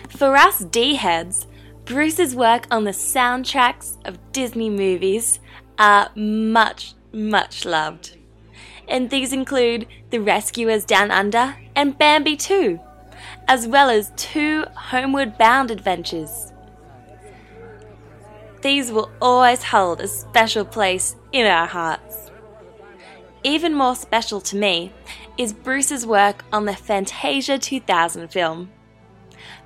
For 0.09 0.35
us 0.35 0.59
D 0.59 0.95
heads, 0.95 1.47
Bruce's 1.83 2.35
work 2.35 2.67
on 2.71 2.83
the 2.83 2.91
soundtracks 2.91 3.97
of 4.05 4.17
Disney 4.31 4.69
movies 4.69 5.39
are 5.77 6.09
much, 6.15 6.93
much 7.15 7.65
loved. 7.65 8.17
And 8.87 9.09
these 9.09 9.33
include 9.33 9.87
The 10.11 10.19
Rescuers 10.19 10.85
Down 10.85 11.09
Under 11.09 11.55
and 11.75 11.97
Bambi 11.97 12.35
2, 12.35 12.79
as 13.47 13.67
well 13.67 13.89
as 13.89 14.11
two 14.15 14.65
Homeward 14.75 15.37
Bound 15.37 15.71
adventures. 15.71 16.51
these 18.65 18.91
will 18.91 19.11
always 19.21 19.61
hold 19.61 20.01
a 20.01 20.07
special 20.07 20.65
place 20.65 21.15
in 21.31 21.45
our 21.45 21.67
hearts. 21.67 22.31
Even 23.43 23.75
more 23.75 23.95
special 23.95 24.41
to 24.41 24.55
me 24.55 24.91
is 25.37 25.53
Bruce's 25.53 26.03
work 26.03 26.43
on 26.51 26.65
the 26.65 26.75
Fantasia 26.75 27.59
2000 27.59 28.27
film. 28.29 28.71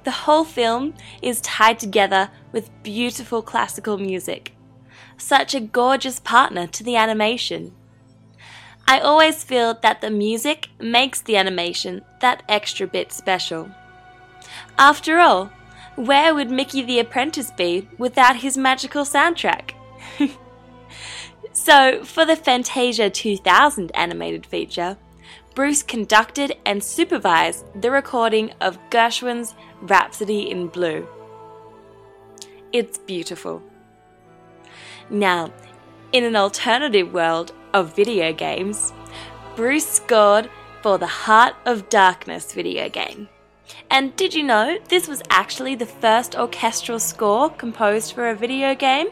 The 0.03 0.11
whole 0.11 0.43
film 0.43 0.95
is 1.21 1.39
tied 1.39 1.79
together 1.79 2.29
with 2.51 2.71
beautiful 2.83 3.41
classical 3.41 3.97
music, 3.97 4.51
such 5.19 5.53
a 5.53 5.59
gorgeous 5.59 6.19
partner 6.19 6.67
to 6.67 6.83
the 6.83 6.95
animation. 6.95 7.73
I 8.87 8.99
always 8.99 9.43
feel 9.43 9.75
that 9.83 10.01
the 10.01 10.09
music 10.09 10.69
makes 10.79 11.21
the 11.21 11.37
animation 11.37 12.01
that 12.21 12.41
extra 12.49 12.87
bit 12.87 13.11
special. 13.11 13.69
After 14.79 15.19
all, 15.19 15.51
where 15.95 16.33
would 16.33 16.49
Mickey 16.49 16.81
the 16.81 16.99
Apprentice 16.99 17.51
be 17.51 17.87
without 17.97 18.37
his 18.37 18.57
magical 18.57 19.03
soundtrack? 19.03 19.71
so, 21.53 22.03
for 22.03 22.25
the 22.25 22.35
Fantasia 22.35 23.09
2000 23.09 23.91
animated 23.93 24.45
feature, 24.45 24.97
Bruce 25.53 25.83
conducted 25.83 26.55
and 26.65 26.83
supervised 26.83 27.65
the 27.79 27.91
recording 27.91 28.53
of 28.61 28.79
Gershwin's 28.89 29.55
Rhapsody 29.81 30.49
in 30.49 30.67
Blue. 30.67 31.07
It's 32.71 32.97
beautiful. 32.97 33.61
Now, 35.09 35.51
in 36.11 36.23
an 36.23 36.35
alternative 36.35 37.11
world 37.13 37.51
of 37.73 37.95
video 37.95 38.31
games, 38.31 38.93
Bruce 39.55 39.87
scored 39.87 40.49
for 40.81 40.97
the 40.97 41.07
Heart 41.07 41.55
of 41.65 41.89
Darkness 41.89 42.53
video 42.53 42.89
game. 42.89 43.27
And 43.89 44.15
did 44.15 44.33
you 44.33 44.43
know 44.43 44.77
this 44.87 45.07
was 45.07 45.23
actually 45.29 45.75
the 45.75 45.85
first 45.85 46.35
orchestral 46.35 46.99
score 46.99 47.49
composed 47.49 48.13
for 48.13 48.29
a 48.29 48.35
video 48.35 48.75
game? 48.75 49.07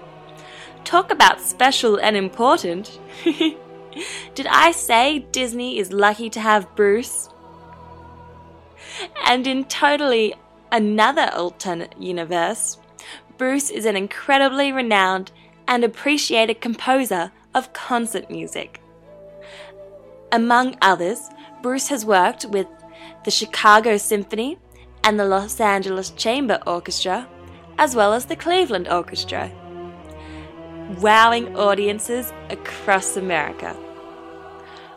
Talk 0.84 1.12
about 1.12 1.41
special 1.41 1.98
and 1.98 2.16
important. 2.16 3.00
did 4.36 4.48
I 4.48 4.72
say 4.72 5.20
Disney 5.32 5.80
is 5.80 5.91
lucky 5.91 6.30
to 6.30 6.39
have 6.39 6.76
Bruce? 6.76 7.30
And 9.26 9.48
in 9.48 9.66
totally 9.66 10.36
another 10.72 11.30
alternate 11.34 12.00
universe, 12.00 12.78
Bruce 13.38 13.70
is 13.70 13.86
an 13.86 13.95
incredibly 13.95 14.72
renowned 14.72 15.32
and 15.68 15.84
appreciated 15.84 16.61
composer 16.61 17.32
of 17.53 17.74
concert 17.74 18.30
music. 18.30 18.82
Among 20.32 20.78
others, 20.82 21.30
Bruce 21.61 21.88
has 21.89 22.05
worked 22.05 22.45
with 22.45 22.68
the 23.24 23.32
Chicago 23.32 23.97
Symphony 23.97 24.57
and 25.03 25.20
the 25.20 25.26
Los 25.26 25.59
Angeles 25.59 26.11
Chamber 26.11 26.59
Orchestra, 26.68 27.28
as 27.78 27.95
well 27.95 28.13
as 28.13 28.26
the 28.26 28.36
Cleveland 28.36 28.88
Orchestra, 28.88 29.51
wowing 30.99 31.55
audiences 31.55 32.32
across 32.49 33.18
America. 33.18 33.76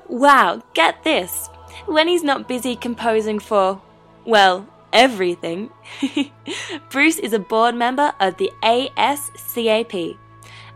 Wow, 0.09 0.63
get 0.75 1.05
this! 1.05 1.49
When 1.87 2.09
he's 2.09 2.25
not 2.25 2.49
busy 2.49 2.75
composing 2.75 3.39
for, 3.39 3.81
well, 4.25 4.69
everything, 4.93 5.71
Bruce 6.91 7.19
is 7.19 7.33
a 7.33 7.39
board 7.39 7.75
member 7.75 8.13
of 8.21 8.37
the 8.37 8.51
ASCAP, 8.63 10.19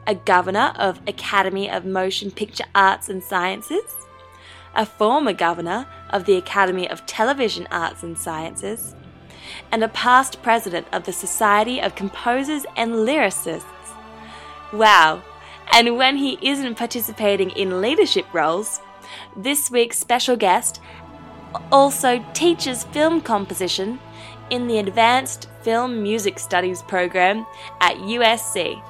a 0.06 0.14
governor 0.14 0.72
of 0.76 1.00
Academy 1.06 1.70
of 1.70 1.84
Motion 1.84 2.30
Picture 2.30 2.64
Arts 2.74 3.08
and 3.08 3.22
Sciences, 3.22 4.06
a 4.74 4.84
former 4.84 5.32
governor 5.32 5.86
of 6.10 6.24
the 6.24 6.36
Academy 6.36 6.88
of 6.88 7.06
Television 7.06 7.66
Arts 7.70 8.02
and 8.02 8.18
Sciences, 8.18 8.94
and 9.70 9.82
a 9.82 9.88
past 9.88 10.42
president 10.42 10.86
of 10.92 11.04
the 11.04 11.12
Society 11.12 11.80
of 11.80 11.94
Composers 11.94 12.66
and 12.76 12.92
Lyricists. 12.92 13.64
Wow! 14.72 15.22
And 15.72 15.96
when 15.96 16.16
he 16.16 16.38
isn't 16.42 16.76
participating 16.76 17.50
in 17.50 17.80
leadership 17.80 18.26
roles, 18.32 18.80
this 19.36 19.70
week's 19.70 19.98
special 19.98 20.36
guest 20.36 20.80
also 21.70 22.24
teaches 22.34 22.84
film 22.84 23.20
composition 23.20 23.98
in 24.50 24.66
the 24.66 24.78
Advanced 24.78 25.48
Film 25.62 26.02
Music 26.02 26.38
Studies 26.38 26.82
program 26.82 27.46
at 27.80 27.96
USC 27.96 28.82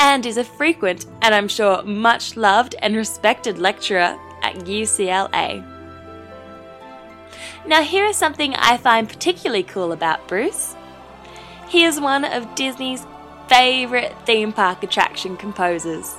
and 0.00 0.24
is 0.24 0.38
a 0.38 0.44
frequent 0.44 1.04
and 1.20 1.34
I'm 1.34 1.46
sure 1.46 1.82
much 1.82 2.34
loved 2.34 2.74
and 2.78 2.96
respected 2.96 3.58
lecturer 3.58 4.18
at 4.42 4.54
UCLA. 4.64 5.62
Now, 7.66 7.82
here 7.82 8.06
is 8.06 8.16
something 8.16 8.54
I 8.54 8.78
find 8.78 9.06
particularly 9.06 9.62
cool 9.62 9.92
about 9.92 10.26
Bruce. 10.26 10.74
He 11.68 11.84
is 11.84 12.00
one 12.00 12.24
of 12.24 12.54
Disney's 12.54 13.06
favourite 13.46 14.16
theme 14.24 14.54
park 14.54 14.82
attraction 14.82 15.36
composers. 15.36 16.16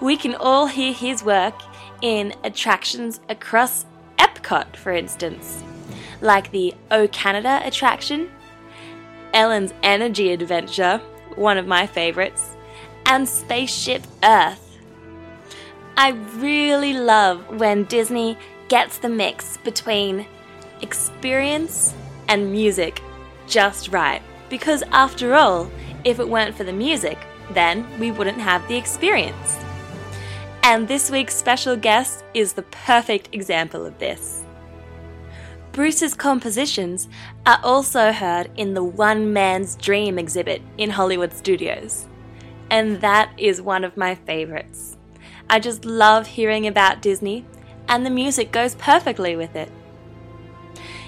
We 0.00 0.16
can 0.16 0.36
all 0.36 0.68
hear 0.68 0.92
his 0.92 1.24
work 1.24 1.60
in 2.00 2.32
attractions 2.44 3.18
across 3.28 3.86
Epcot, 4.18 4.76
for 4.76 4.92
instance, 4.92 5.64
like 6.20 6.52
the 6.52 6.74
O 6.92 7.08
Canada 7.08 7.60
attraction, 7.64 8.30
Ellen's 9.34 9.74
Energy 9.82 10.30
Adventure, 10.32 10.98
one 11.34 11.58
of 11.58 11.66
my 11.66 11.84
favourites, 11.84 12.54
and 13.08 13.26
Spaceship 13.26 14.02
Earth. 14.22 14.78
I 15.96 16.10
really 16.36 16.92
love 16.92 17.58
when 17.58 17.84
Disney 17.84 18.36
gets 18.68 18.98
the 18.98 19.08
mix 19.08 19.56
between 19.56 20.26
experience 20.82 21.94
and 22.28 22.52
music 22.52 23.02
just 23.46 23.88
right. 23.88 24.22
Because 24.50 24.82
after 24.92 25.34
all, 25.34 25.70
if 26.04 26.20
it 26.20 26.28
weren't 26.28 26.54
for 26.54 26.64
the 26.64 26.72
music, 26.72 27.18
then 27.52 27.86
we 27.98 28.10
wouldn't 28.10 28.38
have 28.38 28.66
the 28.68 28.76
experience. 28.76 29.58
And 30.62 30.86
this 30.86 31.10
week's 31.10 31.34
special 31.34 31.76
guest 31.76 32.24
is 32.34 32.52
the 32.52 32.62
perfect 32.62 33.30
example 33.32 33.86
of 33.86 33.98
this. 33.98 34.44
Bruce's 35.72 36.14
compositions 36.14 37.08
are 37.46 37.60
also 37.62 38.12
heard 38.12 38.50
in 38.56 38.74
the 38.74 38.84
One 38.84 39.32
Man's 39.32 39.76
Dream 39.76 40.18
exhibit 40.18 40.60
in 40.76 40.90
Hollywood 40.90 41.32
Studios. 41.32 42.07
And 42.70 43.00
that 43.00 43.32
is 43.38 43.62
one 43.62 43.84
of 43.84 43.96
my 43.96 44.14
favorites. 44.14 44.96
I 45.48 45.58
just 45.58 45.84
love 45.84 46.26
hearing 46.26 46.66
about 46.66 47.00
Disney, 47.00 47.44
and 47.88 48.04
the 48.04 48.10
music 48.10 48.52
goes 48.52 48.74
perfectly 48.74 49.36
with 49.36 49.56
it. 49.56 49.72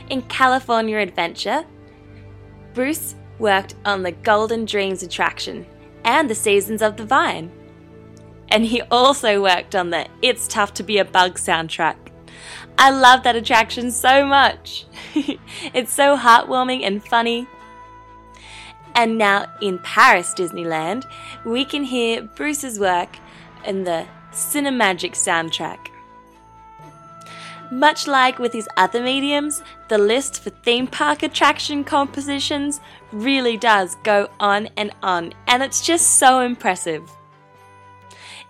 In 0.09 0.23
California 0.23 0.99
Adventure, 0.99 1.65
Bruce 2.73 3.15
worked 3.39 3.75
on 3.85 4.03
the 4.03 4.13
Golden 4.13 4.65
Dreams 4.65 5.03
attraction 5.03 5.67
and 6.05 6.29
the 6.29 6.35
Seasons 6.35 6.83
of 6.83 6.97
the 6.97 7.05
Vine. 7.05 7.51
And 8.49 8.65
he 8.65 8.83
also 8.83 9.43
worked 9.43 9.75
on 9.77 9.91
the 9.91 10.07
It's 10.23 10.49
Tough 10.49 10.75
to 10.75 10.83
Be 10.83 10.99
a 10.99 11.05
Bug 11.05 11.39
soundtrack. 11.39 11.97
I 12.79 12.91
love 12.91 13.23
that 13.25 13.37
attraction 13.37 13.91
so 13.91 14.25
much. 14.25 14.87
it's 15.75 15.93
so 15.93 16.17
heartwarming 16.17 16.85
and 16.85 17.05
funny. 17.05 17.47
And 18.95 19.17
now 19.19 19.47
in 19.61 19.79
Paris 19.79 20.35
Disneyland, 20.35 21.07
we 21.45 21.65
can 21.65 21.85
hear 21.85 22.23
Bruce's 22.23 22.79
work 22.79 23.17
in 23.65 23.85
the 23.85 24.07
Cinemagic 24.33 25.13
soundtrack. 25.13 25.89
Much 27.71 28.09
like 28.09 28.39
with 28.41 28.53
his 28.53 28.69
other 28.77 29.01
mediums, 29.01 29.63
the 29.89 29.99
list 29.99 30.43
for 30.43 30.51
theme 30.51 30.89
park 30.89 31.23
attraction 31.23 31.85
compositions 31.85 32.81
really 33.13 33.57
does 33.57 33.97
go 34.03 34.29
on 34.41 34.69
and 34.77 34.91
on, 35.03 35.33
and 35.47 35.63
it's 35.63 35.87
just 35.87 36.19
so 36.19 36.41
impressive. 36.41 37.09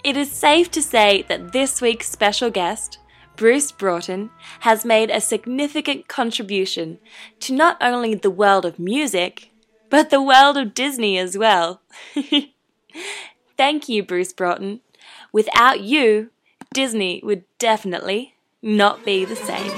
It 0.02 0.16
is 0.16 0.32
safe 0.32 0.70
to 0.70 0.80
say 0.80 1.22
that 1.28 1.52
this 1.52 1.82
week's 1.82 2.08
special 2.08 2.48
guest, 2.48 2.98
Bruce 3.36 3.70
Broughton, 3.72 4.30
has 4.60 4.86
made 4.86 5.10
a 5.10 5.20
significant 5.20 6.08
contribution 6.08 6.98
to 7.40 7.52
not 7.52 7.76
only 7.82 8.14
the 8.14 8.30
world 8.30 8.64
of 8.64 8.78
music, 8.78 9.49
but 9.90 10.10
the 10.10 10.22
world 10.22 10.56
of 10.56 10.72
Disney 10.72 11.18
as 11.18 11.36
well. 11.36 11.82
Thank 13.56 13.88
you, 13.88 14.02
Bruce 14.02 14.32
Broughton. 14.32 14.80
Without 15.32 15.80
you, 15.80 16.30
Disney 16.72 17.20
would 17.22 17.44
definitely 17.58 18.34
not 18.62 19.04
be 19.04 19.24
the 19.24 19.36
same. 19.36 19.70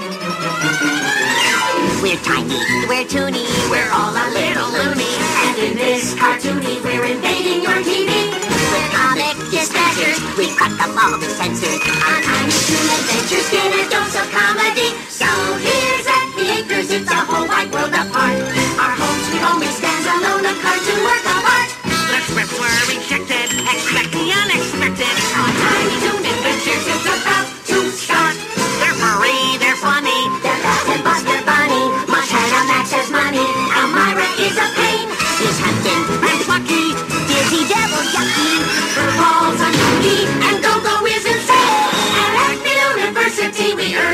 We're 2.01 2.19
tiny, 2.19 2.59
we're 2.87 3.07
toony, 3.07 3.47
we're 3.71 3.91
all 3.91 4.11
a 4.11 4.27
little 4.35 4.69
loony, 4.75 5.07
and 5.47 5.57
in 5.57 5.77
this 5.77 6.13
cartoony, 6.15 6.83
we're 6.83 7.05
invading 7.05 7.63
your 7.63 7.79
TV. 7.79 8.27
With 8.73 8.87
comic 8.91 9.37
dispatchers, 9.53 10.19
we 10.37 10.47
crack 10.55 10.75
up 10.83 10.91
all 10.99 11.17
the 11.17 11.29
censors. 11.31 11.79
Our 12.03 12.19
tiny 12.21 12.59
toon 12.67 12.87
adventures 12.91 13.49
get 13.51 13.71
a 13.71 13.89
dose 13.89 14.15
of 14.19 14.27
comedy. 14.31 14.91
So 15.07 15.29
here's 15.63 16.07
at 16.07 16.27
the 16.35 16.45
acres, 16.59 16.91
it's 16.91 17.09
a 17.09 17.15
whole 17.15 17.47
wide 17.47 17.71
world 17.71 17.93
apart. 17.93 18.35
Our 18.79 18.95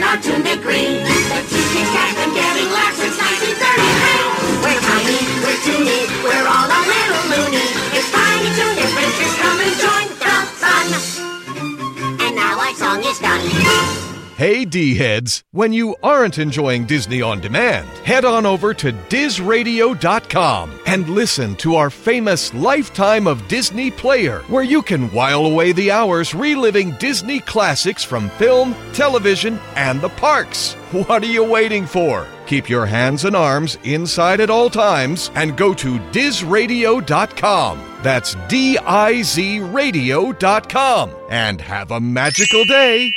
cartoon 0.10 0.42
big 0.42 0.60
green. 0.64 1.06
The 1.06 1.42
TV 1.54 1.86
cat 1.94 2.16
been 2.18 2.34
getting 2.34 2.70
laughs 2.74 2.98
since 2.98 3.18
1933. 3.22 4.66
We're 4.66 4.82
tiny, 4.90 5.22
we're 5.46 5.60
toony, 5.62 6.02
we're 6.26 6.48
all 6.50 6.66
a 6.66 6.82
little 6.90 7.26
loony. 7.30 7.68
It's 7.94 8.10
Tiny 8.10 8.50
Toon 8.58 8.76
Adventures, 8.90 9.36
come 9.38 9.60
and 9.62 9.76
join 9.86 10.08
the 10.18 10.36
fun. 10.62 10.88
And 12.26 12.36
now 12.36 12.58
our 12.58 12.74
song 12.74 13.04
is 13.06 13.20
done. 13.20 14.09
Hey, 14.40 14.64
D 14.64 14.96
heads, 14.96 15.44
when 15.52 15.74
you 15.74 15.98
aren't 16.02 16.38
enjoying 16.38 16.86
Disney 16.86 17.22
on 17.22 17.42
demand, 17.42 17.90
head 18.06 18.24
on 18.24 18.46
over 18.46 18.74
to 18.74 18.94
DizRadio.com 18.94 20.80
and 20.86 21.10
listen 21.10 21.58
to 21.58 21.76
our 21.76 21.90
famous 21.90 22.54
Lifetime 22.54 23.28
of 23.28 23.46
Disney 23.50 23.92
player, 23.92 24.40
where 24.44 24.64
you 24.64 24.82
can 24.82 25.12
while 25.12 25.46
away 25.46 25.74
the 25.74 25.92
hours 25.92 26.34
reliving 26.34 26.92
Disney 26.92 27.42
classics 27.42 28.06
from 28.06 28.30
film, 28.30 28.74
television, 28.94 29.60
and 29.76 30.00
the 30.00 30.08
parks. 30.08 30.72
What 30.94 31.22
are 31.22 31.26
you 31.26 31.44
waiting 31.44 31.86
for? 31.86 32.26
Keep 32.48 32.70
your 32.70 32.86
hands 32.86 33.26
and 33.26 33.36
arms 33.36 33.78
inside 33.84 34.40
at 34.40 34.50
all 34.50 34.70
times 34.70 35.32
and 35.36 35.58
go 35.58 35.74
to 35.74 36.00
DizRadio.com. 36.14 38.00
That's 38.04 38.36
D 38.48 38.78
I 38.78 39.22
Z 39.22 39.60
Radio.com. 39.60 41.14
And 41.30 41.60
have 41.60 41.92
a 41.92 42.00
magical 42.00 42.64
day. 42.64 43.12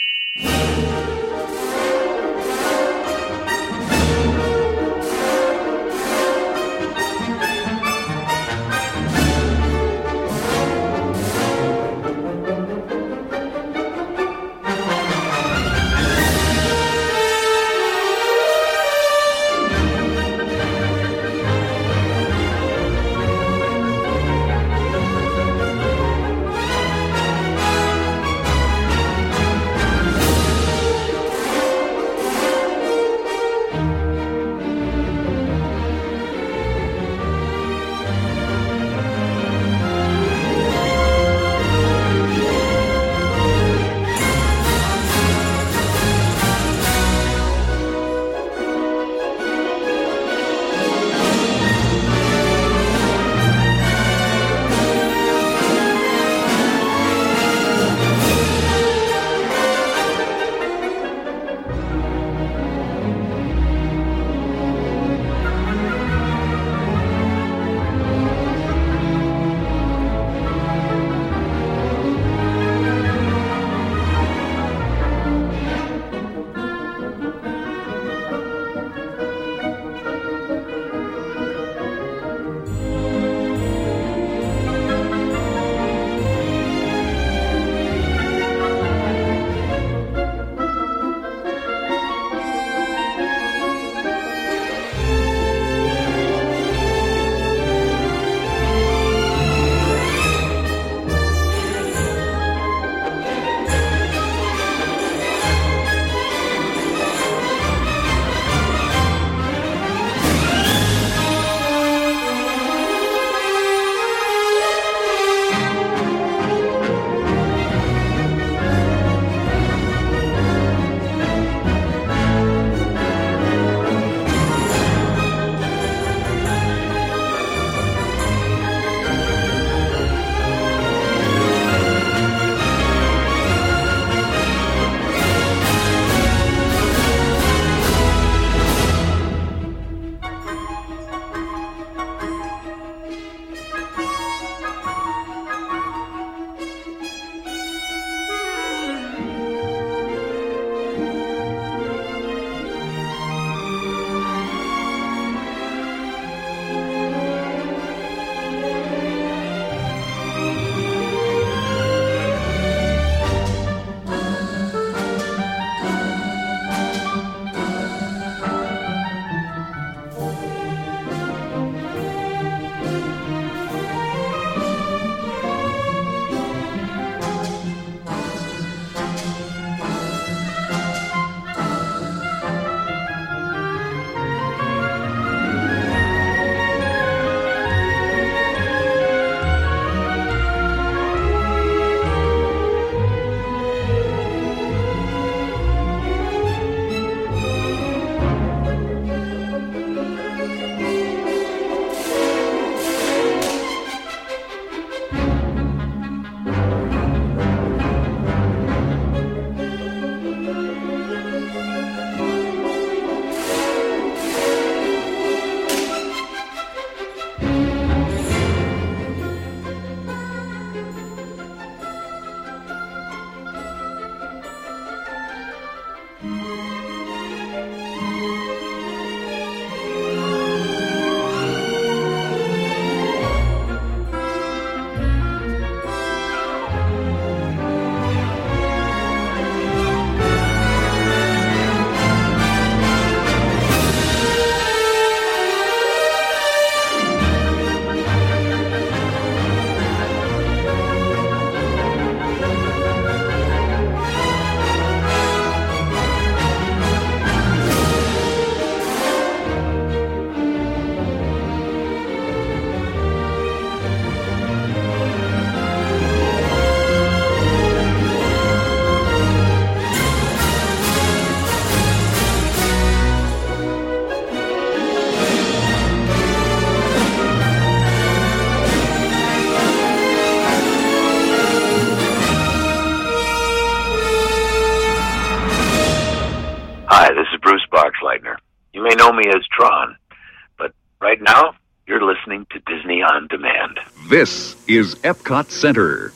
This 294.23 294.55
is 294.69 294.95
Epcot 295.03 295.51
Center. 295.51 296.13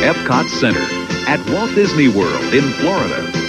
Epcot 0.00 0.48
Center 0.48 0.80
at 1.28 1.38
Walt 1.50 1.74
Disney 1.74 2.08
World 2.08 2.54
in 2.54 2.62
Florida. 2.80 3.47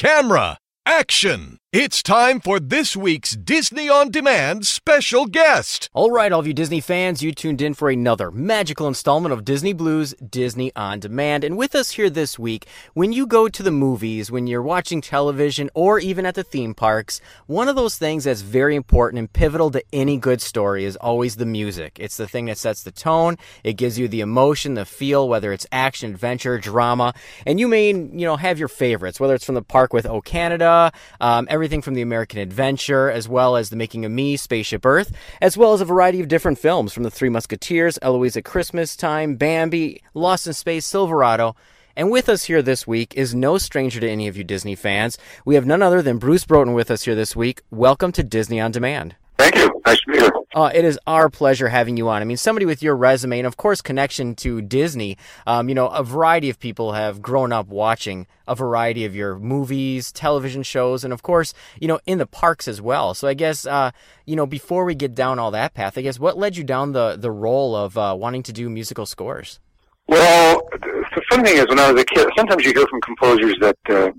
Camera, 0.00 0.56
action! 0.86 1.58
It's 1.72 2.02
time 2.02 2.40
for 2.40 2.58
this 2.58 2.96
week's 2.96 3.36
Disney 3.36 3.88
On 3.88 4.10
Demand 4.10 4.66
special 4.66 5.26
guest. 5.26 5.88
All 5.94 6.10
right, 6.10 6.32
all 6.32 6.40
of 6.40 6.46
you 6.48 6.52
Disney 6.52 6.80
fans, 6.80 7.22
you 7.22 7.30
tuned 7.30 7.62
in 7.62 7.74
for 7.74 7.88
another 7.88 8.32
magical 8.32 8.88
installment 8.88 9.32
of 9.32 9.44
Disney 9.44 9.72
Blu's 9.72 10.12
Disney 10.14 10.72
On 10.74 10.98
Demand. 10.98 11.44
And 11.44 11.56
with 11.56 11.76
us 11.76 11.92
here 11.92 12.10
this 12.10 12.40
week, 12.40 12.66
when 12.94 13.12
you 13.12 13.24
go 13.24 13.46
to 13.46 13.62
the 13.62 13.70
movies, 13.70 14.32
when 14.32 14.48
you're 14.48 14.62
watching 14.62 15.00
television, 15.00 15.70
or 15.72 16.00
even 16.00 16.26
at 16.26 16.34
the 16.34 16.42
theme 16.42 16.74
parks, 16.74 17.20
one 17.46 17.68
of 17.68 17.76
those 17.76 17.96
things 17.96 18.24
that's 18.24 18.40
very 18.40 18.74
important 18.74 19.20
and 19.20 19.32
pivotal 19.32 19.70
to 19.70 19.84
any 19.92 20.16
good 20.16 20.42
story 20.42 20.84
is 20.84 20.96
always 20.96 21.36
the 21.36 21.46
music. 21.46 21.98
It's 22.00 22.16
the 22.16 22.26
thing 22.26 22.46
that 22.46 22.58
sets 22.58 22.82
the 22.82 22.90
tone, 22.90 23.36
it 23.62 23.74
gives 23.74 23.96
you 23.96 24.08
the 24.08 24.22
emotion, 24.22 24.74
the 24.74 24.84
feel, 24.84 25.28
whether 25.28 25.52
it's 25.52 25.68
action, 25.70 26.10
adventure, 26.10 26.58
drama. 26.58 27.14
And 27.46 27.60
you 27.60 27.68
may, 27.68 27.90
you 27.90 28.26
know, 28.26 28.34
have 28.34 28.58
your 28.58 28.66
favorites, 28.66 29.20
whether 29.20 29.36
it's 29.36 29.44
from 29.44 29.54
the 29.54 29.62
park 29.62 29.92
with 29.92 30.04
O 30.04 30.20
Canada, 30.20 30.90
um, 31.20 31.46
everything 31.60 31.82
from 31.82 31.92
the 31.92 32.00
American 32.00 32.38
Adventure, 32.38 33.10
as 33.10 33.28
well 33.28 33.54
as 33.54 33.68
the 33.68 33.76
Making 33.76 34.06
of 34.06 34.10
Me, 34.10 34.34
Spaceship 34.34 34.86
Earth, 34.86 35.12
as 35.42 35.58
well 35.58 35.74
as 35.74 35.82
a 35.82 35.84
variety 35.84 36.18
of 36.18 36.26
different 36.26 36.58
films 36.58 36.90
from 36.90 37.02
the 37.02 37.10
Three 37.10 37.28
Musketeers, 37.28 37.98
Eloise 38.00 38.38
at 38.38 38.46
Christmas 38.46 38.96
Time, 38.96 39.36
Bambi, 39.36 40.02
Lost 40.14 40.46
in 40.46 40.54
Space, 40.54 40.86
Silverado. 40.86 41.54
And 41.94 42.10
with 42.10 42.30
us 42.30 42.44
here 42.44 42.62
this 42.62 42.86
week 42.86 43.12
is 43.14 43.34
no 43.34 43.58
stranger 43.58 44.00
to 44.00 44.08
any 44.08 44.26
of 44.26 44.38
you 44.38 44.42
Disney 44.42 44.74
fans. 44.74 45.18
We 45.44 45.54
have 45.54 45.66
none 45.66 45.82
other 45.82 46.00
than 46.00 46.16
Bruce 46.16 46.46
Broughton 46.46 46.72
with 46.72 46.90
us 46.90 47.02
here 47.02 47.14
this 47.14 47.36
week. 47.36 47.60
Welcome 47.70 48.12
to 48.12 48.22
Disney 48.22 48.58
on 48.58 48.70
Demand. 48.70 49.16
Thank 49.36 49.56
you. 49.56 49.82
Nice 49.84 50.00
to 50.00 50.12
be 50.12 50.18
here. 50.18 50.30
Uh, 50.52 50.68
it 50.74 50.84
is 50.84 50.98
our 51.06 51.30
pleasure 51.30 51.68
having 51.68 51.96
you 51.96 52.08
on. 52.08 52.20
I 52.20 52.24
mean, 52.24 52.36
somebody 52.36 52.66
with 52.66 52.82
your 52.82 52.96
resume 52.96 53.38
and, 53.38 53.46
of 53.46 53.56
course, 53.56 53.80
connection 53.80 54.34
to 54.36 54.60
Disney. 54.60 55.16
Um, 55.46 55.68
you 55.68 55.76
know, 55.76 55.86
a 55.86 56.02
variety 56.02 56.50
of 56.50 56.58
people 56.58 56.92
have 56.92 57.22
grown 57.22 57.52
up 57.52 57.68
watching 57.68 58.26
a 58.48 58.56
variety 58.56 59.04
of 59.04 59.14
your 59.14 59.38
movies, 59.38 60.10
television 60.10 60.64
shows, 60.64 61.04
and, 61.04 61.12
of 61.12 61.22
course, 61.22 61.54
you 61.80 61.86
know, 61.86 62.00
in 62.04 62.18
the 62.18 62.26
parks 62.26 62.66
as 62.66 62.82
well. 62.82 63.14
So 63.14 63.28
I 63.28 63.34
guess, 63.34 63.64
uh, 63.64 63.92
you 64.26 64.34
know, 64.34 64.44
before 64.46 64.84
we 64.84 64.96
get 64.96 65.14
down 65.14 65.38
all 65.38 65.52
that 65.52 65.72
path, 65.72 65.96
I 65.96 66.02
guess 66.02 66.18
what 66.18 66.36
led 66.36 66.56
you 66.56 66.64
down 66.64 66.92
the 66.92 67.16
the 67.16 67.30
role 67.30 67.76
of 67.76 67.96
uh, 67.96 68.16
wanting 68.18 68.42
to 68.44 68.52
do 68.52 68.68
musical 68.68 69.06
scores? 69.06 69.60
Well, 70.08 70.68
the 71.14 71.22
funny 71.30 71.44
thing 71.44 71.58
is, 71.58 71.66
when 71.68 71.78
I 71.78 71.92
was 71.92 72.00
a 72.00 72.04
kid, 72.04 72.28
sometimes 72.36 72.64
you 72.64 72.72
hear 72.74 72.86
from 72.86 73.00
composers 73.00 73.56
that 73.60 73.78
uh, 73.88 74.10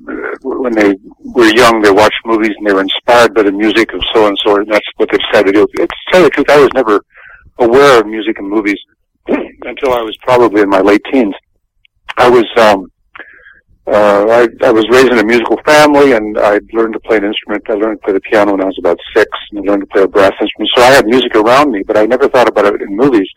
when 0.43 0.73
they 0.73 0.93
were 1.19 1.51
young, 1.55 1.81
they 1.81 1.91
watched 1.91 2.19
movies 2.25 2.51
and 2.57 2.67
they 2.67 2.73
were 2.73 2.81
inspired 2.81 3.33
by 3.33 3.43
the 3.43 3.51
music 3.51 3.93
of 3.93 4.01
so 4.13 4.27
and 4.27 4.37
so, 4.45 4.57
and 4.57 4.71
that's 4.71 4.85
what 4.97 5.09
they 5.11 5.17
decided 5.17 5.53
to 5.53 5.65
do. 5.65 5.67
To 5.77 5.87
tell 6.11 6.21
you 6.21 6.25
the 6.27 6.31
truth, 6.31 6.49
I 6.49 6.59
was 6.59 6.69
never 6.73 7.01
aware 7.59 7.99
of 7.99 8.07
music 8.07 8.39
and 8.39 8.49
movies 8.49 8.79
until 9.27 9.93
I 9.93 10.01
was 10.01 10.17
probably 10.21 10.61
in 10.61 10.69
my 10.69 10.81
late 10.81 11.01
teens. 11.11 11.35
I 12.17 12.29
was 12.29 12.45
um, 12.57 12.91
uh, 13.87 14.25
I, 14.29 14.47
I 14.63 14.71
was 14.71 14.85
raised 14.89 15.11
in 15.11 15.17
a 15.17 15.25
musical 15.25 15.57
family, 15.65 16.13
and 16.13 16.37
I 16.37 16.59
learned 16.71 16.93
to 16.93 16.99
play 16.99 17.17
an 17.17 17.25
instrument. 17.25 17.63
I 17.67 17.73
learned 17.73 17.99
to 17.99 18.05
play 18.05 18.13
the 18.13 18.21
piano 18.21 18.51
when 18.51 18.61
I 18.61 18.65
was 18.65 18.77
about 18.79 18.97
six, 19.15 19.29
and 19.51 19.59
I 19.59 19.71
learned 19.71 19.81
to 19.81 19.87
play 19.87 20.03
a 20.03 20.07
brass 20.07 20.33
instrument. 20.39 20.69
So 20.75 20.83
I 20.83 20.91
had 20.91 21.05
music 21.05 21.35
around 21.35 21.71
me, 21.71 21.83
but 21.85 21.97
I 21.97 22.05
never 22.05 22.29
thought 22.29 22.47
about 22.47 22.65
it 22.65 22.81
in 22.81 22.95
movies. 22.95 23.27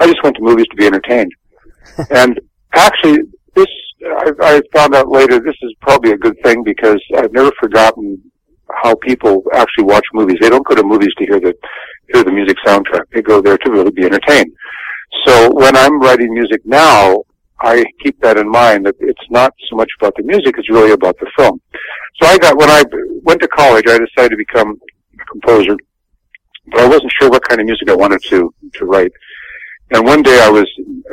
I 0.00 0.06
just 0.06 0.22
went 0.22 0.36
to 0.36 0.42
movies 0.42 0.66
to 0.70 0.76
be 0.76 0.86
entertained. 0.86 1.32
and 2.10 2.40
actually, 2.74 3.18
this 3.54 3.66
I, 4.04 4.32
I 4.40 4.62
found 4.72 4.94
out 4.94 5.08
later. 5.08 5.38
This 5.40 5.56
is 5.62 5.74
probably 5.80 6.12
a 6.12 6.16
good 6.16 6.36
thing 6.42 6.62
because 6.64 7.00
I've 7.16 7.32
never 7.32 7.52
forgotten 7.60 8.20
how 8.82 8.94
people 8.96 9.42
actually 9.52 9.84
watch 9.84 10.04
movies. 10.12 10.38
They 10.40 10.48
don't 10.50 10.66
go 10.66 10.74
to 10.74 10.82
movies 10.82 11.12
to 11.18 11.26
hear 11.26 11.40
the 11.40 11.54
hear 12.12 12.24
the 12.24 12.32
music 12.32 12.56
soundtrack. 12.66 13.04
They 13.12 13.22
go 13.22 13.40
there 13.40 13.58
to 13.58 13.70
really 13.70 13.90
be 13.90 14.04
entertained. 14.04 14.52
So 15.26 15.52
when 15.52 15.76
I'm 15.76 16.00
writing 16.00 16.32
music 16.32 16.62
now, 16.64 17.22
I 17.60 17.84
keep 18.02 18.20
that 18.22 18.36
in 18.38 18.50
mind 18.50 18.86
that 18.86 18.96
it's 18.98 19.30
not 19.30 19.54
so 19.70 19.76
much 19.76 19.90
about 20.00 20.14
the 20.16 20.24
music, 20.24 20.56
it's 20.58 20.68
really 20.68 20.92
about 20.92 21.16
the 21.20 21.30
film. 21.38 21.60
So 22.20 22.28
I 22.28 22.38
got, 22.38 22.58
when 22.58 22.70
I 22.70 22.82
went 23.22 23.40
to 23.42 23.48
college, 23.48 23.84
I 23.86 23.98
decided 23.98 24.30
to 24.30 24.36
become 24.36 24.80
a 25.20 25.24
composer, 25.30 25.76
but 26.70 26.80
I 26.80 26.88
wasn't 26.88 27.12
sure 27.20 27.30
what 27.30 27.46
kind 27.48 27.60
of 27.60 27.66
music 27.66 27.88
I 27.88 27.94
wanted 27.94 28.22
to, 28.24 28.52
to 28.74 28.84
write. 28.84 29.12
And 29.94 30.06
one 30.06 30.22
day 30.22 30.40
I 30.42 30.48
was 30.48 30.66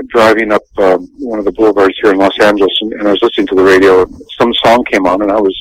driving 0.07 0.53
up 0.53 0.63
um, 0.77 1.09
one 1.19 1.37
of 1.37 1.45
the 1.45 1.51
boulevards 1.51 1.97
here 2.01 2.11
in 2.11 2.17
Los 2.17 2.39
Angeles, 2.39 2.71
and, 2.81 2.93
and 2.93 3.07
I 3.07 3.11
was 3.11 3.21
listening 3.21 3.47
to 3.47 3.55
the 3.55 3.63
radio. 3.63 4.03
And 4.03 4.21
some 4.37 4.53
song 4.53 4.85
came 4.85 5.05
on, 5.05 5.21
and 5.21 5.31
I 5.31 5.39
was 5.39 5.57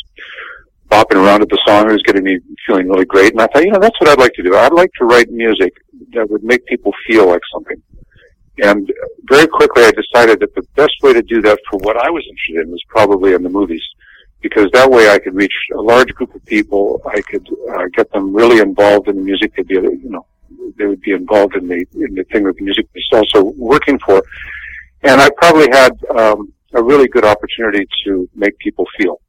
bopping 0.88 1.16
around 1.16 1.42
at 1.42 1.48
the 1.48 1.60
song. 1.66 1.88
It 1.88 1.92
was 1.92 2.02
getting 2.02 2.22
me 2.22 2.38
feeling 2.66 2.88
really 2.88 3.04
great. 3.04 3.32
And 3.32 3.40
I 3.40 3.48
thought, 3.48 3.64
you 3.64 3.72
know, 3.72 3.80
that's 3.80 4.00
what 4.00 4.08
I'd 4.08 4.20
like 4.20 4.34
to 4.34 4.42
do. 4.42 4.56
I'd 4.56 4.72
like 4.72 4.92
to 4.98 5.04
write 5.04 5.30
music 5.30 5.72
that 6.14 6.30
would 6.30 6.44
make 6.44 6.64
people 6.66 6.92
feel 7.06 7.26
like 7.26 7.42
something. 7.52 7.82
And 8.62 8.90
very 9.24 9.46
quickly 9.46 9.84
I 9.84 9.90
decided 9.90 10.40
that 10.40 10.54
the 10.54 10.66
best 10.74 10.94
way 11.02 11.12
to 11.12 11.22
do 11.22 11.42
that 11.42 11.58
for 11.70 11.78
what 11.78 11.96
I 11.96 12.10
was 12.10 12.24
interested 12.28 12.66
in 12.66 12.70
was 12.70 12.82
probably 12.88 13.34
in 13.34 13.42
the 13.42 13.50
movies. 13.50 13.82
Because 14.40 14.70
that 14.72 14.88
way 14.88 15.10
I 15.10 15.18
could 15.18 15.34
reach 15.34 15.52
a 15.74 15.80
large 15.80 16.14
group 16.14 16.34
of 16.34 16.44
people. 16.46 17.02
I 17.04 17.20
could 17.20 17.48
uh, 17.74 17.86
get 17.96 18.12
them 18.12 18.32
really 18.32 18.60
involved 18.60 19.08
in 19.08 19.16
the 19.16 19.22
music. 19.22 19.54
They'd 19.56 19.66
be, 19.66 19.74
you 19.74 20.00
know, 20.04 20.24
they 20.76 20.86
would 20.86 21.00
be 21.00 21.12
involved 21.12 21.54
in 21.56 21.68
the 21.68 21.86
in 21.94 22.14
the 22.14 22.24
thing 22.32 22.44
that 22.44 22.56
the 22.56 22.64
music 22.64 22.86
was 22.94 23.08
also 23.12 23.52
working 23.56 23.98
for. 23.98 24.22
And 25.02 25.20
I 25.20 25.28
probably 25.36 25.68
had 25.70 25.92
um, 26.16 26.52
a 26.74 26.82
really 26.82 27.08
good 27.08 27.24
opportunity 27.24 27.86
to 28.04 28.28
make 28.34 28.58
people 28.58 28.86
feel. 28.98 29.20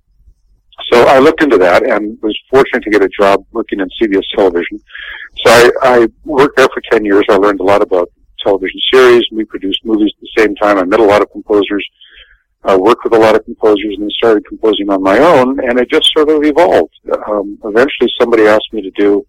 So 0.91 1.03
I 1.03 1.19
looked 1.19 1.43
into 1.43 1.57
that 1.57 1.83
and 1.83 2.17
was 2.21 2.37
fortunate 2.49 2.83
to 2.83 2.89
get 2.89 3.03
a 3.03 3.09
job 3.09 3.45
working 3.51 3.79
in 3.79 3.89
CBS 4.01 4.23
television. 4.35 4.79
So 5.45 5.51
I, 5.51 5.71
I 5.81 6.07
worked 6.23 6.57
there 6.57 6.69
for 6.73 6.81
10 6.91 7.05
years. 7.05 7.25
I 7.29 7.35
learned 7.35 7.59
a 7.59 7.63
lot 7.63 7.81
about 7.81 8.09
television 8.43 8.79
series. 8.91 9.23
We 9.31 9.43
produced 9.43 9.85
movies 9.85 10.11
at 10.15 10.21
the 10.21 10.41
same 10.41 10.55
time. 10.55 10.77
I 10.77 10.85
met 10.85 10.99
a 10.99 11.03
lot 11.03 11.21
of 11.21 11.31
composers, 11.31 11.85
uh, 12.63 12.77
worked 12.79 13.03
with 13.03 13.13
a 13.13 13.19
lot 13.19 13.35
of 13.35 13.43
composers, 13.45 13.95
and 13.97 14.09
started 14.11 14.45
composing 14.45 14.89
on 14.89 15.03
my 15.03 15.19
own. 15.19 15.59
And 15.59 15.79
it 15.79 15.89
just 15.89 16.11
sort 16.13 16.29
of 16.29 16.43
evolved. 16.43 16.93
Um, 17.27 17.57
eventually, 17.65 18.09
somebody 18.19 18.47
asked 18.47 18.71
me 18.71 18.81
to 18.81 18.91
do 18.91 19.25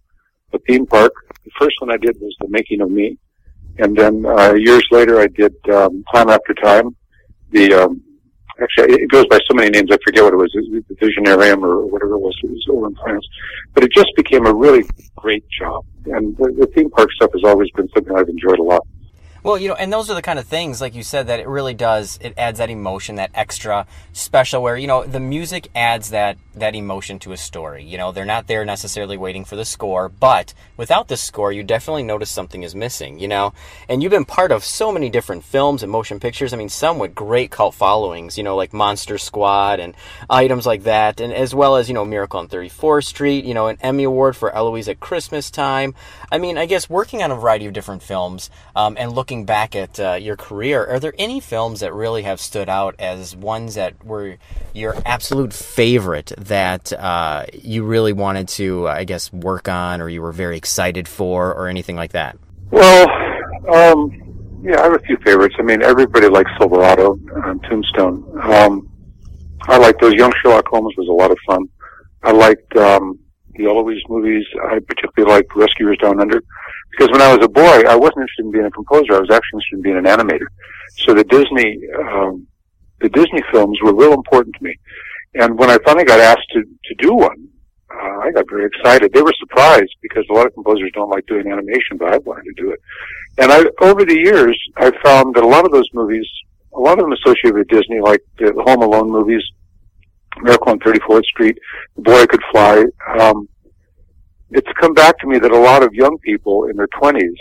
a 0.52 0.58
theme 0.60 0.86
park. 0.86 1.12
The 1.44 1.50
first 1.58 1.76
one 1.80 1.90
I 1.90 1.96
did 1.96 2.16
was 2.20 2.34
The 2.40 2.48
Making 2.48 2.80
of 2.82 2.90
Me, 2.90 3.18
and 3.78 3.96
then 3.96 4.26
uh, 4.26 4.54
years 4.54 4.86
later, 4.90 5.20
I 5.20 5.26
did 5.26 5.54
um, 5.72 6.04
Time 6.12 6.28
After 6.28 6.54
Time. 6.54 6.94
The 7.50 7.72
um, 7.74 8.02
actually, 8.62 8.94
it 9.02 9.10
goes 9.10 9.26
by 9.26 9.38
so 9.48 9.54
many 9.54 9.70
names, 9.70 9.90
I 9.90 9.98
forget 10.04 10.22
what 10.24 10.34
it 10.34 10.36
was. 10.36 10.52
It 10.54 10.70
was 10.70 10.84
the 10.88 10.94
Visionarium 10.96 11.62
or 11.62 11.86
whatever 11.86 12.14
it 12.14 12.18
was. 12.18 12.36
It 12.42 12.50
was 12.50 12.66
over 12.70 12.86
in 12.88 12.94
France, 12.96 13.26
but 13.74 13.84
it 13.84 13.92
just 13.92 14.10
became 14.16 14.46
a 14.46 14.54
really 14.54 14.84
great 15.16 15.44
job. 15.48 15.84
And 16.06 16.36
the, 16.36 16.52
the 16.58 16.66
theme 16.74 16.90
park 16.90 17.10
stuff 17.12 17.30
has 17.32 17.42
always 17.44 17.70
been 17.72 17.88
something 17.94 18.14
I've 18.14 18.28
enjoyed 18.28 18.58
a 18.58 18.62
lot. 18.62 18.86
Well, 19.42 19.56
you 19.58 19.68
know, 19.68 19.74
and 19.74 19.90
those 19.90 20.10
are 20.10 20.14
the 20.14 20.22
kind 20.22 20.38
of 20.38 20.46
things, 20.46 20.80
like 20.80 20.94
you 20.94 21.02
said, 21.02 21.28
that 21.28 21.40
it 21.40 21.48
really 21.48 21.72
does. 21.72 22.18
It 22.20 22.34
adds 22.36 22.58
that 22.58 22.68
emotion, 22.68 23.14
that 23.16 23.30
extra 23.34 23.86
special. 24.12 24.62
Where 24.62 24.76
you 24.76 24.86
know 24.86 25.04
the 25.04 25.20
music 25.20 25.68
adds 25.74 26.10
that 26.10 26.36
that 26.54 26.74
emotion 26.74 27.18
to 27.20 27.32
a 27.32 27.36
story. 27.38 27.82
You 27.84 27.96
know, 27.96 28.12
they're 28.12 28.26
not 28.26 28.48
there 28.48 28.64
necessarily 28.66 29.16
waiting 29.16 29.46
for 29.46 29.56
the 29.56 29.64
score, 29.64 30.08
but 30.10 30.52
without 30.76 31.08
the 31.08 31.16
score, 31.16 31.52
you 31.52 31.62
definitely 31.62 32.02
notice 32.02 32.30
something 32.30 32.62
is 32.62 32.74
missing. 32.74 33.18
You 33.18 33.28
know, 33.28 33.54
and 33.88 34.02
you've 34.02 34.10
been 34.10 34.26
part 34.26 34.52
of 34.52 34.62
so 34.62 34.92
many 34.92 35.08
different 35.08 35.44
films 35.44 35.82
and 35.82 35.90
motion 35.90 36.20
pictures. 36.20 36.52
I 36.52 36.58
mean, 36.58 36.68
some 36.68 36.98
with 36.98 37.14
great 37.14 37.50
cult 37.50 37.74
followings. 37.74 38.36
You 38.36 38.44
know, 38.44 38.56
like 38.56 38.74
Monster 38.74 39.16
Squad 39.16 39.80
and 39.80 39.94
items 40.28 40.66
like 40.66 40.82
that, 40.82 41.18
and 41.18 41.32
as 41.32 41.54
well 41.54 41.76
as 41.76 41.88
you 41.88 41.94
know 41.94 42.04
Miracle 42.04 42.40
on 42.40 42.48
34th 42.48 43.06
Street. 43.06 43.46
You 43.46 43.54
know, 43.54 43.68
an 43.68 43.78
Emmy 43.80 44.04
Award 44.04 44.36
for 44.36 44.54
Eloise 44.54 44.88
at 44.88 45.00
Christmas 45.00 45.50
Time. 45.50 45.94
I 46.30 46.36
mean, 46.36 46.58
I 46.58 46.66
guess 46.66 46.90
working 46.90 47.22
on 47.22 47.30
a 47.30 47.36
variety 47.36 47.64
of 47.64 47.72
different 47.72 48.02
films 48.02 48.50
um, 48.76 48.96
and 48.98 49.12
looking 49.12 49.29
looking 49.30 49.44
back 49.44 49.76
at 49.76 50.00
uh, 50.00 50.14
your 50.14 50.36
career, 50.36 50.84
are 50.84 50.98
there 50.98 51.14
any 51.16 51.38
films 51.38 51.78
that 51.78 51.94
really 51.94 52.22
have 52.22 52.40
stood 52.40 52.68
out 52.68 52.96
as 52.98 53.36
ones 53.36 53.76
that 53.76 54.04
were 54.04 54.36
your 54.74 54.96
absolute 55.06 55.52
favorite 55.52 56.32
that 56.36 56.92
uh, 56.94 57.46
you 57.54 57.84
really 57.84 58.12
wanted 58.12 58.48
to, 58.48 58.88
I 58.88 59.04
guess, 59.04 59.32
work 59.32 59.68
on 59.68 60.00
or 60.00 60.08
you 60.08 60.20
were 60.20 60.32
very 60.32 60.56
excited 60.56 61.06
for 61.06 61.54
or 61.54 61.68
anything 61.68 61.94
like 61.94 62.10
that? 62.10 62.36
Well, 62.72 63.08
um, 63.72 64.10
yeah, 64.64 64.80
I 64.80 64.82
have 64.86 64.96
a 64.96 65.04
few 65.06 65.16
favorites. 65.24 65.54
I 65.60 65.62
mean, 65.62 65.80
everybody 65.80 66.28
likes 66.28 66.50
Silverado 66.58 67.16
and 67.44 67.62
Tombstone. 67.62 68.36
Um, 68.42 68.90
I 69.68 69.78
like 69.78 69.96
those. 70.00 70.14
Young 70.14 70.32
Sherlock 70.42 70.66
Holmes 70.66 70.92
was 70.96 71.06
a 71.06 71.12
lot 71.12 71.30
of 71.30 71.38
fun. 71.46 71.68
I 72.24 72.32
liked 72.32 72.76
um, 72.76 73.16
the 73.54 73.66
Eloise 73.66 74.02
movies. 74.08 74.44
I 74.70 74.78
particularly 74.80 75.34
liked 75.34 75.54
Rescuers 75.54 75.98
Down 75.98 76.20
Under 76.20 76.42
because 76.92 77.10
when 77.10 77.22
I 77.22 77.34
was 77.34 77.44
a 77.44 77.48
boy, 77.48 77.82
I 77.88 77.96
wasn't 77.96 78.22
interested 78.22 78.44
in 78.44 78.52
being 78.52 78.66
a 78.66 78.70
composer. 78.70 79.14
I 79.14 79.20
was 79.20 79.30
actually 79.30 79.58
interested 79.58 79.76
in 79.76 79.82
being 79.82 79.98
an 79.98 80.04
animator. 80.04 80.46
So 80.96 81.14
the 81.14 81.24
Disney, 81.24 81.80
um, 81.98 82.46
the 83.00 83.08
Disney 83.08 83.42
films 83.50 83.78
were 83.82 83.94
real 83.94 84.12
important 84.12 84.54
to 84.56 84.64
me. 84.64 84.74
And 85.34 85.58
when 85.58 85.70
I 85.70 85.78
finally 85.84 86.04
got 86.04 86.20
asked 86.20 86.48
to, 86.52 86.62
to 86.62 86.94
do 86.98 87.14
one, 87.14 87.48
uh, 87.90 88.18
I 88.22 88.30
got 88.32 88.48
very 88.48 88.66
excited. 88.66 89.12
They 89.12 89.22
were 89.22 89.32
surprised 89.38 89.94
because 90.02 90.24
a 90.30 90.32
lot 90.32 90.46
of 90.46 90.54
composers 90.54 90.90
don't 90.94 91.10
like 91.10 91.26
doing 91.26 91.50
animation, 91.50 91.96
but 91.98 92.12
I 92.12 92.18
wanted 92.18 92.44
to 92.44 92.62
do 92.62 92.70
it. 92.70 92.80
And 93.38 93.52
I, 93.52 93.64
over 93.80 94.04
the 94.04 94.16
years, 94.16 94.58
I 94.76 94.90
found 95.02 95.34
that 95.34 95.44
a 95.44 95.46
lot 95.46 95.64
of 95.64 95.72
those 95.72 95.88
movies, 95.92 96.26
a 96.74 96.80
lot 96.80 96.98
of 96.98 97.04
them 97.04 97.12
associated 97.12 97.54
with 97.54 97.68
Disney, 97.68 98.00
like 98.00 98.22
the 98.38 98.52
Home 98.66 98.82
Alone 98.82 99.10
movies, 99.10 99.42
Miracle 100.38 100.72
on 100.72 100.78
34th 100.80 101.24
Street, 101.24 101.58
The 101.96 102.02
Boy 102.02 102.26
Could 102.26 102.42
Fly. 102.50 102.84
Um, 103.18 103.48
it's 104.50 104.68
come 104.80 104.94
back 104.94 105.18
to 105.18 105.26
me 105.26 105.38
that 105.38 105.52
a 105.52 105.58
lot 105.58 105.82
of 105.82 105.94
young 105.94 106.18
people 106.18 106.64
in 106.64 106.76
their 106.76 106.88
20s 106.88 107.34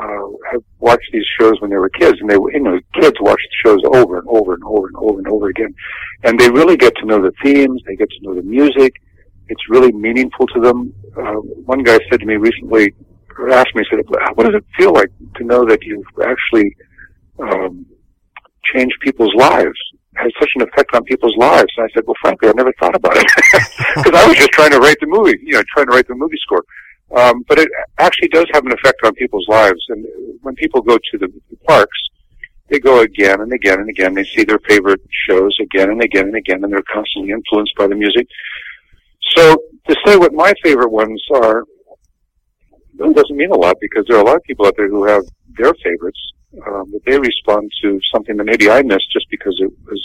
uh, 0.00 0.28
have 0.50 0.62
watched 0.78 1.08
these 1.12 1.24
shows 1.38 1.60
when 1.60 1.70
they 1.70 1.76
were 1.76 1.88
kids, 1.88 2.18
and 2.20 2.28
they, 2.28 2.34
you 2.34 2.60
know, 2.60 2.78
kids 2.94 3.16
watch 3.20 3.40
the 3.40 3.68
shows 3.68 3.80
over 3.94 4.18
and 4.18 4.28
over 4.28 4.54
and 4.54 4.64
over 4.64 4.86
and 4.86 4.96
over 4.96 5.18
and 5.18 5.28
over 5.28 5.48
again, 5.48 5.74
and 6.24 6.38
they 6.38 6.50
really 6.50 6.76
get 6.76 6.94
to 6.96 7.06
know 7.06 7.20
the 7.20 7.32
themes, 7.42 7.82
they 7.86 7.96
get 7.96 8.10
to 8.10 8.16
know 8.22 8.34
the 8.34 8.42
music. 8.42 8.94
It's 9.48 9.62
really 9.70 9.92
meaningful 9.92 10.46
to 10.48 10.60
them. 10.60 10.92
Uh, 11.16 11.40
one 11.64 11.82
guy 11.82 11.98
said 12.10 12.20
to 12.20 12.26
me 12.26 12.34
recently, 12.34 12.92
or 13.38 13.50
asked 13.50 13.74
me, 13.74 13.84
said, 13.88 14.00
"What 14.34 14.44
does 14.44 14.56
it 14.56 14.64
feel 14.76 14.92
like 14.92 15.10
to 15.36 15.44
know 15.44 15.64
that 15.66 15.82
you've 15.82 16.04
actually 16.22 16.76
um, 17.38 17.86
changed 18.64 18.96
people's 19.00 19.34
lives?" 19.36 19.78
Has 20.18 20.32
such 20.40 20.50
an 20.56 20.62
effect 20.62 20.94
on 20.94 21.04
people's 21.04 21.36
lives. 21.36 21.72
And 21.76 21.84
I 21.84 21.94
said, 21.94 22.04
well, 22.06 22.16
frankly, 22.20 22.48
I 22.48 22.52
never 22.52 22.72
thought 22.78 22.94
about 22.94 23.16
it 23.16 23.26
because 23.96 24.12
I 24.14 24.26
was 24.26 24.36
just 24.36 24.50
trying 24.50 24.70
to 24.70 24.78
write 24.78 24.98
the 25.00 25.06
movie, 25.06 25.38
you 25.42 25.54
know, 25.54 25.62
trying 25.74 25.86
to 25.86 25.92
write 25.92 26.08
the 26.08 26.14
movie 26.14 26.38
score. 26.40 26.64
Um, 27.16 27.44
but 27.48 27.58
it 27.58 27.68
actually 27.98 28.28
does 28.28 28.46
have 28.52 28.64
an 28.66 28.72
effect 28.72 28.98
on 29.04 29.14
people's 29.14 29.46
lives. 29.48 29.80
And 29.88 30.04
when 30.42 30.54
people 30.56 30.80
go 30.82 30.96
to 30.96 31.18
the, 31.18 31.28
parks, 31.66 31.98
they 32.68 32.78
go 32.78 33.00
again 33.00 33.40
and 33.40 33.52
again 33.52 33.80
and 33.80 33.88
again. 33.88 34.14
They 34.14 34.24
see 34.24 34.44
their 34.44 34.60
favorite 34.68 35.00
shows 35.28 35.56
again 35.60 35.90
and 35.90 36.02
again 36.02 36.26
and 36.26 36.36
again, 36.36 36.62
and 36.62 36.72
they're 36.72 36.82
constantly 36.92 37.32
influenced 37.32 37.74
by 37.76 37.86
the 37.86 37.94
music. 37.94 38.26
So 39.36 39.56
to 39.88 39.96
say 40.04 40.16
what 40.16 40.32
my 40.32 40.52
favorite 40.62 40.90
ones 40.90 41.22
are 41.34 41.64
really 42.98 43.14
doesn't 43.14 43.36
mean 43.36 43.50
a 43.50 43.56
lot 43.56 43.76
because 43.80 44.04
there 44.08 44.16
are 44.16 44.22
a 44.22 44.24
lot 44.24 44.36
of 44.36 44.42
people 44.44 44.66
out 44.66 44.74
there 44.76 44.88
who 44.88 45.04
have 45.04 45.24
their 45.56 45.74
favorites, 45.74 46.20
um, 46.66 46.90
but 46.92 47.02
they 47.04 47.18
respond 47.18 47.70
to 47.82 48.00
something 48.12 48.36
that 48.36 48.44
maybe 48.44 48.70
I 48.70 48.82
missed 48.82 49.12
just 49.12 49.26
because 49.30 49.56
it 49.60 49.70
was 49.84 50.02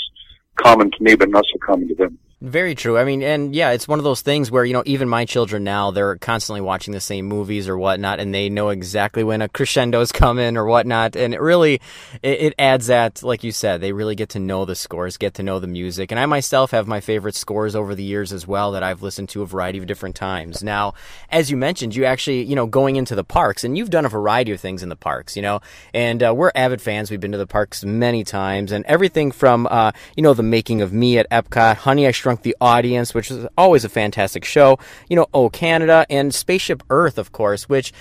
common 0.55 0.91
to 0.91 1.03
me 1.03 1.15
but 1.15 1.29
not 1.29 1.45
so 1.51 1.59
common 1.65 1.87
to 1.89 1.95
them. 1.95 2.17
Very 2.41 2.73
true. 2.73 2.97
I 2.97 3.03
mean, 3.03 3.21
and 3.21 3.53
yeah, 3.53 3.69
it's 3.69 3.87
one 3.87 3.99
of 3.99 4.03
those 4.03 4.21
things 4.21 4.49
where, 4.49 4.65
you 4.65 4.73
know, 4.73 4.81
even 4.87 5.07
my 5.07 5.25
children 5.25 5.63
now, 5.63 5.91
they're 5.91 6.15
constantly 6.15 6.59
watching 6.59 6.91
the 6.91 6.99
same 6.99 7.27
movies 7.27 7.69
or 7.69 7.77
whatnot, 7.77 8.19
and 8.19 8.33
they 8.33 8.49
know 8.49 8.69
exactly 8.69 9.23
when 9.23 9.43
a 9.43 9.47
crescendo's 9.47 10.11
coming 10.11 10.57
or 10.57 10.65
whatnot. 10.65 11.15
And 11.15 11.35
it 11.35 11.39
really, 11.39 11.75
it, 12.23 12.41
it, 12.41 12.55
adds 12.57 12.87
that, 12.87 13.21
like 13.21 13.43
you 13.43 13.51
said, 13.51 13.79
they 13.79 13.93
really 13.93 14.15
get 14.15 14.29
to 14.29 14.39
know 14.39 14.65
the 14.65 14.73
scores, 14.73 15.17
get 15.17 15.35
to 15.35 15.43
know 15.43 15.59
the 15.59 15.67
music. 15.67 16.11
And 16.11 16.19
I 16.19 16.25
myself 16.25 16.71
have 16.71 16.87
my 16.87 16.99
favorite 16.99 17.35
scores 17.35 17.75
over 17.75 17.93
the 17.93 18.01
years 18.01 18.33
as 18.33 18.47
well 18.47 18.71
that 18.71 18.81
I've 18.81 19.03
listened 19.03 19.29
to 19.29 19.43
a 19.43 19.45
variety 19.45 19.77
of 19.77 19.85
different 19.85 20.15
times. 20.15 20.63
Now, 20.63 20.95
as 21.29 21.51
you 21.51 21.57
mentioned, 21.57 21.95
you 21.95 22.05
actually, 22.05 22.41
you 22.41 22.55
know, 22.55 22.65
going 22.65 22.95
into 22.95 23.13
the 23.13 23.23
parks, 23.23 23.63
and 23.63 23.77
you've 23.77 23.91
done 23.91 24.05
a 24.05 24.09
variety 24.09 24.51
of 24.51 24.59
things 24.59 24.81
in 24.81 24.89
the 24.89 24.95
parks, 24.95 25.35
you 25.35 25.43
know, 25.43 25.61
and 25.93 26.23
uh, 26.23 26.33
we're 26.33 26.51
avid 26.55 26.81
fans. 26.81 27.11
We've 27.11 27.19
been 27.19 27.33
to 27.33 27.37
the 27.37 27.45
parks 27.45 27.83
many 27.83 28.23
times, 28.23 28.71
and 28.71 28.83
everything 28.85 29.29
from, 29.29 29.67
uh, 29.69 29.91
you 30.17 30.23
know, 30.23 30.33
the 30.33 30.41
making 30.41 30.81
of 30.81 30.91
me 30.91 31.19
at 31.19 31.29
Epcot, 31.29 31.75
Honey, 31.75 32.07
I 32.07 32.11
Shrunk 32.11 32.30
The 32.41 32.55
Audience, 32.61 33.13
which 33.13 33.31
is 33.31 33.45
always 33.57 33.83
a 33.83 33.89
fantastic 33.89 34.45
show. 34.45 34.79
You 35.09 35.15
know, 35.15 35.27
Oh 35.33 35.49
Canada 35.49 36.05
and 36.09 36.33
Spaceship 36.33 36.83
Earth, 36.89 37.17
of 37.17 37.31
course, 37.31 37.67
which 37.67 37.93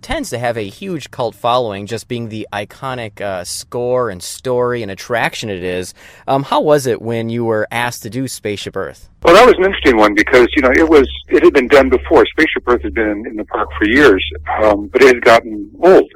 tends 0.00 0.30
to 0.30 0.38
have 0.38 0.56
a 0.56 0.68
huge 0.68 1.10
cult 1.10 1.34
following, 1.34 1.86
just 1.86 2.08
being 2.08 2.28
the 2.28 2.46
iconic 2.52 3.20
uh, 3.20 3.44
score 3.44 4.10
and 4.10 4.22
story 4.22 4.82
and 4.82 4.90
attraction 4.90 5.50
it 5.50 5.62
is. 5.62 5.94
Um, 6.26 6.44
how 6.44 6.60
was 6.60 6.86
it 6.86 7.02
when 7.02 7.28
you 7.28 7.44
were 7.44 7.66
asked 7.70 8.02
to 8.02 8.10
do 8.10 8.28
Spaceship 8.28 8.76
Earth? 8.76 9.08
Well, 9.22 9.34
that 9.34 9.46
was 9.46 9.54
an 9.58 9.64
interesting 9.64 9.96
one 9.96 10.14
because 10.14 10.48
you 10.56 10.62
know 10.62 10.70
it 10.70 10.88
was 10.88 11.08
it 11.28 11.42
had 11.42 11.52
been 11.52 11.68
done 11.68 11.88
before. 11.88 12.24
Spaceship 12.26 12.64
Earth 12.66 12.82
had 12.82 12.94
been 12.94 13.08
in, 13.08 13.26
in 13.26 13.36
the 13.36 13.44
park 13.44 13.68
for 13.78 13.86
years, 13.86 14.24
um, 14.62 14.88
but 14.88 15.02
it 15.02 15.14
had 15.14 15.22
gotten 15.22 15.70
old 15.80 16.10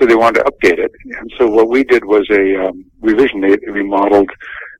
so 0.00 0.06
they 0.06 0.14
wanted 0.14 0.44
to 0.44 0.50
update 0.50 0.78
it. 0.78 0.92
And 1.18 1.30
so 1.38 1.48
what 1.48 1.68
we 1.68 1.84
did 1.84 2.04
was 2.04 2.26
a 2.30 2.68
um, 2.68 2.84
revision. 3.00 3.40
They 3.40 3.56
remodeled 3.70 4.30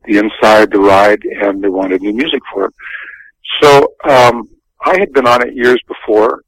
the 0.05 0.19
inside, 0.19 0.73
the 0.73 0.81
ride, 0.81 1.23
and 1.25 1.63
they 1.63 1.69
wanted 1.69 2.03
new 2.03 2.13
music 2.13 2.41
for 2.53 2.67
it. 2.67 2.75
So 3.61 3.95
um, 4.09 4.49
I 4.85 4.99
had 4.99 5.13
been 5.13 5.27
on 5.27 5.47
it 5.47 5.55
years 5.55 5.81
before 5.87 6.43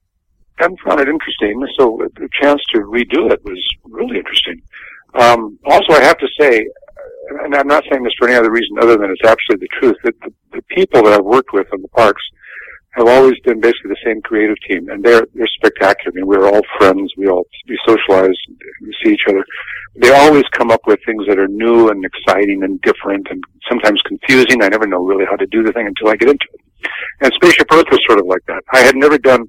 and 0.61 0.79
found 0.87 1.01
it 1.01 1.09
interesting. 1.09 1.65
So 1.79 2.01
the 2.17 2.29
chance 2.41 2.61
to 2.73 2.81
redo 2.81 3.31
it 3.31 3.45
was 3.45 3.61
really 3.85 4.19
interesting. 4.19 4.63
Um, 5.15 5.59
also, 5.65 5.93
I 5.93 6.03
have 6.03 6.19
to 6.19 6.29
say, 6.41 6.67
and 7.45 7.55
I'm 7.55 7.69
not 7.69 7.85
saying 7.91 8.03
this 8.03 8.15
for 8.19 8.29
any 8.29 8.37
other 8.37 8.51
reason 8.51 8.79
other 8.81 8.97
than 8.97 9.11
it's 9.11 9.25
absolutely 9.25 9.69
the 9.69 9.81
truth, 9.81 9.97
that 10.05 10.19
the, 10.21 10.33
the 10.53 10.63
people 10.75 11.03
that 11.03 11.13
I've 11.13 11.25
worked 11.25 11.53
with 11.53 11.67
in 11.73 11.83
the 11.83 11.89
parks 11.89 12.23
have 12.93 13.09
always 13.09 13.39
been 13.45 13.61
basically 13.61 13.91
the 13.91 14.05
same 14.05 14.21
creative 14.23 14.57
team, 14.69 14.89
and 14.89 15.03
they're 15.03 15.27
they're 15.35 15.49
spectacular. 15.57 16.13
I 16.13 16.15
mean, 16.15 16.27
we're 16.27 16.47
all 16.47 16.61
friends. 16.79 17.13
We 17.17 17.27
all 17.29 17.47
we 17.69 17.79
socialize, 17.87 18.37
we 18.83 18.95
see 19.03 19.13
each 19.13 19.25
other. 19.29 19.45
They 19.95 20.11
always 20.11 20.45
come 20.53 20.71
up 20.71 20.81
with 20.87 21.01
things 21.05 21.27
that 21.29 21.39
are 21.39 21.49
new 21.49 21.91
and 21.91 22.05
exciting 22.05 22.63
and 22.63 22.81
different, 22.81 23.27
and 23.31 23.43
sometimes 23.69 24.01
confusing. 24.03 24.63
I 24.63 24.69
never 24.69 24.87
know 24.87 25.05
really 25.05 25.27
how 25.27 25.37
to 25.37 25.47
do 25.47 25.63
the 25.63 25.73
thing 25.73 25.87
until 25.87 26.09
I 26.09 26.17
get 26.17 26.31
into 26.31 26.47
it. 26.55 26.91
And 27.21 27.33
Spaceship 27.35 27.67
Earth 27.73 27.87
was 27.91 28.01
sort 28.07 28.19
of 28.19 28.27
like 28.27 28.43
that. 28.47 28.63
I 28.73 28.81
had 28.81 28.97
never 28.97 29.19
done 29.19 29.49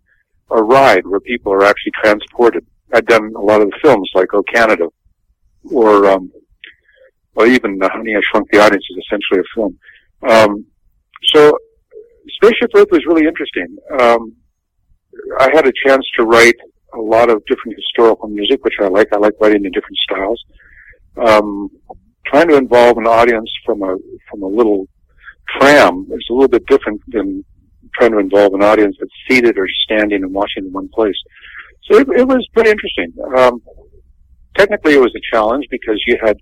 a 0.51 0.61
ride 0.61 1.07
where 1.07 1.19
people 1.21 1.53
are 1.53 1.63
actually 1.63 1.93
transported. 2.03 2.65
I'd 2.93 3.05
done 3.05 3.33
a 3.35 3.41
lot 3.41 3.61
of 3.61 3.69
the 3.69 3.77
films 3.81 4.09
like 4.13 4.33
Oh 4.33 4.43
Canada, 4.43 4.87
or 5.71 6.07
um, 6.07 6.31
or 7.35 7.47
even 7.47 7.79
Honey 7.81 8.15
I 8.15 8.21
Shrunk 8.31 8.49
the 8.51 8.59
Audience 8.59 8.85
is 8.91 9.03
essentially 9.05 9.39
a 9.39 9.55
film. 9.55 9.79
Um, 10.29 10.65
so 11.33 11.57
Spaceship 12.27 12.69
Earth 12.75 12.89
was 12.91 13.05
really 13.07 13.25
interesting. 13.25 13.75
Um, 13.99 14.35
I 15.39 15.49
had 15.53 15.67
a 15.67 15.73
chance 15.85 16.05
to 16.17 16.23
write 16.23 16.55
a 16.95 17.01
lot 17.01 17.29
of 17.29 17.43
different 17.45 17.77
historical 17.77 18.29
music, 18.29 18.63
which 18.63 18.75
I 18.79 18.87
like. 18.87 19.07
I 19.13 19.17
like 19.17 19.33
writing 19.39 19.65
in 19.65 19.71
different 19.71 19.97
styles. 19.97 20.43
Um, 21.17 21.69
trying 22.25 22.49
to 22.49 22.57
involve 22.57 22.97
an 22.97 23.07
audience 23.07 23.49
from 23.65 23.83
a 23.83 23.95
from 24.29 24.43
a 24.43 24.47
little 24.47 24.87
tram 25.59 26.07
is 26.11 26.25
a 26.29 26.33
little 26.33 26.47
bit 26.47 26.65
different 26.67 27.01
than 27.07 27.43
trying 27.95 28.11
to 28.11 28.19
involve 28.19 28.53
an 28.53 28.63
audience 28.63 28.95
that's 28.99 29.11
seated 29.29 29.57
or 29.57 29.67
standing 29.83 30.23
and 30.23 30.33
watching 30.33 30.65
in 30.65 30.71
one 30.71 30.89
place. 30.93 31.15
So 31.83 31.97
it, 31.97 32.07
it 32.15 32.27
was 32.27 32.47
pretty 32.53 32.71
interesting. 32.71 33.13
Um, 33.37 33.61
technically, 34.57 34.93
it 34.93 35.01
was 35.01 35.13
a 35.15 35.35
challenge 35.35 35.65
because 35.69 36.01
you 36.07 36.17
had 36.23 36.37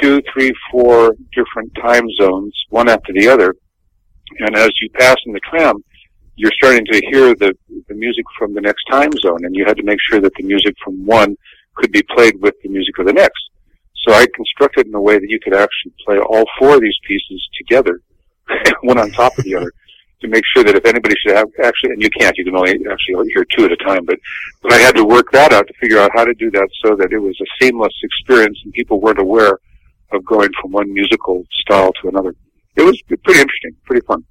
two, 0.00 0.22
three, 0.32 0.52
four 0.70 1.16
different 1.34 1.74
time 1.74 2.06
zones, 2.20 2.54
one 2.70 2.88
after 2.88 3.12
the 3.12 3.28
other, 3.28 3.54
and 4.38 4.56
as 4.56 4.70
you 4.80 4.88
pass 4.94 5.16
in 5.26 5.32
the 5.32 5.40
tram, 5.50 5.82
you're 6.40 6.52
starting 6.56 6.86
to 6.86 7.00
hear 7.10 7.34
the, 7.34 7.52
the 7.88 7.94
music 7.94 8.24
from 8.38 8.54
the 8.54 8.60
next 8.62 8.82
time 8.90 9.10
zone, 9.20 9.44
and 9.44 9.54
you 9.54 9.64
had 9.66 9.76
to 9.76 9.82
make 9.82 9.98
sure 10.08 10.20
that 10.20 10.32
the 10.36 10.42
music 10.42 10.74
from 10.82 11.04
one 11.04 11.36
could 11.74 11.92
be 11.92 12.02
played 12.14 12.40
with 12.40 12.54
the 12.62 12.70
music 12.70 12.98
of 12.98 13.06
the 13.06 13.12
next. 13.12 13.42
So 14.06 14.14
I 14.14 14.26
constructed 14.34 14.86
in 14.86 14.94
a 14.94 15.00
way 15.00 15.18
that 15.18 15.28
you 15.28 15.38
could 15.38 15.54
actually 15.54 15.92
play 16.06 16.18
all 16.18 16.44
four 16.58 16.76
of 16.76 16.80
these 16.80 16.96
pieces 17.06 17.46
together, 17.58 18.00
one 18.82 18.98
on 18.98 19.10
top 19.10 19.36
of 19.36 19.44
the 19.44 19.54
other, 19.54 19.70
to 20.22 20.28
make 20.28 20.44
sure 20.54 20.64
that 20.64 20.74
if 20.74 20.86
anybody 20.86 21.14
should 21.20 21.36
have 21.36 21.48
actually, 21.62 21.90
and 21.90 22.02
you 22.02 22.08
can't, 22.08 22.36
you 22.38 22.44
can 22.44 22.56
only 22.56 22.72
actually 22.90 23.28
hear 23.34 23.44
two 23.56 23.66
at 23.66 23.72
a 23.72 23.76
time, 23.76 24.06
but, 24.06 24.16
but 24.62 24.72
I 24.72 24.78
had 24.78 24.96
to 24.96 25.04
work 25.04 25.30
that 25.32 25.52
out 25.52 25.66
to 25.66 25.74
figure 25.78 25.98
out 25.98 26.10
how 26.14 26.24
to 26.24 26.34
do 26.34 26.50
that 26.52 26.68
so 26.82 26.96
that 26.96 27.12
it 27.12 27.18
was 27.18 27.38
a 27.42 27.48
seamless 27.60 27.92
experience 28.02 28.58
and 28.64 28.72
people 28.72 28.98
weren't 28.98 29.20
aware 29.20 29.58
of 30.12 30.24
going 30.24 30.50
from 30.60 30.72
one 30.72 30.92
musical 30.92 31.44
style 31.62 31.92
to 32.00 32.08
another 32.08 32.34
it 32.76 32.82
was 32.82 33.00
pretty 33.02 33.40
interesting, 33.40 33.76
pretty 33.84 34.04
fun. 34.06 34.24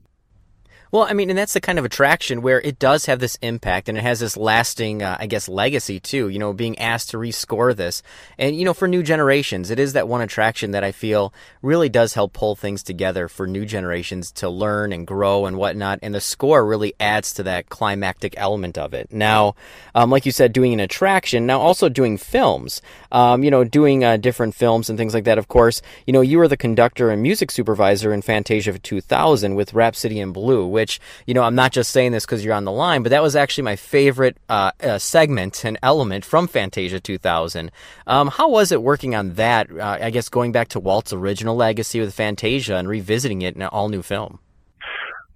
Well, 0.92 1.04
I 1.04 1.14
mean, 1.14 1.30
and 1.30 1.38
that's 1.38 1.54
the 1.54 1.62
kind 1.62 1.78
of 1.78 1.86
attraction 1.86 2.42
where 2.42 2.60
it 2.62 2.80
does 2.80 3.06
have 3.06 3.20
this 3.20 3.38
impact 3.44 3.90
and 3.90 3.98
it 3.98 4.02
has 4.02 4.22
this 4.22 4.36
lasting, 4.36 5.04
uh, 5.04 5.18
I 5.20 5.28
guess, 5.28 5.48
legacy 5.48 6.00
too. 6.00 6.30
You 6.30 6.40
know, 6.40 6.52
being 6.52 6.80
asked 6.80 7.12
to 7.12 7.18
rescore 7.18 7.76
this. 7.76 8.02
And, 8.40 8.56
you 8.56 8.66
know, 8.66 8.74
for 8.74 8.88
new 8.88 9.04
generations, 9.04 9.70
it 9.70 9.78
is 9.78 9.94
that 9.94 10.08
one 10.08 10.22
attraction 10.22 10.72
that 10.72 10.84
I 10.84 10.92
feel 10.92 11.32
really 11.62 11.90
does 11.90 12.16
help 12.16 12.34
pull 12.34 12.56
things 12.56 12.82
together 12.82 13.28
for 13.28 13.46
new 13.46 13.68
generations 13.68 14.32
to 14.32 14.50
learn 14.50 14.92
and 14.92 15.06
grow 15.06 15.46
and 15.46 15.58
whatnot. 15.58 16.00
And 16.02 16.16
the 16.16 16.20
score 16.20 16.66
really 16.66 16.96
adds 17.00 17.36
to 17.36 17.44
that 17.44 17.70
climactic 17.70 18.34
element 18.36 18.76
of 18.76 18.96
it. 18.96 19.12
Now, 19.12 19.54
um, 19.94 20.10
like 20.10 20.26
you 20.26 20.32
said, 20.32 20.54
doing 20.54 20.74
an 20.74 20.80
attraction, 20.80 21.46
now 21.46 21.60
also 21.60 21.88
doing 21.90 22.18
films, 22.18 22.82
um, 23.12 23.44
you 23.44 23.52
know, 23.52 23.64
doing 23.64 24.04
uh, 24.04 24.18
different 24.18 24.56
films 24.56 24.90
and 24.90 24.98
things 24.98 25.14
like 25.14 25.26
that. 25.26 25.38
Of 25.38 25.50
course, 25.50 25.84
you 26.08 26.14
know, 26.14 26.22
you 26.22 26.40
were 26.40 26.48
the 26.48 26.58
conductor 26.58 27.12
and 27.12 27.22
music 27.22 27.52
supervisor 27.52 28.12
in 28.12 28.24
Fantasia 28.24 28.80
2000 28.80 29.54
with 29.54 29.76
Rhapsody 29.76 30.20
in 30.20 30.32
Blue 30.32 30.79
which, 30.80 31.00
you 31.26 31.34
know, 31.34 31.44
I'm 31.44 31.56
not 31.56 31.74
just 31.74 31.92
saying 31.92 32.14
this 32.14 32.26
because 32.26 32.44
you're 32.44 32.54
on 32.54 32.64
the 32.64 32.72
line, 32.72 33.04
but 33.04 33.10
that 33.10 33.22
was 33.22 33.36
actually 33.36 33.66
my 33.66 33.76
favorite 33.76 34.38
uh, 34.48 34.72
uh, 34.82 34.98
segment 34.98 35.66
and 35.66 35.78
element 35.84 36.24
from 36.24 36.48
Fantasia 36.48 37.02
2000. 37.02 37.70
Um, 38.08 38.30
how 38.30 38.50
was 38.50 38.72
it 38.72 38.82
working 38.82 39.14
on 39.14 39.34
that? 39.34 39.70
Uh, 39.70 39.98
I 40.02 40.10
guess 40.10 40.30
going 40.30 40.54
back 40.54 40.70
to 40.70 40.80
Walt's 40.80 41.12
original 41.12 41.56
legacy 41.56 42.00
with 42.00 42.14
Fantasia 42.14 42.78
and 42.78 42.88
revisiting 42.88 43.42
it 43.42 43.56
in 43.56 43.62
an 43.62 43.68
all 43.68 43.90
new 43.90 44.02
film. 44.02 44.40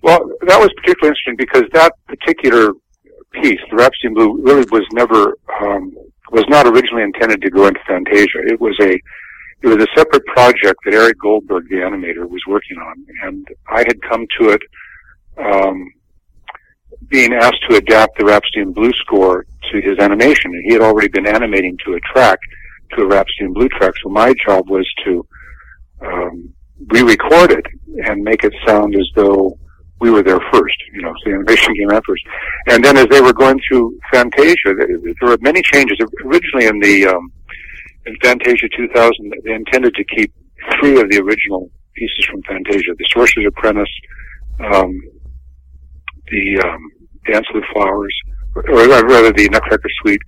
Well, 0.02 0.20
that 0.48 0.60
was 0.60 0.70
particularly 0.78 1.10
interesting 1.10 1.36
because 1.38 1.64
that 1.74 1.94
particular 2.07 2.72
piece, 3.34 3.60
the 3.70 3.76
Rhapsody 3.76 4.07
in 4.07 4.14
Blue, 4.14 4.41
really 4.41 4.65
was 4.72 4.86
never 4.94 5.38
um, 5.61 5.94
was 6.32 6.45
not 6.48 6.65
originally 6.65 7.03
intended 7.03 7.41
to 7.41 7.49
go 7.49 7.68
into 7.68 7.80
Fantasia. 7.86 8.40
It 8.48 8.61
was 8.61 8.78
a 8.82 8.91
it 9.61 9.68
was 9.68 9.78
a 9.78 9.88
separate 9.95 10.26
project 10.26 10.80
that 10.86 10.94
Eric 10.94 11.18
Goldberg, 11.20 11.70
the 11.70 11.78
animator, 11.78 12.30
was 12.30 12.41
working 12.48 12.78
on, 12.78 13.06
and 13.24 13.48
I 13.70 13.80
had 13.80 14.02
come 14.02 14.26
to 14.40 14.49
it 14.49 14.61
um, 15.38 15.91
being 17.07 17.34
asked 17.34 17.64
to 17.69 17.76
adapt 17.76 18.18
the 18.18 18.26
Rhapsody 18.26 18.65
Blue 18.65 18.91
score 19.01 19.45
to 19.72 19.81
his 19.81 19.99
animation, 19.99 20.51
and 20.53 20.64
he 20.65 20.73
had 20.73 20.81
already 20.81 21.10
been 21.10 21.27
animating 21.27 21.77
to 21.85 21.93
a 21.93 21.99
track, 22.14 22.39
to 22.91 23.03
a 23.03 23.07
Rhapsody 23.07 23.47
Blue 23.51 23.69
track. 23.69 23.93
So 24.03 24.10
my 24.10 24.34
job 24.45 24.69
was 24.69 24.88
to 25.05 25.26
um, 26.01 26.53
re-record 26.88 27.51
it 27.51 27.65
and 28.05 28.23
make 28.23 28.43
it 28.43 28.53
sound 28.65 28.95
as 28.95 29.07
though 29.15 29.57
we 29.99 30.11
were 30.11 30.23
there 30.23 30.39
first. 30.51 30.76
You 30.93 31.01
know, 31.01 31.14
so 31.23 31.30
the 31.30 31.35
animation 31.35 31.73
came 31.76 31.91
out 31.91 32.03
first, 32.05 32.23
and 32.68 32.84
then 32.84 32.97
as 32.97 33.07
they 33.07 33.22
were 33.22 33.34
going 33.34 33.60
through 33.68 33.97
Fantasia, 34.11 34.73
there 34.76 35.30
were 35.30 35.38
many 35.41 35.61
changes. 35.61 35.97
Originally 36.26 36.68
in 36.68 36.80
the 36.80 37.07
um, 37.07 37.31
in 38.05 38.15
Fantasia 38.22 38.68
2000, 38.76 39.34
they 39.43 39.53
intended 39.53 39.95
to 39.95 40.03
keep 40.03 40.34
three 40.80 40.99
of 40.99 41.10
the 41.10 41.19
original 41.19 41.72
pieces 41.95 42.26
from 42.26 42.41
Fantasia: 42.43 42.93
the 42.97 43.05
Sorcerer's 43.14 43.47
Apprentice, 43.47 43.93
um, 44.60 44.99
the 46.34 46.68
um, 46.68 46.91
Dance 47.31 47.45
of 47.53 47.61
the 47.61 47.68
Flowers, 47.73 48.15
or 48.55 48.88
rather 49.07 49.31
the 49.31 49.49
Nutcracker 49.49 49.89
Suite, 50.01 50.22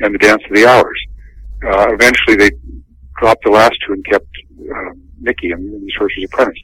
and 0.00 0.14
the 0.14 0.18
Dance 0.18 0.42
of 0.48 0.54
the 0.54 0.66
Hours. 0.66 0.98
Uh, 1.64 1.94
eventually, 1.94 2.36
they 2.36 2.50
dropped 3.20 3.44
the 3.44 3.50
last 3.50 3.74
two 3.86 3.92
and 3.92 4.04
kept 4.04 4.26
uh, 4.60 4.92
Mickey 5.20 5.52
and 5.52 5.62
the 5.62 5.92
Sorcerer's 5.96 6.28
Apprentice. 6.32 6.58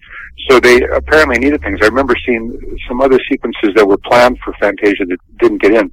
So 0.48 0.60
they 0.60 0.82
apparently 0.82 1.38
needed 1.38 1.62
things. 1.62 1.78
I 1.82 1.86
remember 1.86 2.14
seeing 2.26 2.58
some 2.88 3.00
other 3.00 3.18
sequences 3.30 3.70
that 3.76 3.86
were 3.86 3.98
planned 3.98 4.38
for 4.44 4.52
Fantasia 4.60 5.04
that 5.06 5.18
didn't 5.38 5.62
get 5.62 5.72
in. 5.72 5.90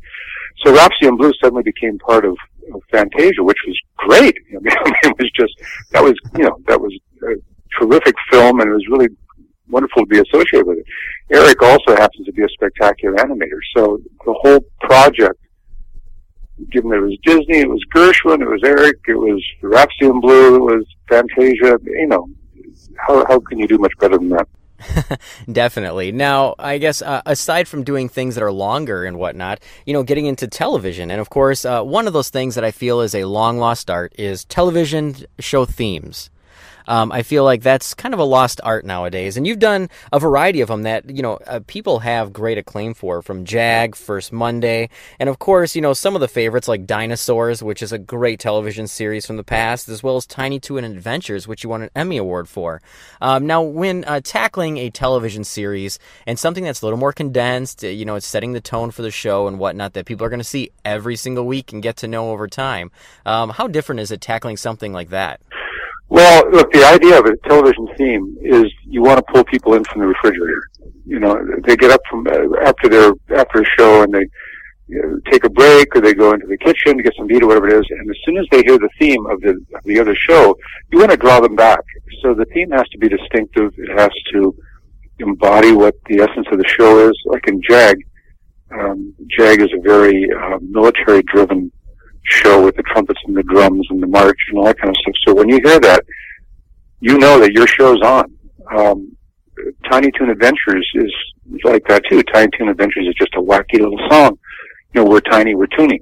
So 0.64 0.74
Rhapsody 0.74 1.08
in 1.08 1.18
Blue 1.18 1.32
suddenly 1.42 1.64
became 1.64 2.00
part 2.00 2.26
of, 2.26 2.36
of 2.74 2.82
Fantasia, 2.92 3.44
which 3.44 3.58
was 3.68 3.78
great. 3.98 4.36
I 4.50 4.60
mean, 4.62 4.74
it 5.04 5.18
was 5.18 5.32
just 5.36 5.54
that 5.92 6.04
was 6.04 6.14
you 6.38 6.44
know 6.44 6.58
that 6.68 6.80
was 6.80 6.94
a 7.24 7.36
terrific 7.80 8.16
film, 8.32 8.60
and 8.60 8.70
it 8.70 8.74
was 8.74 8.88
really 8.90 9.10
wonderful 9.70 10.04
to 10.04 10.08
be 10.08 10.20
associated 10.20 10.68
with 10.68 10.80
it. 10.80 10.86
Eric 11.32 11.62
also 11.62 11.96
happens 11.96 12.26
to 12.26 12.34
be 12.34 12.44
a 12.44 12.50
spectacular 12.50 13.16
animator, 13.18 13.60
so 13.76 14.00
the 14.26 14.34
whole 14.34 14.60
project, 14.82 15.40
given 16.72 16.90
that 16.92 16.98
it 16.98 17.02
was 17.02 17.18
Disney, 17.24 17.60
it 17.60 17.70
was 17.70 17.84
Gershwin, 17.94 18.42
it 18.42 18.50
was 18.50 18.62
Eric, 18.64 18.98
it 19.08 19.16
was 19.16 19.44
Rhapsody 19.62 20.08
in 20.08 20.22
Blue, 20.22 20.56
it 20.56 20.76
was 20.76 20.86
Fantasia. 21.10 21.78
You 21.84 22.08
know, 22.08 22.30
how 23.08 23.26
how 23.28 23.40
can 23.40 23.60
you 23.60 23.68
do 23.68 23.78
much 23.78 23.94
better 24.00 24.18
than 24.18 24.30
that? 24.30 24.48
Definitely. 25.52 26.12
Now, 26.12 26.56
I 26.60 26.78
guess 26.78 27.02
uh, 27.02 27.22
aside 27.26 27.68
from 27.68 27.84
doing 27.84 28.10
things 28.10 28.36
that 28.36 28.44
are 28.44 28.52
longer 28.52 29.06
and 29.06 29.18
whatnot, 29.18 29.62
you 29.86 29.94
know, 29.94 30.04
getting 30.04 30.26
into 30.26 30.48
television, 30.48 31.12
and 31.12 31.22
of 31.22 31.30
course, 31.30 31.66
uh, 31.66 31.82
one 31.82 32.08
of 32.08 32.14
those 32.14 32.30
things 32.30 32.56
that 32.56 32.64
I 32.64 32.72
feel 32.72 33.02
is 33.02 33.16
a 33.16 33.26
long 33.26 33.58
lost 33.58 33.90
art 33.90 34.14
is 34.18 34.46
television 34.46 35.16
show 35.40 35.66
themes. 35.66 36.30
Um, 36.88 37.12
I 37.12 37.24
feel 37.24 37.44
like 37.44 37.62
that's 37.62 37.94
kind 37.94 38.14
of 38.14 38.20
a 38.20 38.24
lost 38.24 38.62
art 38.64 38.86
nowadays. 38.86 39.38
And 39.38 39.46
you've 39.46 39.60
done 39.60 39.90
a 40.12 40.20
variety 40.20 40.62
of 40.62 40.68
them 40.68 40.84
that, 40.84 41.10
you 41.10 41.22
know, 41.22 41.40
uh, 41.48 41.60
people 41.68 42.00
have 42.00 42.34
great 42.34 42.58
acclaim 42.58 42.94
for 42.94 43.22
from 43.22 43.46
Jag, 43.46 43.96
First 43.96 44.32
Monday, 44.32 44.90
and 45.20 45.30
of 45.30 45.40
course, 45.40 45.76
you 45.76 45.82
know, 45.82 45.94
some 45.94 46.16
of 46.16 46.22
the 46.22 46.28
favorites 46.28 46.68
like 46.68 46.86
Dinosaurs, 46.86 47.64
which 47.64 47.82
is 47.82 47.92
a 47.92 47.98
great 47.98 48.40
television 48.40 48.88
series 48.88 49.26
from 49.26 49.38
the 49.38 49.44
past, 49.44 49.90
as 49.90 50.04
well 50.04 50.18
as 50.18 50.26
Tiny 50.26 50.60
Toon 50.60 50.84
Adventures, 50.84 51.48
which 51.48 51.64
you 51.64 51.70
won 51.70 51.84
an 51.84 51.90
Emmy 51.96 52.18
Award 52.18 52.48
for. 52.48 52.82
Um, 53.22 53.48
now, 53.48 53.62
when 53.62 54.04
uh, 54.06 54.22
tackling 54.24 54.78
a 54.78 54.90
television 54.90 55.44
series 55.44 56.00
and 56.26 56.38
something 56.38 56.64
that's 56.64 56.82
a 56.82 56.86
little 56.86 57.00
more 57.00 57.14
condensed, 57.14 57.84
uh, 57.84 57.88
you 57.88 58.06
know, 58.06 58.16
it's 58.16 58.28
setting 58.28 58.54
the 58.54 58.62
tone 58.62 58.92
for 58.92 59.02
the 59.02 59.12
show 59.12 59.48
and 59.48 59.60
whatnot 59.60 59.94
that 59.94 60.06
people 60.06 60.26
are 60.26 60.30
going 60.30 60.40
to 60.40 60.44
see 60.44 60.72
every 60.84 61.16
single 61.16 61.46
week 61.46 61.74
and 61.74 61.84
get 61.84 61.98
to 61.98 62.08
know 62.08 62.32
over 62.32 62.48
time, 62.48 62.92
um, 63.26 63.50
how 63.50 63.68
different 63.68 64.02
is 64.02 64.12
it 64.12 64.22
tackling 64.22 64.58
something 64.58 64.94
like 64.94 65.10
that? 65.10 65.40
Well, 66.10 66.50
look, 66.52 66.72
the 66.72 66.86
idea 66.86 67.20
of 67.20 67.26
a 67.26 67.36
television 67.48 67.88
theme 67.98 68.38
is 68.42 68.66
you 68.86 69.02
want 69.02 69.18
to 69.18 69.34
pull 69.34 69.44
people 69.46 69.74
in 69.74 69.84
from 69.86 70.02
the 70.02 70.08
refrigerator. 70.08 70.70
You 71.06 71.20
know, 71.20 71.36
they 71.64 71.76
get 71.76 71.92
up 71.92 72.02
from 72.10 72.28
uh, 72.28 72.60
after 72.64 72.90
their 72.90 73.12
after 73.36 73.62
a 73.62 73.66
show 73.78 74.04
and 74.04 74.14
they 74.14 74.26
you 74.88 75.02
know, 75.02 75.20
take 75.32 75.44
a 75.44 75.50
break 75.50 75.96
or 75.96 76.02
they 76.02 76.14
go 76.14 76.32
into 76.32 76.46
the 76.46 76.58
kitchen 76.58 76.98
to 76.98 77.04
get 77.04 77.14
some 77.18 77.28
meat 77.28 77.42
or 77.42 77.48
whatever 77.48 77.68
it 77.68 77.74
is. 77.74 77.86
And 77.90 78.10
as 78.10 78.18
soon 78.24 78.38
as 78.38 78.46
they 78.52 78.62
hear 78.64 78.78
the 78.78 78.90
theme 79.00 79.26
of 79.26 79.42
the 79.42 79.52
of 79.76 79.84
the 79.84 80.00
other 80.00 80.16
show, 80.16 80.56
you 80.92 81.00
want 81.00 81.12
to 81.12 81.18
draw 81.18 81.40
them 81.40 81.56
back. 81.56 81.82
So 82.22 82.34
the 82.34 82.46
theme 82.54 82.72
has 82.72 82.88
to 82.90 82.98
be 82.98 83.10
distinctive. 83.10 83.74
It 83.78 84.00
has 84.00 84.12
to 84.34 84.56
embody 85.20 85.72
what 85.72 85.96
the 86.08 86.20
essence 86.20 86.48
of 86.52 86.60
the 86.60 86.68
show 86.68 87.10
is. 87.10 87.14
Like 87.26 87.48
in 87.48 87.62
Jag, 87.68 87.98
um, 88.72 89.14
Jag 89.38 89.62
is 89.62 89.70
a 89.74 89.82
very 89.82 90.28
uh, 90.32 90.60
military-driven 90.62 91.72
show 92.26 92.64
with 92.64 92.76
the 92.76 92.84
trumpets 92.84 93.20
and 93.26 93.36
the 93.36 93.44
drums 93.44 93.86
and 93.90 94.02
the 94.02 94.08
march 94.08 94.38
and 94.50 94.58
all 94.58 94.66
that 94.66 94.78
kind 94.78 94.90
of 94.90 94.96
stuff. 94.98 95.16
So 95.28 95.34
when 95.34 95.50
you 95.50 95.60
hear 95.64 95.80
that, 95.80 96.04
you 97.00 97.18
know 97.18 97.40
that 97.40 97.52
your 97.52 97.68
show's 97.68 98.02
on. 98.02 98.34
Um, 98.76 99.16
Tiny 99.90 100.12
Toon 100.12 100.30
Adventures 100.30 100.90
is 100.96 101.12
like 101.64 101.86
that 101.88 102.04
too. 102.10 102.22
Tiny 102.24 102.50
Toon 102.58 102.70
Adventures 102.70 103.08
is 103.08 103.16
just 103.16 103.34
a 103.36 103.42
wacky 103.42 103.80
little 103.80 104.00
song. 104.10 104.38
You 104.94 105.04
know, 105.04 105.10
we're 105.10 105.22
tiny, 105.22 105.56
we're 105.56 105.68
toony. 105.68 106.00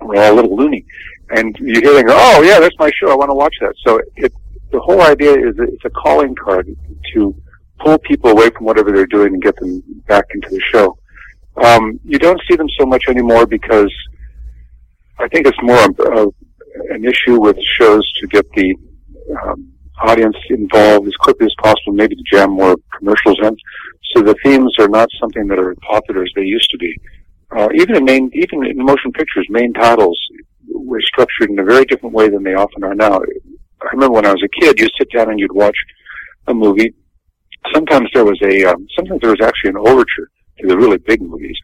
We're 0.00 0.22
all 0.22 0.32
a 0.32 0.36
little 0.36 0.56
loony. 0.56 0.84
And 1.30 1.56
you 1.58 1.80
hear 1.80 1.94
them 1.94 2.06
go, 2.06 2.14
oh 2.16 2.42
yeah, 2.42 2.58
that's 2.60 2.76
my 2.78 2.90
show, 2.98 3.10
I 3.10 3.14
want 3.14 3.30
to 3.30 3.34
watch 3.34 3.54
that. 3.60 3.74
So 3.86 4.00
it, 4.16 4.32
the 4.72 4.80
whole 4.80 5.02
idea 5.02 5.32
is 5.32 5.54
it's 5.58 5.84
a 5.84 5.90
calling 5.90 6.34
card 6.34 6.68
to 7.14 7.34
pull 7.78 7.98
people 7.98 8.30
away 8.30 8.50
from 8.50 8.66
whatever 8.66 8.92
they're 8.92 9.06
doing 9.06 9.34
and 9.34 9.42
get 9.42 9.56
them 9.56 9.82
back 10.06 10.26
into 10.34 10.48
the 10.50 10.60
show. 10.60 10.96
Um, 11.56 11.98
you 12.04 12.18
don't 12.18 12.40
see 12.48 12.56
them 12.56 12.68
so 12.78 12.86
much 12.86 13.04
anymore 13.08 13.46
because 13.46 13.92
I 15.20 15.28
think 15.28 15.46
it's 15.46 15.58
more 15.62 15.78
a, 15.78 16.26
an 16.94 17.04
issue 17.04 17.40
with 17.40 17.56
shows 17.78 18.10
to 18.20 18.26
get 18.28 18.46
the 18.52 18.74
um, 19.42 19.70
audience 20.02 20.36
involved 20.48 21.06
as 21.06 21.14
quickly 21.16 21.44
as 21.44 21.54
possible, 21.62 21.92
maybe 21.92 22.16
to 22.16 22.22
jam 22.32 22.52
more 22.52 22.74
commercials 22.96 23.38
in. 23.42 23.54
So 24.14 24.22
the 24.22 24.34
themes 24.42 24.74
are 24.78 24.88
not 24.88 25.08
something 25.20 25.46
that 25.48 25.58
are 25.58 25.74
popular 25.86 26.22
as 26.22 26.30
they 26.34 26.42
used 26.42 26.70
to 26.70 26.78
be. 26.78 26.94
Uh, 27.54 27.68
even 27.74 27.96
in 27.96 28.04
main, 28.04 28.30
even 28.32 28.64
in 28.64 28.78
motion 28.78 29.12
pictures, 29.12 29.46
main 29.50 29.74
titles 29.74 30.18
were 30.72 31.00
structured 31.02 31.50
in 31.50 31.58
a 31.58 31.64
very 31.64 31.84
different 31.84 32.14
way 32.14 32.30
than 32.30 32.42
they 32.42 32.54
often 32.54 32.82
are 32.82 32.94
now. 32.94 33.20
I 33.82 33.88
remember 33.92 34.14
when 34.14 34.26
I 34.26 34.32
was 34.32 34.42
a 34.42 34.60
kid, 34.60 34.78
you'd 34.78 34.90
sit 34.98 35.08
down 35.14 35.30
and 35.30 35.38
you'd 35.38 35.52
watch 35.52 35.76
a 36.46 36.54
movie. 36.54 36.94
Sometimes 37.74 38.08
there 38.14 38.24
was 38.24 38.40
a, 38.42 38.64
um, 38.64 38.86
sometimes 38.96 39.20
there 39.20 39.30
was 39.30 39.40
actually 39.42 39.70
an 39.70 39.76
overture 39.76 40.30
to 40.60 40.66
the 40.66 40.78
really 40.78 40.98
big 40.98 41.20
movies 41.20 41.58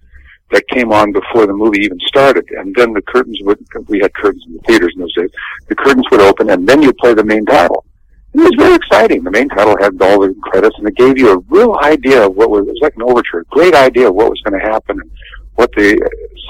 that 0.50 0.66
came 0.68 0.92
on 0.92 1.12
before 1.12 1.46
the 1.46 1.52
movie 1.52 1.80
even 1.84 1.98
started. 2.06 2.44
And 2.50 2.74
then 2.74 2.92
the 2.92 3.02
curtains 3.02 3.38
would, 3.42 3.58
we 3.88 3.98
had 4.00 4.14
curtains 4.14 4.44
in 4.46 4.54
the 4.54 4.60
theaters 4.60 4.92
in 4.94 5.00
those 5.00 5.14
days, 5.14 5.30
the 5.68 5.74
curtains 5.74 6.06
would 6.10 6.20
open 6.20 6.50
and 6.50 6.68
then 6.68 6.82
you 6.82 6.92
play 6.92 7.14
the 7.14 7.24
main 7.24 7.44
title. 7.44 7.84
And 8.32 8.42
it 8.42 8.44
was 8.44 8.54
very 8.56 8.74
exciting. 8.74 9.24
The 9.24 9.30
main 9.30 9.48
title 9.48 9.76
had 9.80 10.00
all 10.00 10.20
the 10.20 10.34
credits 10.42 10.76
and 10.78 10.86
it 10.86 10.96
gave 10.96 11.18
you 11.18 11.32
a 11.32 11.38
real 11.48 11.76
idea 11.82 12.26
of 12.26 12.36
what 12.36 12.50
was, 12.50 12.66
it 12.66 12.70
was 12.70 12.80
like 12.82 12.96
an 12.96 13.02
overture, 13.02 13.40
a 13.40 13.44
great 13.46 13.74
idea 13.74 14.08
of 14.08 14.14
what 14.14 14.30
was 14.30 14.40
going 14.42 14.60
to 14.60 14.66
happen 14.66 15.00
and 15.00 15.10
what 15.54 15.72
the 15.72 15.98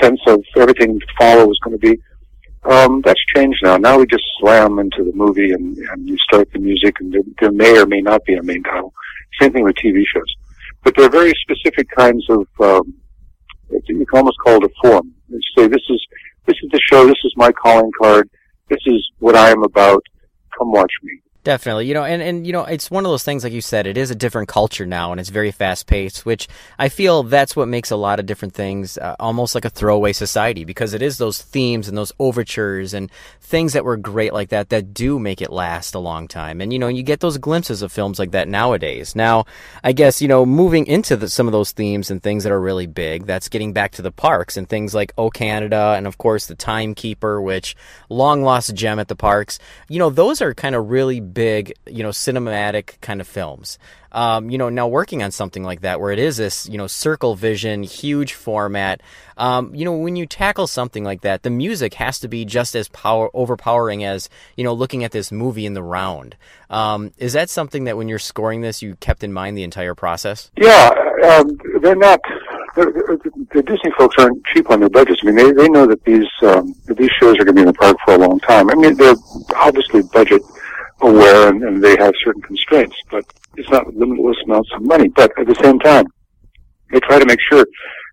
sense 0.02 0.20
of 0.26 0.42
everything 0.56 0.98
to 0.98 1.06
follow 1.18 1.46
was 1.46 1.58
going 1.60 1.78
to 1.78 1.94
be. 1.94 2.00
Um, 2.64 3.00
that's 3.02 3.24
changed 3.34 3.60
now. 3.62 3.76
Now 3.76 3.98
we 3.98 4.06
just 4.06 4.24
slam 4.40 4.80
into 4.80 5.04
the 5.04 5.12
movie 5.14 5.52
and, 5.52 5.78
and 5.78 6.08
you 6.08 6.18
start 6.18 6.52
the 6.52 6.58
music 6.58 6.96
and 7.00 7.12
there, 7.12 7.22
there 7.40 7.52
may 7.52 7.78
or 7.78 7.86
may 7.86 8.00
not 8.00 8.24
be 8.24 8.34
a 8.34 8.42
main 8.42 8.62
title. 8.64 8.92
Same 9.40 9.52
thing 9.52 9.64
with 9.64 9.76
TV 9.76 10.02
shows. 10.12 10.34
But 10.82 10.96
there 10.96 11.06
are 11.06 11.10
very 11.10 11.32
specific 11.42 11.88
kinds 11.96 12.28
of, 12.28 12.46
um, 12.60 12.94
you 13.70 14.06
can 14.06 14.18
almost 14.18 14.38
call 14.44 14.56
it 14.56 14.70
a 14.70 14.88
form. 14.88 15.12
You 15.28 15.40
say, 15.56 15.68
this 15.68 15.82
is, 15.88 16.06
this 16.46 16.56
is 16.62 16.70
the 16.70 16.80
show, 16.90 17.06
this 17.06 17.18
is 17.24 17.32
my 17.36 17.52
calling 17.52 17.90
card, 18.00 18.28
this 18.68 18.80
is 18.86 19.10
what 19.18 19.36
I 19.36 19.50
am 19.50 19.62
about, 19.62 20.02
come 20.56 20.72
watch 20.72 20.92
me. 21.02 21.20
Definitely, 21.46 21.86
you 21.86 21.94
know, 21.94 22.02
and, 22.02 22.20
and 22.20 22.44
you 22.44 22.52
know, 22.52 22.64
it's 22.64 22.90
one 22.90 23.04
of 23.04 23.12
those 23.12 23.22
things, 23.22 23.44
like 23.44 23.52
you 23.52 23.60
said, 23.60 23.86
it 23.86 23.96
is 23.96 24.10
a 24.10 24.16
different 24.16 24.48
culture 24.48 24.84
now, 24.84 25.12
and 25.12 25.20
it's 25.20 25.28
very 25.28 25.52
fast 25.52 25.86
paced, 25.86 26.26
which 26.26 26.48
I 26.76 26.88
feel 26.88 27.22
that's 27.22 27.54
what 27.54 27.68
makes 27.68 27.92
a 27.92 27.96
lot 27.96 28.18
of 28.18 28.26
different 28.26 28.52
things 28.52 28.98
uh, 28.98 29.14
almost 29.20 29.54
like 29.54 29.64
a 29.64 29.70
throwaway 29.70 30.12
society 30.12 30.64
because 30.64 30.92
it 30.92 31.02
is 31.02 31.18
those 31.18 31.40
themes 31.40 31.86
and 31.86 31.96
those 31.96 32.12
overtures 32.18 32.92
and 32.92 33.12
things 33.46 33.74
that 33.74 33.84
were 33.84 33.96
great 33.96 34.32
like 34.32 34.48
that 34.48 34.70
that 34.70 34.92
do 34.92 35.20
make 35.20 35.40
it 35.40 35.52
last 35.52 35.94
a 35.94 36.00
long 36.00 36.26
time. 36.26 36.60
And 36.60 36.72
you 36.72 36.80
know, 36.80 36.88
you 36.88 37.04
get 37.04 37.20
those 37.20 37.38
glimpses 37.38 37.80
of 37.80 37.92
films 37.92 38.18
like 38.18 38.32
that 38.32 38.48
nowadays. 38.48 39.14
Now, 39.14 39.44
I 39.84 39.92
guess 39.92 40.20
you 40.20 40.26
know, 40.26 40.44
moving 40.44 40.86
into 40.86 41.16
the, 41.16 41.28
some 41.28 41.46
of 41.46 41.52
those 41.52 41.70
themes 41.70 42.10
and 42.10 42.20
things 42.20 42.42
that 42.42 42.52
are 42.52 42.60
really 42.60 42.88
big, 42.88 43.24
that's 43.24 43.48
getting 43.48 43.72
back 43.72 43.92
to 43.92 44.02
the 44.02 44.10
parks 44.10 44.56
and 44.56 44.68
things 44.68 44.96
like 44.96 45.12
Oh 45.16 45.30
Canada, 45.30 45.94
and 45.96 46.08
of 46.08 46.18
course 46.18 46.46
the 46.46 46.56
Timekeeper, 46.56 47.40
which 47.40 47.76
long 48.08 48.42
lost 48.42 48.74
gem 48.74 48.98
at 48.98 49.06
the 49.06 49.14
parks. 49.14 49.60
You 49.88 50.00
know, 50.00 50.10
those 50.10 50.42
are 50.42 50.52
kind 50.52 50.74
of 50.74 50.90
really 50.90 51.20
big, 51.20 51.72
you 51.86 52.02
know, 52.02 52.10
cinematic 52.10 53.00
kind 53.00 53.20
of 53.20 53.28
films. 53.28 53.78
Um, 54.16 54.48
you 54.48 54.56
know, 54.56 54.70
now 54.70 54.88
working 54.88 55.22
on 55.22 55.30
something 55.30 55.62
like 55.62 55.82
that, 55.82 56.00
where 56.00 56.10
it 56.10 56.18
is 56.18 56.38
this, 56.38 56.66
you 56.66 56.78
know, 56.78 56.86
circle 56.86 57.34
vision, 57.34 57.82
huge 57.82 58.32
format. 58.32 59.02
Um, 59.36 59.74
you 59.74 59.84
know, 59.84 59.92
when 59.92 60.16
you 60.16 60.24
tackle 60.24 60.66
something 60.66 61.04
like 61.04 61.20
that, 61.20 61.42
the 61.42 61.50
music 61.50 61.92
has 61.94 62.18
to 62.20 62.28
be 62.28 62.46
just 62.46 62.74
as 62.74 62.88
power 62.88 63.28
overpowering 63.34 64.04
as 64.04 64.30
you 64.56 64.64
know, 64.64 64.72
looking 64.72 65.04
at 65.04 65.12
this 65.12 65.30
movie 65.30 65.66
in 65.66 65.74
the 65.74 65.82
round. 65.82 66.34
Um, 66.70 67.12
is 67.18 67.34
that 67.34 67.50
something 67.50 67.84
that 67.84 67.98
when 67.98 68.08
you're 68.08 68.18
scoring 68.18 68.62
this, 68.62 68.80
you 68.80 68.96
kept 68.96 69.22
in 69.22 69.34
mind 69.34 69.58
the 69.58 69.64
entire 69.64 69.94
process? 69.94 70.50
Yeah, 70.56 70.90
um, 71.24 71.58
they're 71.82 71.94
not. 71.94 72.20
The 72.74 73.62
Disney 73.66 73.90
folks 73.98 74.16
aren't 74.18 74.42
cheap 74.46 74.70
on 74.70 74.80
their 74.80 74.88
budgets. 74.88 75.20
I 75.22 75.26
mean, 75.26 75.36
they 75.36 75.52
they 75.52 75.68
know 75.68 75.86
that 75.86 76.02
these 76.04 76.26
um, 76.40 76.74
that 76.86 76.96
these 76.96 77.10
shows 77.20 77.34
are 77.34 77.44
going 77.44 77.48
to 77.48 77.52
be 77.52 77.60
in 77.60 77.66
the 77.66 77.74
park 77.74 77.98
for 78.04 78.14
a 78.14 78.18
long 78.18 78.40
time. 78.40 78.70
I 78.70 78.74
mean, 78.74 78.96
they're 78.96 79.14
obviously 79.54 80.02
budget 80.02 80.42
aware 81.00 81.48
and, 81.48 81.62
and 81.62 81.82
they 81.82 81.96
have 81.98 82.14
certain 82.24 82.42
constraints, 82.42 82.96
but 83.10 83.24
it's 83.56 83.70
not 83.70 83.86
limitless 83.94 84.36
amounts 84.44 84.70
of 84.74 84.82
money. 84.82 85.08
But 85.08 85.32
at 85.38 85.46
the 85.46 85.54
same 85.62 85.78
time, 85.78 86.06
they 86.92 87.00
try 87.00 87.18
to 87.18 87.26
make 87.26 87.40
sure 87.50 87.64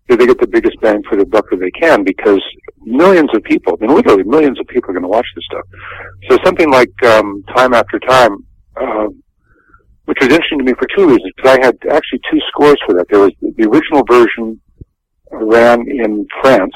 that 0.08 0.18
they 0.18 0.26
get 0.26 0.38
the 0.38 0.46
biggest 0.46 0.80
bang 0.80 1.02
for 1.08 1.16
their 1.16 1.24
buck 1.24 1.46
that 1.50 1.60
they 1.60 1.70
can 1.70 2.04
because 2.04 2.42
millions 2.82 3.30
of 3.34 3.42
people, 3.44 3.78
I 3.80 3.86
mean, 3.86 3.96
literally 3.96 4.24
millions 4.24 4.60
of 4.60 4.66
people 4.66 4.90
are 4.90 4.94
going 4.94 5.02
to 5.02 5.08
watch 5.08 5.26
this 5.34 5.44
stuff. 5.50 5.64
So 6.28 6.38
something 6.44 6.70
like 6.70 6.92
um, 7.04 7.42
Time 7.56 7.72
After 7.72 7.98
Time, 8.00 8.36
uh, 8.76 9.06
which 10.04 10.18
was 10.20 10.28
interesting 10.28 10.58
to 10.58 10.64
me 10.64 10.74
for 10.78 10.86
two 10.94 11.06
reasons, 11.06 11.32
because 11.36 11.58
I 11.58 11.64
had 11.64 11.76
actually 11.90 12.20
two 12.30 12.38
scores 12.48 12.76
for 12.84 12.94
that. 12.94 13.06
There 13.08 13.20
was 13.20 13.32
the 13.40 13.64
original 13.64 14.04
version 14.04 14.60
ran 15.30 15.80
in 15.88 16.26
France, 16.42 16.74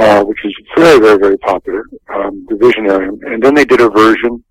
uh, 0.00 0.24
which 0.24 0.38
is 0.44 0.54
very, 0.76 0.98
very, 0.98 1.18
very 1.18 1.38
popular, 1.38 1.82
um, 2.14 2.46
the 2.48 2.54
Visionarium, 2.54 3.18
and 3.26 3.42
then 3.42 3.54
they 3.54 3.64
did 3.64 3.80
a 3.80 3.90
version 3.90 4.42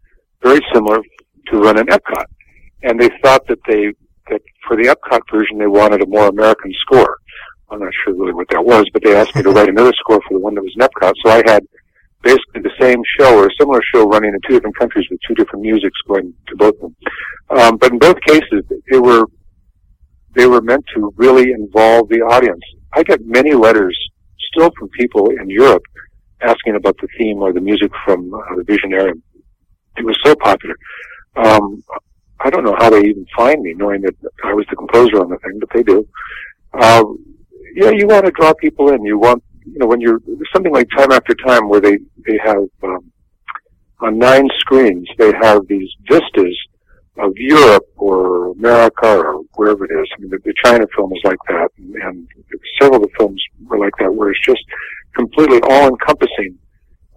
very 0.43 0.59
similar 0.73 0.99
to 1.47 1.57
run 1.57 1.79
in 1.79 1.87
Epcot. 1.87 2.25
And 2.83 2.99
they 2.99 3.09
thought 3.21 3.45
that 3.47 3.59
they, 3.67 3.93
that 4.29 4.41
for 4.67 4.75
the 4.75 4.83
Epcot 4.83 5.21
version, 5.31 5.57
they 5.57 5.67
wanted 5.67 6.01
a 6.01 6.07
more 6.07 6.27
American 6.27 6.73
score. 6.81 7.17
I'm 7.71 7.79
not 7.79 7.91
sure 8.03 8.15
really 8.15 8.33
what 8.33 8.47
that 8.49 8.63
was, 8.63 8.85
but 8.93 9.03
they 9.03 9.15
asked 9.15 9.35
me 9.35 9.43
to 9.43 9.49
write 9.51 9.69
another 9.69 9.93
score 9.99 10.19
for 10.27 10.33
the 10.37 10.39
one 10.39 10.55
that 10.55 10.63
was 10.63 10.73
in 10.75 10.81
Epcot. 10.81 11.13
So 11.23 11.31
I 11.31 11.43
had 11.45 11.63
basically 12.21 12.61
the 12.61 12.71
same 12.79 13.01
show 13.19 13.37
or 13.37 13.47
a 13.47 13.55
similar 13.59 13.81
show 13.93 14.07
running 14.07 14.33
in 14.33 14.39
two 14.47 14.55
different 14.55 14.77
countries 14.77 15.05
with 15.09 15.19
two 15.27 15.35
different 15.35 15.61
musics 15.61 15.97
going 16.07 16.33
to 16.47 16.55
both 16.55 16.75
of 16.75 16.81
them. 16.81 16.95
Um, 17.49 17.77
but 17.77 17.91
in 17.91 17.99
both 17.99 18.19
cases, 18.27 18.63
they 18.89 18.99
were 18.99 19.25
they 20.35 20.45
were 20.45 20.61
meant 20.61 20.85
to 20.95 21.11
really 21.15 21.51
involve 21.51 22.07
the 22.09 22.21
audience. 22.21 22.61
I 22.93 23.03
get 23.03 23.25
many 23.25 23.53
letters 23.53 23.97
still 24.51 24.69
from 24.77 24.89
people 24.89 25.27
in 25.29 25.49
Europe 25.49 25.83
asking 26.41 26.75
about 26.75 26.95
the 27.01 27.07
theme 27.17 27.39
or 27.39 27.51
the 27.51 27.61
music 27.61 27.91
from 28.05 28.33
uh, 28.33 28.55
the 28.55 28.63
Visionarium. 28.63 29.21
It 29.97 30.05
was 30.05 30.17
so 30.23 30.35
popular. 30.35 30.75
Um, 31.35 31.83
I 32.41 32.49
don't 32.49 32.63
know 32.63 32.75
how 32.77 32.89
they 32.89 33.01
even 33.01 33.25
find 33.35 33.61
me, 33.61 33.73
knowing 33.73 34.01
that 34.01 34.15
I 34.43 34.53
was 34.53 34.65
the 34.69 34.75
composer 34.75 35.19
on 35.19 35.29
the 35.29 35.37
thing, 35.39 35.59
but 35.59 35.69
they 35.73 35.83
do. 35.83 36.07
Uh, 36.73 37.03
yeah, 37.75 37.91
you 37.91 38.07
want 38.07 38.25
to 38.25 38.31
draw 38.31 38.53
people 38.53 38.89
in. 38.93 39.03
You 39.03 39.17
want, 39.17 39.43
you 39.65 39.77
know, 39.79 39.87
when 39.87 40.01
you're 40.01 40.21
something 40.53 40.73
like 40.73 40.87
Time 40.95 41.11
After 41.11 41.35
Time, 41.45 41.69
where 41.69 41.81
they 41.81 41.97
they 42.25 42.39
have 42.43 42.63
um, 42.83 43.11
on 44.01 44.17
nine 44.17 44.47
screens, 44.59 45.07
they 45.17 45.31
have 45.41 45.67
these 45.67 45.89
vistas 46.09 46.57
of 47.17 47.33
Europe 47.35 47.85
or 47.97 48.51
America 48.51 49.07
or 49.07 49.41
wherever 49.55 49.83
it 49.83 49.91
is. 49.91 50.07
I 50.15 50.21
mean, 50.21 50.29
the, 50.29 50.39
the 50.45 50.53
China 50.63 50.85
film 50.95 51.11
is 51.11 51.21
like 51.25 51.37
that, 51.49 51.69
and, 51.77 51.93
and 51.95 52.27
several 52.79 53.03
of 53.03 53.09
the 53.09 53.17
films 53.17 53.43
were 53.65 53.77
like 53.77 53.93
that, 53.99 54.13
where 54.13 54.31
it's 54.31 54.45
just 54.45 54.63
completely 55.15 55.59
all-encompassing 55.69 56.57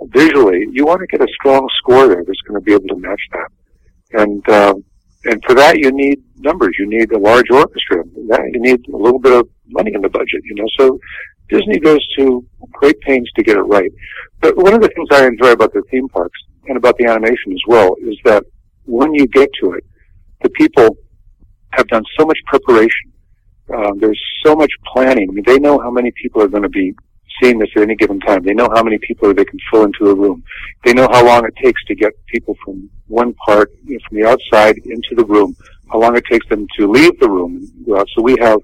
visually. 0.07 0.66
You 0.73 0.85
want 0.85 1.01
to 1.01 1.07
get 1.07 1.23
a 1.23 1.32
strong 1.35 1.69
score 1.78 2.09
there 2.09 2.24
that's 2.27 2.40
going 2.40 2.61
to 2.61 2.65
be 2.65 2.73
able 2.73 2.89
to 2.89 2.97
match 2.97 3.20
that, 3.32 4.20
and 4.20 4.49
uh, 4.49 4.74
and 5.24 5.43
for 5.47 5.55
that 5.55 5.78
you 5.78 5.93
need 5.93 6.23
numbers. 6.39 6.77
You 6.78 6.89
need 6.89 7.12
a 7.12 7.19
large 7.19 7.51
orchestra. 7.51 8.05
That 8.28 8.51
you 8.53 8.61
need 8.61 8.86
a 8.89 8.97
little 8.97 9.19
bit 9.19 9.32
of 9.32 9.49
money 9.69 9.93
in 9.94 10.03
the 10.03 10.09
budget. 10.09 10.43
You 10.44 10.57
know, 10.57 10.66
so 10.78 10.99
Disney 11.49 11.78
goes 11.78 12.07
to 12.16 12.44
great 12.73 13.01
pains 13.01 13.31
to 13.36 13.43
get 13.43 13.57
it 13.57 13.62
right. 13.62 13.90
But 14.40 14.57
one 14.57 14.74
of 14.74 14.81
the 14.81 14.89
things 14.89 15.09
I 15.12 15.27
enjoy 15.27 15.53
about 15.53 15.73
the 15.73 15.82
theme 15.90 16.09
parks 16.09 16.39
and 16.66 16.77
about 16.77 16.97
the 16.99 17.07
animation 17.07 17.53
as 17.53 17.62
well 17.66 17.94
is 18.01 18.16
that 18.24 18.44
when 18.85 19.15
you 19.15 19.27
get 19.28 19.49
to 19.61 19.73
it, 19.73 19.85
the 20.43 20.51
people 20.51 20.97
have 21.70 21.86
done 21.89 22.05
so 22.19 22.27
much 22.27 22.39
preparation. 22.47 23.12
Um, 23.73 23.99
there's 23.99 24.20
so 24.44 24.55
much 24.55 24.73
planning. 24.93 25.28
I 25.31 25.32
mean, 25.32 25.44
they 25.47 25.59
know 25.59 25.78
how 25.78 25.90
many 25.90 26.12
people 26.20 26.43
are 26.43 26.49
going 26.49 26.65
to 26.65 26.69
be 26.69 26.94
this 27.51 27.69
at 27.77 27.82
any 27.82 27.97
given 27.97 28.20
time. 28.20 28.43
They 28.44 28.55
know 28.55 28.69
how 28.74 28.82
many 28.82 28.98
people 28.98 29.35
they 29.35 29.44
can 29.44 29.59
fill 29.70 29.85
into 29.85 30.10
a 30.10 30.14
room. 30.14 30.44
They 30.85 30.93
know 30.93 31.09
how 31.10 31.24
long 31.27 31.44
it 31.44 31.55
takes 31.62 31.82
to 31.86 31.94
get 31.94 32.12
people 32.27 32.56
from 32.64 32.89
one 33.09 33.35
part, 33.35 33.73
you 33.85 33.94
know, 33.94 34.01
from 34.09 34.19
the 34.19 34.28
outside 34.28 34.77
into 34.85 35.14
the 35.16 35.24
room, 35.24 35.56
how 35.90 35.98
long 36.01 36.16
it 36.16 36.24
takes 36.31 36.48
them 36.48 36.66
to 36.78 36.86
leave 36.90 37.19
the 37.20 37.28
room. 37.28 37.66
So 37.86 38.23
we 38.23 38.36
have 38.40 38.59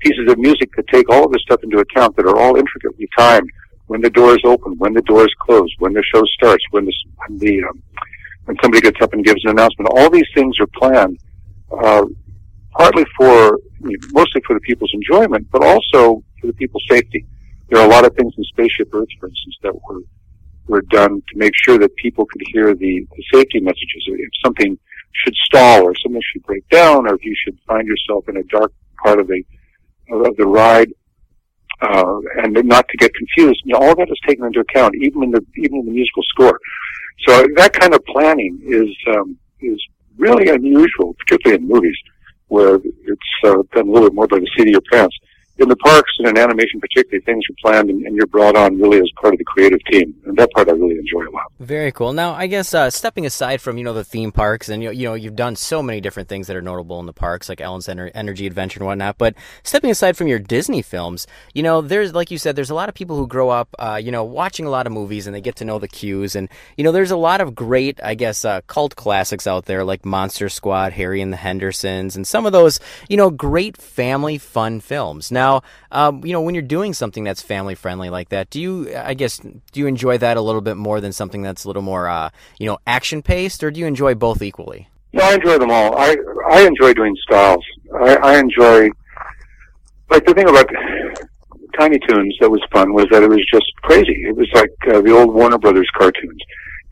pieces 0.00 0.30
of 0.30 0.38
music 0.38 0.70
that 0.76 0.86
take 0.88 1.08
all 1.08 1.24
of 1.24 1.32
this 1.32 1.42
stuff 1.42 1.60
into 1.62 1.78
account 1.78 2.16
that 2.16 2.26
are 2.26 2.38
all 2.38 2.56
intricately 2.56 3.08
timed. 3.16 3.48
When 3.86 4.00
the 4.00 4.10
doors 4.10 4.40
open, 4.44 4.76
when 4.78 4.94
the 4.94 5.02
doors 5.02 5.32
close, 5.40 5.72
when 5.78 5.92
the 5.92 6.02
show 6.12 6.22
starts, 6.36 6.64
when 6.72 6.86
the, 6.86 6.92
when 7.18 7.38
the 7.38 7.62
um, 7.62 7.80
when 8.46 8.56
somebody 8.62 8.80
gets 8.80 9.00
up 9.02 9.12
and 9.12 9.24
gives 9.24 9.44
an 9.44 9.50
announcement. 9.50 9.90
All 9.96 10.08
these 10.08 10.26
things 10.34 10.56
are 10.60 10.66
planned, 10.68 11.18
uh, 11.70 12.04
partly 12.72 13.04
for, 13.16 13.58
mostly 14.12 14.40
for 14.46 14.54
the 14.54 14.60
people's 14.60 14.92
enjoyment, 14.94 15.46
but 15.50 15.64
also 15.64 16.22
for 16.40 16.46
the 16.46 16.52
people's 16.52 16.84
safety. 16.88 17.26
There 17.68 17.80
are 17.80 17.86
a 17.86 17.90
lot 17.90 18.04
of 18.04 18.14
things 18.14 18.32
in 18.36 18.44
Spaceship 18.44 18.94
Earth, 18.94 19.08
for 19.18 19.28
instance, 19.28 19.56
that 19.62 19.74
were, 19.88 20.00
were 20.68 20.82
done 20.82 21.22
to 21.28 21.38
make 21.38 21.52
sure 21.56 21.78
that 21.78 21.94
people 21.96 22.26
could 22.26 22.42
hear 22.52 22.74
the, 22.74 23.06
the 23.16 23.24
safety 23.34 23.60
messages. 23.60 24.04
If 24.06 24.30
something 24.44 24.78
should 25.12 25.34
stall 25.46 25.82
or 25.82 25.94
something 26.02 26.22
should 26.32 26.44
break 26.44 26.68
down 26.68 27.08
or 27.08 27.14
if 27.14 27.24
you 27.24 27.34
should 27.44 27.58
find 27.66 27.86
yourself 27.86 28.28
in 28.28 28.36
a 28.36 28.42
dark 28.44 28.72
part 29.02 29.18
of 29.18 29.26
the, 29.26 29.42
of 30.10 30.36
the 30.36 30.46
ride, 30.46 30.92
uh, 31.82 32.20
and 32.42 32.54
not 32.64 32.88
to 32.88 32.96
get 32.96 33.12
confused. 33.14 33.60
You 33.64 33.74
know, 33.74 33.80
all 33.80 33.94
that 33.96 34.08
is 34.08 34.18
taken 34.26 34.46
into 34.46 34.60
account, 34.60 34.94
even 35.00 35.24
in 35.24 35.30
the 35.30 35.44
even 35.58 35.80
in 35.80 35.86
the 35.86 35.92
musical 35.92 36.22
score. 36.22 36.58
So 37.26 37.46
that 37.56 37.72
kind 37.74 37.94
of 37.94 38.02
planning 38.06 38.60
is 38.64 38.88
um, 39.14 39.36
is 39.60 39.78
really 40.16 40.48
unusual, 40.48 41.14
particularly 41.18 41.62
in 41.62 41.68
movies, 41.68 41.96
where 42.48 42.76
it's 42.76 43.44
uh, 43.44 43.56
done 43.74 43.88
a 43.88 43.90
little 43.90 44.08
bit 44.08 44.14
more 44.14 44.26
by 44.26 44.38
the 44.38 44.48
seat 44.56 44.68
of 44.68 44.72
your 44.72 44.80
pants 44.90 45.14
in 45.58 45.68
the 45.68 45.76
parks 45.76 46.12
and 46.18 46.28
in 46.28 46.38
animation 46.38 46.80
particularly, 46.80 47.24
things 47.24 47.44
are 47.50 47.54
planned 47.62 47.88
and, 47.88 48.04
and, 48.04 48.16
you're 48.16 48.26
brought 48.26 48.56
on 48.56 48.78
really 48.80 48.98
as 48.98 49.10
part 49.20 49.34
of 49.34 49.38
the 49.38 49.44
creative 49.44 49.82
team. 49.90 50.14
And 50.24 50.36
that 50.36 50.50
part 50.52 50.68
I 50.68 50.72
really 50.72 50.96
enjoy 50.96 51.28
a 51.28 51.32
lot. 51.32 51.52
Very 51.60 51.92
cool. 51.92 52.12
Now, 52.12 52.32
I 52.32 52.46
guess 52.46 52.72
uh, 52.74 52.90
stepping 52.90 53.26
aside 53.26 53.60
from, 53.60 53.76
you 53.76 53.84
know, 53.84 53.92
the 53.92 54.04
theme 54.04 54.32
parks 54.32 54.68
and, 54.68 54.82
you 54.82 54.88
know, 54.88 54.92
you 54.92 55.08
know, 55.08 55.14
you've 55.14 55.36
done 55.36 55.56
so 55.56 55.82
many 55.82 56.00
different 56.00 56.28
things 56.28 56.46
that 56.46 56.56
are 56.56 56.62
notable 56.62 57.00
in 57.00 57.06
the 57.06 57.12
parks, 57.12 57.48
like 57.48 57.60
Ellen's 57.60 57.86
Ener- 57.86 58.10
Energy 58.14 58.46
Adventure 58.46 58.80
and 58.80 58.86
whatnot. 58.86 59.18
But 59.18 59.34
stepping 59.62 59.90
aside 59.90 60.16
from 60.16 60.28
your 60.28 60.38
Disney 60.38 60.82
films, 60.82 61.26
you 61.54 61.62
know, 61.62 61.80
there's, 61.80 62.14
like 62.14 62.30
you 62.30 62.38
said, 62.38 62.56
there's 62.56 62.70
a 62.70 62.74
lot 62.74 62.88
of 62.88 62.94
people 62.94 63.16
who 63.16 63.26
grow 63.26 63.50
up, 63.50 63.74
uh, 63.78 64.00
you 64.02 64.10
know, 64.10 64.24
watching 64.24 64.66
a 64.66 64.70
lot 64.70 64.86
of 64.86 64.92
movies 64.92 65.26
and 65.26 65.36
they 65.36 65.40
get 65.40 65.56
to 65.56 65.64
know 65.64 65.78
the 65.78 65.88
cues. 65.88 66.36
And, 66.36 66.48
you 66.76 66.84
know, 66.84 66.92
there's 66.92 67.10
a 67.10 67.16
lot 67.16 67.40
of 67.40 67.54
great, 67.54 67.98
I 68.02 68.14
guess, 68.14 68.44
uh, 68.44 68.62
cult 68.66 68.96
classics 68.96 69.46
out 69.46 69.66
there 69.66 69.84
like 69.84 70.04
Monster 70.04 70.48
Squad, 70.48 70.92
Harry 70.94 71.20
and 71.20 71.32
the 71.32 71.38
Hendersons, 71.38 72.16
and 72.16 72.26
some 72.26 72.46
of 72.46 72.52
those, 72.52 72.80
you 73.08 73.16
know, 73.16 73.30
great 73.30 73.76
family 73.76 74.38
fun 74.38 74.80
films. 74.80 75.30
Now, 75.30 75.45
um, 75.90 76.24
you 76.24 76.32
know, 76.32 76.40
when 76.40 76.54
you're 76.54 76.62
doing 76.62 76.92
something 76.94 77.24
that's 77.24 77.42
family 77.42 77.74
friendly 77.74 78.10
like 78.10 78.28
that, 78.30 78.50
do 78.50 78.60
you, 78.60 78.96
I 78.96 79.14
guess, 79.14 79.38
do 79.38 79.80
you 79.80 79.86
enjoy 79.86 80.18
that 80.18 80.36
a 80.36 80.40
little 80.40 80.60
bit 80.60 80.76
more 80.76 81.00
than 81.00 81.12
something 81.12 81.42
that's 81.42 81.64
a 81.64 81.68
little 81.68 81.82
more, 81.82 82.08
uh, 82.08 82.30
you 82.58 82.66
know, 82.66 82.78
action 82.86 83.22
paced, 83.22 83.62
or 83.64 83.70
do 83.70 83.80
you 83.80 83.86
enjoy 83.86 84.14
both 84.14 84.42
equally? 84.42 84.88
No, 85.12 85.22
I 85.22 85.34
enjoy 85.34 85.58
them 85.58 85.70
all. 85.70 85.96
I 85.96 86.14
I 86.50 86.66
enjoy 86.66 86.92
doing 86.92 87.16
styles. 87.22 87.64
I, 87.94 88.16
I 88.16 88.38
enjoy, 88.38 88.90
like 90.10 90.26
the 90.26 90.34
thing 90.34 90.48
about 90.48 90.68
Tiny 91.78 91.98
Toons 91.98 92.36
that 92.40 92.50
was 92.50 92.62
fun 92.72 92.92
was 92.92 93.06
that 93.10 93.22
it 93.22 93.28
was 93.28 93.44
just 93.52 93.66
crazy. 93.82 94.24
It 94.28 94.36
was 94.36 94.48
like 94.54 94.74
uh, 94.88 95.00
the 95.00 95.12
old 95.16 95.32
Warner 95.34 95.58
Brothers 95.58 95.88
cartoons, 95.96 96.40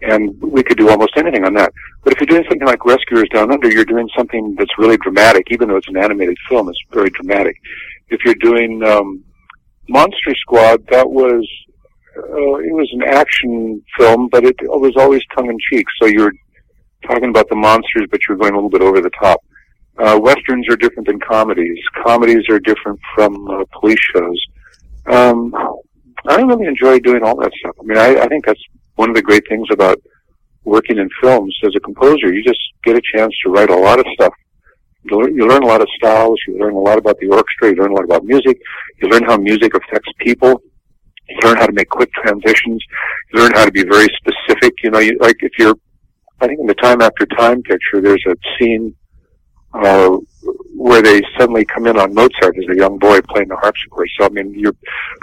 and 0.02 0.40
we 0.40 0.62
could 0.62 0.78
do 0.78 0.88
almost 0.88 1.12
anything 1.16 1.44
on 1.44 1.54
that. 1.54 1.72
But 2.02 2.12
if 2.12 2.20
you're 2.20 2.26
doing 2.26 2.44
something 2.48 2.66
like 2.66 2.84
Rescuers 2.84 3.28
Down 3.32 3.52
Under, 3.52 3.70
you're 3.70 3.84
doing 3.84 4.08
something 4.16 4.54
that's 4.58 4.78
really 4.78 4.98
dramatic, 4.98 5.46
even 5.50 5.68
though 5.68 5.76
it's 5.76 5.88
an 5.88 5.96
animated 5.96 6.36
film. 6.48 6.68
It's 6.68 6.78
very 6.92 7.10
dramatic 7.10 7.56
if 8.08 8.20
you're 8.24 8.34
doing 8.34 8.82
um, 8.84 9.24
Monster 9.88 10.34
Squad, 10.40 10.86
that 10.90 11.08
was 11.08 11.46
uh, 12.16 12.56
it 12.56 12.72
was 12.72 12.88
an 12.92 13.02
action 13.02 13.82
film, 13.98 14.28
but 14.30 14.44
it, 14.44 14.56
was 14.62 14.94
always 14.96 15.20
tongue 15.34 15.48
in 15.48 15.58
cheek. 15.70 15.86
So 16.00 16.06
you're 16.06 16.32
talking 17.06 17.28
about 17.30 17.48
the 17.48 17.56
monsters, 17.56 18.06
but 18.10 18.20
you're 18.28 18.36
going 18.36 18.52
a 18.52 18.56
little 18.56 18.70
bit 18.70 18.82
over 18.82 19.00
the 19.00 19.10
top. 19.10 19.40
Uh, 19.98 20.18
westerns 20.20 20.66
are 20.68 20.76
different 20.76 21.06
than 21.06 21.20
comedies. 21.20 21.78
Comedies 22.04 22.48
are 22.48 22.58
different 22.60 22.98
from 23.14 23.48
uh, 23.48 23.64
police 23.78 23.98
shows. 24.14 24.40
Um, 25.06 25.54
I 26.26 26.36
really 26.36 26.66
enjoy 26.66 26.98
doing 27.00 27.22
all 27.22 27.36
that 27.36 27.52
stuff. 27.60 27.76
I 27.80 27.82
mean, 27.84 27.98
I, 27.98 28.22
I 28.22 28.28
think 28.28 28.46
that's 28.46 28.62
one 28.94 29.10
of 29.10 29.16
the 29.16 29.22
great 29.22 29.44
things 29.48 29.68
about 29.70 30.00
working 30.64 30.98
in 30.98 31.08
films 31.20 31.56
as 31.64 31.72
a 31.76 31.80
composer. 31.80 32.32
You 32.32 32.42
just 32.42 32.60
get 32.84 32.96
a 32.96 33.02
chance 33.14 33.34
to 33.44 33.50
write 33.50 33.70
a 33.70 33.76
lot 33.76 33.98
of 33.98 34.06
stuff 34.14 34.32
you 35.10 35.46
learn, 35.46 35.62
a 35.62 35.66
lot 35.66 35.80
of 35.80 35.88
styles. 35.96 36.38
You 36.46 36.58
learn 36.58 36.74
a 36.74 36.78
lot 36.78 36.98
about 36.98 37.18
the 37.18 37.28
orchestra. 37.28 37.70
You 37.70 37.76
learn 37.76 37.92
a 37.92 37.94
lot 37.94 38.04
about 38.04 38.24
music. 38.24 38.60
You 39.00 39.08
learn 39.08 39.24
how 39.24 39.36
music 39.36 39.74
affects 39.74 40.10
people. 40.18 40.62
You 41.28 41.38
learn 41.42 41.56
how 41.56 41.66
to 41.66 41.72
make 41.72 41.88
quick 41.88 42.12
transitions. 42.12 42.82
You 43.32 43.40
learn 43.40 43.52
how 43.54 43.64
to 43.64 43.72
be 43.72 43.82
very 43.82 44.08
specific. 44.16 44.74
You 44.82 44.90
know, 44.90 44.98
you, 44.98 45.16
like 45.20 45.36
if 45.40 45.52
you're 45.58 45.76
I 46.40 46.46
think 46.46 46.60
in 46.60 46.66
the 46.66 46.74
Time 46.74 47.00
After 47.00 47.26
Time 47.26 47.62
picture, 47.62 48.00
there's 48.00 48.24
a 48.26 48.34
scene 48.58 48.94
uh, 49.72 50.16
where 50.76 51.02
they 51.02 51.22
suddenly 51.38 51.64
come 51.64 51.86
in 51.86 51.98
on 51.98 52.12
Mozart 52.14 52.56
as 52.58 52.64
a 52.70 52.76
young 52.76 52.98
boy 52.98 53.20
playing 53.22 53.48
the 53.48 53.56
harpsichord. 53.56 54.08
So 54.18 54.26
I 54.26 54.28
mean, 54.30 54.52
you're 54.58 54.76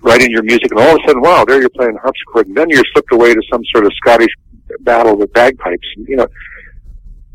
writing 0.03 0.31
your 0.31 0.43
music, 0.43 0.71
and 0.71 0.79
all 0.79 0.95
of 0.95 1.01
a 1.03 1.07
sudden, 1.07 1.21
wow, 1.21 1.45
there 1.45 1.59
you're 1.59 1.69
playing 1.69 1.93
the 1.93 1.99
harpsichord, 1.99 2.47
and 2.47 2.57
then 2.57 2.69
you're 2.69 2.83
slipped 2.93 3.11
away 3.11 3.33
to 3.33 3.41
some 3.51 3.63
sort 3.71 3.85
of 3.85 3.93
Scottish 3.93 4.31
battle 4.81 5.15
with 5.15 5.31
bagpipes. 5.33 5.87
And, 5.97 6.07
you 6.07 6.15
know, 6.15 6.27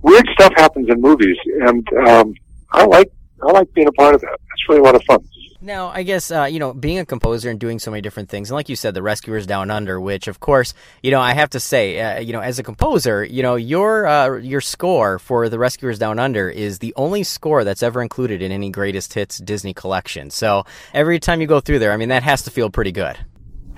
weird 0.07 0.27
stuff 0.33 0.53
happens 0.57 0.89
in 0.89 1.01
movies, 1.01 1.37
and 1.67 1.87
um, 2.09 2.35
I 2.73 2.85
like 2.87 3.11
I 3.43 3.53
like 3.53 3.73
being 3.75 3.89
a 3.89 3.93
part 3.93 4.15
of 4.15 4.21
that. 4.23 4.39
It's 4.53 4.69
really 4.69 4.81
a 4.81 4.85
lot 4.85 4.95
of 4.95 5.03
fun. 5.05 5.19
Now, 5.61 5.89
I 5.89 6.05
guess, 6.05 6.31
uh, 6.31 6.45
you 6.45 6.61
know, 6.61 6.73
being 6.73 6.99
a 6.99 7.07
composer 7.07 7.51
and 7.51 7.59
doing 7.59 7.79
so 7.79 7.91
many 7.91 8.01
different 8.01 8.29
things, 8.29 8.51
and 8.51 8.55
like 8.55 8.69
you 8.69 8.77
said, 8.77 8.95
The 8.95 9.03
Rescuers 9.03 9.47
Down 9.47 9.71
Under, 9.71 10.01
which, 10.01 10.29
of 10.29 10.39
course, 10.39 10.75
you 11.03 11.11
know, 11.11 11.21
I 11.21 11.33
have 11.33 11.51
to 11.51 11.61
say, 11.61 11.99
uh, 11.99 12.21
you 12.21 12.33
know, 12.33 12.41
as 12.41 12.59
a 12.59 12.63
composer, 12.63 13.25
you 13.25 13.43
know, 13.43 13.57
your 13.57 14.07
uh, 14.07 14.37
your 14.37 14.61
score 14.61 15.19
for 15.19 15.49
The 15.49 15.59
Rescuers 15.59 15.99
Down 15.99 16.19
Under 16.19 16.49
is 16.49 16.79
the 16.79 16.95
only 16.95 17.25
score 17.25 17.65
that's 17.65 17.83
ever 17.83 18.01
included 18.01 18.43
in 18.43 18.53
any 18.53 18.71
greatest 18.71 19.15
hits 19.15 19.39
Disney 19.39 19.75
collection. 19.75 20.31
So 20.31 20.65
every 20.95 21.19
time 21.19 21.41
you 21.41 21.47
go 21.47 21.61
through 21.61 21.81
there, 21.81 21.93
I 21.93 21.97
mean, 21.97 22.11
that 22.11 22.23
has 22.23 22.43
to 22.43 22.51
feel 22.51 22.71
pretty 22.71 22.93
good. 22.93 23.19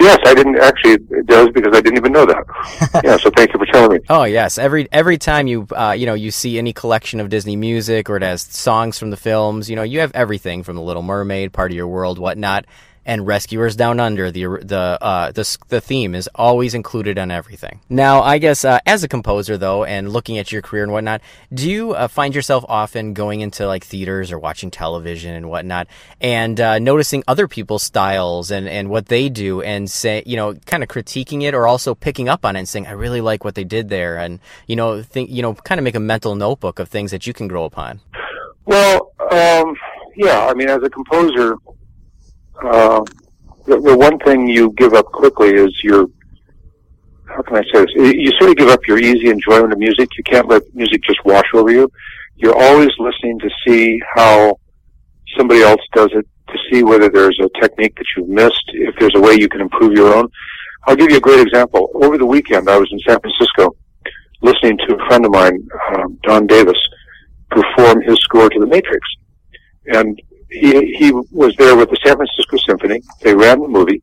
Yes, 0.01 0.19
I 0.25 0.35
didn't 0.35 0.59
actually. 0.59 0.93
It 0.93 1.27
does 1.27 1.49
because 1.51 1.77
I 1.77 1.81
didn't 1.81 1.97
even 1.97 2.13
know 2.13 2.25
that. 2.25 3.01
yeah, 3.05 3.17
so 3.17 3.31
thank 3.37 3.53
you 3.53 3.59
for 3.59 3.67
telling 3.67 3.99
me. 3.99 4.01
Oh 4.09 4.25
yes, 4.25 4.59
every 4.59 4.89
every 4.93 5.19
time 5.19 5.47
you 5.47 5.67
uh, 5.73 5.95
you 5.97 6.07
know 6.07 6.15
you 6.15 6.31
see 6.31 6.59
any 6.59 6.73
collection 6.73 7.21
of 7.21 7.29
Disney 7.29 7.57
music 7.57 8.09
or 8.09 8.17
it 8.17 8.23
has 8.23 8.43
songs 8.43 8.99
from 8.99 9.11
the 9.11 9.17
films, 9.17 9.69
you 9.69 9.77
know 9.77 9.83
you 9.83 10.01
have 10.01 10.13
everything 10.15 10.63
from 10.63 10.77
the 10.77 10.83
Little 10.83 11.03
Mermaid, 11.03 11.53
Part 11.53 11.73
of 11.73 11.77
Your 11.77 11.89
World, 11.89 12.19
whatnot 12.19 12.65
and 13.09 13.27
Rescuers 13.27 13.75
Down 13.75 13.99
Under. 13.99 14.31
The 14.31 14.45
the 14.63 14.99
uh, 15.01 15.33
the 15.33 15.59
the 15.69 15.81
theme 15.81 16.15
is 16.15 16.29
always 16.35 16.75
included 16.75 17.19
on 17.19 17.31
everything. 17.31 17.81
Now, 17.89 18.21
I 18.23 18.37
guess 18.37 18.65
uh, 18.65 18.79
as 18.87 19.03
a 19.03 19.09
composer 19.09 19.57
though, 19.57 19.83
and 19.83 20.13
looking 20.13 20.37
at 20.37 20.53
your 20.53 20.61
career 20.61 20.83
and 20.83 20.93
whatnot, 20.93 21.23
do 21.53 21.69
you 21.69 21.93
uh, 21.93 22.07
find 22.07 22.35
yourself 22.35 22.65
often 22.69 23.15
going 23.15 23.41
into 23.41 23.67
like 23.67 23.83
theaters 23.83 24.31
or 24.31 24.39
watching 24.39 24.71
television 24.71 25.35
and 25.35 25.49
whatnot, 25.49 25.89
and 26.21 26.61
uh, 26.61 26.79
noticing 26.79 27.25
other 27.27 27.49
people's 27.49 27.83
styles 27.83 28.51
and 28.51 28.69
and 28.69 28.91
what 28.91 29.07
they 29.07 29.31
do, 29.31 29.63
and 29.63 29.91
say 29.91 30.23
you 30.27 30.37
know 30.37 30.55
kind 30.67 30.83
of 30.83 30.89
critiquing 30.91 31.43
it 31.43 31.55
or 31.55 31.67
also 31.67 31.95
picking 31.95 32.29
up 32.29 32.45
on 32.45 32.55
it 32.55 32.61
and 32.61 32.69
saying 32.69 32.87
I 32.87 32.93
really 32.93 33.23
like 33.23 33.43
what 33.43 33.55
they 33.55 33.65
did 33.65 33.89
there, 33.89 34.19
and 34.19 34.39
you 34.67 34.77
know 34.77 35.03
think 35.03 35.31
you 35.31 35.41
know 35.41 35.55
kind 35.55 35.81
of 35.81 35.85
make 35.85 35.97
a 35.97 36.01
mental 36.01 36.35
notebook 36.35 36.79
of 36.79 36.91
things 36.91 37.11
that 37.13 37.27
you 37.27 37.33
can 37.33 37.49
grow 37.49 37.65
upon. 37.65 38.01
Well, 38.67 39.15
um, 39.33 39.75
yeah, 40.15 40.47
I 40.47 40.53
mean, 40.53 40.69
as 40.69 40.83
a 40.83 40.91
composer, 40.91 41.57
uh, 42.65 43.05
the, 43.67 43.81
the 43.81 43.97
one 43.97 44.19
thing 44.21 44.49
you 44.49 44.73
give 44.77 44.95
up 44.95 45.07
quickly 45.07 45.51
is 45.51 45.73
your 45.83 46.07
how 47.27 47.43
can 47.43 47.57
I 47.57 47.63
say 47.73 47.81
this? 47.81 47.91
You 47.95 48.31
sort 48.39 48.51
of 48.51 48.57
give 48.57 48.69
up 48.69 48.81
your 48.89 48.99
easy 48.99 49.29
enjoyment 49.29 49.73
of 49.73 49.79
music. 49.79 50.09
You 50.17 50.25
can't 50.25 50.49
let 50.49 50.63
music 50.75 51.03
just 51.03 51.23
wash 51.25 51.45
over 51.55 51.71
you. 51.71 51.91
You're 52.37 52.57
always 52.57 52.89
listening 52.99 53.39
to 53.41 53.51
see 53.67 54.01
how 54.15 54.59
somebody 55.37 55.63
else 55.63 55.81
does 55.93 56.09
it, 56.15 56.27
to 56.49 56.59
see 56.71 56.83
whether 56.83 57.09
there's 57.11 57.39
a 57.41 57.61
technique 57.61 57.95
that 57.97 58.07
you've 58.17 58.29
missed, 58.29 58.65
if 58.73 58.95
there's 58.99 59.15
a 59.15 59.21
way 59.21 59.35
you 59.35 59.49
can 59.49 59.61
improve 59.61 59.93
your 59.93 60.15
own. 60.15 60.29
I'll 60.87 60.97
give 60.97 61.11
you 61.11 61.19
a 61.19 61.21
great 61.21 61.41
example. 61.41 61.91
Over 61.95 62.17
the 62.17 62.27
weekend, 62.27 62.69
I 62.69 62.79
was 62.79 62.89
in 62.91 62.99
San 63.01 63.21
Francisco 63.21 63.77
listening 64.41 64.79
to 64.79 64.95
a 64.95 65.07
friend 65.09 65.25
of 65.27 65.33
mine, 65.33 65.69
um, 65.97 66.19
Don 66.23 66.47
Davis, 66.47 66.79
perform 67.51 68.01
his 68.03 68.17
score 68.21 68.49
to 68.49 68.61
The 68.61 68.67
Matrix. 68.67 69.07
And 69.87 70.21
he 70.51 70.97
he 70.97 71.13
was 71.13 71.55
there 71.59 71.77
with 71.77 71.91
the 71.91 71.99
San 72.05 72.17
Francisco 72.17 72.57
Symphony. 72.67 73.01
They 73.23 73.35
ran 73.35 73.61
the 73.61 73.69
movie. 73.69 74.03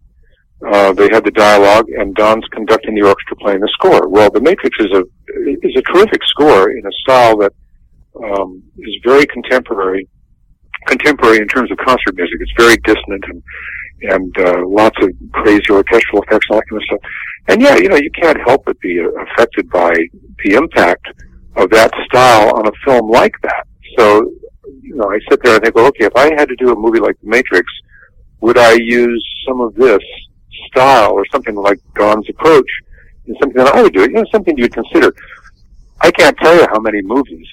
Uh, 0.65 0.93
they 0.93 1.09
had 1.11 1.23
the 1.25 1.31
dialogue, 1.31 1.85
and 1.89 2.15
Don's 2.15 2.45
conducting 2.51 2.95
the 2.95 3.07
orchestra 3.07 3.35
playing 3.37 3.59
the 3.59 3.69
score. 3.73 4.07
Well, 4.07 4.29
The 4.31 4.41
Matrix 4.41 4.77
is 4.79 4.91
a 4.93 5.03
is 5.67 5.75
a 5.75 5.81
terrific 5.93 6.21
score 6.25 6.71
in 6.71 6.85
a 6.85 6.91
style 7.03 7.37
that 7.37 7.53
um, 8.23 8.63
is 8.77 8.95
very 9.03 9.25
contemporary, 9.27 10.07
contemporary 10.87 11.37
in 11.37 11.47
terms 11.47 11.71
of 11.71 11.77
concert 11.77 12.15
music. 12.15 12.37
It's 12.39 12.53
very 12.57 12.77
dissonant 12.77 13.25
and 13.27 13.43
and 14.01 14.37
uh, 14.39 14.67
lots 14.67 14.97
of 15.01 15.09
crazy 15.33 15.63
orchestral 15.71 16.21
effects 16.23 16.45
and 16.49 16.55
all 16.55 16.59
that 16.59 16.69
kind 16.69 16.81
of 16.81 16.85
stuff. 16.85 17.11
And 17.47 17.61
yeah, 17.61 17.75
you 17.75 17.89
know, 17.89 17.95
you 17.95 18.11
can't 18.11 18.39
help 18.45 18.65
but 18.65 18.79
be 18.79 18.99
affected 18.99 19.69
by 19.69 19.93
the 20.43 20.53
impact 20.53 21.07
of 21.55 21.69
that 21.71 21.91
style 22.05 22.53
on 22.55 22.67
a 22.67 22.71
film 22.83 23.09
like 23.09 23.33
that. 23.43 23.67
So 23.97 24.31
you 24.81 24.95
know, 24.95 25.09
I 25.09 25.19
sit 25.29 25.41
there 25.43 25.55
and 25.55 25.63
think, 25.63 25.75
well, 25.75 25.87
okay, 25.87 26.05
if 26.05 26.15
I 26.15 26.33
had 26.33 26.47
to 26.49 26.55
do 26.55 26.71
a 26.71 26.75
movie 26.75 26.99
like 26.99 27.19
The 27.21 27.27
Matrix, 27.27 27.71
would 28.41 28.57
I 28.57 28.73
use 28.73 29.25
some 29.47 29.61
of 29.61 29.73
this 29.75 30.01
style 30.67 31.11
or 31.11 31.25
something 31.31 31.55
like 31.55 31.79
Don's 31.95 32.29
approach 32.29 32.69
in 33.25 33.35
something 33.41 33.63
that 33.63 33.73
I 33.73 33.81
would 33.81 33.93
do? 33.93 34.01
You 34.01 34.09
know, 34.09 34.25
something 34.31 34.57
you'd 34.57 34.73
consider. 34.73 35.13
I 36.01 36.11
can't 36.11 36.37
tell 36.37 36.55
you 36.55 36.67
how 36.69 36.79
many 36.79 37.01
movies 37.01 37.47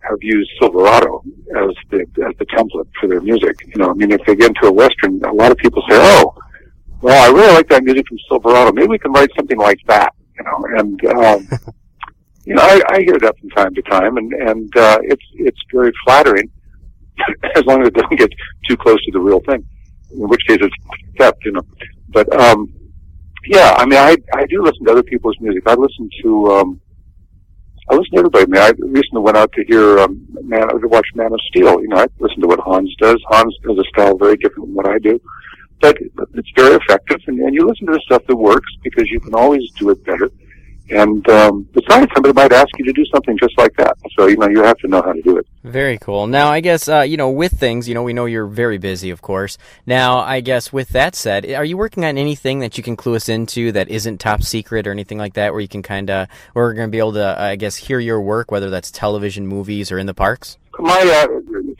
have 0.00 0.18
used 0.20 0.50
Silverado 0.58 1.22
as 1.56 1.74
the 1.90 2.00
as 2.26 2.36
the 2.38 2.46
template 2.46 2.88
for 3.00 3.08
their 3.08 3.20
music. 3.20 3.56
You 3.66 3.76
know, 3.76 3.90
I 3.90 3.94
mean, 3.94 4.10
if 4.10 4.24
they 4.26 4.34
get 4.34 4.48
into 4.48 4.66
a 4.66 4.72
western, 4.72 5.22
a 5.24 5.32
lot 5.32 5.52
of 5.52 5.58
people 5.58 5.82
say, 5.88 5.96
"Oh, 6.00 6.34
well, 7.00 7.22
I 7.22 7.34
really 7.34 7.54
like 7.54 7.68
that 7.68 7.84
music 7.84 8.06
from 8.08 8.18
Silverado. 8.28 8.72
Maybe 8.72 8.88
we 8.88 8.98
can 8.98 9.12
write 9.12 9.30
something 9.36 9.58
like 9.58 9.78
that." 9.86 10.14
You 10.36 10.44
know, 10.44 10.78
and 10.78 11.04
um, 11.06 11.48
you 12.44 12.54
know, 12.54 12.62
I, 12.62 12.80
I 12.88 13.00
hear 13.02 13.18
that 13.18 13.38
from 13.38 13.50
time 13.50 13.74
to 13.74 13.82
time, 13.82 14.16
and 14.16 14.32
and 14.32 14.76
uh, 14.76 14.98
it's 15.02 15.24
it's 15.34 15.58
very 15.72 15.92
flattering, 16.04 16.50
as 17.56 17.64
long 17.66 17.82
as 17.82 17.88
it 17.88 17.94
doesn't 17.94 18.18
get 18.18 18.30
too 18.68 18.76
close 18.76 19.02
to 19.04 19.12
the 19.12 19.20
real 19.20 19.40
thing. 19.40 19.64
In 20.12 20.28
which 20.28 20.42
case, 20.46 20.58
it's 20.60 20.74
theft, 21.18 21.38
you 21.44 21.52
know. 21.52 21.62
But 22.08 22.34
um, 22.38 22.72
yeah, 23.46 23.74
I 23.78 23.86
mean, 23.86 23.98
I 23.98 24.16
I 24.34 24.46
do 24.46 24.62
listen 24.62 24.84
to 24.86 24.92
other 24.92 25.02
people's 25.02 25.36
music. 25.40 25.62
I 25.66 25.74
listen 25.74 26.08
to 26.22 26.46
um, 26.52 26.80
I 27.88 27.94
listen 27.94 28.12
to 28.12 28.18
everybody. 28.18 28.44
I 28.44 28.46
mean, 28.46 28.62
I 28.62 28.72
recently 28.88 29.22
went 29.22 29.36
out 29.36 29.52
to 29.52 29.64
hear 29.64 29.98
um, 29.98 30.26
Man 30.42 30.68
to 30.68 30.88
watch 30.88 31.06
Man 31.14 31.32
of 31.32 31.40
Steel. 31.48 31.80
You 31.80 31.88
know, 31.88 31.98
I 31.98 32.06
listen 32.18 32.40
to 32.40 32.48
what 32.48 32.60
Hans 32.60 32.94
does. 32.98 33.20
Hans 33.28 33.56
does 33.62 33.78
a 33.78 33.84
style 33.90 34.16
very 34.16 34.36
different 34.36 34.66
from 34.66 34.74
what 34.74 34.88
I 34.88 34.98
do, 34.98 35.20
but 35.80 35.96
it's 36.34 36.50
very 36.56 36.76
effective. 36.76 37.20
And, 37.26 37.40
and 37.40 37.54
you 37.54 37.66
listen 37.66 37.86
to 37.86 37.92
the 37.92 38.00
stuff 38.06 38.22
that 38.28 38.36
works 38.36 38.70
because 38.82 39.10
you 39.10 39.20
can 39.20 39.34
always 39.34 39.70
do 39.78 39.90
it 39.90 40.04
better. 40.04 40.30
And 40.90 41.26
um, 41.30 41.68
besides, 41.72 42.10
somebody 42.14 42.34
might 42.34 42.52
ask 42.52 42.68
you 42.78 42.84
to 42.84 42.92
do 42.92 43.04
something 43.06 43.38
just 43.38 43.56
like 43.56 43.74
that. 43.76 43.96
So 44.16 44.26
you 44.26 44.36
know, 44.36 44.48
you 44.48 44.62
have 44.62 44.76
to 44.78 44.88
know 44.88 45.00
how 45.02 45.12
to 45.12 45.22
do 45.22 45.38
it. 45.38 45.46
Very 45.64 45.98
cool. 45.98 46.26
Now, 46.26 46.50
I 46.50 46.60
guess 46.60 46.88
uh, 46.88 47.00
you 47.00 47.16
know, 47.16 47.30
with 47.30 47.52
things, 47.52 47.88
you 47.88 47.94
know, 47.94 48.02
we 48.02 48.12
know 48.12 48.26
you're 48.26 48.46
very 48.46 48.78
busy, 48.78 49.10
of 49.10 49.22
course. 49.22 49.58
Now, 49.86 50.18
I 50.18 50.40
guess 50.40 50.72
with 50.72 50.90
that 50.90 51.14
said, 51.14 51.50
are 51.52 51.64
you 51.64 51.76
working 51.76 52.04
on 52.04 52.18
anything 52.18 52.58
that 52.60 52.76
you 52.76 52.84
can 52.84 52.96
clue 52.96 53.14
us 53.14 53.28
into 53.28 53.72
that 53.72 53.88
isn't 53.88 54.18
top 54.18 54.42
secret 54.42 54.86
or 54.86 54.90
anything 54.90 55.18
like 55.18 55.34
that, 55.34 55.52
where 55.52 55.60
you 55.60 55.68
can 55.68 55.82
kind 55.82 56.10
of, 56.10 56.28
where 56.52 56.66
we're 56.66 56.74
going 56.74 56.88
to 56.88 56.92
be 56.92 56.98
able 56.98 57.14
to, 57.14 57.40
I 57.40 57.56
guess, 57.56 57.76
hear 57.76 57.98
your 57.98 58.20
work, 58.20 58.50
whether 58.50 58.70
that's 58.70 58.90
television, 58.90 59.46
movies, 59.46 59.90
or 59.92 59.98
in 59.98 60.06
the 60.06 60.14
parks? 60.14 60.58
My 60.78 61.00
uh, 61.00 61.26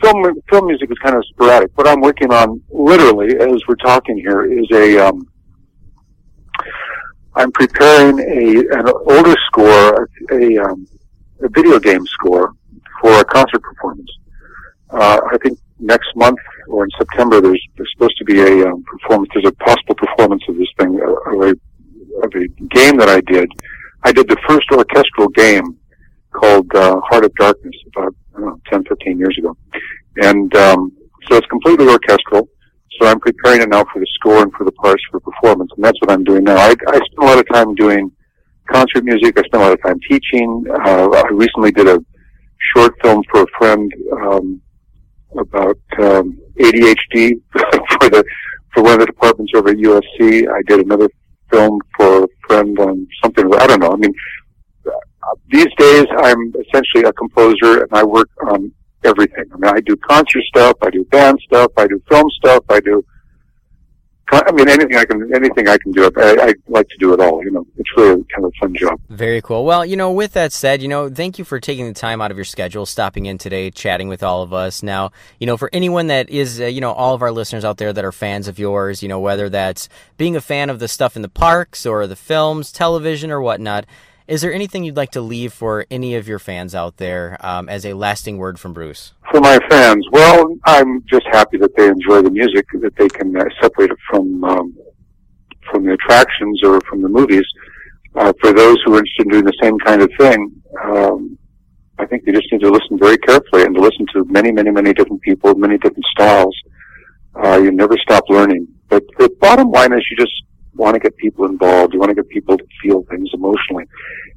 film 0.03 0.41
film 0.51 0.67
music 0.67 0.91
is 0.91 0.99
kind 0.99 1.17
of 1.17 1.25
sporadic. 1.27 1.71
What 1.77 1.89
I'm 1.89 2.01
working 2.01 2.33
on, 2.33 2.63
literally, 2.71 3.37
as 3.41 3.63
we're 3.67 3.75
talking 3.77 4.19
here, 4.19 4.45
is 4.45 4.67
a 4.73 4.99
um, 4.99 5.27
I'm 7.35 7.51
preparing 7.53 8.19
a 8.19 8.79
an 8.79 8.89
older 8.89 9.35
score, 9.47 10.09
a, 10.31 10.59
um, 10.59 10.87
a 11.41 11.49
video 11.49 11.79
game 11.79 12.05
score 12.07 12.55
for 13.01 13.21
a 13.21 13.25
concert 13.25 13.63
performance. 13.63 14.11
Uh, 14.91 15.21
I 15.33 15.39
think 15.39 15.59
next 15.79 16.15
month 16.15 16.39
or 16.69 16.85
in 16.85 16.91
September, 16.99 17.41
there's, 17.41 17.63
there's 17.77 17.91
supposed 17.95 18.17
to 18.19 18.25
be 18.25 18.41
a 18.41 18.69
um, 18.69 18.85
performance. 18.85 19.31
There's 19.33 19.47
a 19.47 19.65
possible 19.65 19.95
performance 19.95 20.43
of 20.49 20.57
this 20.57 20.69
thing, 20.79 21.01
of 21.01 21.41
a, 21.41 21.51
of 22.23 22.33
a 22.35 22.47
game 22.75 22.97
that 22.99 23.09
I 23.09 23.21
did. 23.23 23.51
I 24.05 24.13
did 24.13 24.29
the 24.29 24.37
first 24.47 24.67
orchestral 24.71 25.29
game 25.29 25.79
called 26.33 26.73
uh, 26.75 27.01
Heart 27.01 27.25
of 27.25 27.35
Darkness 27.37 27.75
about 27.89 28.15
I 28.37 28.41
don't 28.41 28.49
know, 28.49 28.61
10, 28.71 28.85
15 28.85 29.19
years 29.19 29.37
ago, 29.39 29.57
and 30.17 30.55
um, 30.57 30.93
so 31.29 31.37
it's 31.37 31.47
completely 31.47 31.89
orchestral. 31.89 32.49
So 33.01 33.07
I'm 33.07 33.21
preparing 33.21 33.63
it 33.63 33.69
now 33.69 33.85
for 33.93 34.01
the 34.01 34.07
score 34.15 34.43
and 34.43 34.53
for 34.53 34.65
the 34.65 34.73
parts 34.73 35.03
for 35.11 35.21
performance, 35.21 35.71
and 35.77 35.85
that's 35.85 35.99
what 36.01 36.11
I'm 36.11 36.25
doing 36.25 36.45
now. 36.45 36.57
I, 36.57 36.75
I 36.89 36.97
spend 36.97 37.19
a 37.19 37.25
lot 37.25 37.39
of 37.39 37.49
time 37.53 37.75
doing 37.75 38.11
concert 38.71 39.05
music. 39.05 39.39
I 39.39 39.43
spend 39.43 39.63
a 39.63 39.67
lot 39.67 39.73
of 39.73 39.83
time 39.83 39.99
teaching. 40.09 40.65
Uh, 40.71 41.09
I 41.11 41.29
recently 41.33 41.73
did 41.73 41.89
a 41.89 41.99
short 42.75 42.95
film 43.03 43.23
for 43.31 43.43
a 43.43 43.47
friend 43.59 43.93
um, 44.23 44.61
about 45.39 45.79
um, 45.99 46.39
ADHD 46.61 47.41
for 47.53 48.11
the 48.11 48.25
for 48.75 48.83
one 48.83 48.95
of 48.95 49.01
the 49.01 49.07
departments 49.07 49.53
over 49.55 49.71
at 49.71 49.77
USC. 49.77 50.49
I 50.49 50.63
did 50.67 50.81
another 50.81 51.09
film 51.51 51.79
for 51.97 52.25
a 52.25 52.29
friend 52.47 52.79
on 52.79 53.07
something. 53.23 53.53
I 53.55 53.67
don't 53.67 53.81
know. 53.81 53.93
I 53.93 53.97
mean, 53.97 54.15
these 55.51 55.69
days 55.79 56.07
I'm 56.19 56.53
essentially 56.67 57.05
a 57.05 57.13
composer, 57.13 57.83
and 57.83 57.89
I 57.93 58.03
work 58.05 58.31
on 58.49 58.73
everything. 59.05 59.45
I 59.53 59.57
mean, 59.57 59.75
I 59.75 59.81
do 59.81 59.97
concert 59.97 60.43
stuff, 60.45 60.77
I 60.83 60.91
do 60.91 61.05
band 61.05 61.41
stuff, 61.45 61.73
I 61.77 61.87
do 61.87 62.03
film 62.09 62.31
stuff, 62.31 62.65
I 62.69 62.81
do. 62.81 63.05
I 64.33 64.51
mean, 64.53 64.67
anything 64.67 64.97
I 64.97 65.05
can, 65.05 65.35
anything 65.35 65.69
I 65.69 65.77
can 65.77 65.93
do. 65.93 66.11
I, 66.17 66.37
I 66.41 66.55
like 66.67 66.89
to 66.89 66.97
do 66.99 67.13
it 67.13 67.21
all. 67.21 67.45
You 67.45 67.51
know, 67.51 67.67
it's 67.77 67.91
really 67.99 68.25
kind 68.35 68.47
of 68.47 68.53
a 68.57 68.59
fun 68.61 68.75
job. 68.75 68.99
Very 69.11 69.43
cool. 69.43 69.67
Well, 69.67 69.85
you 69.85 69.95
know, 69.95 70.11
with 70.11 70.33
that 70.33 70.53
said, 70.53 70.81
you 70.81 70.89
know, 70.89 71.11
thank 71.11 71.39
you 71.39 71.45
for 71.45 71.61
taking 71.61 71.87
the 71.87 71.93
time 71.93 72.23
out 72.23 72.31
of 72.31 72.39
your 72.39 72.47
schedule, 72.47 72.87
stopping 72.87 73.27
in 73.27 73.37
today, 73.37 73.71
chatting 73.71 74.09
with 74.09 74.23
all 74.23 74.41
of 74.41 74.55
us. 74.55 74.83
Now, 74.83 75.13
you 75.39 75.47
know, 75.47 75.59
for 75.59 75.69
anyone 75.71 76.07
that 76.07 76.31
is, 76.31 76.63
uh, 76.63 76.65
you 76.65 76.81
know, 76.81 76.93
all 76.93 77.15
of 77.15 77.21
our 77.21 77.31
listeners 77.31 77.63
out 77.63 77.77
there 77.77 77.93
that 77.93 78.07
are 78.07 78.13
fans 78.13 78.49
of 78.49 78.59
yours, 78.59 79.03
you 79.03 79.09
know, 79.09 79.21
whether 79.21 79.51
that's 79.51 79.91
being 80.17 80.35
a 80.35 80.41
fan 80.41 80.71
of 80.71 80.79
the 80.79 80.89
stuff 80.89 81.15
in 81.15 81.21
the 81.21 81.29
parks 81.29 81.85
or 81.85 82.07
the 82.07 82.17
films, 82.17 82.73
television, 82.73 83.31
or 83.31 83.43
whatnot 83.43 83.85
Is 84.33 84.41
there 84.41 84.55
anything 84.55 84.83
you'd 84.83 84.97
like 84.97 85.11
to 85.11 85.21
leave 85.21 85.53
for 85.53 85.85
any 85.91 86.15
of 86.15 86.27
your 86.27 86.39
fans 86.39 86.75
out 86.75 86.97
there 86.97 87.37
um, 87.41 87.69
as 87.69 87.85
a 87.85 87.93
lasting 87.93 88.39
word 88.39 88.59
from 88.59 88.73
Bruce? 88.73 89.13
For 89.31 89.43
my 89.43 89.59
fans, 89.69 90.07
well, 90.11 90.57
I'm 90.65 91.05
just 91.05 91.27
happy 91.31 91.59
that 91.59 91.77
they 91.77 91.87
enjoy 91.89 92.23
the 92.23 92.31
music, 92.31 92.65
that 92.81 92.97
they 92.97 93.09
can 93.09 93.37
uh, 93.37 93.45
separate 93.61 93.91
it 93.91 93.99
from 94.09 94.43
um, 94.43 94.75
from 95.71 95.85
the 95.85 95.93
attractions 95.93 96.65
or 96.65 96.81
from 96.89 97.03
the 97.03 97.11
movies. 97.11 97.45
Uh, 98.15 98.33
for 98.41 98.55
those 98.55 98.79
who 98.87 98.95
are 98.95 99.01
interested 99.01 99.27
in 99.27 99.33
doing 99.33 99.45
the 99.45 99.59
same 99.63 99.79
kind 99.81 100.01
of 100.01 100.11
thing, 100.19 100.51
um, 100.83 101.37
I 101.99 102.07
think 102.07 102.25
they 102.25 102.33
just 102.33 102.51
need 102.51 102.63
to 102.63 102.71
listen 102.71 102.99
very 102.99 103.19
carefully 103.19 103.65
and 103.65 103.75
to 103.75 103.83
listen 103.83 104.07
to 104.15 104.25
many, 104.25 104.51
many, 104.51 104.71
many 104.71 104.95
different 104.95 105.21
people, 105.21 105.55
many 105.57 105.77
different 105.77 106.07
styles. 106.11 106.57
Uh, 107.35 107.59
you 107.59 107.71
never 107.71 107.99
stop 107.99 108.25
learning. 108.31 108.67
But 108.89 109.03
the 109.19 109.29
bottom 109.43 109.71
line 109.71 109.93
is 109.93 110.03
you 110.11 110.17
just 110.17 110.33
want 110.75 110.95
to 110.95 111.01
get 111.01 111.17
people 111.17 111.45
involved. 111.47 111.93
You 111.93 112.01
want 112.01 112.11
to 112.11 112.15
get 112.15 112.29
people 112.29 112.57
to 112.57 112.65
feel 112.83 113.05
things 113.11 113.31
emotionally. 113.33 113.85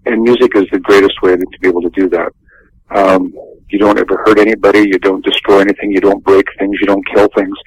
And 0.05 0.21
music 0.21 0.55
is 0.55 0.65
the 0.71 0.79
greatest 0.79 1.21
way 1.21 1.35
to, 1.35 1.45
be 1.61 1.67
able 1.67 1.81
to 1.81 1.89
do 1.89 2.09
that. 2.09 2.31
Um, 2.91 3.33
you 3.69 3.79
don't 3.79 3.97
ever 3.97 4.23
hurt 4.25 4.39
anybody. 4.39 4.79
You 4.79 4.99
don't 4.99 5.25
destroy 5.25 5.59
anything. 5.59 5.91
You 5.91 6.01
don't 6.01 6.23
break 6.23 6.45
things. 6.59 6.77
You 6.79 6.87
don't 6.87 7.05
kill 7.13 7.27
things. 7.35 7.57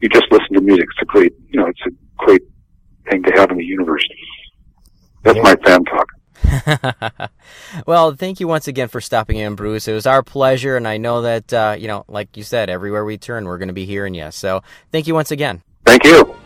You 0.00 0.08
just 0.08 0.26
listen 0.30 0.54
to 0.54 0.60
music. 0.60 0.86
It's 0.92 1.02
a 1.02 1.06
great, 1.06 1.32
you 1.48 1.60
know, 1.60 1.66
it's 1.66 1.80
a 1.86 1.90
great 2.16 2.42
thing 3.10 3.22
to 3.24 3.32
have 3.36 3.50
in 3.50 3.56
the 3.56 3.64
universe. 3.64 4.06
That's 5.24 5.38
my 5.42 5.56
fan 5.64 5.84
talk. 5.84 6.08
well, 7.86 8.14
thank 8.14 8.40
you 8.40 8.46
once 8.46 8.68
again 8.68 8.88
for 8.88 9.00
stopping 9.00 9.38
in, 9.38 9.56
Bruce. 9.56 9.88
It 9.88 9.92
was 9.92 10.06
our 10.06 10.22
pleasure, 10.22 10.76
and 10.76 10.86
I 10.86 10.96
know 10.96 11.22
that, 11.22 11.52
uh, 11.52 11.76
you 11.78 11.88
know, 11.88 12.04
like 12.08 12.36
you 12.36 12.44
said, 12.44 12.70
everywhere 12.70 13.04
we 13.04 13.18
turn, 13.18 13.44
we're 13.46 13.58
going 13.58 13.68
to 13.68 13.74
be 13.74 13.84
hearing 13.84 14.14
you. 14.14 14.30
So 14.30 14.62
thank 14.92 15.06
you 15.06 15.14
once 15.14 15.32
again. 15.32 15.62
Thank 15.84 16.04
you. 16.04 16.36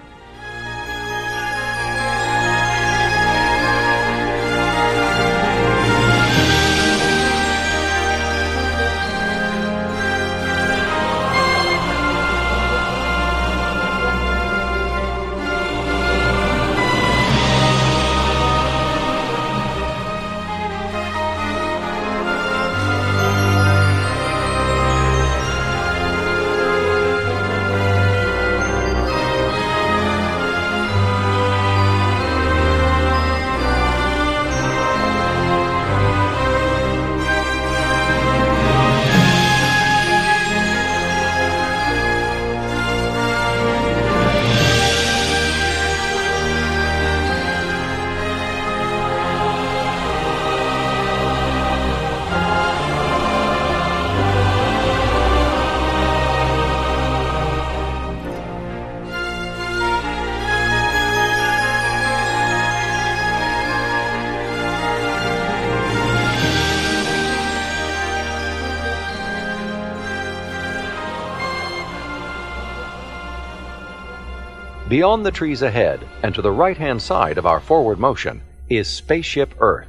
Beyond 75.03 75.27
the 75.27 75.33
trees 75.33 75.62
ahead, 75.62 76.07
and 76.23 76.33
to 76.33 76.43
the 76.43 76.53
right 76.53 76.77
hand 76.77 77.03
side 77.03 77.37
of 77.37 77.45
our 77.45 77.59
forward 77.59 77.99
motion, 77.99 78.41
is 78.69 78.87
Spaceship 78.87 79.53
Earth. 79.59 79.89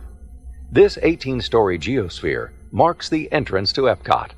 This 0.71 0.97
18 1.03 1.39
story 1.39 1.77
geosphere 1.77 2.49
marks 2.71 3.09
the 3.09 3.31
entrance 3.31 3.71
to 3.73 3.81
Epcot. 3.81 4.31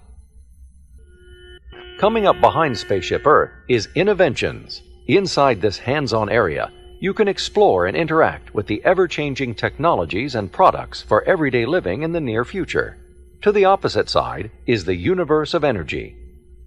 Coming 1.98 2.28
up 2.28 2.42
behind 2.42 2.78
Spaceship 2.78 3.26
Earth 3.26 3.52
is 3.70 3.88
Innoventions. 3.96 4.82
Inside 5.08 5.62
this 5.62 5.78
hands 5.78 6.12
on 6.12 6.28
area, 6.28 6.74
you 7.00 7.14
can 7.14 7.30
explore 7.30 7.86
and 7.86 7.96
interact 7.96 8.54
with 8.54 8.68
the 8.68 8.84
ever 8.84 9.08
changing 9.08 9.56
technologies 9.56 10.36
and 10.36 10.52
products 10.52 11.02
for 11.02 11.24
everyday 11.24 11.66
living 11.66 12.02
in 12.02 12.12
the 12.12 12.20
near 12.20 12.44
future. 12.44 12.98
To 13.44 13.54
the 13.54 13.64
opposite 13.64 14.10
side 14.10 14.52
is 14.66 14.84
the 14.84 14.96
Universe 14.98 15.54
of 15.54 15.64
Energy. 15.64 16.18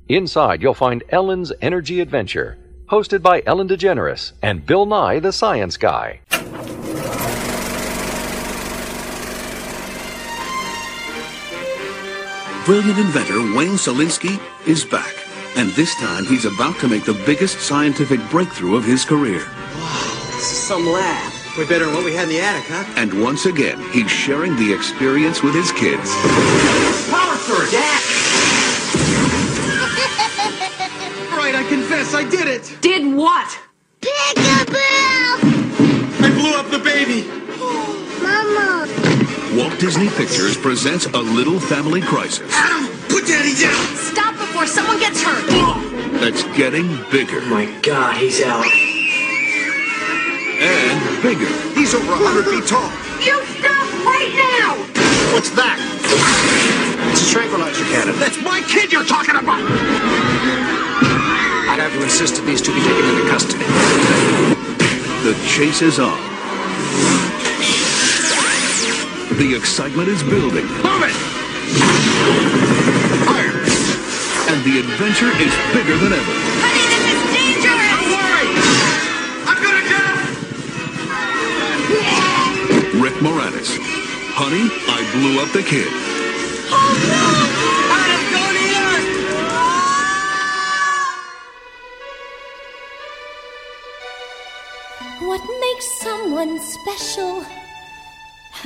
Inside, 0.09 0.63
you'll 0.63 0.73
find 0.73 1.05
Ellen's 1.11 1.53
Energy 1.61 2.01
Adventure 2.01 2.57
hosted 2.89 3.23
by 3.23 3.43
Ellen 3.47 3.69
DeGeneres 3.69 4.33
and 4.43 4.65
Bill 4.65 4.87
Nye 4.87 5.19
the 5.19 5.33
Science 5.33 5.77
Guy. 5.77 6.21
Brilliant 12.65 12.99
inventor 12.99 13.41
Wayne 13.57 13.79
Szalinski 13.79 14.39
is 14.69 14.85
back, 14.85 15.15
and 15.57 15.71
this 15.71 15.95
time 15.95 16.27
he's 16.27 16.45
about 16.45 16.79
to 16.81 16.89
make 16.89 17.05
the 17.05 17.15
biggest 17.25 17.61
scientific 17.61 18.21
breakthrough 18.29 18.77
of 18.77 18.85
his 18.85 19.07
career. 19.07 19.39
Wow, 19.39 20.21
this 20.35 20.53
is 20.53 20.59
some 20.59 20.87
lab. 20.87 21.33
Way 21.57 21.67
better 21.67 21.87
than 21.87 21.95
what 21.95 22.05
we 22.05 22.15
had 22.15 22.25
in 22.25 22.29
the 22.29 22.41
attic, 22.41 22.65
huh? 22.69 22.85
And 22.97 23.23
once 23.23 23.47
again, 23.47 23.81
he's 23.91 24.11
sharing 24.11 24.55
the 24.57 24.73
experience 24.73 25.43
with 25.43 25.55
his 25.55 25.73
kids. 25.73 26.11
I 32.11 32.21
I 32.21 32.31
did 32.31 32.49
it. 32.49 32.79
Did 32.81 33.15
what? 33.15 33.59
Peekaboo! 34.01 34.79
I 36.25 36.31
blew 36.33 36.55
up 36.57 36.71
the 36.71 36.79
baby. 36.79 37.29
Mama. 38.25 38.89
Walt 39.55 39.79
Disney 39.79 40.09
Pictures 40.17 40.57
presents 40.57 41.05
a 41.05 41.19
little 41.19 41.61
family 41.61 42.01
crisis 42.01 42.51
Adam, 42.55 42.89
put 43.09 43.27
daddy 43.27 43.53
down. 43.61 43.77
Stop 43.95 44.35
before 44.37 44.67
someone 44.67 44.99
gets 44.99 45.21
hurt. 45.23 45.45
that's 46.21 46.45
getting 46.57 46.89
bigger 47.13 47.43
My 47.43 47.67
God, 47.83 48.17
he's 48.17 48.41
out. 48.43 48.65
and 50.65 51.23
bigger. 51.23 51.49
He's 51.77 51.93
over 51.95 52.15
hundred 52.17 52.49
feet 52.49 52.67
tall. 52.67 52.89
You 53.21 53.37
stop 53.61 53.85
right 54.09 54.33
now! 54.33 54.81
What's 55.35 55.51
that? 55.51 55.77
It's 57.13 57.29
a 57.29 57.33
tranquilizer 57.33 57.85
cannon. 57.85 58.19
That's 58.19 58.41
my 58.43 58.63
kid 58.63 58.93
you're 58.93 59.05
talking 59.05 59.37
about. 59.37 60.78
I'd 61.79 61.83
have 61.83 61.95
to 61.95 62.03
insist 62.03 62.35
that 62.35 62.43
these 62.43 62.61
two 62.61 62.75
be 62.75 62.83
taken 62.83 63.07
into 63.07 63.23
custody. 63.31 63.63
The 65.23 65.31
chase 65.47 65.79
is 65.79 66.03
on. 66.03 66.19
The 69.39 69.55
excitement 69.55 70.11
is 70.11 70.19
building. 70.27 70.67
Move 70.83 71.07
it. 71.07 71.15
Fire! 73.31 73.63
And 74.51 74.59
the 74.67 74.83
adventure 74.83 75.31
is 75.39 75.55
bigger 75.71 75.95
than 76.03 76.19
ever. 76.19 76.35
Honey, 76.59 76.83
this 76.91 77.15
is 77.15 77.23
dangerous! 77.31 77.95
Don't 77.95 78.11
worry. 78.11 78.51
I'm 79.47 79.63
gonna 79.63 79.87
get 79.87 80.03
him. 82.91 83.07
Rick 83.07 83.23
Moranis. 83.23 83.79
Honey, 84.35 84.67
I 84.91 85.07
blew 85.15 85.39
up 85.39 85.55
the 85.55 85.63
kid. 85.63 85.87
Oh, 86.75 86.91
Adam, 87.15 87.47
go 87.55 87.88
Makes 95.79 96.01
someone 96.01 96.59
special? 96.59 97.45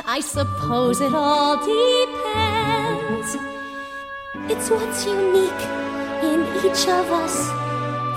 I 0.07 0.21
suppose 0.21 1.03
it 1.03 1.15
all 1.15 1.57
depends. 1.59 3.37
It's 4.51 4.71
what's 4.71 5.05
unique 5.05 5.63
in 6.25 6.41
each 6.65 6.89
of 6.89 7.13
us 7.13 7.37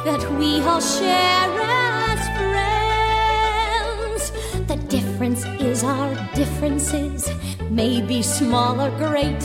that 0.06 0.24
we 0.40 0.62
all 0.62 0.80
share 0.80 1.52
as 1.60 2.22
friends. 2.40 4.32
The 4.66 4.78
difference 4.88 5.44
is 5.60 5.84
our 5.84 6.16
differences 6.34 7.30
may 7.70 8.02
be 8.02 8.22
small 8.22 8.80
or 8.80 8.92
great. 8.92 9.42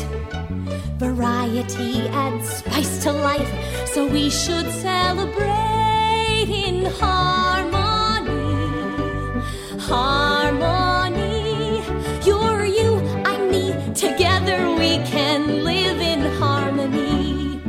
Variety 0.99 2.07
adds 2.11 2.49
spice 2.59 3.03
to 3.03 3.11
life, 3.11 3.53
so 3.89 4.07
we 4.07 4.31
should 4.31 4.71
celebrate 4.71 6.47
in 6.47 6.85
harmony 6.85 7.80
harmony. 9.91 11.83
You're 12.25 12.65
you, 12.65 12.91
I'm 13.27 13.51
me. 13.51 13.75
Together 13.93 14.71
we 14.71 14.99
can 15.15 15.65
live 15.65 16.01
in 16.01 16.21
harmony. 16.39 17.61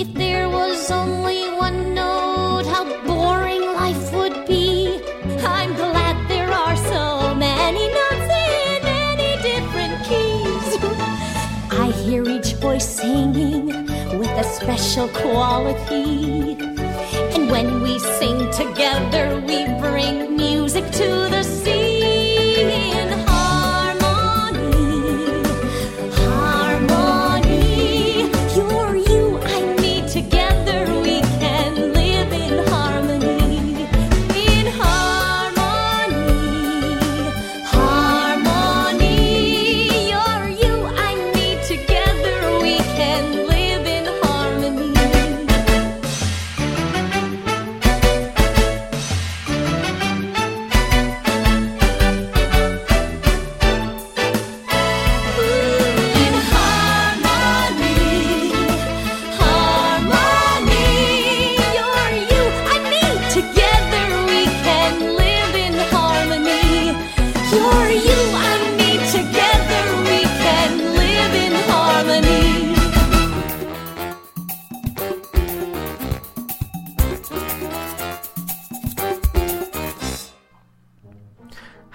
If 0.00 0.14
there 0.14 0.48
was 0.48 0.90
only 0.92 1.42
one 1.66 1.92
note, 1.92 2.66
how 2.72 2.84
boring 3.04 3.64
life 3.82 4.12
would 4.12 4.46
be. 4.46 5.02
I'm 5.42 5.74
glad 5.74 6.16
there 6.28 6.52
are 6.52 6.76
so 6.76 7.34
many 7.34 7.84
notes 7.98 8.30
in 8.46 8.78
many 8.94 9.30
different 9.50 9.96
keys. 10.08 10.68
I 11.84 11.90
hear 12.04 12.22
each 12.28 12.54
voice 12.54 12.88
singing 13.00 13.66
with 14.20 14.32
a 14.44 14.44
special 14.44 15.08
quality. 15.08 16.69
When 17.50 17.82
we 17.82 17.98
sing 17.98 18.38
together, 18.52 19.42
we 19.48 19.66
bring 19.80 20.36
music 20.36 20.84
to 20.92 21.08
the 21.34 21.42
sea 21.42 21.79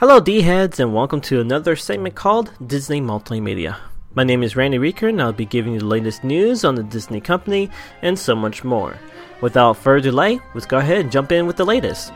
Hello, 0.08 0.20
D 0.20 0.42
heads, 0.42 0.80
and 0.80 0.94
welcome 0.94 1.20
to 1.22 1.42
another 1.42 1.76
segment 1.76 2.14
called 2.14 2.52
Disney 2.68 3.02
Multimedia. 3.02 3.78
My 4.14 4.24
name 4.24 4.44
is 4.44 4.56
Randy 4.56 4.78
Reeker, 4.78 5.10
and 5.10 5.20
I'll 5.20 5.34
be 5.34 5.48
giving 5.48 5.74
you 5.74 5.80
the 5.80 5.88
latest 5.88 6.24
news 6.24 6.64
on 6.64 6.76
the 6.76 6.84
Disney 6.84 7.20
company 7.20 7.72
and 8.04 8.18
so 8.18 8.36
much 8.36 8.64
more. 8.64 9.00
Without 9.42 9.78
further 9.78 10.12
delay, 10.12 10.40
let's 10.54 10.68
go 10.68 10.78
ahead 10.78 11.00
and 11.00 11.12
jump 11.12 11.32
in 11.32 11.48
with 11.48 11.56
the 11.56 11.66
latest. 11.66 12.14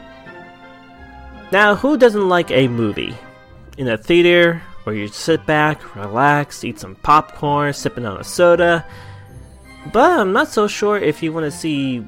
Now, 1.52 1.74
who 1.74 1.98
doesn't 1.98 2.30
like 2.30 2.52
a 2.52 2.68
movie? 2.68 3.18
In 3.80 3.88
a 3.88 3.98
theater 3.98 4.62
where 4.84 4.96
you 4.96 5.08
sit 5.08 5.44
back, 5.48 5.96
relax, 5.96 6.64
eat 6.64 6.80
some 6.80 6.94
popcorn, 6.94 7.74
sipping 7.74 8.06
on 8.06 8.22
a 8.22 8.24
soda. 8.24 8.86
But 9.92 10.20
I'm 10.20 10.32
not 10.32 10.50
so 10.50 10.68
sure 10.68 11.00
if 11.00 11.24
you 11.24 11.34
want 11.34 11.46
to 11.46 11.52
see 11.52 12.06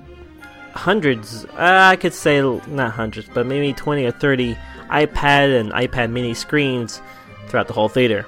hundreds, 0.75 1.45
uh, 1.45 1.87
I 1.91 1.95
could 1.95 2.13
say 2.13 2.39
not 2.67 2.91
hundreds, 2.91 3.27
but 3.33 3.47
maybe 3.47 3.73
20 3.73 4.05
or 4.05 4.11
30 4.11 4.55
iPad 4.91 5.59
and 5.59 5.71
iPad 5.71 6.11
mini 6.11 6.33
screens 6.33 7.01
throughout 7.47 7.67
the 7.67 7.73
whole 7.73 7.89
theater. 7.89 8.25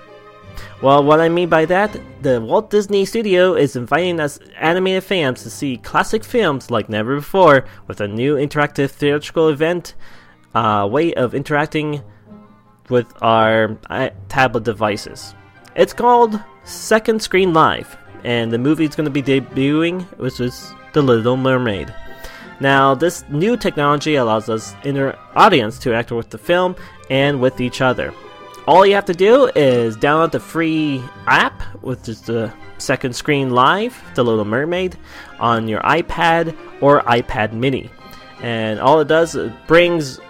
Well, 0.81 1.03
what 1.03 1.22
I 1.22 1.30
mean 1.30 1.48
by 1.48 1.65
that, 1.65 1.98
the 2.22 2.41
Walt 2.41 2.69
Disney 2.69 3.06
Studio 3.06 3.53
is 3.56 3.76
inviting 3.76 4.19
us 4.19 4.38
animated 4.57 5.03
fans 5.03 5.44
to 5.44 5.49
see 5.49 5.77
classic 5.77 6.23
films 6.23 6.69
like 6.69 6.90
never 6.90 7.15
before 7.15 7.65
with 7.88 8.02
a 8.02 8.07
new 8.07 8.35
interactive 8.35 8.90
theatrical 8.91 9.48
event, 9.48 9.95
uh, 10.53 10.88
way 10.91 11.14
of 11.14 11.34
interacting 11.34 12.03
with 12.90 13.07
our 13.22 13.77
uh, 13.90 14.10
tablet 14.27 14.65
devices. 14.65 15.34
It's 15.76 15.94
called 15.94 16.40
Second 16.65 17.22
Screen 17.22 17.53
Live, 17.53 17.98
and 18.23 18.52
the 18.52 18.60
movie 18.60 18.85
is 18.85 18.95
going 18.95 19.06
to 19.06 19.11
be 19.11 19.23
debuting, 19.23 20.03
which 20.18 20.40
is 20.40 20.73
The 20.91 21.02
Little 21.02 21.38
Mermaid. 21.38 21.94
Now, 22.64 22.95
this 22.95 23.26
new 23.27 23.57
technology 23.57 24.15
allows 24.15 24.48
us 24.48 24.73
inner 24.85 25.19
audience 25.35 25.77
to 25.80 25.90
interact 25.90 26.14
with 26.14 26.30
the 26.30 26.38
film 26.38 26.77
and 27.10 27.41
with 27.41 27.60
each 27.60 27.81
other. 27.81 28.14
All 28.68 28.85
you 28.85 28.95
have 28.95 29.03
to 29.07 29.14
do 29.14 29.52
is 29.53 29.98
download 29.98 30.31
the 30.31 30.40
free 30.40 31.03
app, 31.27 31.61
which 31.84 32.07
is 32.07 32.22
the 32.22 32.53
Second 32.77 33.18
Screen 33.18 33.49
Live, 33.49 34.02
The 34.15 34.23
Little 34.23 34.45
Mermaid, 34.45 34.98
on 35.41 35.68
your 35.68 35.81
iPad 35.81 36.56
or 36.80 37.02
iPad 37.02 37.52
Mini. 37.52 37.91
And 38.41 38.80
all 38.80 39.02
it 39.02 39.10
does, 39.10 39.35
it 39.35 39.52
brings 39.68 40.22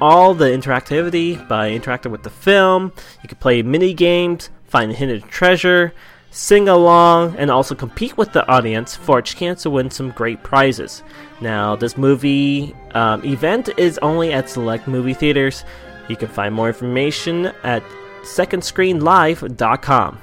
all 0.00 0.32
the 0.32 0.46
interactivity 0.46 1.46
by 1.46 1.72
interacting 1.72 2.10
with 2.10 2.22
the 2.22 2.30
film. 2.30 2.90
You 3.22 3.28
can 3.28 3.36
play 3.36 3.60
mini 3.60 3.92
games, 3.92 4.48
find 4.64 4.90
hidden 4.90 5.20
treasure, 5.28 5.92
sing 6.30 6.70
along, 6.70 7.36
and 7.36 7.50
also 7.50 7.74
compete 7.74 8.16
with 8.16 8.32
the 8.32 8.48
audience 8.48 8.96
for 8.96 9.18
a 9.18 9.22
chance 9.22 9.64
to 9.64 9.68
win 9.68 9.90
some 9.90 10.12
great 10.12 10.42
prizes. 10.42 11.02
Now, 11.40 11.74
this 11.76 11.96
movie 11.96 12.74
um, 12.94 13.24
event 13.24 13.70
is 13.78 13.98
only 13.98 14.32
at 14.32 14.50
select 14.50 14.86
movie 14.86 15.14
theaters. 15.14 15.64
You 16.08 16.16
can 16.16 16.28
find 16.28 16.54
more 16.54 16.68
information 16.68 17.46
at 17.62 17.82
secondscreenlive.com. 18.22 20.18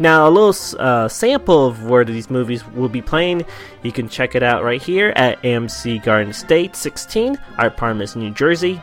Now, 0.00 0.28
a 0.28 0.30
little 0.30 0.54
uh, 0.80 1.08
sample 1.08 1.66
of 1.66 1.84
where 1.84 2.04
these 2.04 2.30
movies 2.30 2.64
will 2.68 2.88
be 2.88 3.02
playing, 3.02 3.44
you 3.82 3.90
can 3.90 4.08
check 4.08 4.36
it 4.36 4.44
out 4.44 4.62
right 4.62 4.80
here 4.80 5.12
at 5.16 5.42
AMC 5.42 6.04
Garden 6.04 6.32
State 6.32 6.76
16, 6.76 7.36
Art 7.58 7.76
Parliament, 7.76 8.14
New 8.14 8.30
Jersey, 8.30 8.80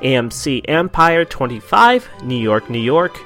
AMC 0.00 0.62
Empire 0.66 1.26
25, 1.26 2.08
New 2.24 2.40
York, 2.40 2.70
New 2.70 2.80
York, 2.80 3.18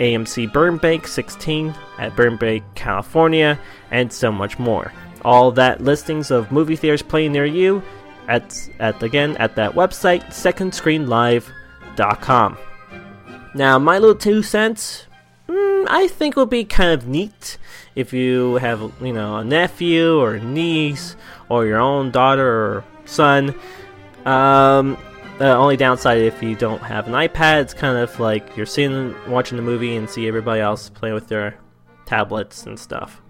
AMC 0.00 0.52
Burbank 0.52 1.06
16 1.06 1.74
at 1.98 2.14
Burbank, 2.14 2.62
California, 2.74 3.58
and 3.90 4.12
so 4.12 4.30
much 4.30 4.58
more. 4.58 4.92
All 5.24 5.50
that 5.52 5.80
listings 5.80 6.30
of 6.30 6.52
movie 6.52 6.76
theaters 6.76 7.02
playing 7.02 7.32
near 7.32 7.46
you 7.46 7.82
at, 8.28 8.68
at 8.78 9.02
again 9.02 9.36
at 9.38 9.56
that 9.56 9.72
website 9.72 10.26
secondscreenlive.com. 10.26 12.58
Now, 13.54 13.78
my 13.78 13.98
little 13.98 14.14
two 14.14 14.42
cents, 14.42 15.06
mm, 15.48 15.86
I 15.88 16.08
think 16.08 16.36
would 16.36 16.50
be 16.50 16.64
kind 16.64 16.90
of 16.90 17.06
neat 17.06 17.58
if 17.94 18.12
you 18.12 18.56
have 18.56 18.80
you 19.00 19.12
know 19.12 19.36
a 19.36 19.44
nephew 19.44 20.18
or 20.18 20.34
a 20.34 20.42
niece 20.42 21.16
or 21.48 21.66
your 21.66 21.78
own 21.78 22.10
daughter 22.10 22.48
or 22.48 22.84
son. 23.04 23.54
Um, 24.24 24.96
the 25.38 25.54
only 25.54 25.76
downside 25.76 26.18
if 26.18 26.42
you 26.42 26.54
don't 26.54 26.82
have 26.82 27.08
an 27.08 27.14
iPad, 27.14 27.62
it's 27.62 27.74
kind 27.74 27.98
of 27.98 28.20
like 28.20 28.56
you're 28.56 28.66
sitting 28.66 29.14
watching 29.28 29.56
the 29.56 29.62
movie 29.62 29.96
and 29.96 30.08
see 30.08 30.28
everybody 30.28 30.60
else 30.60 30.88
playing 30.88 31.14
with 31.14 31.28
their 31.28 31.58
tablets 32.06 32.64
and 32.64 32.78
stuff. 32.78 33.20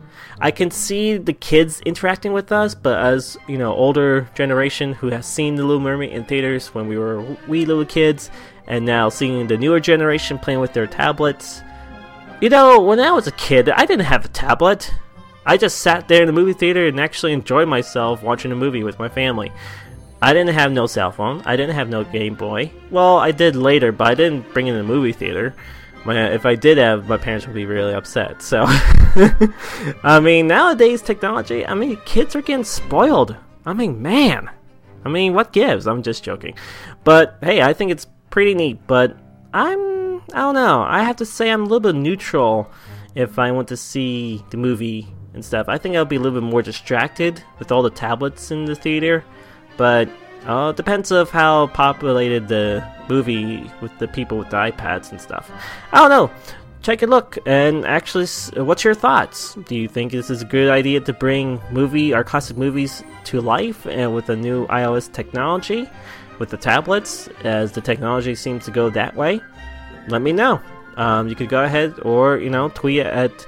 I 0.41 0.51
can 0.51 0.71
see 0.71 1.17
the 1.17 1.33
kids 1.33 1.81
interacting 1.83 2.33
with 2.33 2.53
us, 2.53 2.75
but 2.75 2.99
as 2.99 3.37
you 3.47 3.59
know, 3.59 3.73
older 3.73 4.29
generation 4.35 4.95
who 4.95 5.09
has 5.09 5.27
seen 5.27 5.55
the 5.55 5.65
Little 5.65 5.81
Mermaid 5.81 6.13
in 6.13 6.25
theaters 6.25 6.69
when 6.75 6.89
we 6.89 6.99
were 6.99 7.23
wee 7.47 7.65
little 7.65 7.85
kids, 7.85 8.31
and 8.67 8.85
now 8.85 9.09
seeing 9.09 9.47
the 9.47 9.57
newer 9.57 9.81
generation 9.81 10.39
playing 10.39 10.61
with 10.61 10.73
their 10.73 10.87
tablets. 10.87 11.63
You 12.41 12.49
know, 12.49 12.81
when 12.81 13.01
I 13.01 13.13
was 13.13 13.27
a 13.27 13.33
kid, 13.33 13.69
I 13.69 13.87
didn't 13.87 14.07
have 14.07 14.25
a 14.25 14.29
tablet. 14.29 14.93
I 15.45 15.57
just 15.57 15.79
sat 15.79 16.09
there 16.09 16.23
in 16.23 16.27
the 16.27 16.33
movie 16.33 16.53
theater 16.53 16.87
and 16.87 17.01
actually 17.01 17.33
enjoyed 17.33 17.69
myself 17.69 18.23
watching 18.23 18.53
a 18.53 18.57
movie 18.57 18.85
with 18.85 18.99
my 18.99 19.09
family. 19.09 19.53
I 20.21 20.33
didn't 20.33 20.55
have 20.55 20.71
no 20.71 20.87
cell 20.87 21.11
phone. 21.11 21.43
I 21.45 21.57
didn't 21.57 21.75
have 21.75 21.89
no 21.89 22.05
Game 22.05 22.37
Boy. 22.37 22.73
Well, 22.91 23.19
I 23.19 23.33
did 23.33 23.57
later, 23.57 23.91
but 23.91 24.07
I 24.07 24.15
didn't 24.15 24.53
bring 24.53 24.69
it 24.69 24.71
in 24.71 24.77
the 24.77 24.85
movie 24.85 25.13
theater. 25.13 25.55
My, 26.05 26.33
if 26.33 26.47
I 26.47 26.55
did 26.55 26.79
have, 26.79 27.09
my 27.09 27.17
parents 27.17 27.47
would 27.47 27.55
be 27.55 27.65
really 27.65 27.95
upset. 27.95 28.43
So, 28.43 28.65
I 30.03 30.21
mean, 30.21 30.49
nowadays 30.49 31.03
technology. 31.03 31.67
I 31.67 31.75
mean, 31.75 31.97
kids 32.05 32.35
are 32.35 32.43
getting 32.43 32.65
spoiled. 32.65 33.37
I 33.65 33.73
mean, 33.73 34.03
man. 34.03 34.51
I 35.05 35.09
mean, 35.09 35.35
what 35.35 35.53
gives? 35.53 35.87
I'm 35.87 36.03
just 36.03 36.25
joking. 36.25 36.55
But 37.05 37.39
hey, 37.43 37.63
I 37.63 37.73
think 37.73 37.91
it's 37.91 38.07
pretty 38.31 38.55
neat. 38.55 38.81
But 38.87 39.17
I'm, 39.55 40.19
I 40.33 40.41
don't 40.41 40.55
know. 40.55 40.83
I 40.83 41.03
have 41.03 41.17
to 41.17 41.27
say 41.27 41.51
I'm 41.51 41.63
a 41.63 41.65
little 41.65 41.81
bit 41.81 41.95
neutral 41.95 42.71
if 43.15 43.39
I 43.39 43.51
want 43.53 43.69
to 43.69 43.77
see 43.77 44.45
the 44.51 44.57
movie 44.57 45.07
and 45.35 45.45
stuff. 45.45 45.69
I 45.69 45.79
think 45.79 45.97
I'll 45.97 46.05
be 46.05 46.17
a 46.17 46.21
little 46.21 46.41
bit 46.41 46.47
more 46.47 46.63
distracted 46.63 47.43
with 47.59 47.71
all 47.71 47.83
the 47.83 47.91
tablets 47.91 48.51
in 48.51 48.65
the 48.65 48.75
theater 48.75 49.25
but 49.77 50.09
uh, 50.47 50.73
depends 50.73 51.11
of 51.11 51.31
how 51.31 51.69
populated 51.69 52.49
the 52.49 52.87
movie 53.09 53.71
with 53.81 53.97
the 53.99 54.09
people 54.09 54.39
with 54.39 54.51
the 54.51 54.57
iPads 54.57 55.11
and 55.11 55.21
stuff. 55.21 55.51
I 55.93 55.99
don't 55.99 56.11
know. 56.11 56.31
Take 56.83 57.03
a 57.03 57.07
look 57.07 57.39
and 57.47 57.87
actually, 57.87 58.27
what's 58.57 58.83
your 58.83 58.95
thoughts? 58.95 59.55
Do 59.55 59.77
you 59.77 59.87
think 59.87 60.11
this 60.11 60.31
is 60.31 60.43
a 60.43 60.45
good 60.45 60.69
idea 60.69 61.01
to 61.01 61.13
bring 61.13 61.61
movie 61.71 62.13
or 62.13 62.25
classic 62.25 62.57
movies 62.57 63.05
to 63.25 63.41
life 63.41 63.87
and 63.87 64.13
with 64.13 64.29
a 64.29 64.37
new 64.37 64.67
iOS 64.67 65.13
technology 65.13 65.89
with 66.41 66.51
the 66.51 66.57
tablets, 66.57 67.29
as 67.45 67.71
the 67.73 67.81
technology 67.81 68.35
seems 68.35 68.65
to 68.65 68.73
go 68.73 68.91
that 68.91 69.15
way? 69.15 69.41
Let 70.09 70.23
me 70.23 70.33
know. 70.33 70.61
Um, 70.97 71.29
you 71.29 71.37
could 71.37 71.49
go 71.49 71.63
ahead 71.63 72.01
or 72.01 72.39
you 72.39 72.51
know 72.51 72.69
tweet 72.71 73.07
at 73.07 73.47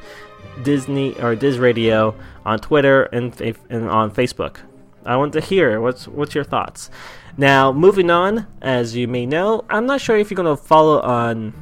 Disney 0.63 1.15
or 1.21 1.35
Diz 1.35 1.59
Radio 1.59 2.15
on 2.45 2.61
Twitter 2.61 3.05
and, 3.05 3.39
and 3.69 3.89
on 3.89 4.13
Facebook. 4.13 4.59
I 5.05 5.17
want 5.17 5.33
to 5.35 5.41
hear 5.41 5.81
what's 5.81 6.09
what's 6.09 6.35
your 6.35 6.45
thoughts. 6.45 6.91
Now, 7.37 7.73
moving 7.73 8.11
on, 8.11 8.47
as 8.63 8.95
you 8.95 9.09
may 9.09 9.27
know, 9.27 9.65
I'm 9.69 9.87
not 9.87 10.01
sure 10.01 10.17
if 10.17 10.31
you're 10.31 10.43
to 10.43 10.57
follow 10.57 11.01
on 11.01 11.53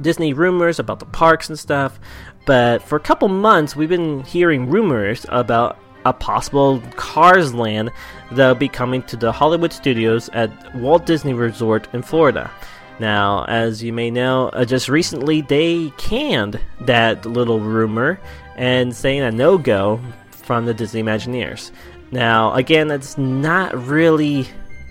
Disney 0.00 0.32
rumors 0.32 0.78
about 0.78 0.98
the 0.98 1.06
parks 1.06 1.48
and 1.48 1.58
stuff, 1.58 1.98
but 2.46 2.82
for 2.82 2.96
a 2.96 3.00
couple 3.00 3.28
months 3.28 3.74
we've 3.74 3.88
been 3.88 4.22
hearing 4.24 4.68
rumors 4.68 5.24
about 5.28 5.78
a 6.04 6.12
possible 6.12 6.82
Cars 6.96 7.54
Land 7.54 7.90
that'll 8.32 8.54
be 8.54 8.68
coming 8.68 9.02
to 9.04 9.16
the 9.16 9.32
Hollywood 9.32 9.72
studios 9.72 10.28
at 10.32 10.74
Walt 10.74 11.06
Disney 11.06 11.32
Resort 11.32 11.88
in 11.92 12.02
Florida. 12.02 12.50
Now, 12.98 13.44
as 13.46 13.82
you 13.82 13.92
may 13.92 14.10
know, 14.10 14.48
uh, 14.50 14.64
just 14.64 14.88
recently 14.88 15.40
they 15.40 15.90
canned 15.96 16.60
that 16.82 17.24
little 17.24 17.60
rumor 17.60 18.20
and 18.56 18.94
saying 18.94 19.22
a 19.22 19.30
no 19.30 19.58
go 19.58 20.00
from 20.30 20.66
the 20.66 20.74
Disney 20.74 21.02
Imagineers. 21.02 21.70
Now, 22.12 22.52
again, 22.52 22.88
that's 22.88 23.18
not 23.18 23.74
really 23.74 24.46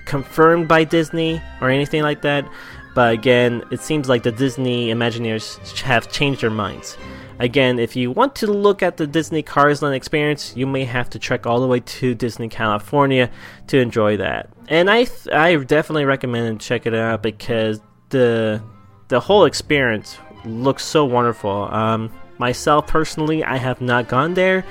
confirmed 0.05 0.67
by 0.67 0.83
Disney 0.83 1.41
or 1.61 1.69
anything 1.69 2.01
like 2.01 2.23
that, 2.23 2.45
but 2.93 3.13
again, 3.13 3.63
it 3.71 3.79
seems 3.79 4.09
like 4.09 4.23
the 4.23 4.31
Disney 4.31 4.87
Imagineers 4.87 5.79
have 5.81 6.11
changed 6.11 6.41
their 6.41 6.49
minds. 6.49 6.97
Again, 7.39 7.79
if 7.79 7.95
you 7.95 8.11
want 8.11 8.35
to 8.37 8.47
look 8.47 8.83
at 8.83 8.97
the 8.97 9.07
Disney 9.07 9.41
Cars 9.41 9.81
Land 9.81 9.95
experience, 9.95 10.55
you 10.55 10.67
may 10.67 10.83
have 10.83 11.09
to 11.11 11.19
trek 11.19 11.47
all 11.47 11.59
the 11.59 11.67
way 11.67 11.79
to 11.79 12.13
Disney 12.13 12.49
California 12.49 13.31
to 13.67 13.77
enjoy 13.79 14.17
that. 14.17 14.49
And 14.67 14.89
I 14.89 15.05
th- 15.05 15.33
I 15.33 15.55
definitely 15.55 16.05
recommend 16.05 16.61
check 16.61 16.85
it 16.85 16.93
out 16.93 17.23
because 17.23 17.81
the 18.09 18.61
the 19.07 19.19
whole 19.19 19.45
experience 19.45 20.17
looks 20.45 20.83
so 20.85 21.03
wonderful. 21.03 21.67
Um, 21.73 22.11
myself 22.37 22.87
personally, 22.87 23.43
I 23.43 23.57
have 23.57 23.81
not 23.81 24.07
gone 24.07 24.35
there, 24.35 24.63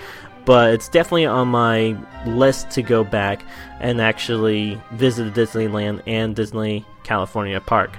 but 0.50 0.74
it's 0.74 0.88
definitely 0.88 1.26
on 1.26 1.46
my 1.46 1.96
list 2.26 2.72
to 2.72 2.82
go 2.82 3.04
back 3.04 3.44
and 3.78 4.00
actually 4.00 4.82
visit 4.94 5.32
Disneyland 5.32 6.02
and 6.08 6.34
Disney 6.34 6.84
California 7.04 7.60
Park. 7.60 7.96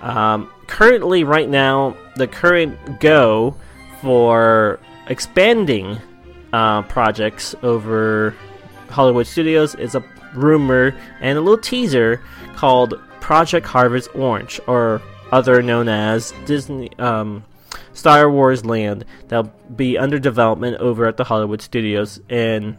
Um, 0.00 0.50
currently, 0.66 1.22
right 1.22 1.48
now, 1.48 1.96
the 2.16 2.26
current 2.26 2.98
go 2.98 3.54
for 4.00 4.80
expanding 5.06 5.96
uh, 6.52 6.82
projects 6.82 7.54
over 7.62 8.34
Hollywood 8.88 9.28
Studios 9.28 9.76
is 9.76 9.94
a 9.94 10.02
rumor 10.34 10.96
and 11.20 11.38
a 11.38 11.40
little 11.40 11.56
teaser 11.56 12.20
called 12.56 13.00
Project 13.20 13.64
Harvest 13.64 14.12
Orange, 14.16 14.58
or 14.66 15.00
other 15.30 15.62
known 15.62 15.88
as 15.88 16.34
Disney 16.46 16.90
um, 16.98 17.44
Star 17.92 18.30
Wars 18.30 18.64
Land, 18.64 19.04
that'll 19.28 19.52
be 19.74 19.98
under 19.98 20.18
development 20.18 20.78
over 20.78 21.06
at 21.06 21.16
the 21.16 21.24
Hollywood 21.24 21.62
Studios 21.62 22.20
in 22.28 22.76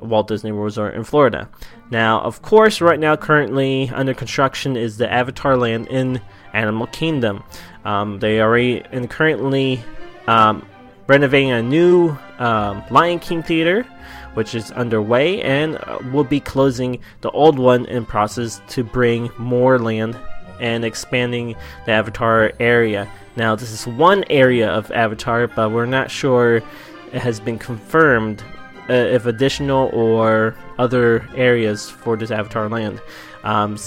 Walt 0.00 0.28
Disney 0.28 0.52
World 0.52 0.64
Resort 0.64 0.94
in 0.94 1.04
Florida. 1.04 1.48
Now, 1.90 2.20
of 2.20 2.42
course, 2.42 2.80
right 2.80 2.98
now, 2.98 3.16
currently 3.16 3.90
under 3.90 4.14
construction 4.14 4.76
is 4.76 4.96
the 4.96 5.10
Avatar 5.10 5.56
Land 5.56 5.88
in 5.88 6.20
Animal 6.52 6.86
Kingdom. 6.88 7.44
Um, 7.84 8.18
they 8.18 8.40
are 8.40 8.80
currently 9.08 9.82
um, 10.26 10.66
renovating 11.06 11.50
a 11.50 11.62
new 11.62 12.16
um, 12.38 12.82
Lion 12.90 13.18
King 13.18 13.42
theater, 13.42 13.82
which 14.34 14.54
is 14.54 14.70
underway, 14.72 15.42
and 15.42 15.76
uh, 15.76 15.98
will 16.12 16.24
be 16.24 16.40
closing 16.40 17.00
the 17.20 17.30
old 17.30 17.58
one 17.58 17.86
in 17.86 18.06
process 18.06 18.60
to 18.68 18.82
bring 18.82 19.30
more 19.38 19.78
land 19.78 20.16
and 20.60 20.84
expanding 20.84 21.54
the 21.86 21.92
Avatar 21.92 22.52
area. 22.60 23.10
Now, 23.36 23.54
this 23.54 23.70
is 23.70 23.86
one 23.86 24.24
area 24.28 24.68
of 24.70 24.90
Avatar, 24.90 25.46
but 25.46 25.70
we're 25.70 25.86
not 25.86 26.10
sure 26.10 26.56
it 26.56 27.20
has 27.22 27.40
been 27.40 27.58
confirmed 27.58 28.42
uh, 28.88 28.92
if 28.92 29.26
additional 29.26 29.88
or 29.92 30.56
other 30.78 31.26
areas 31.34 31.88
for 31.88 32.16
this 32.16 32.30
Avatar 32.30 32.68
land. 32.68 33.00
Um, 33.44 33.78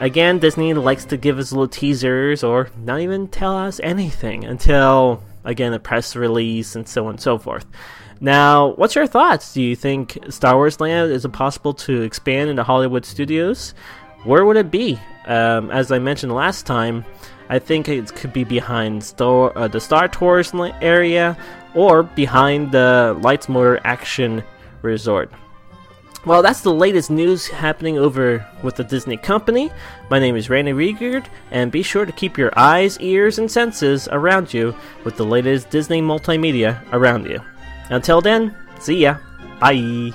again, 0.00 0.38
Disney 0.38 0.74
likes 0.74 1.04
to 1.06 1.16
give 1.16 1.38
us 1.38 1.52
little 1.52 1.68
teasers 1.68 2.42
or 2.42 2.70
not 2.76 3.00
even 3.00 3.28
tell 3.28 3.56
us 3.56 3.80
anything 3.82 4.44
until 4.44 5.22
again 5.44 5.72
a 5.72 5.78
press 5.78 6.14
release 6.14 6.76
and 6.76 6.86
so 6.86 7.04
on 7.04 7.10
and 7.10 7.20
so 7.20 7.38
forth. 7.38 7.66
Now, 8.20 8.74
what's 8.74 8.94
your 8.94 9.06
thoughts? 9.06 9.52
Do 9.52 9.62
you 9.62 9.74
think 9.74 10.18
Star 10.28 10.54
Wars 10.54 10.80
Land 10.80 11.10
is 11.10 11.24
it 11.24 11.32
possible 11.32 11.74
to 11.74 12.02
expand 12.02 12.50
into 12.50 12.62
Hollywood 12.62 13.04
studios? 13.04 13.74
Where 14.24 14.44
would 14.44 14.56
it 14.56 14.70
be? 14.70 14.98
Um, 15.26 15.70
as 15.70 15.90
I 15.90 15.98
mentioned 15.98 16.32
last 16.32 16.66
time, 16.66 17.04
I 17.48 17.58
think 17.58 17.88
it 17.88 18.14
could 18.14 18.32
be 18.32 18.44
behind 18.44 19.02
Star, 19.04 19.56
uh, 19.56 19.68
the 19.68 19.80
Star 19.80 20.08
Tours 20.08 20.52
area 20.80 21.36
or 21.74 22.02
behind 22.02 22.72
the 22.72 23.18
Lights 23.22 23.48
Motor 23.48 23.80
Action 23.84 24.42
Resort. 24.82 25.30
Well, 26.24 26.40
that's 26.40 26.60
the 26.60 26.72
latest 26.72 27.10
news 27.10 27.48
happening 27.48 27.98
over 27.98 28.46
with 28.62 28.76
the 28.76 28.84
Disney 28.84 29.16
company. 29.16 29.72
My 30.08 30.20
name 30.20 30.36
is 30.36 30.48
Randy 30.48 30.72
Riegert, 30.72 31.26
and 31.50 31.72
be 31.72 31.82
sure 31.82 32.06
to 32.06 32.12
keep 32.12 32.38
your 32.38 32.52
eyes, 32.56 32.96
ears, 33.00 33.38
and 33.40 33.50
senses 33.50 34.06
around 34.12 34.54
you 34.54 34.72
with 35.02 35.16
the 35.16 35.24
latest 35.24 35.70
Disney 35.70 36.00
multimedia 36.00 36.80
around 36.92 37.26
you. 37.26 37.40
Until 37.90 38.20
then, 38.20 38.54
see 38.78 38.98
ya. 38.98 39.16
Bye. 39.58 40.12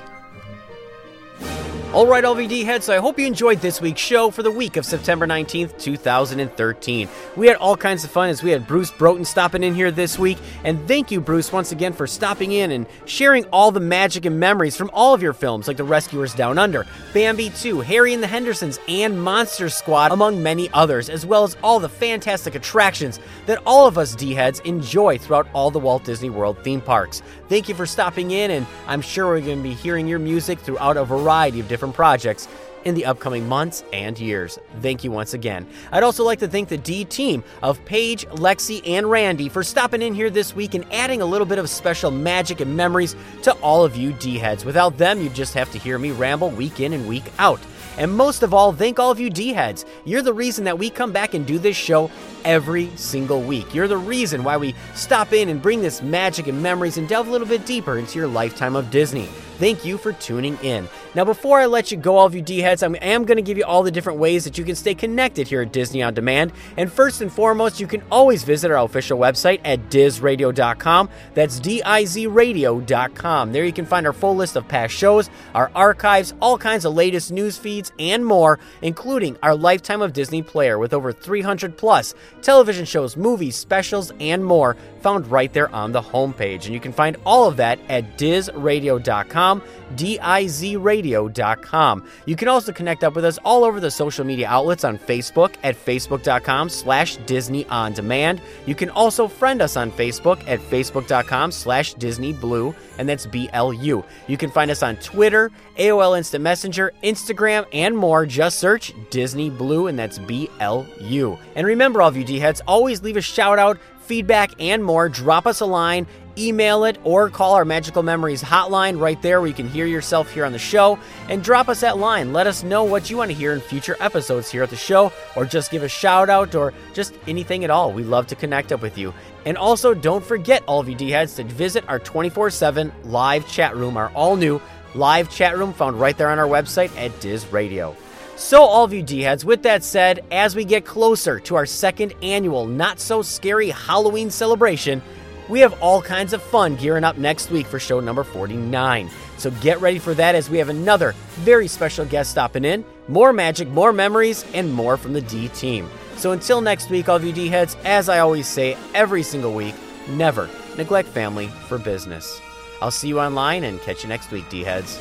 Alright, 1.94 2.22
LVD 2.22 2.66
heads, 2.66 2.84
so 2.84 2.94
I 2.94 2.98
hope 2.98 3.18
you 3.18 3.26
enjoyed 3.26 3.62
this 3.62 3.80
week's 3.80 4.02
show 4.02 4.30
for 4.30 4.42
the 4.42 4.50
week 4.50 4.76
of 4.76 4.84
September 4.84 5.26
19th, 5.26 5.78
2013. 5.78 7.08
We 7.34 7.46
had 7.46 7.56
all 7.56 7.78
kinds 7.78 8.04
of 8.04 8.10
fun 8.10 8.28
as 8.28 8.42
we 8.42 8.50
had 8.50 8.66
Bruce 8.66 8.90
Broughton 8.90 9.24
stopping 9.24 9.62
in 9.62 9.74
here 9.74 9.90
this 9.90 10.18
week, 10.18 10.36
and 10.64 10.86
thank 10.86 11.10
you, 11.10 11.18
Bruce, 11.18 11.50
once 11.50 11.72
again 11.72 11.94
for 11.94 12.06
stopping 12.06 12.52
in 12.52 12.72
and 12.72 12.86
sharing 13.06 13.46
all 13.46 13.72
the 13.72 13.80
magic 13.80 14.26
and 14.26 14.38
memories 14.38 14.76
from 14.76 14.90
all 14.92 15.14
of 15.14 15.22
your 15.22 15.32
films, 15.32 15.66
like 15.66 15.78
The 15.78 15.84
Rescuers 15.84 16.34
Down 16.34 16.58
Under, 16.58 16.86
Bambi 17.14 17.48
2, 17.48 17.80
Harry 17.80 18.12
and 18.12 18.22
the 18.22 18.26
Hendersons, 18.26 18.78
and 18.86 19.20
Monster 19.22 19.70
Squad, 19.70 20.12
among 20.12 20.42
many 20.42 20.68
others, 20.74 21.08
as 21.08 21.24
well 21.24 21.42
as 21.42 21.56
all 21.62 21.80
the 21.80 21.88
fantastic 21.88 22.54
attractions 22.54 23.18
that 23.46 23.62
all 23.64 23.86
of 23.86 23.96
us 23.96 24.14
D 24.14 24.34
heads 24.34 24.60
enjoy 24.60 25.16
throughout 25.16 25.48
all 25.54 25.70
the 25.70 25.78
Walt 25.78 26.04
Disney 26.04 26.28
World 26.28 26.62
theme 26.62 26.82
parks. 26.82 27.22
Thank 27.48 27.66
you 27.66 27.74
for 27.74 27.86
stopping 27.86 28.32
in, 28.32 28.50
and 28.50 28.66
I'm 28.86 29.00
sure 29.00 29.28
we're 29.28 29.40
going 29.40 29.62
to 29.62 29.62
be 29.62 29.72
hearing 29.72 30.06
your 30.06 30.18
music 30.18 30.58
throughout 30.58 30.98
a 30.98 31.04
variety 31.06 31.60
of 31.60 31.66
different 31.66 31.77
different 31.78 31.94
projects 31.94 32.48
in 32.84 32.96
the 32.96 33.04
upcoming 33.04 33.48
months 33.48 33.84
and 33.92 34.18
years. 34.18 34.58
Thank 34.82 35.04
you 35.04 35.12
once 35.12 35.32
again. 35.32 35.64
I'd 35.92 36.02
also 36.02 36.24
like 36.24 36.40
to 36.40 36.48
thank 36.48 36.68
the 36.68 36.76
D 36.76 37.04
team 37.04 37.44
of 37.62 37.84
Paige, 37.84 38.26
Lexi, 38.30 38.82
and 38.84 39.08
Randy 39.08 39.48
for 39.48 39.62
stopping 39.62 40.02
in 40.02 40.12
here 40.12 40.28
this 40.28 40.56
week 40.56 40.74
and 40.74 40.84
adding 40.92 41.22
a 41.22 41.24
little 41.24 41.46
bit 41.46 41.58
of 41.58 41.70
special 41.70 42.10
magic 42.10 42.58
and 42.60 42.76
memories 42.76 43.14
to 43.42 43.52
all 43.60 43.84
of 43.84 43.96
you 43.96 44.12
D 44.14 44.38
heads. 44.38 44.64
Without 44.64 44.98
them, 44.98 45.20
you'd 45.20 45.34
just 45.34 45.54
have 45.54 45.70
to 45.70 45.78
hear 45.78 46.00
me 46.00 46.10
ramble 46.10 46.50
week 46.50 46.80
in 46.80 46.92
and 46.92 47.06
week 47.06 47.30
out. 47.38 47.60
And 47.96 48.12
most 48.12 48.42
of 48.42 48.52
all, 48.52 48.72
thank 48.72 48.98
all 48.98 49.12
of 49.12 49.20
you 49.20 49.30
D 49.30 49.52
heads. 49.52 49.84
You're 50.04 50.22
the 50.22 50.32
reason 50.32 50.64
that 50.64 50.78
we 50.78 50.90
come 50.90 51.12
back 51.12 51.34
and 51.34 51.46
do 51.46 51.60
this 51.60 51.76
show 51.76 52.10
every 52.44 52.90
single 52.96 53.42
week. 53.42 53.74
You're 53.74 53.88
the 53.88 53.96
reason 53.96 54.44
why 54.44 54.56
we 54.56 54.74
stop 54.94 55.32
in 55.32 55.48
and 55.48 55.60
bring 55.60 55.82
this 55.82 56.02
magic 56.02 56.46
and 56.46 56.62
memories 56.62 56.98
and 56.98 57.08
delve 57.08 57.28
a 57.28 57.30
little 57.30 57.46
bit 57.46 57.66
deeper 57.66 57.98
into 57.98 58.18
your 58.18 58.28
lifetime 58.28 58.76
of 58.76 58.90
Disney. 58.90 59.28
Thank 59.58 59.84
you 59.84 59.98
for 59.98 60.12
tuning 60.12 60.56
in. 60.62 60.88
Now, 61.16 61.24
before 61.24 61.58
I 61.58 61.66
let 61.66 61.90
you 61.90 61.96
go, 61.96 62.16
all 62.16 62.26
of 62.26 62.34
you 62.34 62.42
D 62.42 62.60
heads, 62.60 62.84
I 62.84 62.86
am 62.86 63.24
going 63.24 63.38
to 63.38 63.42
give 63.42 63.58
you 63.58 63.64
all 63.64 63.82
the 63.82 63.90
different 63.90 64.20
ways 64.20 64.44
that 64.44 64.56
you 64.56 64.64
can 64.64 64.76
stay 64.76 64.94
connected 64.94 65.48
here 65.48 65.62
at 65.62 65.72
Disney 65.72 66.00
On 66.00 66.14
Demand. 66.14 66.52
And 66.76 66.92
first 66.92 67.22
and 67.22 67.32
foremost, 67.32 67.80
you 67.80 67.88
can 67.88 68.04
always 68.12 68.44
visit 68.44 68.70
our 68.70 68.84
official 68.84 69.18
website 69.18 69.60
at 69.64 69.90
dizradio.com. 69.90 71.08
That's 71.34 71.58
D 71.58 71.82
I 71.82 72.04
Z 72.04 72.28
radio.com. 72.28 73.52
There 73.52 73.64
you 73.64 73.72
can 73.72 73.84
find 73.84 74.06
our 74.06 74.12
full 74.12 74.36
list 74.36 74.54
of 74.54 74.68
past 74.68 74.94
shows, 74.94 75.28
our 75.56 75.72
archives, 75.74 76.34
all 76.40 76.56
kinds 76.56 76.84
of 76.84 76.94
latest 76.94 77.32
news 77.32 77.58
feeds, 77.58 77.90
and 77.98 78.24
more, 78.24 78.60
including 78.80 79.36
our 79.42 79.56
Lifetime 79.56 80.02
of 80.02 80.12
Disney 80.12 80.42
player 80.42 80.78
with 80.78 80.94
over 80.94 81.10
300 81.10 81.76
plus 81.76 82.14
television 82.42 82.84
shows, 82.84 83.16
movies, 83.16 83.56
specials, 83.56 84.12
and 84.20 84.44
more 84.44 84.76
found 85.00 85.30
right 85.30 85.52
there 85.52 85.72
on 85.74 85.92
the 85.92 86.02
homepage. 86.02 86.64
And 86.64 86.74
you 86.74 86.80
can 86.80 86.92
find 86.92 87.16
all 87.24 87.46
of 87.46 87.56
that 87.56 87.78
at 87.88 88.18
dizradio.com, 88.18 89.62
D-I-Z-radio.com. 89.94 92.08
You 92.26 92.36
can 92.36 92.48
also 92.48 92.72
connect 92.72 93.04
up 93.04 93.14
with 93.14 93.24
us 93.24 93.38
all 93.44 93.64
over 93.64 93.80
the 93.80 93.90
social 93.90 94.24
media 94.24 94.48
outlets 94.48 94.84
on 94.84 94.98
Facebook 94.98 95.54
at 95.62 95.76
facebook.com 95.76 96.68
slash 96.68 97.16
Disney 97.18 97.64
On 97.66 97.92
Demand. 97.92 98.40
You 98.66 98.74
can 98.74 98.90
also 98.90 99.28
friend 99.28 99.62
us 99.62 99.76
on 99.76 99.92
Facebook 99.92 100.42
at 100.48 100.60
facebook.com 100.60 101.52
slash 101.52 101.94
Disney 101.94 102.32
Blu, 102.32 102.74
and 102.98 103.08
that's 103.08 103.26
B-L-U. 103.26 104.04
You 104.26 104.36
can 104.36 104.50
find 104.50 104.70
us 104.70 104.82
on 104.82 104.96
Twitter, 104.96 105.50
AOL 105.78 106.18
Instant 106.18 106.42
Messenger, 106.42 106.92
Instagram, 107.02 107.66
and 107.72 107.96
more. 107.96 108.26
Just 108.26 108.58
search 108.58 108.92
Disney 109.10 109.48
Blu, 109.48 109.86
and 109.86 109.98
that's 109.98 110.18
B-L-U. 110.18 111.38
And 111.54 111.66
remember, 111.66 112.02
all 112.02 112.08
of 112.08 112.16
you 112.16 112.24
D-heads, 112.24 112.60
always 112.66 113.02
leave 113.02 113.16
a 113.16 113.22
shout 113.22 113.58
out 113.58 113.78
feedback, 114.08 114.50
and 114.58 114.82
more, 114.82 115.08
drop 115.08 115.46
us 115.46 115.60
a 115.60 115.66
line, 115.66 116.06
email 116.36 116.84
it, 116.84 116.98
or 117.04 117.28
call 117.30 117.54
our 117.54 117.64
Magical 117.64 118.02
Memories 118.02 118.42
hotline 118.42 118.98
right 118.98 119.20
there 119.22 119.40
where 119.40 119.48
you 119.48 119.54
can 119.54 119.68
hear 119.68 119.86
yourself 119.86 120.32
here 120.32 120.44
on 120.44 120.52
the 120.52 120.58
show. 120.58 120.98
And 121.28 121.44
drop 121.44 121.68
us 121.68 121.80
that 121.80 121.98
line. 121.98 122.32
Let 122.32 122.46
us 122.46 122.62
know 122.62 122.84
what 122.84 123.10
you 123.10 123.18
want 123.18 123.30
to 123.30 123.36
hear 123.36 123.52
in 123.52 123.60
future 123.60 123.96
episodes 124.00 124.50
here 124.50 124.62
at 124.62 124.70
the 124.70 124.76
show, 124.76 125.12
or 125.36 125.44
just 125.44 125.70
give 125.70 125.82
a 125.82 125.88
shout 125.88 126.30
out, 126.30 126.54
or 126.54 126.72
just 126.94 127.14
anything 127.28 127.62
at 127.64 127.70
all. 127.70 127.92
We 127.92 128.02
love 128.02 128.26
to 128.28 128.34
connect 128.34 128.72
up 128.72 128.82
with 128.82 128.96
you. 128.98 129.12
And 129.44 129.56
also, 129.56 129.94
don't 129.94 130.24
forget, 130.24 130.64
all 130.66 130.80
of 130.80 130.88
you 130.88 130.94
D 130.94 131.10
heads, 131.10 131.34
to 131.36 131.44
visit 131.44 131.84
our 131.88 131.98
24 131.98 132.50
7 132.50 132.92
live 133.04 133.46
chat 133.46 133.76
room, 133.76 133.96
our 133.96 134.08
all 134.10 134.36
new 134.36 134.60
live 134.94 135.30
chat 135.30 135.56
room 135.56 135.72
found 135.72 136.00
right 136.00 136.16
there 136.16 136.30
on 136.30 136.38
our 136.38 136.48
website 136.48 136.96
at 136.96 137.18
Diz 137.20 137.46
Radio. 137.52 137.94
So, 138.38 138.62
all 138.62 138.84
of 138.84 138.92
you 138.92 139.02
D 139.02 139.22
heads, 139.22 139.44
with 139.44 139.64
that 139.64 139.82
said, 139.82 140.24
as 140.30 140.54
we 140.54 140.64
get 140.64 140.84
closer 140.84 141.40
to 141.40 141.56
our 141.56 141.66
second 141.66 142.14
annual 142.22 142.66
Not 142.66 143.00
So 143.00 143.20
Scary 143.20 143.70
Halloween 143.70 144.30
celebration, 144.30 145.02
We 145.48 145.60
have 145.60 145.80
all 145.82 146.02
kinds 146.02 146.34
of 146.34 146.42
fun 146.42 146.76
gearing 146.76 147.04
up 147.04 147.16
next 147.16 147.50
week 147.50 147.66
for 147.66 147.78
show 147.78 148.00
number 148.00 148.22
49. 148.22 149.10
So 149.38 149.50
get 149.50 149.80
ready 149.80 149.98
for 149.98 150.12
that 150.14 150.34
as 150.34 150.50
we 150.50 150.58
have 150.58 150.68
another 150.68 151.12
very 151.36 151.68
special 151.68 152.04
guest 152.04 152.30
stopping 152.30 152.64
in, 152.64 152.84
more 153.08 153.32
magic, 153.32 153.68
more 153.68 153.92
memories, 153.92 154.44
and 154.52 154.72
more 154.72 154.96
from 154.96 155.14
the 155.14 155.22
D 155.22 155.48
team. 155.48 155.88
So 156.16 156.32
until 156.32 156.60
next 156.60 156.90
week, 156.90 157.08
all 157.08 157.16
of 157.16 157.24
you 157.24 157.32
D 157.32 157.48
heads, 157.48 157.76
as 157.84 158.08
I 158.08 158.18
always 158.18 158.46
say 158.46 158.76
every 158.94 159.22
single 159.22 159.54
week, 159.54 159.74
never 160.10 160.50
neglect 160.76 161.08
family 161.08 161.48
for 161.66 161.78
business. 161.78 162.40
I'll 162.82 162.90
see 162.90 163.08
you 163.08 163.18
online 163.18 163.64
and 163.64 163.80
catch 163.80 164.02
you 164.02 164.08
next 164.08 164.30
week, 164.30 164.48
D 164.50 164.62
heads. 164.62 165.00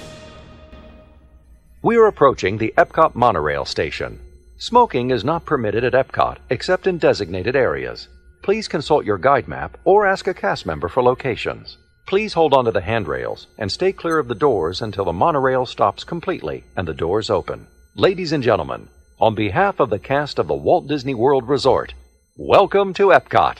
We 1.87 1.95
are 1.95 2.07
approaching 2.07 2.57
the 2.57 2.73
Epcot 2.77 3.15
monorail 3.15 3.63
station. 3.63 4.19
Smoking 4.57 5.09
is 5.11 5.23
not 5.23 5.45
permitted 5.45 5.85
at 5.85 5.93
Epcot 5.93 6.35
except 6.49 6.85
in 6.85 6.97
designated 6.97 7.55
areas. 7.55 8.09
Please 8.43 8.67
consult 8.67 9.05
your 9.05 9.17
guide 9.17 9.47
map 9.47 9.77
or 9.85 10.05
ask 10.05 10.27
a 10.27 10.33
cast 10.33 10.65
member 10.65 10.89
for 10.89 11.01
locations. 11.01 11.77
Please 12.05 12.33
hold 12.33 12.53
on 12.53 12.65
to 12.65 12.71
the 12.71 12.81
handrails 12.81 13.47
and 13.57 13.71
stay 13.71 13.93
clear 13.93 14.19
of 14.19 14.27
the 14.27 14.35
doors 14.35 14.81
until 14.81 15.05
the 15.05 15.13
monorail 15.13 15.65
stops 15.65 16.03
completely 16.03 16.65
and 16.75 16.85
the 16.85 16.93
doors 16.93 17.29
open. 17.29 17.65
Ladies 17.95 18.33
and 18.33 18.43
gentlemen, 18.43 18.89
on 19.21 19.33
behalf 19.33 19.79
of 19.79 19.89
the 19.89 19.97
cast 19.97 20.39
of 20.39 20.47
the 20.47 20.53
Walt 20.53 20.89
Disney 20.89 21.13
World 21.13 21.47
Resort, 21.47 21.93
welcome 22.35 22.93
to 22.95 23.13
Epcot. 23.13 23.59